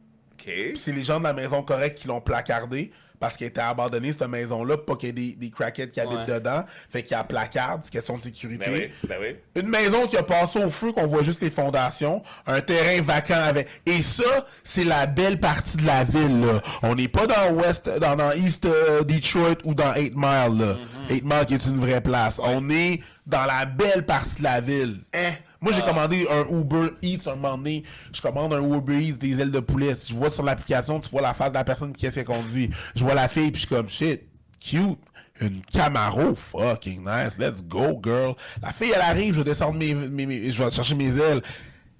Puis 0.46 0.80
c'est 0.82 0.92
les 0.92 1.02
gens 1.02 1.18
de 1.18 1.24
la 1.24 1.32
maison 1.32 1.62
correcte 1.62 1.98
qui 1.98 2.08
l'ont 2.08 2.20
placardée 2.20 2.92
parce 3.18 3.36
qu'elle 3.36 3.48
était 3.48 3.60
abandonnée, 3.60 4.12
cette 4.12 4.28
maison-là, 4.28 4.76
pour 4.76 4.86
pas 4.86 4.96
qu'il 4.96 5.08
y 5.08 5.10
ait 5.10 5.12
des, 5.12 5.32
des 5.36 5.50
crackheads 5.50 5.88
qui 5.88 6.00
habitent 6.00 6.26
dedans. 6.28 6.64
Fait 6.90 7.02
qu'il 7.02 7.12
y 7.12 7.14
a 7.14 7.24
placarde, 7.24 7.80
c'est 7.84 7.90
question 7.90 8.16
de 8.16 8.22
sécurité. 8.22 8.64
Ben 8.66 8.90
oui, 9.02 9.08
ben 9.08 9.16
oui. 9.20 9.60
Une 9.60 9.68
maison 9.68 10.06
qui 10.06 10.16
a 10.16 10.22
passé 10.22 10.62
au 10.62 10.70
feu, 10.70 10.92
qu'on 10.92 11.06
voit 11.06 11.22
juste 11.22 11.40
les 11.40 11.50
fondations. 11.50 12.22
Un 12.46 12.60
terrain 12.60 13.02
vacant 13.02 13.40
avec. 13.40 13.68
Et 13.86 14.02
ça, 14.02 14.46
c'est 14.64 14.84
la 14.84 15.06
belle 15.06 15.40
partie 15.40 15.76
de 15.78 15.86
la 15.86 16.04
ville, 16.04 16.40
là. 16.40 16.62
On 16.82 16.94
n'est 16.94 17.08
pas 17.08 17.26
dans 17.26 17.52
West, 17.54 17.88
dans, 17.88 18.16
dans 18.16 18.32
East 18.32 18.66
euh, 18.66 19.02
Detroit 19.02 19.56
ou 19.64 19.74
dans 19.74 19.94
8 19.94 20.12
Mile, 20.14 20.58
là. 20.58 20.76
8 21.10 21.24
Mile 21.24 21.46
qui 21.46 21.54
est 21.54 21.66
une 21.66 21.78
vraie 21.80 22.00
place. 22.00 22.40
On 22.42 22.68
est 22.70 23.00
dans 23.26 23.44
la 23.44 23.64
belle 23.64 24.04
partie 24.04 24.38
de 24.38 24.44
la 24.44 24.60
ville. 24.60 25.00
Hein? 25.14 25.32
Moi, 25.60 25.72
j'ai 25.72 25.82
commandé 25.82 26.26
un 26.30 26.46
Uber 26.58 26.90
Eats 27.02 27.26
un 27.30 27.34
moment 27.36 27.56
donné. 27.56 27.82
Je 28.12 28.20
commande 28.20 28.52
un 28.54 28.62
Uber 28.62 28.98
Eats 29.02 29.16
des 29.18 29.40
ailes 29.40 29.50
de 29.50 29.60
poulet. 29.60 29.94
Si 29.94 30.12
je 30.12 30.16
vois 30.18 30.30
sur 30.30 30.42
l'application, 30.42 31.00
tu 31.00 31.08
vois 31.10 31.22
la 31.22 31.34
face 31.34 31.50
de 31.50 31.56
la 31.58 31.64
personne 31.64 31.92
qui 31.92 32.06
a 32.06 32.24
conduit. 32.24 32.70
Je 32.94 33.02
vois 33.04 33.14
la 33.14 33.28
fille, 33.28 33.50
puis 33.50 33.60
je 33.62 33.66
suis 33.66 33.74
comme, 33.74 33.88
shit, 33.88 34.22
cute. 34.60 34.98
Une 35.38 35.60
Camaro, 35.70 36.34
fucking 36.34 37.04
nice. 37.04 37.36
Let's 37.38 37.62
go, 37.62 38.00
girl. 38.02 38.34
La 38.62 38.72
fille, 38.72 38.92
elle 38.94 39.02
arrive, 39.02 39.34
je 39.34 39.38
vais 39.40 39.44
descendre 39.44 39.78
mes, 39.78 39.92
mes- 39.92 40.24
mes- 40.24 40.50
je 40.50 40.62
vais 40.64 40.70
chercher 40.70 40.94
mes 40.94 41.14
ailes. 41.18 41.42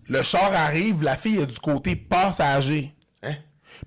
Le 0.09 0.23
char 0.23 0.51
arrive, 0.55 1.03
la 1.03 1.17
fille 1.17 1.41
est 1.41 1.47
du 1.47 1.59
côté 1.59 1.97
passager. 1.97 2.95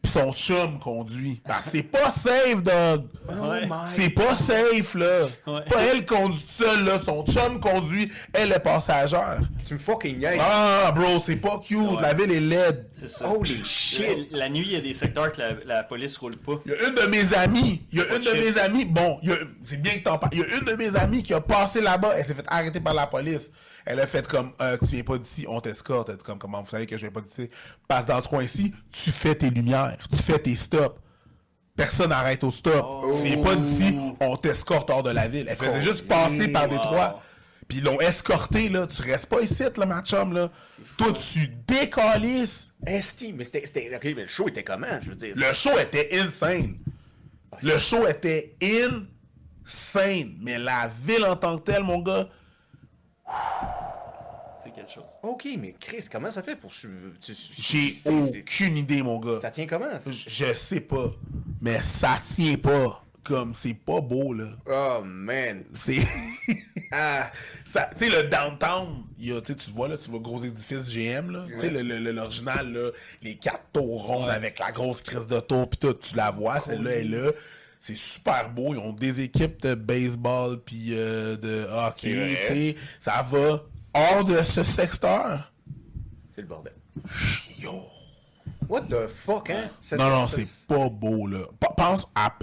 Puis 0.02 0.12
son 0.12 0.32
chum 0.34 0.80
conduit. 0.80 1.42
Que 1.46 1.52
c'est 1.64 1.84
pas 1.84 2.12
safe, 2.12 2.62
dog. 2.64 3.06
Ouais. 3.28 3.68
C'est 3.86 4.10
pas 4.10 4.36
safe, 4.36 4.96
là. 4.96 5.26
Ouais. 5.48 5.62
Pas 5.70 5.82
elle 5.92 6.06
conduit 6.06 6.46
seule, 6.58 6.86
là. 6.86 7.00
Son 7.00 7.26
chum 7.26 7.60
conduit, 7.60 8.12
elle 8.34 8.52
est 8.52 8.60
passagère. 8.60 9.40
Tu 9.66 9.74
me 9.74 9.80
fucking 9.80 10.18
niaises. 10.18 10.40
Ah, 10.42 10.92
bro, 10.96 11.22
c'est 11.26 11.36
pas 11.38 11.60
cute. 11.60 11.78
Ouais. 11.78 12.02
La 12.02 12.14
ville 12.14 12.32
est 12.32 12.40
laide. 12.40 12.88
C'est 12.94 13.10
ça. 13.10 13.28
Holy 13.30 13.64
shit. 13.64 14.28
La, 14.32 14.40
la 14.40 14.50
nuit, 14.50 14.66
il 14.68 14.72
y 14.74 14.76
a 14.76 14.82
des 14.82 14.94
secteurs 14.94 15.32
que 15.32 15.40
la, 15.42 15.50
la 15.66 15.84
police 15.84 16.18
roule 16.18 16.38
pas. 16.38 16.54
Il 16.66 16.72
y 16.72 16.76
a 16.76 16.88
une 16.88 16.96
de 16.96 17.06
mes 17.08 17.34
amies, 17.34 17.82
il 17.92 18.00
y 18.00 18.02
a 18.02 18.06
une 18.16 18.22
de 18.22 18.32
mes 18.32 18.58
amies, 18.60 18.86
bon, 18.86 19.18
il 19.24 19.30
y 19.30 19.32
a- 19.34 19.38
c'est 19.66 19.82
bien 19.82 19.94
que 19.94 20.04
t'en 20.04 20.18
parles. 20.18 20.32
Il 20.34 20.40
y 20.40 20.44
a 20.44 20.58
une 20.58 20.66
de 20.66 20.74
mes 20.74 20.96
amies 20.96 21.24
qui 21.24 21.34
a 21.34 21.42
passé 21.42 21.82
là-bas, 21.82 22.12
elle 22.16 22.26
s'est 22.26 22.34
fait 22.34 22.46
arrêter 22.48 22.80
par 22.80 22.94
la 22.94 23.08
police. 23.08 23.52
Elle 23.86 24.00
a 24.00 24.08
fait 24.08 24.28
comme, 24.28 24.52
euh, 24.62 24.78
tu 24.78 24.88
viens 24.88 25.04
pas 25.04 25.18
d'ici, 25.18 25.46
on 25.48 25.60
t'escorte. 25.62 26.10
Elle 26.10 26.18
dit 26.18 26.24
comme, 26.24 26.40
comment 26.40 26.62
vous 26.62 26.70
savez 26.70 26.86
que 26.86 26.96
je 26.98 27.02
viens 27.02 27.12
pas 27.12 27.22
d'ici? 27.22 27.50
Que 27.50 28.06
dans 28.06 28.22
ce 28.22 28.28
coin-ci, 28.28 28.74
tu 28.92 29.12
fais 29.12 29.36
tes 29.36 29.50
lumières, 29.50 29.98
tu 30.10 30.22
fais 30.22 30.40
tes 30.40 30.56
stops. 30.56 31.00
Personne 31.76 32.10
n'arrête 32.10 32.44
au 32.44 32.52
stop. 32.52 33.06
Tu 33.18 33.24
viens 33.24 33.42
pas 33.42 33.56
d'ici, 33.56 33.96
on 34.20 34.36
t'escorte 34.36 34.90
hors 34.90 35.04
de 35.04 35.12
la 35.12 35.28
ville. 35.28 35.46
Elle 35.50 35.56
faisait 35.56 35.82
juste 35.82 36.08
passer 36.08 36.50
par 36.50 36.68
Détroit. 36.68 37.22
Puis 37.70 37.78
ils 37.78 37.84
l'ont 37.84 38.02
escorté, 38.02 38.68
là. 38.68 38.88
Tu 38.88 39.02
restes 39.04 39.28
pas 39.28 39.42
ici, 39.42 39.64
là, 39.78 39.86
ma 39.86 40.02
chum, 40.02 40.34
là. 40.34 40.50
Toi, 40.98 41.14
tu 41.14 41.48
décalisses. 41.68 42.74
Esti, 42.86 43.32
mais 43.32 43.44
c'était. 43.44 43.96
OK, 43.96 44.04
mais 44.04 44.24
le 44.24 44.28
show 44.28 44.48
était 44.48 44.64
comment, 44.64 45.00
je 45.02 45.10
veux 45.10 45.16
dire? 45.16 45.36
Le 45.36 45.54
show 45.54 45.78
était 45.80 46.10
insane. 46.20 46.80
Le 47.62 47.78
show 47.78 48.08
était 48.08 48.56
insane. 48.62 50.34
Mais 50.42 50.58
la 50.58 50.90
ville 51.06 51.24
en 51.26 51.36
tant 51.36 51.60
que 51.60 51.72
telle, 51.72 51.84
mon 51.84 52.00
gars, 52.00 52.28
C'est 54.64 54.72
quelque 54.72 54.92
chose. 54.92 55.04
Ok, 55.24 55.48
mais 55.58 55.74
Chris, 55.80 56.06
comment 56.12 56.30
ça 56.32 56.44
fait 56.44 56.56
pour 56.56 56.72
J'ai 57.58 57.94
aucune 58.08 58.78
idée, 58.78 59.02
mon 59.02 59.20
gars. 59.20 59.40
Ça 59.42 59.52
tient 59.52 59.66
comment? 59.68 60.00
ça? 60.00 60.12
Je 60.12 60.54
sais 60.54 60.82
pas. 60.82 61.12
Mais 61.62 61.80
ça 61.82 62.20
tient 62.36 62.58
pas. 62.58 63.04
Comme, 63.24 63.54
c'est 63.54 63.74
pas 63.76 64.00
beau, 64.02 64.34
là. 64.34 64.48
Oh 64.66 65.04
man. 65.06 65.64
C'est. 65.76 66.00
ah, 66.92 67.30
ça, 67.66 67.90
tu 67.98 68.10
sais, 68.10 68.24
le 68.24 68.28
downtown, 68.28 69.04
il 69.20 69.28
y 69.28 69.38
a, 69.38 69.42
tu 69.42 69.54
vois, 69.72 69.88
là, 69.88 69.98
tu 69.98 70.10
vois 70.10 70.20
gros 70.20 70.44
édifice 70.44 70.90
GM, 70.90 71.30
là. 71.32 71.46
Tu 71.48 71.60
sais, 71.60 71.70
le- 71.70 71.82
le- 71.84 72.00
le- 72.00 72.12
l'original, 72.12 72.72
là, 72.74 72.90
les 73.22 73.36
quatre 73.36 73.64
tours 73.74 74.06
rondes 74.08 74.30
avec 74.30 74.58
la 74.58 74.72
grosse 74.72 75.02
crise 75.04 75.28
de 75.28 75.40
tour, 75.42 75.70
pis 75.70 75.78
tout, 75.78 75.94
tu 75.94 76.16
la 76.16 76.32
vois, 76.32 76.60
celle-là 76.60 76.92
est 76.96 77.04
là. 77.04 77.30
C'est 77.80 77.96
super 77.96 78.50
beau. 78.50 78.74
Ils 78.74 78.78
ont 78.80 78.92
des 78.94 79.22
équipes 79.22 79.62
de 79.62 79.74
baseball, 79.74 80.62
puis 80.62 80.90
euh, 80.92 81.38
de 81.38 81.66
hockey, 81.72 82.10
C'est 82.10 82.26
vrai. 82.26 82.48
tu 82.48 82.54
sais. 82.54 82.76
Ça 83.00 83.22
va 83.30 83.64
hors 83.94 84.26
de 84.26 84.42
ce 84.42 84.64
secteur. 84.64 85.52
C'est 86.32 86.42
le 86.42 86.48
bordel. 86.48 86.74
Yo. 87.58 87.84
What 88.68 88.82
the 88.82 89.08
fuck, 89.08 89.50
hein? 89.50 89.70
Ça, 89.80 89.96
Non, 89.98 90.10
non, 90.10 90.28
c'est 90.28 90.68
pas 90.68 90.90
beau, 90.90 91.26
là. 91.28 91.40
P- 91.60 91.68
Pense 91.76 92.06
à. 92.14 92.36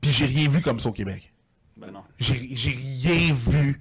Puis 0.00 0.10
j'ai 0.10 0.24
rien 0.26 0.48
vu 0.48 0.60
comme 0.62 0.80
ça 0.80 0.88
au 0.88 0.92
Québec. 0.92 1.32
Ben 1.76 1.90
non. 1.90 2.02
J'ai 2.18 2.48
j'ai 2.56 2.70
rien 2.70 3.34
vu. 3.34 3.80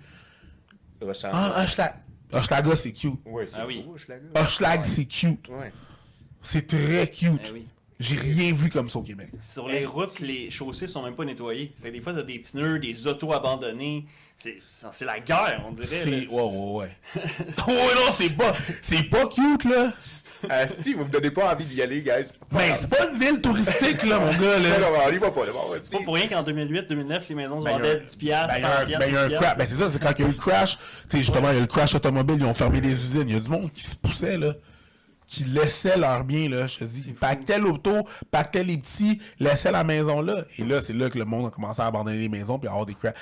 ressemble- 1.02 1.34
Ah, 1.36 1.64
Hochelaga. 1.64 1.96
Hochelaga, 2.32 2.76
c'est 2.76 2.92
cute. 2.94 3.20
Ouais, 3.26 3.48
c'est 3.48 3.58
Ah 3.60 3.66
oui. 3.66 3.86
Hochelaga, 4.36 4.84
c'est 4.84 5.06
cute. 5.06 5.48
Ouais. 5.48 5.72
C'est 6.44 6.68
très 6.68 7.10
cute. 7.10 7.42
Eh 7.48 7.52
oui. 7.52 7.68
J'ai 8.00 8.16
rien 8.16 8.54
vu 8.54 8.70
comme 8.70 8.90
ça 8.90 9.00
au 9.00 9.04
Québec. 9.04 9.28
Sur 9.42 9.68
les 9.68 9.86
routes, 9.86 10.20
les 10.22 10.50
chaussées 10.50 10.88
sont 10.88 11.04
même 11.04 11.16
pas 11.16 11.26
nettoyées. 11.26 11.74
Fait 11.82 11.90
que 11.90 11.94
des 11.96 12.00
fois, 12.02 12.14
t'as 12.14 12.22
des 12.24 12.40
pneus, 12.40 12.80
des 12.80 13.08
autos 13.08 13.34
abandonnés. 13.34 14.06
C'est 14.38 15.04
la 15.06 15.20
guerre, 15.20 15.64
on 15.68 15.74
dirait. 15.74 16.06
Ouais, 16.06 16.28
ouais, 16.30 16.72
ouais. 16.72 16.90
ouais, 17.68 17.74
non, 17.96 18.14
c'est 18.18 18.30
pas. 18.30 18.54
C'est 18.82 19.04
pas 19.10 19.28
cute, 19.28 19.66
là. 19.66 19.92
Asti, 20.50 20.94
vous 20.94 21.04
me 21.04 21.10
donnez 21.10 21.32
pas 21.32 21.52
envie 21.54 21.66
d'y 21.66 21.82
aller, 21.82 22.02
guys. 22.02 22.32
Mais 22.54 22.72
c'est 22.80 22.90
pas 22.90 23.10
une 23.12 23.20
ville 23.20 23.42
touristique, 23.42 24.04
là, 24.04 24.20
mon 24.20 24.28
gars, 24.32 24.38
Non, 24.60 24.64
là. 24.70 24.80
non, 24.80 24.88
on 25.06 25.12
y 25.12 25.18
va 25.18 25.32
pas, 25.32 25.46
là. 25.46 25.52
Bon, 25.52 25.60
C'est 25.82 25.98
pas 25.98 26.04
pour 26.06 26.16
rien 26.16 26.28
qu'en 26.30 26.42
2008-2009, 26.44 27.22
les 27.28 27.36
maisons 27.36 27.60
se 27.60 27.66
Ben, 27.66 27.72
vendaient 27.74 27.98
un- 28.00 28.04
10 28.06 28.16
piastres, 28.16 28.48
Ben, 28.48 28.56
il 28.58 28.62
y 28.62 28.66
a 28.66 28.70
100 28.78 28.82
un- 28.82 28.86
piastres, 28.86 29.06
ben, 29.06 29.10
il 29.10 29.14
y 29.14 29.18
a 29.18 29.22
un 29.24 29.28
1000 29.28 29.38
crash. 29.38 29.58
Ben, 29.58 29.68
c'est 29.70 29.76
ça, 29.76 29.90
c'est 29.92 30.02
quand 30.02 30.14
il 30.18 30.22
y 30.22 30.24
a 30.24 30.28
eu 30.28 30.32
le 30.32 30.38
crash. 30.38 30.78
Tu 30.78 30.84
sais, 31.10 31.18
justement, 31.18 31.50
il 31.50 31.54
y 31.54 31.56
a 31.56 31.58
eu 31.58 31.62
le 31.64 31.68
crash 31.68 31.94
automobile, 31.96 32.38
ils 32.40 32.46
ont 32.46 32.54
fermé 32.54 32.80
des 32.80 32.94
usines. 32.94 33.26
Il 33.28 33.34
y 33.34 33.36
a 33.38 33.42
du 33.42 33.50
monde 33.50 33.70
qui 33.74 33.84
se 33.84 33.98
poussait, 33.98 34.38
là. 34.38 34.54
Qui 35.30 35.44
laissait 35.44 35.96
leurs 35.96 36.24
biens, 36.24 36.50
là. 36.50 36.66
Je 36.66 36.80
te 36.80 36.84
dis, 36.86 37.04
ils 37.08 37.14
pactaient 37.14 37.60
l'auto, 37.60 38.08
pactaient 38.32 38.64
les 38.64 38.78
petits, 38.78 39.22
laissaient 39.40 39.72
la 39.72 39.84
maison 39.84 40.22
là. 40.22 40.44
Et 40.58 40.64
là, 40.64 40.82
c'est 40.82 40.94
là 40.94 41.08
que 41.10 41.20
le 41.20 41.26
monde 41.26 41.46
a 41.46 41.50
commencé 41.52 41.80
à 41.82 41.86
abandonner 41.86 42.18
les 42.18 42.30
maisons 42.30 42.58
puis 42.58 42.68
à 42.68 42.72
avoir 42.72 42.88
des 42.88 42.96
crashs. 42.96 43.14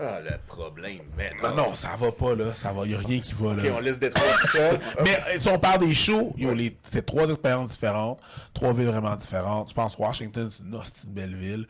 Ah, 0.00 0.20
le 0.20 0.30
problème, 0.46 1.00
man. 1.16 1.32
Non, 1.42 1.56
non, 1.56 1.74
ça 1.74 1.96
va 1.98 2.12
pas, 2.12 2.34
là. 2.34 2.54
Ça 2.54 2.72
va, 2.72 2.84
il 2.86 2.92
y 2.92 2.94
a 2.94 2.98
rien 2.98 3.20
qui 3.20 3.34
va, 3.34 3.54
là. 3.54 3.62
Ok, 3.64 3.70
on 3.76 3.80
laisse 3.80 3.98
Détroit 3.98 4.24
tout 4.42 4.48
seul. 4.48 4.78
Mais 5.04 5.18
euh, 5.28 5.38
si 5.38 5.48
on 5.48 5.58
parle 5.58 5.80
des 5.86 5.94
shows, 5.94 6.34
yo, 6.38 6.54
les- 6.54 6.76
c'est 6.92 7.04
trois 7.04 7.26
expériences 7.28 7.70
différentes, 7.70 8.20
trois 8.54 8.72
villes 8.72 8.86
vraiment 8.88 9.16
différentes. 9.16 9.70
Je 9.70 9.74
pense 9.74 9.96
Washington, 9.98 10.50
c'est 10.56 10.64
une 10.64 10.74
hostie 10.74 11.06
belle 11.08 11.34
ville. 11.34 11.66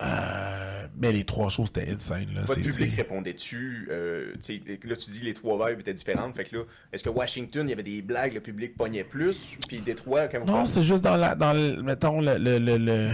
Euh, 0.00 0.86
mais 0.96 1.12
les 1.12 1.24
trois 1.24 1.50
shows, 1.50 1.66
c'était 1.66 1.90
insane. 1.90 2.28
Là. 2.34 2.40
Votre 2.42 2.62
public 2.62 2.94
répondait-tu? 2.96 3.88
euh, 3.90 4.32
tu 4.42 4.58
sais, 4.58 4.78
là, 4.84 4.96
tu 4.96 5.10
dis 5.10 5.20
les 5.20 5.34
trois 5.34 5.68
vibes 5.68 5.80
étaient 5.80 5.92
différentes. 5.92 6.34
Fait 6.34 6.44
que 6.44 6.56
là, 6.56 6.62
est-ce 6.92 7.04
que 7.04 7.10
Washington, 7.10 7.66
il 7.66 7.70
y 7.70 7.72
avait 7.74 7.82
des 7.82 8.00
blagues, 8.00 8.32
le 8.32 8.40
public 8.40 8.74
pognait 8.76 9.04
plus? 9.04 9.58
Puis 9.68 9.80
Détroit, 9.80 10.28
quand 10.28 10.44
Non, 10.46 10.64
c'est 10.64 10.84
juste 10.84 11.04
dans 11.04 11.16
la, 11.16 11.34
dans 11.34 11.52
le, 11.52 11.82
mettons, 11.82 12.20
le, 12.22 12.38
le, 12.38 12.58
le, 12.58 12.78
le, 12.78 13.10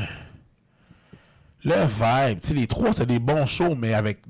le 1.65 1.75
vibe. 1.75 2.39
Les 2.55 2.67
trois, 2.69 2.93
c'était 2.93 3.07
des 3.07 3.19
bons 3.19 3.47
shows, 3.47 3.75
mais 3.75 3.93
avec 3.95 4.21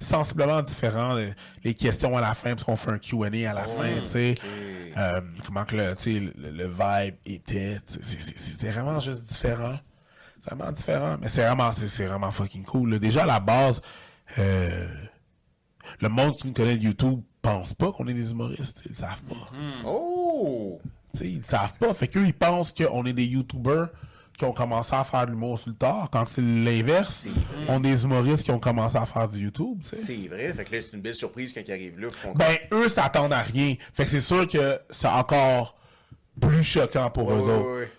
sensiblement 0.00 0.60
différents. 0.62 1.14
Les, 1.14 1.32
les 1.62 1.74
questions 1.74 2.16
à 2.16 2.20
la 2.20 2.34
fin, 2.34 2.50
parce 2.50 2.64
qu'on 2.64 2.76
fait 2.76 2.90
un 2.90 2.98
Q&A 2.98 3.26
à 3.50 3.54
la 3.54 3.64
fin, 3.64 4.00
tu 4.00 4.06
sais. 4.06 4.34
Euh, 4.96 5.20
comment 5.46 5.64
que 5.64 5.76
le, 5.76 5.94
le, 6.04 6.50
le 6.50 6.66
vibe 6.68 7.14
était. 7.24 7.78
C'était 7.86 8.70
vraiment 8.70 8.98
juste 9.00 9.28
différent. 9.28 9.78
C'est 10.44 10.54
vraiment 10.54 10.72
différent. 10.72 11.16
Mais 11.20 11.28
c'est 11.28 11.42
vraiment, 11.44 11.72
c'est 11.72 11.88
c'est 11.88 12.06
vraiment 12.06 12.30
fucking 12.30 12.64
cool. 12.64 12.90
là. 12.90 12.98
Déjà, 12.98 13.22
à 13.22 13.26
la 13.26 13.40
base, 13.40 13.80
euh, 14.38 14.86
le 16.00 16.08
monde 16.08 16.36
qui 16.36 16.48
nous 16.48 16.52
connaît 16.54 16.76
de 16.76 16.82
YouTube 16.84 17.20
pense 17.42 17.72
pas 17.74 17.92
qu'on 17.92 18.06
est 18.08 18.14
des 18.14 18.30
humoristes. 18.32 18.82
Ils 18.86 18.94
savent 18.94 19.22
pas. 19.24 19.48
Oh! 19.86 20.80
Tu 21.12 21.18
sais, 21.18 21.28
ils 21.30 21.42
savent 21.44 21.74
pas. 21.74 21.94
Fait 21.94 22.08
qu'eux, 22.08 22.24
ils 22.26 22.34
pensent 22.34 22.72
qu'on 22.72 23.04
est 23.06 23.12
des 23.12 23.24
YouTubers 23.26 23.88
qui 24.36 24.44
ont 24.44 24.52
commencé 24.52 24.92
à 24.94 25.04
faire 25.04 25.26
de 25.26 25.30
l'humour 25.30 25.58
sur 25.60 25.68
le 25.70 25.76
tard. 25.76 26.08
Quand 26.10 26.26
c'est 26.34 26.40
l'inverse, 26.40 27.28
on 27.68 27.78
est 27.84 27.92
des 27.92 28.02
humoristes 28.04 28.42
qui 28.42 28.50
ont 28.50 28.58
commencé 28.58 28.96
à 28.96 29.06
faire 29.06 29.28
du 29.28 29.38
YouTube. 29.38 29.78
C'est 29.82 30.26
vrai. 30.26 30.52
Fait 30.52 30.64
que 30.64 30.74
là, 30.74 30.82
c'est 30.82 30.92
une 30.92 31.00
belle 31.02 31.14
surprise 31.14 31.52
quand 31.54 31.60
ils 31.64 31.70
arrivent 31.72 32.00
là. 32.00 32.08
Ben, 32.34 32.56
eux 32.72 32.88
s'attendent 32.88 33.32
à 33.32 33.42
rien. 33.42 33.76
Fait 33.92 34.04
que 34.04 34.10
c'est 34.10 34.20
sûr 34.20 34.48
que 34.48 34.80
c'est 34.90 35.06
encore 35.08 35.76
plus 36.40 36.64
choquant 36.64 37.10
pour 37.10 37.30
eux 37.30 37.36
Ouais, 37.38 37.52
autres. 37.52 37.78
ouais, 37.78 37.92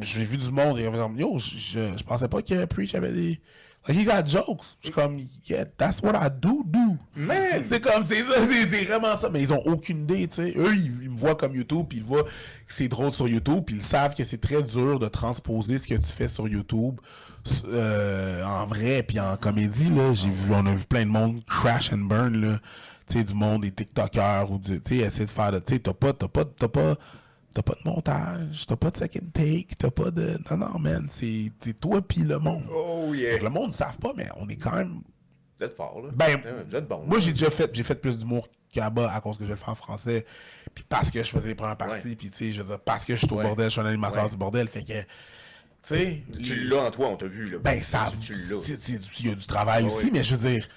j'ai 0.00 0.24
vu 0.24 0.36
du 0.36 0.50
monde, 0.50 0.78
ils 0.78 0.90
comme, 0.90 1.18
yo, 1.18 1.38
je, 1.38 1.96
je, 1.96 2.04
pensais 2.04 2.28
pas 2.28 2.42
que 2.42 2.64
Preach 2.66 2.94
avait 2.94 3.12
des. 3.12 3.40
Like, 3.86 3.98
he 3.98 4.04
got 4.04 4.26
jokes. 4.26 4.64
Je 4.80 4.86
suis 4.86 4.94
comme, 4.94 5.18
yeah, 5.46 5.66
that's 5.76 6.00
what 6.02 6.14
I 6.14 6.30
do, 6.30 6.62
do. 6.64 6.96
Man! 7.14 7.64
C'est 7.68 7.80
comme, 7.80 8.04
c'est 8.08 8.22
ça, 8.22 8.36
c'est 8.48 8.84
vraiment 8.84 9.18
ça. 9.18 9.28
Mais 9.28 9.42
ils 9.42 9.52
ont 9.52 9.62
aucune 9.66 10.02
idée, 10.02 10.26
tu 10.26 10.36
sais. 10.36 10.54
Eux, 10.56 10.74
ils, 10.74 11.02
ils 11.02 11.10
me 11.10 11.16
voient 11.16 11.34
comme 11.34 11.54
YouTube, 11.54 11.86
puis 11.88 11.98
ils 11.98 12.04
voient 12.04 12.24
que 12.24 12.72
c'est 12.72 12.88
drôle 12.88 13.12
sur 13.12 13.28
YouTube, 13.28 13.64
puis 13.66 13.76
ils 13.76 13.82
savent 13.82 14.14
que 14.14 14.24
c'est 14.24 14.40
très 14.40 14.62
dur 14.62 14.98
de 14.98 15.08
transposer 15.08 15.76
ce 15.76 15.86
que 15.86 15.94
tu 15.96 16.12
fais 16.12 16.28
sur 16.28 16.48
YouTube 16.48 16.98
euh, 17.66 18.42
en 18.44 18.66
vrai, 18.66 19.02
puis 19.02 19.20
en 19.20 19.36
comédie, 19.36 19.90
là. 19.90 20.12
J'ai 20.12 20.30
vu, 20.30 20.52
on 20.52 20.66
a 20.66 20.74
vu 20.74 20.84
plein 20.86 21.04
de 21.04 21.10
monde 21.10 21.44
crash 21.46 21.92
and 21.92 21.98
burn, 21.98 22.36
là. 22.36 22.60
Tu 23.08 23.18
sais, 23.18 23.24
du 23.24 23.34
monde, 23.34 23.62
des 23.62 23.70
TikTokers, 23.70 24.50
ou 24.50 24.58
du, 24.58 24.80
tu 24.80 24.96
sais, 24.96 25.04
essayer 25.04 25.26
de 25.26 25.30
faire, 25.30 25.50
tu 25.52 25.74
sais, 25.74 25.78
t'as 25.78 25.92
pas, 25.92 26.12
t'as 26.12 26.28
pas, 26.28 26.44
t'as 26.44 26.68
pas, 26.68 26.94
t'as 27.54 27.62
pas 27.62 27.74
de 27.74 27.88
montage, 27.88 28.66
t'as 28.66 28.76
pas 28.76 28.90
de 28.90 28.96
second 28.98 29.26
take, 29.32 29.68
t'as 29.78 29.90
pas 29.90 30.10
de, 30.10 30.36
non, 30.50 30.56
non, 30.56 30.78
man, 30.78 31.06
c'est 31.10 31.52
toi 31.80 32.02
puis 32.02 32.22
le 32.22 32.38
monde. 32.38 32.64
Oh 32.74 33.12
yeah! 33.14 33.38
le 33.38 33.48
monde 33.48 33.68
ne 33.68 33.72
savent 33.72 33.96
pas, 33.98 34.12
mais 34.16 34.28
on 34.36 34.48
est 34.48 34.56
quand 34.56 34.74
même 34.76 35.00
Vous 35.58 35.64
êtes 35.64 35.76
fort, 35.76 36.02
là. 36.02 36.10
ben, 36.12 36.40
Vous 36.68 36.74
êtes 36.76 36.88
bon. 36.88 37.04
moi, 37.06 37.20
j'ai 37.20 37.30
déjà 37.32 37.50
fait, 37.50 37.70
j'ai 37.74 37.84
fait 37.84 37.94
plus 37.94 38.18
d'humour 38.18 38.48
qu'à-bas 38.72 39.10
à 39.12 39.20
cause 39.20 39.38
que 39.38 39.44
je 39.44 39.50
le 39.50 39.56
fais 39.56 39.68
en 39.70 39.76
français. 39.76 40.26
Puis 40.74 40.84
parce 40.88 41.10
que 41.12 41.22
je 41.22 41.30
faisais 41.30 41.46
les 41.48 41.54
premières 41.54 41.76
parties. 41.76 42.08
Ouais. 42.08 42.16
Puis, 42.16 42.28
tu 42.30 42.36
sais, 42.36 42.52
je 42.52 42.60
veux 42.60 42.66
dire, 42.68 42.80
parce 42.80 43.04
que 43.04 43.14
je 43.14 43.24
suis 43.24 43.32
au 43.32 43.36
Ouais. 43.36 43.44
bordel, 43.44 43.66
je 43.66 43.70
suis 43.70 43.80
un 43.80 43.86
animateur 43.86 44.24
Ouais. 44.24 44.30
du 44.30 44.36
bordel. 44.36 44.66
Fait 44.66 44.82
que, 44.82 45.00
tu 45.00 45.04
sais. 45.82 46.24
Tu 46.42 46.64
l'as 46.64 46.82
en 46.86 46.90
toi, 46.90 47.06
on 47.10 47.16
t'a 47.16 47.26
vu, 47.28 47.46
là. 47.48 47.58
Ben, 47.62 47.80
ça. 47.80 48.12
Il 48.20 49.26
y 49.26 49.30
a 49.30 49.34
du 49.36 49.46
travail 49.46 49.84
aussi, 49.84 50.10
mais 50.12 50.24
je 50.24 50.34
veux 50.34 50.50
dire. 50.50 50.68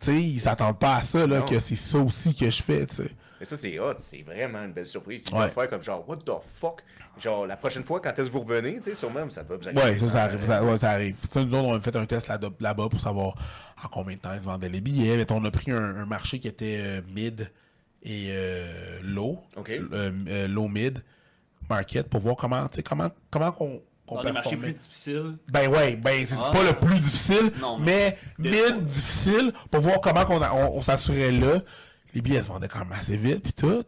Tu 0.00 0.06
sais, 0.06 0.20
ils 0.20 0.40
s'attendent 0.40 0.78
pas 0.80 0.96
à 0.96 1.02
ça, 1.02 1.26
là, 1.28 1.40
Non. 1.40 1.46
que 1.46 1.60
c'est 1.60 1.76
ça 1.76 1.98
aussi 1.98 2.34
que 2.34 2.48
je 2.50 2.62
fais, 2.62 2.86
tu 2.86 2.96
sais. 2.96 3.10
Mais 3.40 3.46
ça, 3.46 3.56
c'est 3.56 3.78
hot. 3.78 3.94
C'est 3.98 4.22
vraiment 4.22 4.62
une 4.62 4.72
belle 4.72 4.84
surprise. 4.86 5.24
Tu 5.24 5.32
Ouais. 5.34 5.40
vas 5.40 5.48
faire 5.48 5.68
comme 5.70 5.82
genre, 5.82 6.06
what 6.08 6.18
the 6.18 6.30
fuck? 6.54 6.82
Genre, 7.18 7.46
la 7.46 7.56
prochaine 7.56 7.82
fois, 7.84 7.98
quand 8.00 8.10
est-ce 8.10 8.28
que 8.28 8.32
vous 8.32 8.40
revenez, 8.40 8.76
tu 8.76 8.82
sais, 8.90 8.94
sûrement, 8.94 9.28
ça 9.30 9.42
doit 9.42 9.56
vous 9.56 9.66
Ouais, 9.78 9.96
ça, 9.96 10.08
ça 10.08 10.22
arrive. 10.24 10.46
Ça, 10.46 10.62
ouais, 10.62 10.76
ça 10.76 10.90
arrive. 10.90 11.16
Ça, 11.32 11.42
nous 11.42 11.54
autres, 11.54 11.68
on 11.68 11.74
a 11.74 11.80
fait 11.80 11.96
un 11.96 12.04
test 12.06 12.28
là- 12.28 12.38
là-bas 12.60 12.88
pour 12.90 13.00
savoir 13.00 13.34
en 13.82 13.88
combien 13.88 14.16
de 14.16 14.20
temps 14.20 14.32
ils 14.34 14.40
se 14.40 14.44
vendaient 14.44 14.68
les 14.68 14.80
billets. 14.82 15.16
Mais 15.16 15.32
on 15.32 15.44
a 15.44 15.50
pris 15.50 15.70
un, 15.72 15.96
un 15.96 16.04
marché 16.06 16.38
qui 16.38 16.48
était 16.48 16.78
euh, 16.80 17.00
mid 17.14 17.50
et 18.02 18.28
euh, 18.30 19.00
low. 19.02 19.38
OK. 19.56 19.70
Euh, 19.70 20.12
euh, 20.28 20.46
low 20.48 20.68
mid 20.68 21.02
market 21.68 22.08
pour 22.08 22.20
voir 22.20 22.36
comment, 22.36 22.68
tu 22.68 22.76
sais, 22.76 22.82
comment, 22.82 23.08
comment 23.30 23.52
qu'on, 23.52 23.80
qu'on 24.06 24.16
Dans 24.16 24.22
les 24.22 24.32
marchés 24.32 24.56
plus 24.56 24.72
difficiles. 24.72 25.36
Ben 25.48 25.68
ouais, 25.70 25.96
ben 25.96 26.26
c'est 26.28 26.34
Ah. 26.38 26.50
pas 26.52 26.62
le 26.64 26.72
plus 26.74 26.98
difficile, 26.98 27.52
Non, 27.60 27.78
mais, 27.78 28.18
mais- 28.38 28.50
mid 28.50 28.84
difficile 28.84 29.52
pour 29.70 29.80
voir 29.80 30.00
comment 30.00 30.24
on, 30.28 30.78
on 30.78 30.82
s'assurait 30.82 31.32
là. 31.32 31.60
Les 32.14 32.22
billets 32.22 32.42
se 32.42 32.48
vendaient 32.48 32.68
quand 32.68 32.80
même 32.80 32.92
assez 32.92 33.16
vite 33.16 33.42
puis 33.42 33.52
tout. 33.52 33.84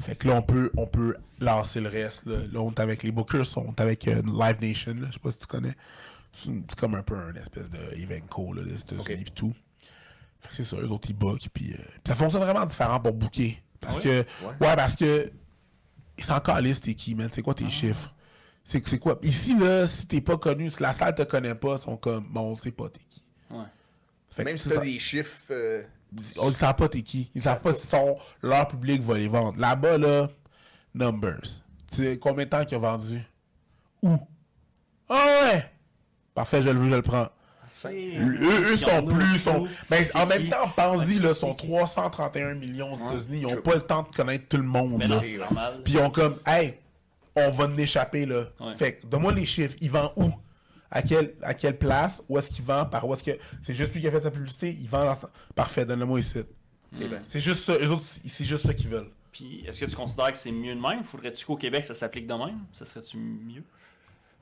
Fait 0.00 0.16
que 0.16 0.26
là 0.28 0.34
on 0.34 0.42
peut 0.42 0.70
on 0.76 0.86
peut 0.86 1.16
lancer 1.40 1.80
le 1.80 1.88
reste 1.88 2.26
là. 2.26 2.38
Là, 2.52 2.60
on 2.60 2.70
est 2.70 2.80
avec 2.80 3.02
les 3.02 3.12
bookers, 3.12 3.44
on 3.56 3.70
est 3.72 3.80
avec 3.80 4.08
euh, 4.08 4.22
Live 4.26 4.56
Nation 4.60 4.94
je 4.96 5.12
sais 5.12 5.18
pas 5.18 5.30
si 5.30 5.38
tu 5.38 5.46
connais. 5.46 5.74
C'est 6.32 6.48
une- 6.48 6.64
comme 6.78 6.94
un 6.94 7.02
peu 7.02 7.14
un 7.14 7.34
espèce 7.34 7.68
de 7.70 7.78
Evenco 7.96 8.52
là 8.54 8.62
des 8.62 8.80
États-Unis 8.80 9.00
Ok. 9.00 9.22
puis 9.22 9.32
tout. 9.34 9.54
Fait 10.40 10.48
que 10.48 10.56
c'est 10.56 10.62
ça, 10.64 10.76
eux 10.76 10.90
autres 10.90 11.08
ils 11.10 11.14
bookent 11.16 11.48
puis, 11.52 11.72
euh, 11.74 11.76
ça 12.06 12.14
fonctionne 12.16 12.42
vraiment 12.42 12.64
différent 12.64 12.98
pour 13.00 13.12
booker 13.12 13.62
parce 13.80 14.00
que 14.00 14.20
ouais? 14.20 14.56
parce 14.76 14.96
que 14.96 15.30
ils 16.18 16.24
sont 16.24 16.32
encore 16.34 16.60
listes 16.60 16.84
t'es 16.84 16.94
qui 16.94 17.14
man, 17.14 17.28
c'est 17.32 17.42
quoi 17.42 17.54
tes 17.54 17.68
chiffres? 17.70 18.12
C'est 18.64 18.86
c'est 18.88 18.98
quoi? 18.98 19.18
Ici 19.22 19.56
là 19.58 19.86
si 19.86 20.06
t'es 20.06 20.20
pas 20.20 20.38
connu 20.38 20.70
si 20.70 20.82
la 20.82 20.92
salle 20.92 21.14
te 21.14 21.22
connaît 21.22 21.54
pas 21.54 21.74
ils 21.76 21.82
sont 21.82 21.96
comme 21.96 22.26
bon 22.28 22.52
on 22.52 22.56
sait 22.56 22.70
pas 22.72 22.88
t'es 22.88 23.00
qui 23.08 23.22
Ouais. 23.50 23.58
Fait 24.30 24.42
que 24.44 24.48
Même 24.48 24.56
si 24.56 24.64
c'est 24.64 24.70
t'as 24.70 24.80
ça. 24.80 24.84
des 24.86 24.98
chiffres. 24.98 25.36
euh, 25.50 25.82
on 26.38 26.48
ne 26.48 26.54
savent 26.54 26.76
pas 26.76 26.88
t'es 26.88 27.02
qui. 27.02 27.30
Ils 27.34 27.42
savent 27.42 27.60
pas 27.60 27.72
si 27.72 27.86
son, 27.86 28.16
leur 28.42 28.68
public 28.68 29.02
va 29.02 29.18
les 29.18 29.28
vendre. 29.28 29.58
Là-bas 29.58 29.98
là 29.98 30.28
numbers. 30.94 31.40
Tu 31.90 32.04
sais 32.04 32.18
combien 32.18 32.44
de 32.44 32.50
temps 32.50 32.64
qu'ils 32.64 32.78
ont 32.78 32.80
vendu? 32.80 33.20
Où? 34.02 34.16
Ah 35.08 35.24
ouais! 35.44 35.70
Parfait 36.34 36.62
je 36.62 36.68
le 36.68 36.78
veux 36.78 36.90
je 36.90 36.94
le 36.96 37.02
prends. 37.02 37.28
Eux, 37.86 38.72
eux 38.72 38.76
sont 38.76 39.04
plus 39.04 39.38
sont 39.38 39.66
mais 39.90 40.14
en 40.16 40.26
même 40.26 40.48
temps 40.48 40.68
pense-y 40.76 41.18
là 41.18 41.34
sont 41.34 41.54
331 41.54 42.54
millions 42.54 42.92
aux 42.92 42.96
États-Unis. 42.96 43.40
Ils 43.40 43.46
ont 43.46 43.62
pas 43.62 43.74
le 43.74 43.80
temps 43.80 44.02
de 44.02 44.14
connaître 44.14 44.46
tout 44.48 44.56
le 44.56 44.62
monde 44.62 44.96
Mais 44.98 45.08
là. 45.08 45.20
Puis 45.84 45.94
ils 45.94 45.98
ont 45.98 46.10
comme, 46.10 46.38
hey, 46.46 46.78
on 47.34 47.50
va 47.50 47.64
en 47.64 47.76
échapper 47.76 48.26
là. 48.26 48.44
Ouais. 48.60 48.76
Fait 48.76 48.94
que, 48.96 49.06
donne-moi 49.06 49.32
les 49.32 49.46
chiffres. 49.46 49.76
Il 49.80 49.90
vend 49.90 50.12
où? 50.16 50.30
À 50.92 51.02
quelle, 51.02 51.34
à 51.42 51.54
quelle 51.54 51.78
place 51.78 52.22
Où 52.28 52.38
est-ce 52.38 52.48
qu'il 52.48 52.64
vend 52.64 52.84
Par 52.84 53.08
où 53.08 53.14
est-ce 53.14 53.24
que. 53.24 53.38
C'est 53.62 53.74
juste 53.74 53.92
lui 53.94 54.00
qui 54.00 54.06
a 54.06 54.10
fait 54.10 54.20
sa 54.20 54.30
publicité. 54.30 54.76
Il 54.78 54.88
vend 54.88 55.04
dans. 55.04 55.18
Parfait, 55.54 55.84
donne-le-moi 55.84 56.20
ici. 56.20 56.40
C'est 56.92 57.40
juste 57.40 57.64
ça. 57.64 57.74
Eux 57.74 57.90
autres, 57.90 58.02
c'est 58.02 58.44
juste 58.44 58.66
ça 58.66 58.74
qu'ils 58.74 58.90
veulent. 58.90 59.10
Puis, 59.32 59.64
est-ce 59.66 59.80
que 59.80 59.90
tu 59.90 59.96
considères 59.96 60.30
que 60.30 60.38
c'est 60.38 60.52
mieux 60.52 60.74
de 60.74 60.80
même? 60.80 61.02
Faudrait-tu 61.04 61.46
qu'au 61.46 61.56
Québec 61.56 61.86
ça 61.86 61.94
s'applique 61.94 62.26
de 62.26 62.34
même? 62.34 62.58
Ça 62.72 62.84
serait-tu 62.84 63.16
mieux? 63.16 63.64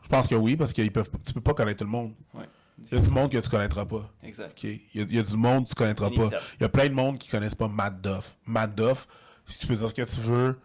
Je 0.03 0.09
pense 0.09 0.27
que 0.27 0.35
oui, 0.35 0.57
parce 0.57 0.73
que 0.73 0.83
ils 0.83 0.91
peuvent, 0.91 1.09
tu 1.25 1.33
peux 1.33 1.41
pas 1.41 1.55
connaître 1.55 1.79
tout 1.79 1.85
le 1.85 1.91
monde. 1.91 2.13
Ouais. 2.35 2.49
Il 2.91 2.99
y 2.99 3.01
a 3.01 3.05
du 3.05 3.11
monde 3.11 3.31
que 3.31 3.39
tu 3.39 3.49
connaîtras 3.49 3.85
pas. 3.85 4.11
Exact. 4.25 4.61
Il 4.65 4.81
y 4.95 5.01
a, 5.01 5.03
il 5.03 5.15
y 5.15 5.19
a 5.19 5.23
du 5.23 5.37
monde 5.37 5.65
que 5.65 5.69
tu 5.69 5.75
connaîtras 5.77 6.11
pas. 6.11 6.31
Il 6.59 6.63
y 6.63 6.65
a 6.65 6.69
plein 6.69 6.89
de 6.89 6.95
monde 6.95 7.19
qui 7.19 7.29
connaissent 7.29 7.55
pas 7.55 7.69
Matt 7.69 8.01
Duff. 8.01 8.37
Matt 8.47 8.75
Duff, 8.75 9.07
si 9.47 9.59
tu 9.59 9.67
peux 9.69 9.75
dire 9.75 9.89
ce 9.89 9.95
que 9.95 10.03
tu 10.03 10.21
veux 10.21 10.59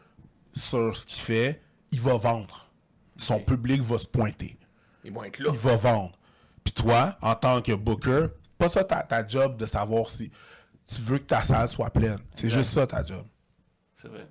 sur 0.56 0.98
ce 0.98 1.06
qu'il 1.06 1.22
fait, 1.22 1.62
il 1.92 2.02
va 2.02 2.18
vendre. 2.18 2.68
Son 3.18 3.40
public 3.40 3.82
va 3.82 4.00
se 4.00 4.08
pointer. 4.08 4.58
Ils 5.06 5.14
vont 5.14 5.24
être 5.24 5.40
là. 5.40 5.52
Il 5.54 5.60
va 5.60 5.78
vendre. 5.78 6.12
Puis 6.64 6.74
toi, 6.74 7.16
en 7.22 7.36
tant 7.36 7.62
que 7.62 7.72
booker, 7.74 8.28
c'est 8.44 8.58
pas 8.58 8.70
ça 8.70 8.84
ta, 8.84 9.04
ta 9.04 9.26
job 9.28 9.56
de 9.58 9.66
savoir 9.66 10.10
si 10.10 10.32
tu 10.88 11.02
veux 11.02 11.20
que 11.20 11.26
ta 11.26 11.44
salle 11.44 11.68
soit 11.68 11.90
pleine. 11.92 12.20
C'est 12.36 12.50
juste 12.50 12.72
ça 12.74 12.86
ta 12.88 13.04
job. 13.06 13.24
C'est 14.02 14.08
vrai. 14.08 14.28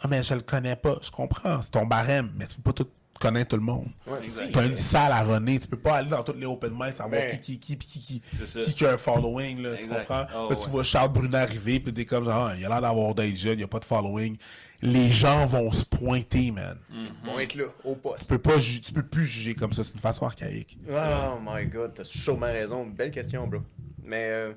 Ah, 0.00 0.06
mais 0.08 0.22
je 0.22 0.34
le 0.34 0.40
connais 0.42 0.76
pas. 0.76 0.98
Je 1.02 1.10
comprends. 1.10 1.60
C'est 1.62 1.70
ton 1.72 1.86
barème, 1.86 2.30
mais 2.36 2.46
tu 2.46 2.56
peux 2.56 2.72
pas 2.72 2.84
tout 2.84 2.88
connaître 3.18 3.50
tout 3.50 3.56
le 3.56 3.62
monde. 3.62 3.88
Ouais, 4.06 4.18
si. 4.22 4.52
T'as 4.52 4.64
une 4.66 4.76
salle 4.76 5.10
à 5.10 5.22
runner, 5.24 5.58
tu 5.58 5.66
peux 5.66 5.76
pas 5.78 5.96
aller 5.96 6.08
dans 6.08 6.22
toutes 6.22 6.38
les 6.38 6.46
open 6.46 6.70
mics 6.72 6.96
savoir 6.96 7.10
Mais- 7.10 7.40
qui, 7.40 7.58
qui, 7.58 7.76
qui, 7.76 7.88
qui, 8.00 8.20
qui, 8.20 8.22
qui, 8.62 8.72
qui 8.74 8.86
a 8.86 8.92
un 8.92 8.96
following, 8.96 9.60
là, 9.60 9.76
tu 9.76 9.88
comprends? 9.88 10.26
Oh, 10.36 10.48
là, 10.50 10.56
tu 10.56 10.62
ouais. 10.66 10.68
vois 10.70 10.82
Charles 10.84 11.12
Brunet 11.12 11.38
arriver, 11.38 11.80
puis 11.80 11.92
t'es 11.92 12.04
comme 12.04 12.24
genre, 12.24 12.48
Ah, 12.52 12.54
il 12.56 12.64
a 12.64 12.68
l'air 12.68 12.80
d'avoir 12.80 13.14
d'être 13.16 13.36
jeune, 13.36 13.58
il 13.58 13.64
a 13.64 13.68
pas 13.68 13.80
de 13.80 13.84
following. 13.84 14.36
Les 14.80 15.08
gens 15.08 15.44
vont 15.46 15.72
se 15.72 15.84
pointer, 15.84 16.52
man. 16.52 16.78
Mm. 16.88 17.06
Ils 17.24 17.30
vont 17.30 17.40
être 17.40 17.54
là, 17.56 17.64
au 17.84 17.96
poste. 17.96 18.20
Tu 18.20 18.26
peux 18.26 18.38
pas 18.38 18.58
ju- 18.60 18.80
tu 18.80 18.92
peux 18.92 19.02
plus 19.02 19.26
juger 19.26 19.54
comme 19.54 19.72
ça, 19.72 19.82
c'est 19.82 19.94
une 19.94 19.98
façon 20.00 20.24
archaïque. 20.26 20.78
Oh 20.88 21.38
my 21.44 21.66
god, 21.66 21.94
t'as 21.94 22.04
sûrement 22.04 22.46
raison. 22.46 22.86
Belle 22.86 23.10
question, 23.10 23.46
bro. 23.48 23.60
Mais 24.04 24.28
euh, 24.30 24.52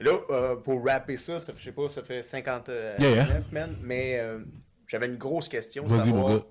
là, 0.00 0.12
euh, 0.30 0.56
pour 0.56 0.84
rapper 0.86 1.16
ça, 1.16 1.40
ça 1.40 1.52
fait, 1.52 1.58
je 1.58 1.64
sais 1.64 1.72
pas, 1.72 1.88
ça 1.88 2.02
fait 2.02 2.22
59, 2.22 3.00
Yeah, 3.00 3.10
yeah. 3.10 3.26
man. 3.50 3.76
Mais 3.82 4.18
euh, 4.20 4.38
j'avais 4.86 5.06
une 5.06 5.16
grosse 5.16 5.48
question. 5.48 5.84
Vas-y, 5.86 6.06
savoir, 6.06 6.28
mon 6.28 6.36
gars. 6.36 6.44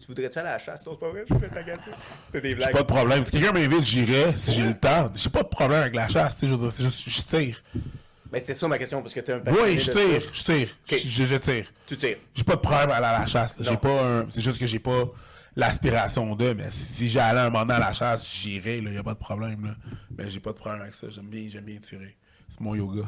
Tu 0.00 0.06
voudrais-tu 0.06 0.38
aller 0.38 0.48
à 0.48 0.52
la 0.52 0.58
chasse? 0.58 0.84
C'est 0.88 0.98
pas 0.98 1.10
vrai, 1.10 1.24
je 1.28 1.34
vais 1.34 1.48
t'agacer. 1.48 1.90
C'est 2.32 2.40
des 2.40 2.50
J'ai 2.50 2.54
blagues. 2.54 2.72
pas 2.72 2.82
de 2.82 2.86
problème. 2.86 3.24
Si 3.26 3.32
quelqu'un 3.32 3.52
m'invite, 3.52 3.84
j'irai 3.84 4.36
si 4.38 4.52
j'ai 4.52 4.62
le 4.62 4.74
temps. 4.74 5.10
J'ai 5.14 5.28
pas 5.28 5.42
de 5.42 5.48
problème 5.48 5.80
avec 5.82 5.94
la 5.96 6.08
chasse, 6.08 6.36
je 6.40 6.46
veux 6.46 6.56
dire, 6.56 6.72
c'est 6.72 6.84
juste, 6.84 7.02
je 7.08 7.20
tire. 7.22 7.62
Mais 8.32 8.40
c'était 8.40 8.54
ça 8.54 8.68
ma 8.68 8.78
question, 8.78 9.00
parce 9.02 9.14
que 9.14 9.20
t'es 9.20 9.32
un 9.32 9.40
passionné 9.40 9.70
Oui, 9.70 9.80
je 9.80 9.90
tire, 9.90 10.22
je 10.32 10.42
tire. 10.42 10.68
Je, 10.86 11.24
je 11.24 11.36
tire. 11.36 11.72
Tu 11.86 11.96
tires. 11.96 12.18
J'ai 12.34 12.44
pas 12.44 12.56
de 12.56 12.60
problème 12.60 12.90
à 12.90 12.96
aller 12.96 13.06
à 13.06 13.20
la 13.20 13.26
chasse. 13.26 13.56
J'ai 13.60 13.76
pas 13.76 14.02
un. 14.04 14.26
C'est 14.28 14.40
juste 14.40 14.58
que 14.58 14.66
j'ai 14.66 14.78
pas 14.78 15.04
l'aspiration 15.56 16.36
de, 16.36 16.52
mais 16.52 16.68
si 16.70 17.08
j'allais 17.08 17.40
un 17.40 17.50
moment 17.50 17.74
à 17.74 17.78
la 17.80 17.92
chasse, 17.92 18.26
j'irais, 18.30 18.80
là, 18.80 18.90
y 18.90 18.96
a 18.96 19.02
pas 19.02 19.14
de 19.14 19.18
problème, 19.18 19.64
là. 19.66 19.74
Mais 20.16 20.30
j'ai 20.30 20.40
pas 20.40 20.52
de 20.52 20.58
problème 20.58 20.82
avec 20.82 20.94
ça. 20.94 21.08
J'aime 21.10 21.26
bien, 21.26 21.48
j'aime 21.50 21.64
bien 21.64 21.78
tirer. 21.78 22.16
C'est 22.48 22.60
mon 22.60 22.74
yoga. 22.74 23.02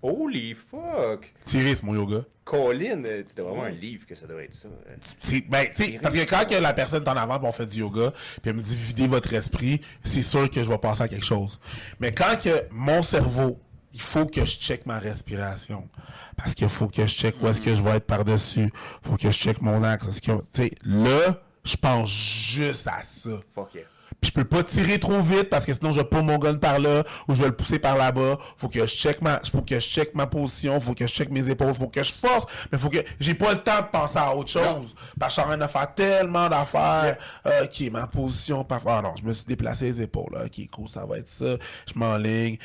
Holy 0.00 0.54
fuck! 0.54 1.32
Tirer, 1.44 1.74
c'est 1.74 1.82
mon 1.82 1.94
yoga. 1.94 2.24
Colin, 2.44 3.02
euh, 3.04 3.24
c'était 3.28 3.42
vraiment 3.42 3.64
un 3.64 3.70
livre 3.70 4.06
que 4.06 4.14
ça 4.14 4.26
devrait 4.28 4.44
être 4.44 4.54
ça. 4.54 4.68
euh. 4.68 5.40
Ben, 5.48 5.66
tu 5.76 5.98
parce 5.98 6.14
que 6.14 6.20
quand 6.30 6.48
que 6.48 6.54
la 6.54 6.72
personne 6.72 7.02
est 7.02 7.08
en 7.08 7.16
avant, 7.16 7.40
on 7.42 7.52
fait 7.52 7.66
du 7.66 7.80
yoga, 7.80 8.12
puis 8.40 8.50
elle 8.50 8.54
me 8.54 8.62
dit 8.62 8.76
videz 8.76 9.08
votre 9.08 9.32
esprit, 9.34 9.80
c'est 10.04 10.22
sûr 10.22 10.48
que 10.50 10.62
je 10.62 10.68
vais 10.68 10.78
passer 10.78 11.02
à 11.02 11.08
quelque 11.08 11.26
chose. 11.26 11.58
Mais 11.98 12.12
quand 12.12 12.38
que 12.40 12.64
mon 12.70 13.02
cerveau, 13.02 13.58
il 13.92 14.00
faut 14.00 14.26
que 14.26 14.44
je 14.44 14.58
check 14.58 14.86
ma 14.86 14.98
respiration, 14.98 15.88
parce 16.36 16.54
qu'il 16.54 16.68
faut 16.68 16.88
que 16.88 17.06
je 17.06 17.14
check 17.14 17.36
où 17.42 17.48
est-ce 17.48 17.60
que 17.60 17.74
je 17.74 17.82
vais 17.82 17.96
être 17.96 18.06
par-dessus, 18.06 18.72
faut 19.02 19.16
que 19.16 19.30
je 19.30 19.36
check 19.36 19.60
mon 19.60 19.82
axe, 19.82 20.08
est-ce 20.08 20.22
que, 20.22 20.32
tu 20.32 20.42
sais, 20.52 20.70
là, 20.84 21.40
je 21.64 21.76
pense 21.76 22.08
juste 22.08 22.86
à 22.86 23.02
ça. 23.02 23.30
Fuck 23.54 23.74
yeah. 23.74 23.84
Puis 24.20 24.30
je 24.30 24.32
peux 24.32 24.44
pas 24.44 24.64
tirer 24.64 24.98
trop 24.98 25.20
vite 25.22 25.48
parce 25.48 25.64
que 25.64 25.72
sinon 25.72 25.92
je 25.92 25.98
vais 26.00 26.06
pas 26.06 26.22
mon 26.22 26.38
gun 26.38 26.54
par 26.54 26.78
là 26.78 27.04
ou 27.28 27.34
je 27.34 27.42
vais 27.42 27.48
le 27.48 27.54
pousser 27.54 27.78
par 27.78 27.96
là-bas. 27.96 28.38
Faut 28.56 28.68
que 28.68 28.80
je 28.80 28.96
check 28.96 29.22
ma 29.22 29.40
faut 29.40 29.62
que 29.62 29.76
je 29.78 29.86
check 29.88 30.14
ma 30.14 30.26
position, 30.26 30.80
faut 30.80 30.94
que 30.94 31.06
je 31.06 31.12
check 31.12 31.30
mes 31.30 31.48
épaules, 31.48 31.72
faut 31.74 31.86
que 31.86 32.02
je 32.02 32.12
force, 32.12 32.46
mais 32.72 32.78
faut 32.78 32.88
que 32.88 32.98
j'ai 33.20 33.34
pas 33.34 33.52
le 33.52 33.62
temps 33.62 33.80
de 33.80 33.86
penser 33.86 34.18
à 34.18 34.34
autre 34.34 34.50
chose 34.50 34.94
parce 35.20 35.34
que 35.36 35.40
je 35.40 35.40
suis 35.40 35.42
en 35.42 35.56
train 35.56 35.66
de 35.66 35.70
faire 35.70 35.94
tellement 35.94 36.48
d'affaires. 36.48 37.16
Euh, 37.46 37.64
OK, 37.64 37.92
ma 37.92 38.08
position 38.08 38.64
par 38.64 38.80
Ah 38.86 39.02
non, 39.02 39.12
je 39.16 39.22
me 39.22 39.32
suis 39.32 39.44
déplacé 39.44 39.84
les 39.84 40.02
épaules. 40.02 40.32
là. 40.32 40.46
OK, 40.46 40.68
cool, 40.72 40.88
ça 40.88 41.06
va 41.06 41.18
être 41.18 41.28
ça. 41.28 41.56
Je 41.86 41.96
m'enligne. 41.96 42.58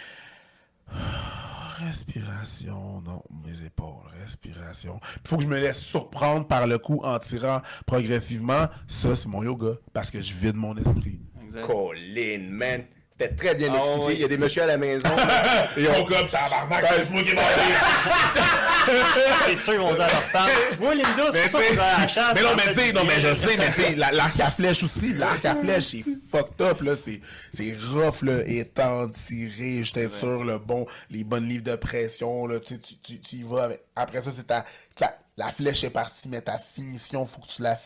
Respiration, 1.80 3.02
non, 3.02 3.24
mes 3.46 3.66
épaules, 3.66 4.08
respiration. 4.22 5.00
Il 5.24 5.28
faut 5.28 5.38
que 5.38 5.44
je 5.44 5.48
me 5.48 5.60
laisse 5.60 5.80
surprendre 5.80 6.48
par 6.48 6.68
le 6.68 6.78
coup 6.78 7.02
en 7.04 7.20
tirant 7.20 7.62
progressivement. 7.86 8.68
Ça, 8.88 9.16
c'est 9.16 9.28
mon 9.28 9.44
yoga, 9.44 9.74
parce 9.92 10.12
que 10.12 10.22
je 10.22 10.34
vide 10.34 10.56
mon 10.56 10.78
esprit. 10.78 11.20
Exact. 11.44 11.66
Colin, 11.66 12.50
man. 12.50 12.84
C'était 13.16 13.36
très 13.36 13.54
bien 13.54 13.72
Ah, 13.74 13.78
expliqué. 13.78 14.06
oui. 14.08 14.14
Il 14.16 14.22
y 14.22 14.24
a 14.24 14.28
des 14.28 14.38
messieurs 14.38 14.64
à 14.64 14.66
la 14.66 14.78
maison. 14.78 15.08
Ils 15.78 15.86
sont 15.86 16.04
comme 16.06 16.28
tabarnak, 16.30 16.84
c'est 16.98 17.10
moi 17.12 17.22
qui 17.22 17.30
ai 17.30 17.36
C'est 19.46 19.56
sûr 19.58 19.74
qu'ils 19.74 19.82
vont 19.82 19.94
dire 19.94 20.02
à 20.04 20.08
leur 20.10 20.24
femme 20.24 20.50
Tu 20.72 20.76
vois, 20.78 20.96
Linda, 20.96 21.32
c'est 21.32 21.50
pour 21.52 21.62
ça 21.62 21.68
qu'on 21.68 21.76
va 21.76 21.96
à 21.96 22.02
la 22.02 22.08
chasse. 22.08 22.36
Mais 22.36 22.42
non, 22.42 22.50
mais 22.58 22.72
en 22.72 22.86
tu 22.88 22.94
non, 22.94 23.04
mais 23.06 23.22
je 23.22 23.36
sais, 23.36 23.58
mais 23.58 23.72
tu 23.76 23.82
sais, 23.84 23.96
la- 23.96 24.12
l'arc 24.12 24.40
à 24.40 24.50
flèche 24.52 24.84
aussi, 24.84 25.14
l'arc 25.14 25.46
à 25.46 25.56
flèche, 25.56 25.84
c'est 25.84 26.04
fucked 26.32 26.60
up, 26.62 26.82
là, 26.82 26.94
c'est, 27.54 27.76
rough, 27.94 28.24
là, 28.24 28.40
étant 28.48 29.08
tiré, 29.10 29.84
j'étais 29.84 30.10
sur 30.10 30.44
le 30.44 30.58
bon, 30.58 30.88
les 31.12 31.24
bonnes 31.24 31.48
livres 31.48 31.64
de 31.64 31.76
pression, 31.76 32.48
là, 32.48 32.60
tu 32.60 32.80
tu, 32.80 32.96
tu, 32.98 33.20
tu 33.20 33.36
y 33.38 33.44
vas 33.44 33.66
avec, 33.66 33.84
après 33.96 34.22
ça, 34.24 34.32
c'est 34.36 34.48
ta, 34.48 34.66
la 35.38 35.52
flèche 35.52 35.84
est 35.84 35.90
partie, 35.92 36.28
mais 36.30 36.42
ta 36.42 36.60
finition, 36.76 37.26
faut 37.28 37.42
que 37.42 37.48
tu 37.48 37.62
la 37.62 37.78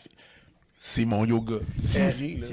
c'est 0.80 1.04
mon 1.04 1.24
yoga. 1.24 1.56
Tirer, 1.90 2.36
là, 2.38 2.46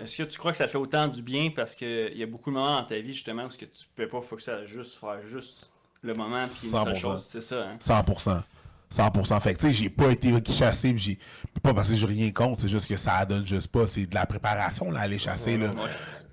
Est-ce 0.00 0.16
que 0.16 0.22
tu 0.24 0.38
crois 0.38 0.52
que 0.52 0.58
ça 0.58 0.68
fait 0.68 0.78
autant 0.78 1.08
du 1.08 1.22
bien 1.22 1.50
parce 1.54 1.76
qu'il 1.76 2.16
y 2.16 2.22
a 2.22 2.26
beaucoup 2.26 2.50
de 2.50 2.54
moments 2.56 2.80
dans 2.80 2.84
ta 2.84 2.98
vie 2.98 3.12
justement 3.12 3.44
où 3.44 3.50
ce 3.50 3.58
que 3.58 3.64
tu 3.64 3.84
peux 3.94 4.08
pas 4.08 4.20
focuser 4.20 4.52
à 4.52 4.66
juste 4.66 4.98
faire 4.98 5.24
juste 5.26 5.70
le 6.02 6.14
moment 6.14 6.46
puis 6.46 6.68
une 6.68 6.72
seule 6.72 6.94
100%. 6.94 6.96
chose. 6.96 7.24
C'est 7.26 7.40
ça, 7.40 7.68
hein? 7.68 7.78
100%. 7.84 8.42
100%. 8.94 9.40
Fait 9.40 9.54
que, 9.54 9.60
tu 9.60 9.66
sais, 9.66 9.72
j'ai 9.72 9.90
pas 9.90 10.10
été 10.10 10.32
chassé, 10.52 10.94
j'ai. 10.96 11.18
Pas 11.62 11.72
parce 11.72 11.88
que 11.88 11.94
j'ai 11.94 12.06
rien 12.06 12.30
contre, 12.30 12.60
c'est 12.60 12.68
juste 12.68 12.88
que 12.88 12.96
ça 12.96 13.24
donne 13.24 13.46
juste 13.46 13.68
pas. 13.68 13.86
C'est 13.86 14.06
de 14.06 14.14
la 14.14 14.26
préparation, 14.26 14.90
là, 14.90 15.00
aller 15.00 15.18
chasser, 15.18 15.56
là. 15.56 15.70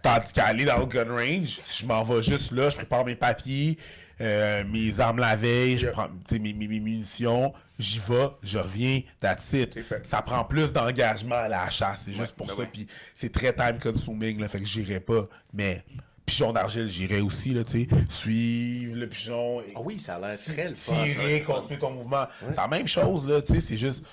Tandis 0.01 0.33
qu'à 0.33 0.47
aller 0.47 0.65
dans 0.65 0.79
le 0.79 0.85
gun 0.85 1.05
range, 1.07 1.61
je 1.71 1.85
m'en 1.85 2.03
vais 2.03 2.21
juste 2.23 2.51
là, 2.51 2.69
je 2.69 2.75
prépare 2.75 3.05
mes 3.05 3.15
papiers, 3.15 3.77
euh, 4.21 4.63
mes 4.65 4.99
armes 4.99 5.19
la 5.19 5.35
veille, 5.35 5.77
je 5.79 5.87
prends 5.87 6.07
mes, 6.31 6.39
mes, 6.53 6.67
mes 6.67 6.79
munitions, 6.79 7.53
j'y 7.79 7.99
vais, 7.99 8.29
je 8.43 8.59
reviens, 8.59 9.01
that's 9.19 9.51
it. 9.53 9.77
Ça 10.03 10.21
prend 10.21 10.43
plus 10.43 10.71
d'engagement 10.71 11.35
à 11.35 11.47
la 11.47 11.69
chasse, 11.69 12.03
c'est 12.05 12.13
juste 12.13 12.33
pour 12.35 12.47
ben 12.47 12.53
ça. 12.53 12.59
ouais. 12.61 12.69
Puis 12.71 12.87
c'est 13.15 13.31
très 13.31 13.53
time 13.53 13.79
consuming, 13.81 14.39
là, 14.39 14.47
fait 14.47 14.59
que 14.59 14.65
j'irai 14.65 14.99
pas. 14.99 15.27
Mais 15.53 15.83
pigeon 16.25 16.53
d'argile, 16.53 16.87
j'irai 16.89 17.19
aussi, 17.19 17.53
là, 17.53 17.63
tu 17.63 17.71
sais. 17.83 17.87
Suivre 18.09 18.95
le 18.95 19.09
pigeon. 19.09 19.61
et- 19.61 19.73
Ah 19.75 19.79
oui, 19.83 19.99
ça 19.99 20.15
a 20.15 20.19
l'air 20.19 20.39
très 20.39 20.69
le 20.69 20.75
fun. 20.75 20.93
tirer, 21.03 21.41
continuer 21.43 21.79
ton 21.79 21.91
mouvement. 21.91 22.25
C'est 22.51 22.55
la 22.57 22.67
même 22.67 22.87
chose, 22.87 23.27
là, 23.27 23.41
tu 23.41 23.53
sais, 23.55 23.59
c'est 23.59 23.77
juste. 23.77 24.05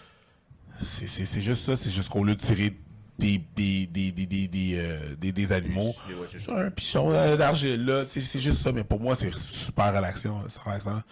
C'est 0.80 1.40
juste 1.42 1.64
ça, 1.64 1.74
c'est 1.76 1.90
juste 1.90 2.08
qu'au 2.08 2.22
lieu 2.24 2.34
de 2.36 2.40
tirer 2.40 2.72
des, 3.18 3.38
des, 3.56 3.86
des, 3.86 4.12
des, 4.12 4.26
des, 4.26 4.48
des, 4.48 4.74
euh, 4.78 5.14
des- 5.16 5.32
des 5.32 5.52
animaux, 5.52 5.94
ouais, 6.08 6.54
un 6.54 6.70
pichon 6.70 7.10
d'argile, 7.36 7.84
là, 7.84 8.04
c'est 8.06 8.20
c'est 8.20 8.38
juste 8.38 8.62
ça, 8.62 8.70
mais 8.72 8.84
pour 8.84 9.00
moi, 9.00 9.14
c'est 9.16 9.34
super 9.34 9.94
relaxant, 9.94 10.44
c'est 10.48 10.60
relaxant. 10.62 11.02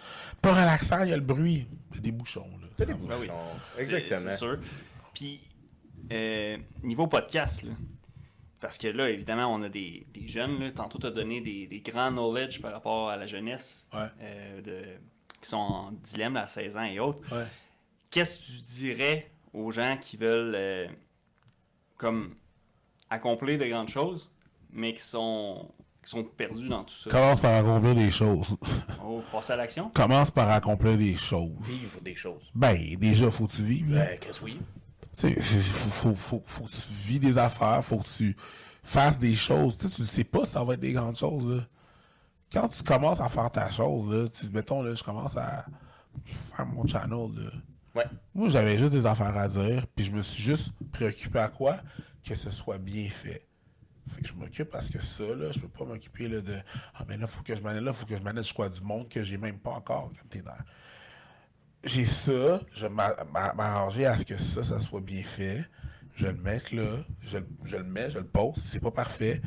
Pas 0.41 0.51
relaxant, 0.53 1.03
il 1.03 1.09
y 1.09 1.13
a 1.13 1.17
le 1.17 1.21
bruit, 1.23 1.67
il 1.91 1.95
y 1.95 1.99
a 1.99 2.01
des 2.01 2.11
bouchons, 2.11 2.47
là. 2.61 2.67
T'as 2.77 2.85
des 2.85 2.93
Ben 2.93 2.99
oui. 3.19 3.27
bouchons. 3.27 3.33
C'est- 3.75 3.81
Exactement. 3.81 4.19
C'est 4.29 4.37
sûr. 4.37 4.57
Puis, 5.13 5.41
euh, 6.11 6.57
niveau 6.83 7.07
podcast, 7.07 7.63
là, 7.63 7.71
parce 8.61 8.77
que 8.77 8.87
là, 8.87 9.09
évidemment, 9.09 9.53
on 9.53 9.61
a 9.63 9.69
des, 9.69 10.05
des 10.13 10.27
jeunes. 10.27 10.59
Là, 10.59 10.71
tantôt, 10.71 10.97
tu 10.99 11.07
as 11.07 11.11
donné 11.11 11.41
des, 11.41 11.67
des 11.67 11.81
grands 11.81 12.09
knowledge 12.11 12.61
par 12.61 12.71
rapport 12.71 13.09
à 13.09 13.17
la 13.17 13.25
jeunesse 13.25 13.87
Ouais. 13.93 13.99
euh, 14.21 14.61
de, 14.61 14.81
qui 15.41 15.49
sont 15.49 15.57
en 15.57 15.91
dilemme 15.91 16.37
à 16.37 16.47
16 16.47 16.77
ans 16.77 16.83
et 16.83 16.99
autres. 16.99 17.19
Ouais. 17.35 17.45
Qu'est-ce 18.09 18.39
que 18.39 18.57
tu 18.57 18.61
dirais 18.63 19.29
aux 19.53 19.71
gens 19.71 19.97
qui 19.99 20.17
veulent 20.17 20.55
euh, 20.55 20.87
comme 21.97 22.35
accomplir 23.09 23.59
de 23.59 23.65
grandes 23.65 23.89
choses, 23.89 24.31
mais 24.71 24.93
qui 24.93 25.01
sont, 25.01 25.69
qui 26.03 26.11
sont 26.11 26.23
perdus 26.23 26.67
dans 26.67 26.83
tout 26.83 26.93
ça? 26.95 27.09
Commence 27.09 27.39
par 27.39 27.55
accomplir 27.55 27.95
des 27.95 28.11
choses. 28.11 28.55
Oh, 29.09 29.23
passer 29.31 29.53
à 29.53 29.55
l'action? 29.55 29.89
Commence 29.91 30.29
par 30.31 30.49
accomplir 30.49 30.97
des 30.97 31.15
choses. 31.15 31.57
Vivre 31.61 32.01
des 32.01 32.15
choses. 32.15 32.43
Ben, 32.53 32.77
déjà, 32.97 33.31
faut 33.31 33.47
que 33.47 33.53
tu 33.53 33.63
vives. 33.63 33.93
Ben, 33.93 34.17
qu'est-ce 34.19 34.41
que 34.41 34.45
oui? 34.45 34.59
Tu 35.15 35.33
sais, 35.33 35.61
faut, 35.61 35.89
faut, 35.89 36.15
faut, 36.15 36.43
faut 36.45 36.63
que 36.65 36.71
tu 36.71 36.93
vis 37.07 37.19
des 37.19 37.37
affaires, 37.37 37.83
faut 37.85 37.99
que 37.99 38.07
tu 38.07 38.35
fasses 38.83 39.17
des 39.17 39.33
choses. 39.33 39.77
Tu 39.77 39.87
sais, 39.87 39.95
tu 39.95 40.01
ne 40.01 40.07
sais 40.07 40.23
pas 40.25 40.43
si 40.43 40.51
ça 40.51 40.63
va 40.65 40.73
être 40.73 40.81
des 40.81 40.91
grandes 40.91 41.15
choses, 41.17 41.55
là. 41.55 41.63
Quand 42.51 42.67
tu 42.67 42.83
commences 42.83 43.21
à 43.21 43.29
faire 43.29 43.49
ta 43.49 43.71
chose, 43.71 44.13
là, 44.13 44.27
tu 44.27 44.45
sais, 44.45 44.51
mettons, 44.51 44.81
là, 44.81 44.93
je 44.93 45.03
commence 45.03 45.37
à 45.37 45.65
faire 46.25 46.65
mon 46.65 46.85
channel, 46.85 47.29
là. 47.37 47.51
Moi, 48.33 48.49
j'avais 48.49 48.77
juste 48.77 48.91
des 48.91 49.05
affaires 49.05 49.35
à 49.37 49.47
dire, 49.47 49.85
puis 49.95 50.05
je 50.05 50.11
me 50.11 50.21
suis 50.21 50.41
juste 50.41 50.71
préoccupé 50.91 51.39
à 51.39 51.49
quoi? 51.49 51.77
Que 52.23 52.35
ce 52.35 52.51
soit 52.51 52.77
bien 52.77 53.09
fait. 53.09 53.45
Fait 54.15 54.21
que 54.21 54.27
je 54.27 54.33
m'occupe 54.33 54.69
parce 54.69 54.89
que 54.89 55.01
ça, 55.01 55.23
là, 55.23 55.51
je 55.51 55.59
peux 55.59 55.67
pas 55.67 55.83
m'occuper 55.85 56.27
de 56.29 56.43
Ah 56.93 57.03
ben 57.05 57.19
là, 57.19 57.27
faut 57.27 57.43
que 57.43 57.53
je 57.55 57.61
manage 57.61 57.83
là, 57.83 57.93
faut 57.93 58.05
que 58.05 58.15
je 58.15 58.21
manage 58.21 58.53
quoi 58.53 58.69
du 58.69 58.81
monde 58.81 59.09
que 59.09 59.23
j'ai 59.23 59.37
même 59.37 59.59
pas 59.59 59.71
encore 59.71 60.11
quand 60.15 60.27
t'es 60.29 60.41
dans. 60.41 60.51
J'ai 61.83 62.05
ça, 62.05 62.59
je 62.73 62.87
vais 62.87 62.93
m'a- 62.93 63.15
m'a- 63.31 63.53
m'arranger 63.53 64.05
à 64.05 64.17
ce 64.17 64.25
que 64.25 64.37
ça, 64.37 64.63
ça 64.63 64.79
soit 64.79 65.01
bien 65.01 65.23
fait. 65.23 65.65
Je 66.15 66.25
vais 66.25 66.31
le 66.31 66.37
mettre 66.41 66.73
là, 66.75 66.97
je, 67.21 67.37
je 67.63 67.77
le 67.77 67.83
mets, 67.83 68.09
je 68.09 68.19
le 68.19 68.25
pose, 68.25 68.55
c'est 68.61 68.79
pas 68.79 68.91
parfait. 68.91 69.41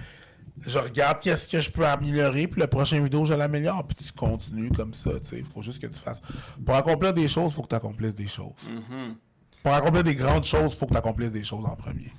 Je 0.66 0.78
regarde 0.78 1.20
qu'est-ce 1.20 1.48
que 1.48 1.60
je 1.60 1.70
peux 1.70 1.86
améliorer, 1.86 2.46
puis 2.46 2.60
la 2.60 2.68
prochaine 2.68 3.02
vidéo, 3.04 3.24
je 3.24 3.34
l'améliore, 3.34 3.86
puis 3.86 3.96
tu 4.04 4.12
continues 4.12 4.70
comme 4.70 4.94
ça, 4.94 5.18
tu 5.20 5.26
sais. 5.26 5.38
Il 5.38 5.44
faut 5.44 5.62
juste 5.62 5.80
que 5.80 5.86
tu 5.86 5.98
fasses. 5.98 6.22
Pour 6.64 6.74
accomplir 6.74 7.14
des 7.14 7.28
choses, 7.28 7.52
il 7.52 7.54
faut 7.54 7.62
que 7.62 7.68
tu 7.68 7.74
accomplisses 7.74 8.14
des 8.14 8.28
choses. 8.28 8.52
Mhm. 8.68 9.16
Pour 9.62 9.72
accomplir 9.74 10.04
des 10.04 10.14
grandes 10.14 10.44
choses, 10.44 10.72
il 10.72 10.78
faut 10.78 10.86
que 10.86 10.92
tu 10.92 10.98
accomplisses 10.98 11.32
des 11.32 11.44
choses 11.44 11.64
en 11.64 11.76
premier. 11.76 12.12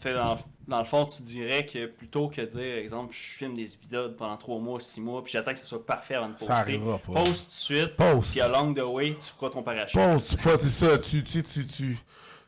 Fait 0.00 0.14
dans, 0.14 0.38
dans 0.68 0.78
le 0.78 0.84
fond, 0.84 1.06
tu 1.06 1.22
dirais 1.22 1.66
que 1.66 1.86
plutôt 1.86 2.28
que 2.28 2.40
de 2.40 2.46
dire, 2.46 2.76
exemple, 2.76 3.12
je 3.12 3.18
filme 3.38 3.54
des 3.54 3.74
épisodes 3.74 4.16
pendant 4.16 4.36
3 4.36 4.60
mois, 4.60 4.78
6 4.78 5.00
mois, 5.00 5.24
puis 5.24 5.32
j'attends 5.32 5.52
que 5.52 5.58
ce 5.58 5.66
soit 5.66 5.84
parfait 5.84 6.14
avant 6.14 6.28
de 6.28 6.34
poster. 6.34 6.52
arrivera 6.52 6.98
pas. 6.98 7.12
Poste 7.24 7.44
tout 7.44 7.48
de 7.48 7.52
suite. 7.52 7.96
Poste. 7.96 8.30
Puis 8.30 8.40
along 8.40 8.74
the 8.74 8.82
way, 8.84 9.14
tu 9.14 9.32
feras 9.36 9.50
ton 9.50 9.62
parachute. 9.64 9.98
Pause, 10.00 10.24
tu 10.28 10.36
fais, 10.36 10.56
c'est 10.58 10.68
ça, 10.68 10.98
tu, 10.98 11.24
tu, 11.24 11.42
tu, 11.42 11.66
tu 11.66 11.98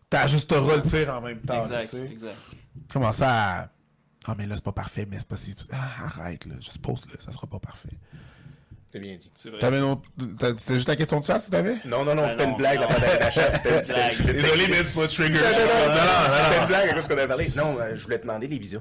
t'ajusteras 0.09 0.77
le 0.77 0.83
tir 0.83 1.13
en 1.13 1.21
même 1.21 1.41
temps. 1.41 1.55
là, 1.55 1.83
Exact, 1.83 1.91
sais. 1.91 2.05
exact. 2.13 2.37
Comment 2.93 3.13
ça 3.13 3.29
à... 3.63 3.69
Ah, 4.27 4.35
mais 4.37 4.47
là, 4.47 4.55
c'est 4.57 4.65
pas 4.65 4.73
parfait, 4.73 5.07
mais 5.11 5.19
c'est 5.19 5.27
pas 5.29 5.37
si. 5.37 5.55
Ah, 5.73 6.07
arrête, 6.07 6.45
là, 6.47 6.55
juste 6.61 6.79
pose, 6.83 7.03
là, 7.07 7.13
ça 7.25 7.33
sera 7.33 7.47
pas 7.47 7.59
parfait. 7.59 7.89
C'est 8.93 8.99
bien 8.99 9.17
dit. 9.17 9.31
C'est 9.37 9.51
vrai. 9.51 9.61
T'as- 9.61 10.57
C'est 10.59 10.75
juste 10.75 10.89
la 10.89 10.97
question 10.97 11.21
de 11.21 11.25
chasse 11.25 11.47
que 11.47 11.53
t'avais? 11.53 11.77
Non, 11.87 12.05
non, 12.05 12.15
non, 12.15 12.25
Ah 12.27 12.31
c'était 12.31 12.45
une 12.45 12.57
blague, 12.57 12.81
la 12.81 12.87
pandémie 12.89 13.13
de 13.15 13.19
la 13.21 13.31
chasse. 13.31 13.57
C'était 13.59 13.83
C'était 13.85 14.11
une 14.11 14.17
c'était- 14.17 14.25
blague. 14.33 14.43
Désolé, 14.43 14.67
mais 14.69 14.85
tu 14.91 14.99
m'as 14.99 15.07
trigger. 15.09 15.35
Non, 15.35 15.41
non, 15.41 15.51
non, 15.51 15.95
non, 15.95 15.95
non. 15.95 16.45
C'était 16.45 16.61
une 16.61 16.67
blague 16.67 16.89
à 16.91 16.95
cause 16.95 17.07
qu'on 17.09 17.15
avait 17.19 17.29
parlé. 17.29 17.53
Non, 17.57 17.77
euh, 17.79 17.93
je 17.97 18.03
voulais 18.05 18.19
te 18.19 18.23
demander 18.23 18.49
les 18.49 18.59
visas. 18.59 18.81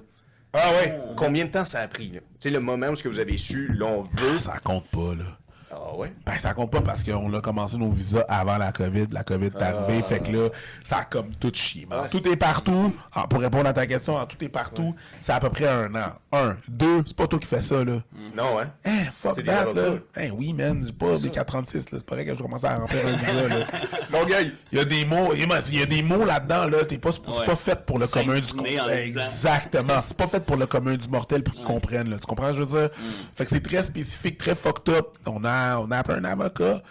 Ah 0.52 0.72
ouais? 0.72 1.00
Combien 1.16 1.46
de 1.46 1.52
temps 1.52 1.64
ça 1.64 1.82
a 1.82 1.88
pris, 1.88 2.10
là? 2.10 2.20
Tu 2.22 2.26
sais, 2.40 2.50
le 2.50 2.60
moment 2.60 2.88
où 2.88 2.96
ce 2.96 3.04
que 3.04 3.08
vous 3.10 3.20
avez 3.20 3.38
su, 3.38 3.72
là, 3.74 3.86
on 3.86 4.02
veut. 4.02 4.40
Ça 4.40 4.58
compte 4.64 4.88
pas, 4.88 5.14
là. 5.14 5.38
Ah 5.72 5.96
ouais? 5.96 6.12
Ben, 6.26 6.36
ça 6.38 6.54
compte 6.54 6.72
pas 6.72 6.82
parce 6.82 7.04
qu'on 7.04 7.32
a 7.34 7.42
commencé 7.42 7.78
nos 7.78 7.92
visas 7.92 8.26
avant 8.28 8.58
la 8.58 8.72
COVID. 8.72 9.08
La 9.12 9.24
COVID 9.24 9.48
est 9.48 9.62
arrivée, 9.62 10.02
fait 10.02 10.20
que 10.20 10.32
là, 10.32 10.50
ça 10.84 10.98
a 10.98 11.04
comme 11.06 11.30
tout 11.36 11.52
chié. 11.54 11.88
Ah, 11.92 12.08
tout 12.10 12.28
est 12.28 12.36
partout. 12.36 12.94
Ah, 13.14 13.28
pour 13.28 13.40
répondre 13.40 13.68
à 13.68 13.74
ta 13.74 13.86
question, 13.86 14.18
ah, 14.18 14.26
tout 14.28 14.44
est 14.44 14.50
partout. 14.50 14.96
C'est 15.22 15.32
à 15.32 15.40
peu 15.40 15.50
près 15.50 15.68
un 15.68 15.94
an. 15.96 16.14
Un. 16.32 16.58
Deux, 16.68 17.04
c'est 17.06 17.16
pas 17.16 17.28
toi 17.28 17.38
qui 17.40 17.48
fais 17.48 17.62
ça, 17.62 17.84
là. 17.84 18.02
Non, 18.36 18.60
hein? 18.60 18.72
Hein, 18.86 19.06
fuck 19.16 19.44
that, 19.44 19.66
là. 19.74 19.98
Hein, 20.16 20.30
oui, 20.34 20.54
man, 20.54 20.84
j'ai 20.86 20.94
pas 20.94 21.12
des 21.12 21.18
ça. 21.18 21.30
436, 21.30 21.92
là. 21.92 21.98
C'est 22.00 22.06
pas 22.08 22.16
vrai 22.16 22.26
que 22.26 22.36
je 22.36 22.42
commence 22.42 22.64
à 22.64 22.78
remplir 22.78 23.06
un 23.08 23.12
visa, 23.12 23.48
là. 23.60 23.66
Longueuil! 24.12 24.54
Il 24.72 24.78
y 24.78 24.82
a 24.82 24.86
des 24.86 25.06
mots, 25.06 25.34
il 25.34 25.40
y 25.48 25.52
a- 25.54 25.62
il 25.72 25.80
y 25.80 25.82
a 25.84 25.86
des 25.86 26.02
mots 26.04 26.26
là-dedans, 26.26 26.66
là. 26.68 26.86
T'es 26.86 26.98
pas, 26.98 27.12
c'est 27.12 27.20
Ouais. 27.40 27.46
pas 27.46 27.56
fait 27.56 27.86
pour 27.86 28.00
le 28.00 28.06
Cinq 28.08 28.26
commun 28.26 28.40
du. 28.40 28.90
Exactement. 28.92 30.00
C'est 30.06 30.18
pas 30.18 30.28
fait 30.28 30.44
pour 30.46 30.58
le 30.58 30.66
commun 30.66 30.96
du 30.96 31.08
mortel 31.10 31.44
pour 31.44 31.54
qu'ils 31.54 31.66
comprennent, 31.66 32.10
là. 32.10 32.18
Tu 32.18 32.26
comprends, 32.26 32.48
ce 32.48 32.52
que 32.54 32.58
je 32.60 32.64
veux 32.64 32.80
dire? 32.82 32.90
Mm. 32.98 33.04
Fait 33.36 33.44
que 33.46 33.50
c'est 33.52 33.64
très 33.64 33.84
spécifique, 33.84 34.38
très 34.38 34.56
fucked 34.56 34.90
up. 34.94 35.08
On 35.28 35.44
a, 35.46 35.50
on 35.82 35.92
a 35.92 35.98
appelé 35.98 36.18
un 36.20 36.26
avocat, 36.26 36.82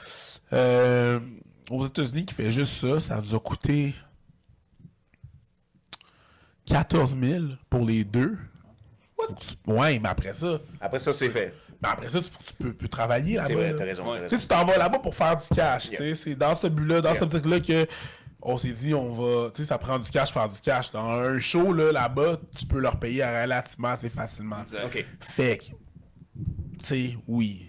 euh, 0.53 1.21
aux 1.71 1.87
États-Unis 1.87 2.25
qui 2.27 2.35
fait 2.35 2.51
juste 2.51 2.73
ça. 2.75 3.01
Ça 3.01 3.21
nous 3.21 3.35
a 3.35 3.41
coûté 3.41 3.95
14 6.67 7.17
000 7.21 7.45
pour 7.71 7.85
les 7.85 8.05
deux. 8.05 8.37
Tu- 9.41 9.71
Ouais, 9.73 9.99
mais 9.99 10.09
après 10.09 10.33
ça, 10.33 10.59
Après 10.81 10.99
ça, 11.01 11.13
c'est 11.13 11.29
fait. 11.29 11.53
mais 11.83 11.89
après 11.89 12.09
ça, 12.09 12.21
tu, 12.21 12.29
tu 12.57 12.73
peux, 12.75 12.89
travailler 12.89 13.35
là-bas. 13.37 13.47
C'est 13.49 13.55
vrai, 13.55 13.75
t'as 13.77 13.85
raison. 13.85 14.05
Tu 14.05 14.15
sais, 14.15 14.23
raison. 14.23 14.39
tu 14.39 14.47
t'en 14.47 14.65
vas 14.65 14.79
là-bas 14.79 14.99
pour 15.01 15.15
faire 15.15 15.37
du 15.37 15.43
cash. 15.55 15.91
C'est 16.17 16.35
dans 16.37 16.55
ce 16.55 16.69
but-là, 16.69 17.01
dans 17.01 17.11
Yeah. 17.11 17.15
cette 17.21 17.35
optique-là 17.35 17.61
que 17.61 17.87
on 18.41 18.57
s'est 18.57 18.73
dit, 18.73 18.95
on 18.95 19.11
va. 19.13 19.51
Tu 19.51 19.63
sais, 19.63 19.69
ça 19.69 19.77
prend 19.77 19.99
du 19.99 20.09
cash, 20.11 20.31
faire 20.33 20.49
du 20.49 20.61
cash. 20.61 20.93
Dans 20.93 21.11
un 21.11 21.39
show, 21.41 21.73
là, 21.73 21.91
là-bas, 21.91 22.39
tu 22.57 22.65
peux 22.65 22.79
leur 22.79 22.99
payer 23.01 23.25
relativement 23.25 23.89
assez 23.89 24.09
facilement. 24.09 24.63
Exact. 24.63 24.85
OK. 24.87 25.05
Fait 25.21 25.59
que, 25.59 25.65
tu 25.65 26.87
sais, 26.87 27.17
oui, 27.27 27.68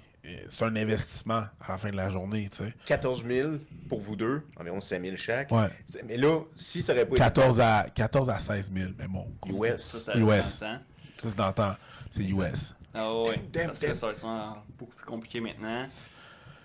c'est 0.49 0.63
un 0.63 0.75
investissement 0.75 1.43
à 1.61 1.71
la 1.73 1.77
fin 1.77 1.89
de 1.89 1.95
la 1.95 2.09
journée, 2.09 2.49
tu 2.51 2.63
sais. 2.63 2.73
14 2.85 3.23
000 3.25 3.49
pour 3.87 3.99
vous 4.01 4.15
deux, 4.15 4.43
environ 4.59 4.79
5 4.81 5.03
000 5.03 5.15
chaque. 5.17 5.51
Ouais. 5.51 5.67
C'est- 5.85 6.03
Mais 6.03 6.17
là, 6.17 6.41
si 6.55 6.81
ça 6.81 6.93
aurait 6.93 7.05
pas 7.05 7.11
été 7.11 7.19
14 7.19 7.59
à, 7.59 7.85
14 7.93 8.29
à 8.29 8.39
16 8.39 8.71
000, 8.75 8.91
mais 8.97 9.07
bon. 9.07 9.27
US. 9.47 9.81
Ça, 9.83 9.99
c'était 9.99 10.19
US. 10.19 10.45
Ça, 10.45 10.79
c'est 11.21 11.35
dans 11.35 11.47
le 11.47 11.53
temps. 11.53 11.75
C'est 12.11 12.23
US. 12.23 12.73
Ah 12.93 13.13
ouais. 13.13 13.39
Damn, 13.51 13.67
parce 13.67 13.79
damn. 13.81 13.91
que 13.91 13.97
ça 13.97 14.07
va 14.07 14.11
être 14.13 14.25
beaucoup 14.77 14.95
plus 14.95 15.05
compliqué 15.05 15.39
maintenant. 15.41 15.85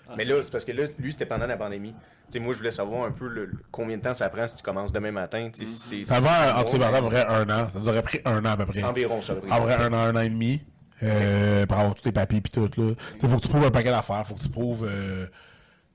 Ah, 0.09 0.15
Mais 0.17 0.25
c'est- 0.25 0.31
là, 0.31 0.43
c'est 0.43 0.51
parce 0.53 0.65
que 0.65 0.73
là, 0.73 0.85
lui, 0.99 1.12
c'était 1.12 1.27
pendant 1.27 1.47
la 1.47 1.57
pandémie. 1.57 1.93
Tu 2.27 2.33
sais, 2.33 2.39
moi, 2.39 2.55
je 2.55 2.59
voulais 2.59 2.71
savoir 2.73 3.05
un 3.05 3.11
peu 3.12 3.29
le, 3.29 3.45
le- 3.45 3.59
combien 3.71 3.99
de 3.99 4.03
temps 4.03 4.15
ça 4.15 4.31
prend 4.31 4.49
si 4.49 4.57
tu 4.57 4.62
commences 4.62 4.93
demain 4.93 5.12
matin. 5.12 5.51
Tu 5.53 5.67
sais, 5.67 5.73
si 5.73 5.79
c'est- 5.79 6.05
Ça 6.07 6.21
va 6.21 6.47
c'est 6.47 6.53
entre 6.53 6.83
à 6.83 7.01
peu 7.01 7.07
près 7.09 7.27
un 7.27 7.51
an. 7.51 7.69
Ça 7.69 7.79
nous 7.79 7.89
aurait 7.89 8.03
pris 8.03 8.21
un 8.25 8.43
an 8.45 8.51
à 8.53 8.57
peu 8.57 8.65
près. 8.67 8.83
Environ, 8.83 9.21
ça. 9.21 9.35
En 9.51 9.61
vrai, 9.61 9.75
être. 9.75 9.81
un 9.83 9.93
an, 9.93 9.97
un 9.97 10.17
an 10.17 10.21
et 10.21 10.31
demi. 10.31 10.62
Euh, 11.03 11.67
pour 11.67 11.79
avoir 11.79 11.95
tous 11.95 12.05
les 12.05 12.13
papiers 12.13 12.41
puis 12.41 12.53
tout, 12.53 12.61
là. 12.81 12.93
Il 13.23 13.29
faut 13.29 13.37
que 13.37 13.43
tu 13.43 13.49
prouves 13.49 13.65
un 13.65 13.71
paquet 13.71 13.91
d'affaires. 13.91 14.27
Faut 14.27 14.35
que 14.35 14.43
tu 14.43 14.49
prouves 14.49 14.87
euh, 14.89 15.27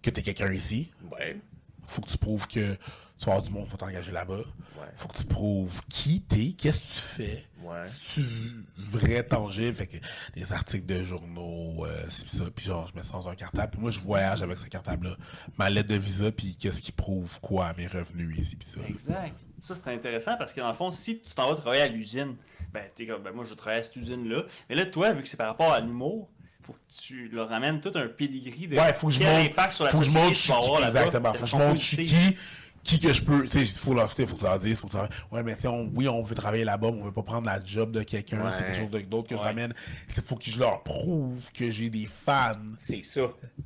que 0.01 0.09
t'es 0.09 0.21
quelqu'un 0.21 0.51
ici. 0.51 0.91
Ouais. 1.11 1.37
Faut 1.85 2.01
que 2.01 2.09
tu 2.09 2.17
prouves 2.17 2.47
que 2.47 2.77
tu 3.19 3.25
vas 3.25 3.33
avoir 3.33 3.45
du 3.45 3.51
monde, 3.51 3.67
faut 3.67 3.77
t'engager 3.77 4.13
là-bas. 4.13 4.37
Ouais. 4.37 4.87
Faut 4.95 5.09
que 5.09 5.17
tu 5.17 5.25
prouves 5.25 5.81
qui 5.89 6.21
t'es, 6.21 6.53
qu'est-ce 6.57 6.79
que 6.79 6.85
tu 6.85 7.01
fais. 7.01 7.45
Ouais. 7.61 7.85
Si 7.85 8.21
tu 8.21 8.65
vrai 8.77 9.23
tangible, 9.23 9.75
fait 9.75 9.87
que 9.87 9.97
des 10.33 10.53
articles 10.53 10.85
de 10.85 11.03
journaux, 11.03 11.85
euh, 11.85 12.05
c'est 12.07 12.29
ça, 12.29 12.45
puis 12.55 12.65
genre 12.65 12.87
je 12.87 12.95
mets 12.95 13.03
ça 13.03 13.13
dans 13.13 13.27
un 13.27 13.35
cartable, 13.35 13.71
puis 13.71 13.81
moi 13.81 13.91
je 13.91 13.99
voyage 13.99 14.41
avec 14.41 14.57
ce 14.57 14.67
cartable-là, 14.67 15.17
ma 15.57 15.69
lettre 15.69 15.89
de 15.89 15.95
visa, 15.95 16.31
puis 16.31 16.55
qu'est-ce 16.55 16.81
qui 16.81 16.93
prouve 16.93 17.41
quoi, 17.41 17.73
mes 17.77 17.87
revenus 17.87 18.37
ici, 18.37 18.55
puis 18.55 18.67
ça. 18.67 18.79
Exact. 18.87 19.45
Ça, 19.59 19.75
c'est 19.75 19.93
intéressant 19.93 20.37
parce 20.37 20.53
que 20.53 20.61
dans 20.61 20.69
le 20.69 20.73
fond, 20.73 20.89
si 20.89 21.19
tu 21.19 21.33
t'en 21.35 21.49
vas 21.49 21.55
travailler 21.55 21.81
à 21.81 21.87
l'usine, 21.87 22.37
ben, 22.71 22.83
t'es 22.95 23.05
comme, 23.05 23.21
ben, 23.21 23.31
moi, 23.33 23.43
je 23.43 23.53
travaille 23.53 23.79
à 23.79 23.83
cette 23.83 23.97
usine-là. 23.97 24.43
Mais 24.69 24.75
là, 24.75 24.85
toi, 24.85 25.11
vu 25.11 25.23
que 25.23 25.27
c'est 25.27 25.37
par 25.37 25.47
rapport 25.47 25.73
à 25.73 25.79
l'humour, 25.79 26.29
faut 26.63 26.73
que 26.73 26.93
tu 26.93 27.29
leur 27.29 27.49
ramènes 27.49 27.81
tout 27.81 27.91
un 27.95 28.07
pedigree 28.07 28.67
de 28.67 28.77
Ouais, 28.77 28.93
faut 28.93 29.07
que 29.07 29.13
je 29.13 29.19
quel 29.19 29.47
impact 29.47 29.73
sur 29.73 29.85
la 29.85 29.91
faut 29.91 29.99
que 29.99 30.05
je 30.05 30.11
société 30.11 30.27
montre 30.27 30.39
tu 30.39 30.47
vas 30.49 30.57
avoir 30.57 30.79
là-bas. 30.81 30.99
Exactement. 31.05 31.33
Faut 31.33 31.39
que 31.39 31.75
je 31.75 31.83
suis 31.83 31.97
positive. 31.97 32.33
qui. 32.33 32.37
Qui 32.83 32.99
que 32.99 33.11
je 33.13 33.21
peux. 33.21 33.45
Tu 33.47 33.65
sais, 33.65 33.79
faut 33.79 33.93
leur 33.93 34.09
faut 34.11 34.25
leur 34.41 34.57
dises, 34.59 34.77
faut 34.77 34.87
que 34.87 34.97
leur 34.97 35.09
Ouais, 35.31 35.43
mais 35.43 35.55
tu 35.55 35.61
sais, 35.63 35.67
on- 35.67 35.89
oui, 35.95 36.07
on 36.07 36.21
veut 36.23 36.35
travailler 36.35 36.63
là-bas, 36.63 36.91
mais 36.91 36.99
on 37.01 37.05
veut 37.05 37.11
pas 37.11 37.23
prendre 37.23 37.45
la 37.45 37.63
job 37.63 37.91
de 37.91 38.03
quelqu'un. 38.03 38.43
Ouais. 38.43 38.51
C'est 38.51 38.63
quelque 38.65 38.77
chose 38.91 39.05
d'autre 39.07 39.27
que 39.27 39.35
je 39.35 39.41
ramène. 39.41 39.73
Il 40.15 40.23
faut 40.23 40.35
que 40.35 40.45
je 40.49 40.57
leur 40.59 40.81
prouve 40.83 41.41
que 41.53 41.69
j'ai 41.69 41.89
des 41.89 42.07
fans 42.25 42.53
C'est 42.77 43.03
ça. 43.03 43.21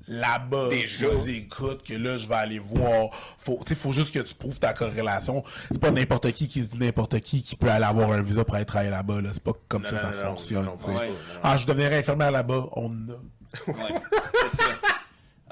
là-bas. 0.08 0.70
Déjà. 0.70 1.08
écoute, 1.28 1.84
que 1.84 1.94
là, 1.94 2.18
je 2.18 2.28
vais 2.28 2.36
aller 2.36 2.60
voir. 2.60 3.10
Faut, 3.38 3.60
tu 3.64 3.70
sais, 3.70 3.76
faut 3.76 3.92
juste 3.92 4.14
que 4.14 4.20
tu 4.20 4.34
prouves 4.36 4.60
ta 4.60 4.74
corrélation. 4.74 5.44
C'est 5.72 5.80
pas 5.82 5.92
n'importe 5.92 6.32
qui 6.32 6.48
qui 6.48 6.62
se 6.64 6.70
dit 6.72 6.80
n'importe 6.80 7.20
qui 7.22 7.42
qui 7.44 7.56
peut 7.56 7.70
aller 7.70 7.86
avoir 7.86 8.12
un 8.12 8.22
visa 8.22 8.44
pour 8.44 8.56
aller 8.56 8.66
travailler 8.66 8.92
là-bas. 8.92 9.22
Là. 9.22 9.30
C'est 9.34 9.44
pas 9.44 9.54
comme 9.68 9.84
Non, 9.84 9.90
ça 9.90 9.96
non, 9.96 10.00
ça 10.02 10.24
non, 10.24 10.30
fonctionne. 10.32 10.68
Ouais. 10.88 11.12
Ah, 11.44 11.56
je 11.58 11.66
deviendrai 11.66 11.98
infirmière 12.00 12.32
là-bas. 12.32 12.68
On 12.74 12.86
en 12.88 13.10
a. 13.10 13.72
Ouais, 13.72 14.02
c'est 14.50 14.58
ça. 14.58 14.70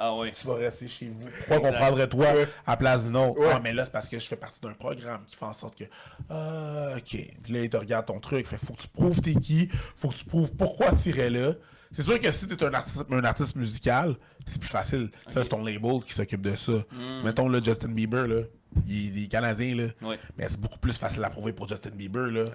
Ah 0.04 0.16
ouais. 0.16 0.32
tu 0.32 0.48
vas 0.48 0.56
rester 0.56 0.88
chez 0.88 1.10
vous. 1.10 1.30
Pourquoi 1.38 1.60
qu'on 1.60 1.78
prendrait 1.78 2.10
toi 2.10 2.28
à 2.66 2.76
place 2.76 3.06
d'une 3.06 3.16
autre? 3.16 3.40
Ouais. 3.40 3.52
Ah, 3.54 3.60
mais 3.64 3.72
là, 3.72 3.86
c'est 3.86 3.92
parce 3.92 4.10
que 4.10 4.18
je 4.18 4.28
fais 4.28 4.36
partie 4.36 4.60
d'un 4.60 4.74
programme 4.74 5.24
qui 5.28 5.36
fait 5.36 5.46
en 5.46 5.54
sorte 5.54 5.78
que. 5.78 5.84
Ah, 6.28 6.94
ok. 6.98 7.18
Puis 7.44 7.54
là, 7.54 7.60
il 7.60 7.70
te 7.70 7.78
regarde 7.78 8.08
ton 8.08 8.20
truc. 8.20 8.48
Fait 8.48 8.58
faut 8.58 8.74
que 8.74 8.82
tu 8.82 8.88
prouves 8.88 9.22
t'es 9.22 9.36
qui. 9.36 9.70
Faut 9.96 10.10
que 10.10 10.16
tu 10.16 10.26
prouves 10.26 10.56
pourquoi 10.56 10.94
tu 10.94 11.10
irais 11.10 11.30
là. 11.30 11.54
C'est 11.92 12.02
sûr 12.02 12.20
que 12.20 12.32
si 12.32 12.48
t'es 12.48 12.64
un 12.64 12.74
artiste, 12.74 13.06
un 13.12 13.24
artiste 13.24 13.56
musical, 13.56 14.16
c'est 14.48 14.60
plus 14.60 14.70
facile. 14.70 15.12
Ça, 15.30 15.44
c'est 15.44 15.50
ton 15.50 15.64
label 15.64 16.02
qui 16.04 16.14
s'occupe 16.14 16.42
de 16.42 16.56
ça. 16.56 16.74
Tu 17.20 17.24
Mettons, 17.24 17.48
là, 17.48 17.60
Justin 17.64 17.90
Bieber, 17.90 18.28
là. 18.28 18.42
Il 18.88 18.96
est, 18.96 19.10
il 19.10 19.24
est 19.26 19.28
canadien, 19.28 19.76
là. 19.76 20.08
Ouais. 20.08 20.18
Mais 20.36 20.48
c'est 20.50 20.60
beaucoup 20.60 20.80
plus 20.80 20.98
facile 20.98 21.24
à 21.24 21.30
prouver 21.30 21.54
pour 21.54 21.68
Justin 21.68 21.92
Bieber, 21.92 22.26
là. 22.28 22.46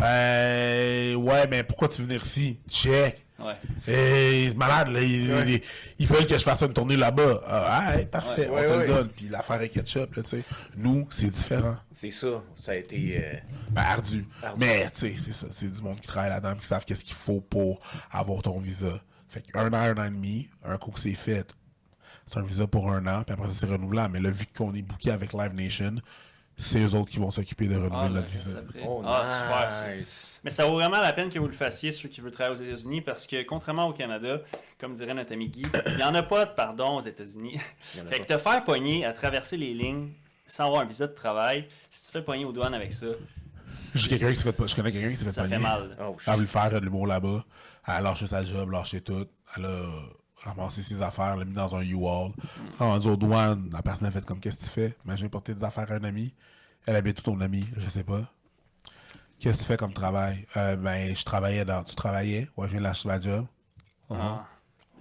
Euh, 0.00 1.14
ouais, 1.16 1.46
mais 1.48 1.64
pourquoi 1.64 1.88
tu 1.88 2.00
veux 2.00 2.06
venir 2.06 2.22
ici? 2.24 2.60
Check. 2.68 3.26
Ouais. 3.38 3.54
Et 3.86 4.48
c'est 4.48 4.56
malade, 4.56 4.88
là. 4.88 4.98
Ouais. 5.00 5.08
ils- 5.08 5.62
ils 6.00 6.06
veulent 6.08 6.26
que 6.26 6.36
je 6.36 6.42
fasse 6.42 6.62
une 6.62 6.72
tournée 6.72 6.96
là-bas. 6.96 7.40
Ah, 7.46 7.92
ouais, 7.94 8.06
parfait, 8.06 8.48
Ouais, 8.48 8.66
on 8.66 8.72
te 8.72 8.76
ouais, 8.78 8.86
le 8.86 8.92
donne. 8.92 9.08
Puis 9.10 9.28
l'affaire 9.28 9.62
est 9.62 9.68
ketchup, 9.68 10.14
là, 10.16 10.22
tu 10.24 10.28
sais. 10.30 10.44
Nous, 10.76 11.06
c'est 11.10 11.30
différent. 11.30 11.76
C'est 11.92 12.10
ça. 12.10 12.42
Ça 12.56 12.72
a 12.72 12.74
été. 12.74 13.22
euh, 13.24 13.36
Ben, 13.70 13.82
ardu. 13.82 14.26
Ardu. 14.42 14.58
Mais, 14.58 14.90
tu 14.90 14.98
sais, 14.98 15.16
c'est 15.24 15.32
ça. 15.32 15.46
C'est 15.52 15.70
du 15.70 15.80
monde 15.82 16.00
qui 16.00 16.08
travaille 16.08 16.30
là-dedans, 16.30 16.56
qui 16.56 16.66
savent 16.66 16.84
qu'est-ce 16.84 17.04
qu'il 17.04 17.14
faut 17.16 17.40
pour 17.40 17.80
avoir 18.10 18.42
ton 18.42 18.58
visa. 18.58 19.00
Fait 19.28 19.42
qu'un 19.42 19.68
an, 19.72 19.74
un 19.76 19.94
an 19.98 20.04
et 20.06 20.10
demi, 20.10 20.48
un 20.64 20.76
coup 20.78 20.90
que 20.90 20.98
c'est 21.00 21.12
fait, 21.12 21.46
c'est 22.26 22.38
un 22.38 22.42
visa 22.42 22.66
pour 22.66 22.90
un 22.90 23.06
an, 23.06 23.22
puis 23.24 23.34
après 23.34 23.46
ça, 23.48 23.54
c'est 23.54 23.66
renouvelable. 23.66 24.14
Mais 24.14 24.20
là, 24.20 24.30
vu 24.30 24.46
qu'on 24.46 24.74
est 24.74 24.82
booké 24.82 25.10
avec 25.12 25.32
Live 25.32 25.54
Nation, 25.54 25.94
c'est 26.58 26.80
eux 26.80 26.94
autres 26.94 27.10
qui 27.10 27.18
vont 27.18 27.30
s'occuper 27.30 27.68
de 27.68 27.76
renouveler 27.76 27.96
Ah, 28.00 28.08
le 28.08 28.14
notre 28.14 28.30
reste 28.32 28.46
visa. 28.48 28.58
après. 28.58 28.80
Oh, 28.84 29.02
ah, 29.06 29.24
super. 29.70 30.40
Mais 30.44 30.50
ça 30.50 30.66
vaut 30.66 30.74
vraiment 30.74 31.00
la 31.00 31.12
peine 31.12 31.28
que 31.30 31.38
vous 31.38 31.46
le 31.46 31.52
fassiez, 31.52 31.92
ceux 31.92 32.08
qui 32.08 32.20
veulent 32.20 32.32
travailler 32.32 32.60
aux 32.60 32.64
États-Unis, 32.64 33.00
parce 33.00 33.26
que 33.26 33.42
contrairement 33.44 33.86
au 33.86 33.92
Canada, 33.92 34.40
comme 34.78 34.92
dirait 34.94 35.14
notre 35.14 35.32
ami 35.32 35.48
Guy, 35.48 35.62
il 35.86 35.96
n'y 35.96 36.02
en 36.02 36.14
a 36.14 36.22
pas 36.22 36.44
de 36.46 36.50
pardon 36.50 36.96
aux 36.98 37.00
États-Unis. 37.00 37.58
Fait 38.10 38.20
que 38.20 38.26
te 38.26 38.36
faire 38.38 38.64
pogner 38.64 39.04
à 39.06 39.12
traverser 39.12 39.56
les 39.56 39.72
lignes 39.72 40.10
sans 40.46 40.66
avoir 40.66 40.80
un 40.82 40.86
visa 40.86 41.06
de 41.06 41.14
travail, 41.14 41.68
si 41.90 42.00
tu 42.02 42.06
te 42.08 42.12
fais 42.18 42.24
pogner 42.24 42.44
aux 42.44 42.52
douanes 42.52 42.74
avec 42.74 42.92
ça, 42.92 43.06
J'ai 43.94 44.08
quelqu'un 44.08 44.30
qui 44.30 44.36
s'est 44.36 44.50
fait 44.50 44.56
pas. 44.56 44.66
Je 44.66 44.74
connais 44.74 44.90
quelqu'un 44.92 45.08
qui 45.08 45.16
s'est 45.16 45.24
fait 45.26 45.30
ça 45.30 45.42
fait 45.42 45.48
pogner. 45.50 45.62
mal. 45.62 45.96
Oh, 46.00 46.16
Elle 46.26 46.32
a 46.32 46.36
voulu 46.36 46.48
faire 46.48 46.70
de 46.70 46.78
l'humour 46.78 47.06
là-bas. 47.06 47.44
Elle 47.86 47.94
a 47.94 48.00
lâché 48.00 48.26
sa 48.26 48.42
job, 48.44 48.70
lâché 48.70 49.00
tout. 49.02 49.26
Elle 49.56 49.64
a 49.66 49.82
ramassé 50.44 50.82
ses 50.82 51.02
affaires, 51.02 51.36
l'a 51.36 51.44
mis 51.44 51.52
dans 51.52 51.74
un 51.76 51.82
U-Haul. 51.82 52.32
Rendu 52.78 53.08
aux 53.08 53.16
douanes, 53.16 53.68
la 53.72 53.82
personne 53.82 54.06
a 54.08 54.10
fait 54.10 54.24
comme 54.24 54.40
Qu'est-ce 54.40 54.58
que 54.60 54.64
tu 54.64 54.70
fais? 54.70 54.96
Mais 55.04 55.16
j'ai 55.16 55.28
porté 55.28 55.54
des 55.54 55.64
affaires 55.64 55.90
à 55.90 55.94
un 55.94 56.04
ami. 56.04 56.34
Elle 56.86 56.96
habite 56.96 57.16
tout 57.18 57.22
ton 57.30 57.40
ami, 57.40 57.64
je 57.76 57.88
sais 57.88 58.04
pas. 58.04 58.22
Qu'est-ce 59.38 59.58
que 59.58 59.62
tu 59.62 59.68
fais 59.68 59.76
comme 59.76 59.92
travail? 59.92 60.46
Euh, 60.56 60.76
Ben, 60.76 61.14
je 61.14 61.22
travaillais 61.24 61.64
dans. 61.64 61.84
Tu 61.84 61.94
travaillais? 61.94 62.48
Ouais, 62.56 62.66
je 62.66 62.72
viens 62.72 62.80
de 62.80 62.84
lâcher 62.84 63.08
ma 63.08 63.20
job. 63.20 63.46
Ah. 64.10 64.46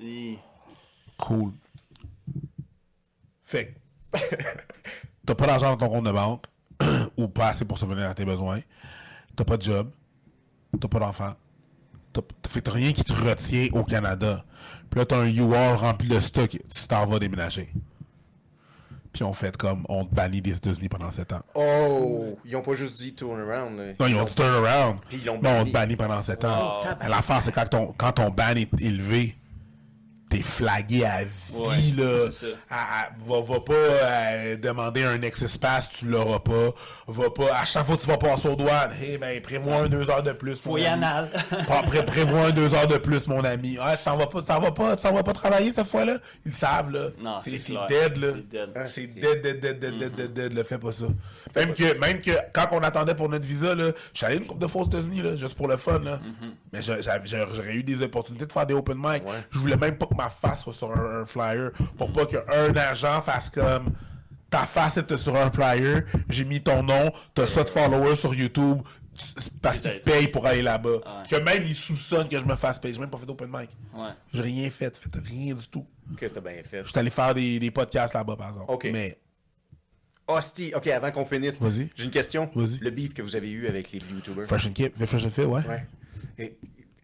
Et- 0.02 0.38
Cool. 1.18 1.54
Fait 3.44 3.80
que. 4.12 4.18
T'as 5.26 5.36
pas 5.36 5.48
d'argent 5.48 5.72
dans 5.76 5.78
ton 5.88 5.90
compte 5.90 6.06
de 6.06 6.12
banque, 6.12 6.46
ou 7.18 7.28
pas 7.28 7.48
assez 7.48 7.66
pour 7.66 7.78
subvenir 7.78 8.10
à 8.10 8.14
tes 8.14 8.26
besoins. 8.26 8.62
T'as 9.36 9.44
pas 9.44 9.58
de 9.58 9.62
job. 9.64 9.92
T'as 10.80 10.88
pas 10.88 11.00
d'enfant. 11.00 11.36
T'as 12.64 12.72
rien 12.72 12.92
qui 12.94 13.04
te 13.04 13.14
retient 13.14 13.68
au 13.74 13.84
Canada. 13.84 14.44
Puis 14.90 15.00
là, 15.00 15.06
t'as 15.06 15.18
un 15.18 15.28
UR 15.28 15.80
rempli 15.80 16.08
de 16.08 16.20
stock, 16.20 16.50
tu 16.50 16.88
t'en 16.88 17.06
vas 17.06 17.20
déménager. 17.20 17.70
Puis 19.14 19.24
on 19.24 19.34
fait 19.34 19.56
comme, 19.58 19.84
on 19.90 20.06
te 20.06 20.14
bannit 20.14 20.42
des 20.42 20.56
États-Unis 20.58 20.90
pendant 20.90 21.10
7 21.10 21.34
ans. 21.34 21.42
Oh, 21.56 22.38
ils 22.46 22.56
ont 22.56 22.62
pas 22.62 22.76
juste 22.76 22.98
dit 22.98 23.14
turn 23.16 23.40
around. 23.40 23.78
là. 23.78 23.86
Non, 24.00 24.06
ils 24.08 24.16
ont 24.16 24.24
dit 24.26 24.36
turn 24.36 24.66
around. 24.66 25.00
Puis 25.10 25.18
ils 25.22 25.26
l'ont 25.26 25.42
Non, 25.42 25.50
on 25.50 25.58
banni. 25.60 25.70
te 25.70 25.74
bannit 25.74 25.96
pendant 25.96 26.22
7 26.22 26.46
ans. 26.46 26.82
Mais 27.02 27.10
L'affaire, 27.10 27.42
c'est 27.42 27.52
quand 27.52 27.66
ton, 27.68 27.94
quand 27.98 28.12
ton 28.12 28.30
ban 28.30 28.56
est 28.56 28.70
élevé, 28.80 29.36
t'es 30.30 30.42
flagué 30.42 31.06
à 31.06 31.24
vie, 31.24 31.30
Ouais, 31.54 31.76
là. 32.04 32.30
c'est 32.32 32.48
ça. 32.48 32.54
À- 32.70 33.04
à- 33.04 33.10
va, 33.26 33.42
va 33.42 33.60
pas 33.62 33.74
euh, 33.74 34.58
demander 34.58 35.04
un 35.04 35.22
ex-espace, 35.22 35.90
tu 35.90 36.06
l'auras 36.08 36.40
pas. 36.40 36.74
Va 37.08 37.30
pas, 37.30 37.56
à 37.56 37.64
chaque 37.66 37.86
fois 37.86 37.96
que 37.96 38.02
tu 38.02 38.08
vas 38.08 38.18
passer 38.18 38.50
aux 38.50 38.56
douanes, 38.56 38.92
hey, 39.02 39.18
ben, 39.18 39.42
prévois 39.42 39.76
un 39.84 39.88
deux 39.88 40.10
heures 40.10 40.24
de 40.24 40.34
plus. 40.34 40.64
mon 40.66 40.76
ami. 40.76 40.86
anal. 40.86 41.30
Pré- 41.86 42.06
prévois 42.06 42.48
un 42.48 42.52
deux 42.52 42.74
heures 42.74 42.88
de 42.88 42.98
plus, 42.98 43.26
mon 43.28 43.44
ami. 43.44 43.78
Ah, 43.82 43.96
tu 43.96 44.04
t'en 44.04 44.18
vas 44.18 44.28
pas, 44.28 44.42
t'en 44.42 44.60
vas 44.60 44.72
pas, 44.72 44.96
t'en 44.98 45.14
vas 45.14 45.24
pas 45.24 45.34
travailler 45.34 45.72
cette 45.74 45.88
fois-là? 45.88 46.18
Ils 46.46 46.52
le 46.52 46.58
savent, 46.58 46.92
là. 46.92 47.08
Non, 47.20 47.38
c'est 47.42 47.52
dead, 47.88 48.18
là. 48.18 48.28
C'est 48.34 48.50
dead. 48.50 48.70
C'est 48.88 49.06
dead, 49.08 49.42
dead, 49.42 49.60
dead, 49.62 49.80
dead, 49.80 49.98
dead, 49.98 50.16
dead, 50.16 50.34
dead, 50.34 50.54
là. 50.54 50.64
Fais 50.66 50.78
pas 50.78 50.92
ça. 50.92 51.06
Même 51.58 51.74
que, 51.74 51.98
même 51.98 52.22
que, 52.22 52.32
quand 52.54 52.68
on 52.72 52.80
attendait 52.80 53.16
pour 53.16 53.30
notre 53.30 53.46
visa, 53.46 53.76
là, 53.76 53.92
je 54.14 54.18
suis 54.18 54.26
allé 54.26 54.38
une 54.38 54.46
couple 54.46 54.62
de 54.62 54.68
fois 54.68 54.84
aux 54.84 54.88
États-Unis, 54.88 55.22
là, 55.22 55.36
juste 55.36 55.56
pour 55.56 55.68
le 55.68 55.78
fun, 55.78 56.00
là. 56.00 56.20
Mais 56.72 56.82
j'aurais 56.82 57.76
eu 57.76 57.84
des 57.84 58.02
opportunités 58.02 58.46
de 58.46 58.52
faire 58.52 58.66
des 58.66 58.74
open 58.74 58.98
mic. 58.98 59.26
Ouais. 59.26 59.44
Je 59.52 59.60
voulais 59.60 59.78
même 59.78 59.98
pas 59.98 60.06
que 60.06 60.16
ma 60.16 60.30
face 60.30 60.62
soit 60.62 60.74
sur 60.74 60.92
un, 60.92 61.22
un 61.22 61.26
flyer. 61.26 61.72
Pour 61.98 62.12
pas 62.14 62.26
qu'un 62.26 62.76
agent 62.76 63.22
fasse 63.22 63.50
comme 63.50 63.92
ta 64.50 64.66
face 64.66 64.98
était 64.98 65.18
sur 65.18 65.36
un 65.36 65.52
flyer, 65.52 66.04
j'ai 66.30 66.46
mis 66.46 66.62
ton 66.62 66.82
nom, 66.82 67.12
t'as 67.34 67.46
ça 67.46 67.64
de 67.64 67.70
followers 67.70 68.16
sur 68.16 68.34
YouTube. 68.34 68.80
Parce 69.64 69.82
qu'ils 69.82 70.00
payent 70.02 70.28
pour 70.28 70.46
aller 70.46 70.62
là-bas. 70.62 70.90
Ouais. 70.90 71.02
Que 71.28 71.36
même 71.38 71.64
ils 71.66 71.74
soupçonnent 71.74 72.30
que 72.30 72.40
je 72.40 72.46
me 72.46 72.56
fasse 72.56 72.78
payer. 72.78 72.94
J'ai 72.94 73.00
même 73.00 73.10
pas 73.10 73.18
fait 73.18 73.26
d'open 73.26 73.48
mic. 73.48 73.72
Ouais. 73.92 74.12
J'ai 74.32 74.42
rien 74.44 74.70
fait, 74.70 74.96
fait 74.96 75.10
rien 75.26 75.56
du 75.56 75.68
tout. 75.68 75.88
Qu'est-ce 76.20 76.36
que 76.36 76.40
t'as 76.40 76.52
bien 76.52 76.62
fait? 76.64 76.84
Je 76.84 76.90
suis 76.90 77.00
allé 77.00 77.10
faire 77.10 77.34
des, 77.34 77.60
des 77.60 77.72
podcasts 77.72 78.14
là-bas, 78.14 78.36
par 78.36 78.50
exemple. 78.50 78.72
Mais 78.92 79.18
Hostie, 80.28 80.74
ok, 80.76 80.88
avant 80.88 81.12
qu'on 81.12 81.26
finisse, 81.26 81.60
j'ai 81.96 82.04
une 82.04 82.12
question. 82.12 82.50
Le 82.56 82.90
beef 82.90 83.14
que 83.14 83.22
vous 83.22 83.36
avez 83.36 83.50
eu 83.50 83.68
avec 83.68 83.92
les 83.92 84.00
YouTubers. 84.00 84.52
And 84.52 84.72
Kip, 84.74 84.94
and 85.02 85.06
Fit, 85.32 85.42
ouais. 85.44 85.62
Ouais. 85.68 85.88
Et 86.38 86.58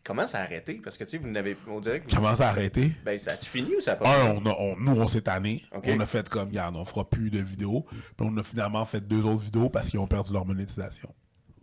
comment 0.03 0.27
ça 0.27 0.39
a 0.39 0.43
arrêté? 0.43 0.81
Parce 0.83 0.97
que 0.97 1.03
tu 1.05 1.11
sais, 1.11 1.17
vous 1.17 1.29
n'avez. 1.29 1.55
On 1.67 1.79
dirait 1.79 2.01
que. 2.01 2.09
J'ai 2.09 2.17
commencé 2.17 2.41
à 2.41 2.49
arrêter. 2.49 2.91
Ben, 3.05 3.17
ça 3.17 3.31
a-tu 3.31 3.49
fini 3.49 3.75
ou 3.75 3.81
ça 3.81 3.93
a 3.93 3.95
pas 3.95 4.23
Un, 4.25 4.31
on 4.35 4.45
a- 4.45 4.55
on- 4.59 4.75
nous, 4.77 4.99
on 4.99 5.07
s'est 5.07 5.21
tanné. 5.21 5.63
On 5.71 5.99
a 5.99 6.05
fait 6.05 6.27
comme, 6.27 6.49
regarde, 6.49 6.75
on 6.75 6.83
fera 6.85 7.09
plus 7.09 7.29
de 7.29 7.39
vidéos. 7.39 7.85
Puis 7.91 8.27
on 8.29 8.35
a 8.37 8.43
finalement 8.43 8.85
fait 8.85 9.01
deux 9.01 9.23
autres 9.25 9.41
vidéos 9.43 9.69
parce 9.69 9.89
qu'ils 9.89 9.99
ont 9.99 10.07
perdu 10.07 10.33
leur 10.33 10.45
monétisation. 10.45 11.09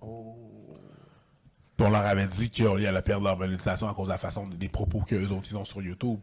Oh. 0.01 0.37
Puis 1.77 1.87
on 1.87 1.91
leur 1.91 2.03
avait 2.07 2.27
dit 2.27 2.51
qu'ils 2.51 2.67
allaient 2.87 3.03
perdre 3.03 3.25
leur 3.25 3.37
monétisation 3.39 3.89
à 3.89 3.95
cause 3.95 4.07
de 4.09 4.13
la 4.13 4.19
façon 4.19 4.47
des 4.49 4.69
propos 4.69 5.01
qu'eux 5.01 5.27
autres 5.29 5.49
ils 5.51 5.57
ont 5.57 5.65
sur 5.65 5.83
YouTube. 5.83 6.19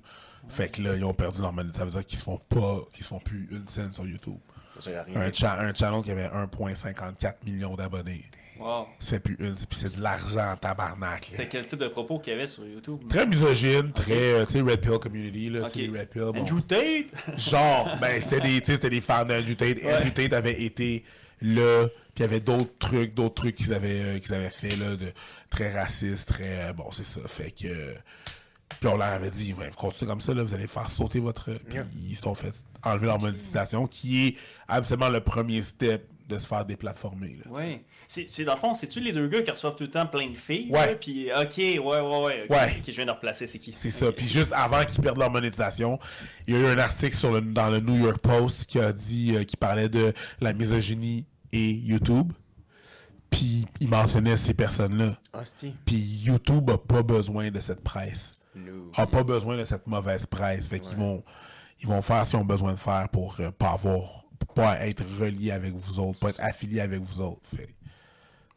Fait 0.50 0.70
que 0.70 0.82
là, 0.82 0.96
ils 0.96 1.04
ont 1.04 1.14
perdu 1.14 1.42
leur 1.42 1.52
monétisation. 1.54 1.90
Ça 1.90 1.98
veut 1.98 2.02
dire 2.02 2.08
qu'ils 2.08 2.20
se 2.20 2.24
font 2.24 2.40
pas, 2.50 2.80
qu'ils 2.94 3.04
se 3.04 3.10
font 3.10 3.20
plus 3.20 3.48
une 3.52 3.66
scène 3.66 3.92
sur 3.92 4.06
YouTube. 4.06 4.38
Ça 4.80 5.04
rien. 5.04 5.22
Un, 5.22 5.32
cha- 5.32 5.60
un 5.60 5.74
channel 5.74 6.02
qui 6.04 6.12
avait 6.12 6.28
1,54 6.28 7.34
millions 7.46 7.76
d'abonnés. 7.76 8.26
Wow. 8.60 8.88
Ça 9.00 9.12
fait 9.12 9.20
plus 9.20 9.36
une, 9.40 9.54
puis 9.54 9.68
c'est 9.80 9.98
de 9.98 10.02
l'argent 10.02 10.48
en 10.52 10.56
tabarnak. 10.56 11.28
C'était 11.30 11.48
quel 11.48 11.66
type 11.66 11.78
de 11.78 11.88
propos 11.90 12.18
qu'il 12.18 12.34
y 12.34 12.36
avait 12.36 12.48
sur 12.48 12.66
YouTube? 12.66 13.02
Très 13.08 13.28
misogyne, 13.28 13.92
très, 13.92 14.34
euh, 14.34 14.46
tu 14.48 14.54
sais, 14.54 14.62
Red 14.62 14.82
Pill 14.82 14.98
Community, 14.98 15.50
là, 15.52 15.66
Ok. 15.68 15.74
tu 15.74 15.86
sais, 15.92 16.00
Red 16.00 16.10
Pill. 16.10 16.22
bon. 16.24 16.40
Andrew 16.42 16.62
Tate? 16.62 17.06
Genre, 17.38 17.98
ben, 18.02 18.20
c'était 18.20 18.40
des, 18.40 18.60
tu 18.62 18.66
sais, 18.66 18.72
c'était 18.74 18.90
des 18.90 19.02
fans 19.02 19.26
d'Andrew 19.26 19.54
Tate. 19.56 19.78
Andrew 19.86 20.10
Tate 20.10 20.34
avait 20.34 20.60
été 20.64 21.04
là, 21.44 21.88
puis 21.88 21.94
il 22.18 22.22
y 22.22 22.24
avait 22.26 22.40
d'autres 22.40 22.74
trucs, 22.80 23.14
d'autres 23.14 23.36
trucs 23.36 23.56
qu'ils 23.58 23.76
avaient, 23.76 24.02
euh, 24.16 24.20
qu'ils 24.20 24.34
avaient 24.34 24.50
fait, 24.50 24.76
là, 24.76 24.96
de 24.96 25.12
très 25.52 25.72
racistes, 25.72 26.28
très, 26.28 26.70
euh, 26.70 26.74
bon, 26.74 26.90
c'est 26.92 27.06
ça, 27.06 27.22
fait 27.28 27.52
que, 27.52 27.68
euh, 27.68 27.94
puis 28.80 28.90
on 28.90 28.98
leur 28.98 29.08
avait 29.08 29.32
dit, 29.32 29.54
ouais, 29.54 29.70
vous 29.70 29.76
continuez 29.76 30.10
comme 30.10 30.22
ça, 30.22 30.34
là, 30.34 30.44
vous 30.44 30.54
allez 30.54 30.68
faire 30.68 30.90
sauter 30.90 31.20
votre, 31.20 31.52
puis 31.52 31.80
ils 32.10 32.16
se 32.16 32.24
sont 32.24 32.36
fait 32.36 32.54
enlever 32.84 33.08
leur 33.08 33.20
monétisation, 33.20 33.88
qui 33.88 34.28
est 34.28 34.36
absolument 34.68 35.10
le 35.10 35.22
premier 35.22 35.64
step 35.64 36.08
de 36.28 36.38
se 36.38 36.46
faire 36.46 36.66
déplatformer, 36.66 37.38
là. 37.38 37.46
Oui. 37.50 37.80
C'est, 38.10 38.26
c'est 38.28 38.44
dans 38.44 38.54
le 38.54 38.60
fond, 38.60 38.74
c'est-tu 38.74 39.00
les 39.00 39.14
deux 39.14 39.28
gars 39.28 39.42
qui 39.42 39.52
reçoivent 39.52 39.76
tout 39.76 39.84
le 39.84 39.90
temps 39.90 40.06
plein 40.06 40.30
de 40.30 40.36
filles? 40.36 40.70
Ouais. 40.70 40.88
là, 40.88 40.96
Puis, 40.96 41.30
ok, 41.32 41.58
ouais, 41.58 41.80
ouais, 41.80 42.48
ouais. 42.50 42.76
ok, 42.80 42.84
je 42.86 42.92
viens 42.92 43.06
de 43.06 43.12
replacer, 43.12 43.48
c'est 43.48 43.60
qui? 43.60 43.74
C'est 43.78 43.90
ça. 43.90 44.12
Puis 44.12 44.28
juste 44.28 44.52
avant 44.54 44.84
qu'ils 44.84 45.02
perdent 45.02 45.20
leur 45.20 45.32
monétisation, 45.32 45.98
il 46.46 46.54
y 46.54 46.58
a 46.58 46.60
eu 46.60 46.66
un 46.66 46.78
article 46.78 47.16
sur 47.16 47.32
le, 47.32 47.40
dans 47.42 47.70
le 47.70 47.80
New 47.80 47.98
York 48.06 48.20
Post 48.20 48.66
qui 48.66 48.80
a 48.80 48.92
dit, 48.92 49.36
euh, 49.36 49.44
qui 49.46 49.56
parlait 49.56 49.88
de 49.90 50.14
la 50.42 50.54
misogynie 50.54 51.26
et 51.54 51.72
YouTube. 51.72 52.34
Puis 53.30 53.66
il 53.80 53.90
mentionnait 53.90 54.38
ces 54.38 54.54
personnes-là. 54.54 55.18
Hostie. 55.34 55.76
Puis 55.86 55.98
YouTube 55.98 56.70
a 56.70 56.78
pas 56.78 57.04
besoin 57.04 57.52
de 57.52 57.60
cette 57.60 57.84
presse. 57.84 58.34
A 58.96 59.08
pas 59.08 59.24
besoin 59.24 59.58
de 59.58 59.64
cette 59.64 59.88
mauvaise 59.88 60.26
presse. 60.26 60.68
Fait 60.68 60.80
qu'ils 60.80 60.98
vont, 60.98 61.24
ils 61.82 61.88
vont 61.88 62.02
faire 62.02 62.26
ce 62.26 62.32
qu'ils 62.32 62.40
ont 62.40 62.46
besoin 62.46 62.74
de 62.74 62.80
faire 62.80 63.08
pour 63.10 63.36
euh, 63.40 63.52
pas 63.52 63.72
avoir, 63.72 64.24
pour 64.40 64.54
pas 64.54 64.80
être 64.86 65.04
reliés 65.20 65.52
avec 65.52 65.74
vous 65.74 66.00
autres, 66.00 66.20
pas 66.20 66.30
être 66.30 66.42
affiliés 66.42 66.82
avec 66.82 67.02
vous 67.02 67.22
autres. 67.22 67.42
Fait. 67.56 67.68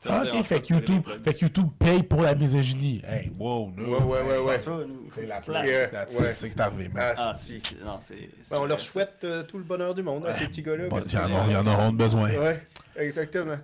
Ça 0.03 0.23
Ah, 0.23 0.25
ok, 0.25 0.45
fait 0.45 0.63
que, 0.63 0.73
YouTube, 0.73 1.03
fait 1.23 1.35
que 1.35 1.41
YouTube 1.45 1.69
paye 1.79 2.03
pour 2.03 2.23
la 2.23 2.35
misogynie. 2.35 3.03
Hey, 3.07 3.31
wow, 3.39 3.71
no. 3.77 3.85
Ouais, 3.85 4.23
ouais, 4.23 4.23
ouais, 4.23 4.39
ouais. 4.39 4.59
C'est 5.15 5.27
la. 5.27 5.41
That's 5.43 6.15
Ouais. 6.19 6.35
c'est 6.39 6.49
qui 6.49 6.57
est 6.57 6.61
arrivé, 6.63 6.89
man. 6.89 7.15
Ah, 7.19 7.35
c'est, 7.37 7.59
c'est- 7.61 7.85
non, 7.85 7.99
c'est, 8.01 8.31
Ben, 8.51 8.57
on 8.61 8.65
leur 8.65 8.81
souhaite 8.81 9.19
euh, 9.25 9.43
tout 9.43 9.59
le 9.59 9.65
bonheur 9.65 9.95
du 9.95 10.03
monde 10.03 10.25
à 10.25 10.33
ces 10.33 10.47
petits 10.47 10.63
gars-là. 10.63 10.89
Bon, 10.89 10.97
Qu'est-ce 10.97 11.09
il 11.11 11.15
y 11.53 11.57
en 11.57 11.63
que- 11.65 11.69
auront 11.69 11.93
besoin. 11.93 12.31
Ouais, 12.31 12.67
exactement. 12.97 13.59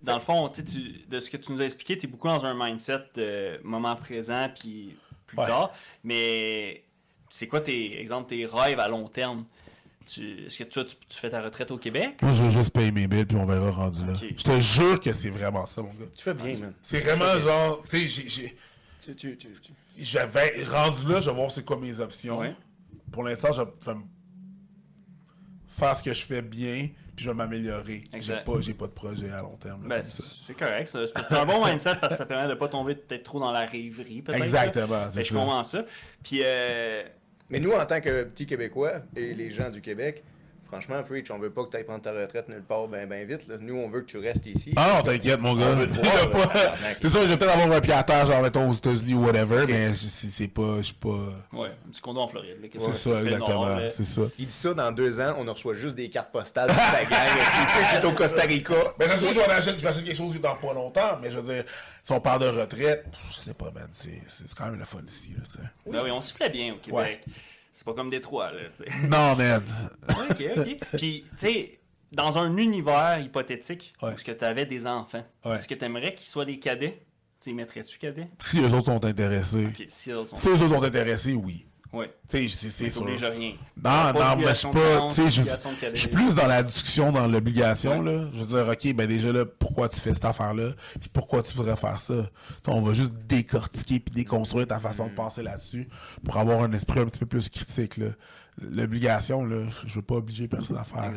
Dans 0.00 0.14
le 0.14 0.20
fond, 0.20 0.48
tu- 0.48 0.62
de 1.08 1.18
ce 1.20 1.28
que 1.28 1.36
tu 1.36 1.50
nous 1.52 1.60
as 1.60 1.64
expliqué, 1.64 1.98
tu 1.98 2.06
es 2.06 2.08
beaucoup 2.08 2.28
dans 2.28 2.46
un 2.46 2.54
mindset 2.54 3.00
de 3.16 3.60
moment 3.64 3.96
présent 3.96 4.48
puis 4.56 4.96
plus 5.36 5.40
Ouais. 5.42 5.46
tard. 5.46 5.72
Mais 6.04 6.84
c'est 7.28 7.48
quoi 7.48 7.60
tes 7.60 8.00
exemple 8.00 8.28
tes 8.28 8.46
rêves 8.46 8.78
à 8.78 8.88
long 8.88 9.08
terme? 9.08 9.44
Tu, 10.04 10.46
est-ce 10.46 10.58
que 10.58 10.64
toi, 10.64 10.84
tu, 10.84 10.96
tu 11.08 11.18
fais 11.18 11.30
ta 11.30 11.40
retraite 11.40 11.70
au 11.70 11.78
Québec? 11.78 12.20
Moi, 12.22 12.32
je 12.32 12.42
vais 12.42 12.50
juste 12.50 12.70
payer 12.70 12.90
mes 12.90 13.06
billes, 13.06 13.24
puis 13.24 13.36
on 13.36 13.46
verra 13.46 13.70
rendu 13.70 14.04
là. 14.04 14.12
Je 14.14 14.42
te 14.42 14.60
jure 14.60 14.98
que 15.00 15.12
c'est 15.12 15.30
vraiment 15.30 15.64
ça, 15.64 15.80
mon 15.80 15.90
gars. 15.90 16.06
Tu 16.16 16.24
fais 16.24 16.34
bien, 16.34 16.56
man. 16.56 16.72
C'est 16.82 16.98
vraiment 17.00 17.38
genre, 17.38 17.82
tu 17.88 17.98
sais, 18.00 18.08
j'ai- 18.08 18.28
j'ai- 18.28 18.56
Tu, 19.04 19.14
tu, 19.16 19.36
tu, 19.36 19.48
rendu 20.64 21.06
là, 21.06 21.20
je 21.20 21.30
vais 21.30 21.36
voir 21.36 21.50
c'est 21.50 21.64
quoi 21.64 21.76
mes 21.78 21.98
options. 22.00 22.38
Ouais. 22.40 22.54
Pour 23.12 23.22
l'instant, 23.22 23.52
je 23.52 23.62
vais 23.62 23.68
faire 25.68 25.96
ce 25.96 26.02
que 26.02 26.12
je 26.12 26.24
fais 26.24 26.42
bien, 26.42 26.88
puis 27.14 27.24
je 27.24 27.30
vais 27.30 27.36
m'améliorer. 27.36 28.04
J'ai 28.14 28.36
pas, 28.36 28.60
j'ai 28.60 28.74
pas 28.74 28.86
de 28.86 28.92
projet 28.92 29.30
à 29.30 29.42
long 29.42 29.56
terme. 29.56 29.82
là, 29.88 29.96
Ben, 29.96 30.04
c'est 30.04 30.54
correct. 30.56 30.88
ça. 30.88 31.06
C'est 31.06 31.32
un 31.36 31.44
bon 31.46 31.64
mindset 31.64 31.96
parce 32.00 32.14
que 32.14 32.18
ça 32.18 32.26
permet 32.26 32.48
de 32.48 32.54
pas 32.58 32.68
tomber 32.68 32.94
peut-être 32.94 33.22
trop 33.24 33.40
dans 33.40 33.52
la 33.52 33.66
rêverie. 33.66 34.22
Exactement, 34.32 35.08
que 35.14 35.22
je 35.22 35.32
comprends 35.34 35.64
ça. 35.64 35.84
Puis, 36.22 36.40
euh, 36.44 37.02
Mais 37.50 37.60
nous, 37.60 37.72
en 37.72 37.84
tant 37.86 38.00
que 38.00 38.24
petits 38.24 38.46
Québécois 38.46 39.00
et 39.14 39.34
les 39.34 39.50
gens 39.50 39.68
du 39.68 39.80
Québec, 39.80 40.22
franchement, 40.72 41.02
Preach, 41.02 41.30
on 41.30 41.38
veut 41.38 41.50
pas 41.50 41.64
que 41.64 41.70
tu 41.70 41.76
ailles 41.76 41.84
prendre 41.84 42.00
ta 42.00 42.12
retraite 42.12 42.48
nulle 42.48 42.62
part 42.62 42.88
ben, 42.88 43.06
ben 43.06 43.26
vite. 43.28 43.46
là. 43.46 43.56
Nous, 43.60 43.76
on 43.76 43.90
veut 43.90 44.00
que 44.00 44.06
tu 44.06 44.16
restes 44.18 44.46
ici. 44.46 44.72
Ah 44.76 44.94
non, 44.96 45.02
t'inquiète, 45.02 45.38
mon 45.40 45.54
gars. 45.54 45.66
C'est 47.02 47.10
sûr, 47.10 47.20
je 47.22 47.26
vais 47.26 47.36
peut-être 47.36 47.52
avoir 47.52 47.76
un 47.76 47.80
pied 47.80 47.92
à 47.92 48.02
terre, 48.02 48.26
genre, 48.26 48.40
mettons, 48.40 48.70
aux 48.70 48.72
États-Unis 48.72 49.12
ou 49.12 49.26
whatever, 49.26 49.66
mais 49.66 49.92
c'est 49.92 50.48
pas, 50.48 50.78
je 50.78 50.82
suis 50.82 50.94
pas. 50.94 51.08
ouais, 51.52 51.68
un 51.68 51.90
petit 51.90 52.00
condo 52.00 52.20
en 52.20 52.28
Floride. 52.28 52.56
là, 52.62 52.68
qu'est-ce 52.68 52.84
C'est 52.92 53.10
ça, 53.10 53.22
exactement. 53.22 53.78
C'est 53.92 54.04
ça. 54.04 54.22
Il 54.38 54.46
dit 54.46 54.54
ça 54.54 54.72
dans 54.72 54.92
deux 54.92 55.20
ans, 55.20 55.36
on 55.38 55.52
reçoit 55.52 55.74
juste 55.74 55.94
des 55.94 56.08
cartes 56.08 56.32
postales 56.32 56.70
de 56.70 56.74
la 56.74 57.04
gang. 57.04 58.02
Est 58.02 58.04
au 58.06 58.12
Costa 58.12 58.42
Rica. 58.42 58.74
Mais 58.98 59.06
ça 59.06 59.16
se 59.16 59.18
trouve, 59.18 59.34
je 59.34 59.40
vais 59.40 59.46
en 59.46 59.50
acheter, 59.50 59.72
je 59.76 59.82
vais 59.82 59.88
acheter 59.88 60.04
quelque 60.04 60.16
chose 60.16 60.40
dans 60.40 60.56
pas 60.56 60.72
longtemps, 60.72 61.18
mais 61.20 61.30
je 61.30 61.38
veux 61.38 61.54
dire, 61.54 61.64
si 62.02 62.12
on 62.12 62.20
parle 62.20 62.40
de 62.40 62.60
retraite, 62.60 63.04
je 63.28 63.34
sais 63.34 63.54
pas, 63.54 63.70
man, 63.72 63.88
c'est 63.90 64.20
c'est 64.28 64.52
quand 64.54 64.66
même 64.66 64.78
le 64.78 64.84
fun 64.84 65.02
ici, 65.06 65.34
là, 65.36 65.44
sais. 65.46 65.90
Ben 65.90 66.00
oui, 66.02 66.10
on 66.10 66.20
s'y 66.20 66.32
plaît 66.34 66.48
bien 66.48 66.72
au 66.72 66.78
Québec. 66.78 66.94
Ouais. 66.96 67.20
C'est 67.72 67.84
pas 67.84 67.94
comme 67.94 68.10
Détroit, 68.10 68.52
là, 68.52 68.60
tu 68.76 68.84
sais. 68.84 68.98
Non, 69.08 69.34
man. 69.34 69.62
ok, 70.30 70.44
ok. 70.58 70.78
Puis, 70.98 71.24
tu 71.30 71.36
sais, 71.36 71.80
dans 72.12 72.36
un 72.38 72.54
univers 72.58 73.18
hypothétique 73.20 73.94
Ouais. 74.02 74.10
où 74.10 74.12
est-ce 74.12 74.24
que 74.24 74.32
tu 74.32 74.44
avais 74.44 74.66
des 74.66 74.86
enfants, 74.86 75.24
Ouais. 75.44 75.56
est-ce 75.56 75.66
que 75.66 75.74
tu 75.74 75.84
aimerais 75.84 76.14
qu'ils 76.14 76.26
soient 76.26 76.44
des 76.44 76.58
cadets? 76.58 77.02
Tu 77.42 77.48
les 77.48 77.54
mettrais-tu 77.54 77.98
cadets? 77.98 78.28
Si 78.44 78.60
eux 78.60 78.66
autres 78.74 78.84
sont 78.84 79.04
intéressés. 79.04 79.68
Si 79.88 80.10
les 80.10 80.14
autres 80.16 80.30
sont... 80.30 80.36
Si 80.36 80.48
eux 80.48 80.52
autres 80.54 80.68
sont 80.68 80.82
intéressés, 80.82 81.34
oui. 81.34 81.66
Ouais. 81.92 82.10
Tu 82.28 82.48
sais, 82.48 82.70
c'est- 82.70 82.90
sûr. 82.90 83.04
rien. 83.04 83.52
Non, 83.82 84.12
non, 84.14 84.36
mais 84.38 84.48
je 84.48 84.52
suis 84.54 84.68
pas. 84.68 85.08
Tu 85.14 85.28
sais, 85.28 85.42
je 85.94 85.98
suis 86.00 86.08
plus 86.08 86.34
dans 86.34 86.46
la 86.46 86.62
discussion, 86.62 87.12
dans 87.12 87.26
l'obligation, 87.26 88.00
Ouais. 88.00 88.12
là. 88.16 88.24
Je 88.34 88.42
veux 88.42 88.56
dire, 88.64 88.68
OK, 88.72 88.94
ben 88.96 89.06
déjà 89.06 89.30
là, 89.30 89.44
pourquoi 89.44 89.88
tu 89.90 90.00
fais 90.00 90.14
cette 90.14 90.24
affaire-là? 90.24 90.70
Puis 91.00 91.10
pourquoi 91.12 91.42
tu 91.42 91.52
voudrais 91.54 91.76
faire 91.76 92.00
ça? 92.00 92.14
On 92.66 92.80
va 92.80 92.94
juste 92.94 93.12
décortiquer 93.28 94.00
puis 94.00 94.14
déconstruire 94.14 94.66
ta 94.66 94.80
façon 94.80 95.06
Mm. 95.06 95.10
de 95.10 95.14
penser 95.14 95.42
là-dessus 95.42 95.88
pour 96.24 96.38
avoir 96.38 96.62
un 96.62 96.72
esprit 96.72 97.00
un 97.00 97.06
petit 97.06 97.18
peu 97.18 97.26
plus 97.26 97.50
critique, 97.50 97.98
là. 97.98 98.06
L'obligation, 98.60 99.44
là, 99.44 99.64
je 99.86 99.94
veux 99.94 100.02
pas 100.02 100.14
obliger 100.16 100.48
personne 100.48 100.76
à 100.78 100.84
faire. 100.84 101.12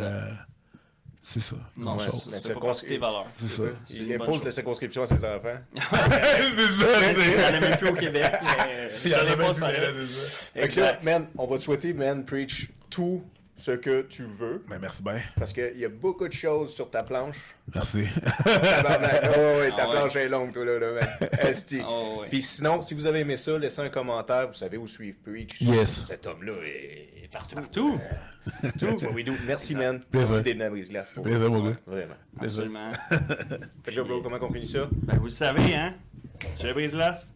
Euh, 1.26 1.28
c'est 1.28 1.40
ça. 1.42 1.56
Non, 1.76 1.98
c'est. 2.00 2.30
Mais 2.52 2.54
pas 2.60 2.76
tes 2.76 2.98
valeurs. 2.98 3.26
C'est 3.40 3.62
ça. 3.62 3.64
Il 3.90 4.14
impose 4.14 4.44
la 4.44 4.52
circonscription 4.52 5.02
à 5.04 5.08
ses 5.08 5.16
enfants. 5.16 5.58
c'est 5.76 5.82
ça, 5.82 7.12
Il 7.12 7.18
y 7.18 7.22
c'est- 7.22 7.44
en 7.44 7.54
a 7.56 7.60
même 7.60 7.78
plus 7.78 7.90
au 7.90 7.94
Québec, 7.94 8.32
mais 8.42 8.90
Il 9.06 9.12
y 9.12 9.16
en 9.16 9.18
ça 9.18 9.24
a 9.24 9.36
même 9.36 9.38
plus. 9.96 10.08
Fait 10.54 10.68
que 10.68 10.80
là, 10.80 11.00
man, 11.02 11.28
on 11.38 11.48
va 11.48 11.58
te 11.58 11.64
souhaiter, 11.64 11.94
man, 11.94 12.24
Preach, 12.26 12.70
tout 12.90 13.24
ce 13.58 13.72
que 13.72 14.02
tu 14.04 14.24
veux. 14.24 14.64
Ben, 14.70 14.78
merci 14.80 15.02
bien. 15.02 15.20
Parce 15.38 15.52
qu'il 15.54 15.78
y 15.78 15.86
a 15.86 15.90
beaucoup 15.90 16.28
de 16.28 16.34
choses 16.34 16.74
sur 16.76 16.90
ta 16.92 17.04
planche. 17.04 17.38
Merci. 17.74 18.04
Tabarnak. 18.44 19.24
oh, 19.36 19.60
ouais, 19.60 19.70
ta 19.72 19.84
Ah 19.84 19.88
ouais. 19.90 19.94
planche 19.96 20.16
est 20.18 20.28
longue, 20.28 20.52
toi, 20.54 20.66
là, 20.66 20.78
là, 20.80 20.92
man. 20.94 21.30
Esti. 21.40 21.80
Ah 21.82 22.20
ouais. 22.20 22.28
Puis 22.30 22.42
sinon, 22.42 22.82
si 22.82 22.94
vous 22.94 23.08
avez 23.08 23.22
aimé 23.22 23.38
ça, 23.38 23.58
laissez 23.58 23.82
un 23.82 23.90
commentaire. 23.90 24.48
Vous 24.50 24.54
savez 24.54 24.78
où 24.78 24.88
suivre 24.88 25.18
Preach. 25.24 25.60
Yes. 25.62 26.06
Cet 26.06 26.28
homme-là 26.28 26.54
est, 26.66 27.24
est 27.24 27.28
partout. 27.32 27.56
Partout. 27.56 28.00
Tout. 28.80 28.86
what 29.04 29.14
we 29.14 29.24
do. 29.24 29.34
Merci, 29.46 29.76
man. 29.76 30.00
Plaisir. 30.12 30.30
Merci 30.30 30.44
d'être 30.44 30.58
dans 30.58 30.64
la 30.66 30.70
brise-glace. 30.70 31.10
pour- 31.12 31.24
Plaisir, 31.24 31.50
mon 31.52 31.70
gars. 31.70 31.78
Vraiment. 31.88 32.16
Absolument. 32.40 32.92
Fait 33.84 33.92
que 33.92 33.96
là, 33.98 34.04
bro, 34.04 34.22
comment 34.22 34.38
on 34.42 34.52
finit 34.52 34.68
ça? 34.68 34.88
Ben, 34.92 35.18
vous 35.18 35.26
le 35.26 35.30
savez, 35.30 35.74
hein? 35.76 35.94
Tu 36.60 36.66
le 36.68 36.74
brise-glace? 36.74 37.34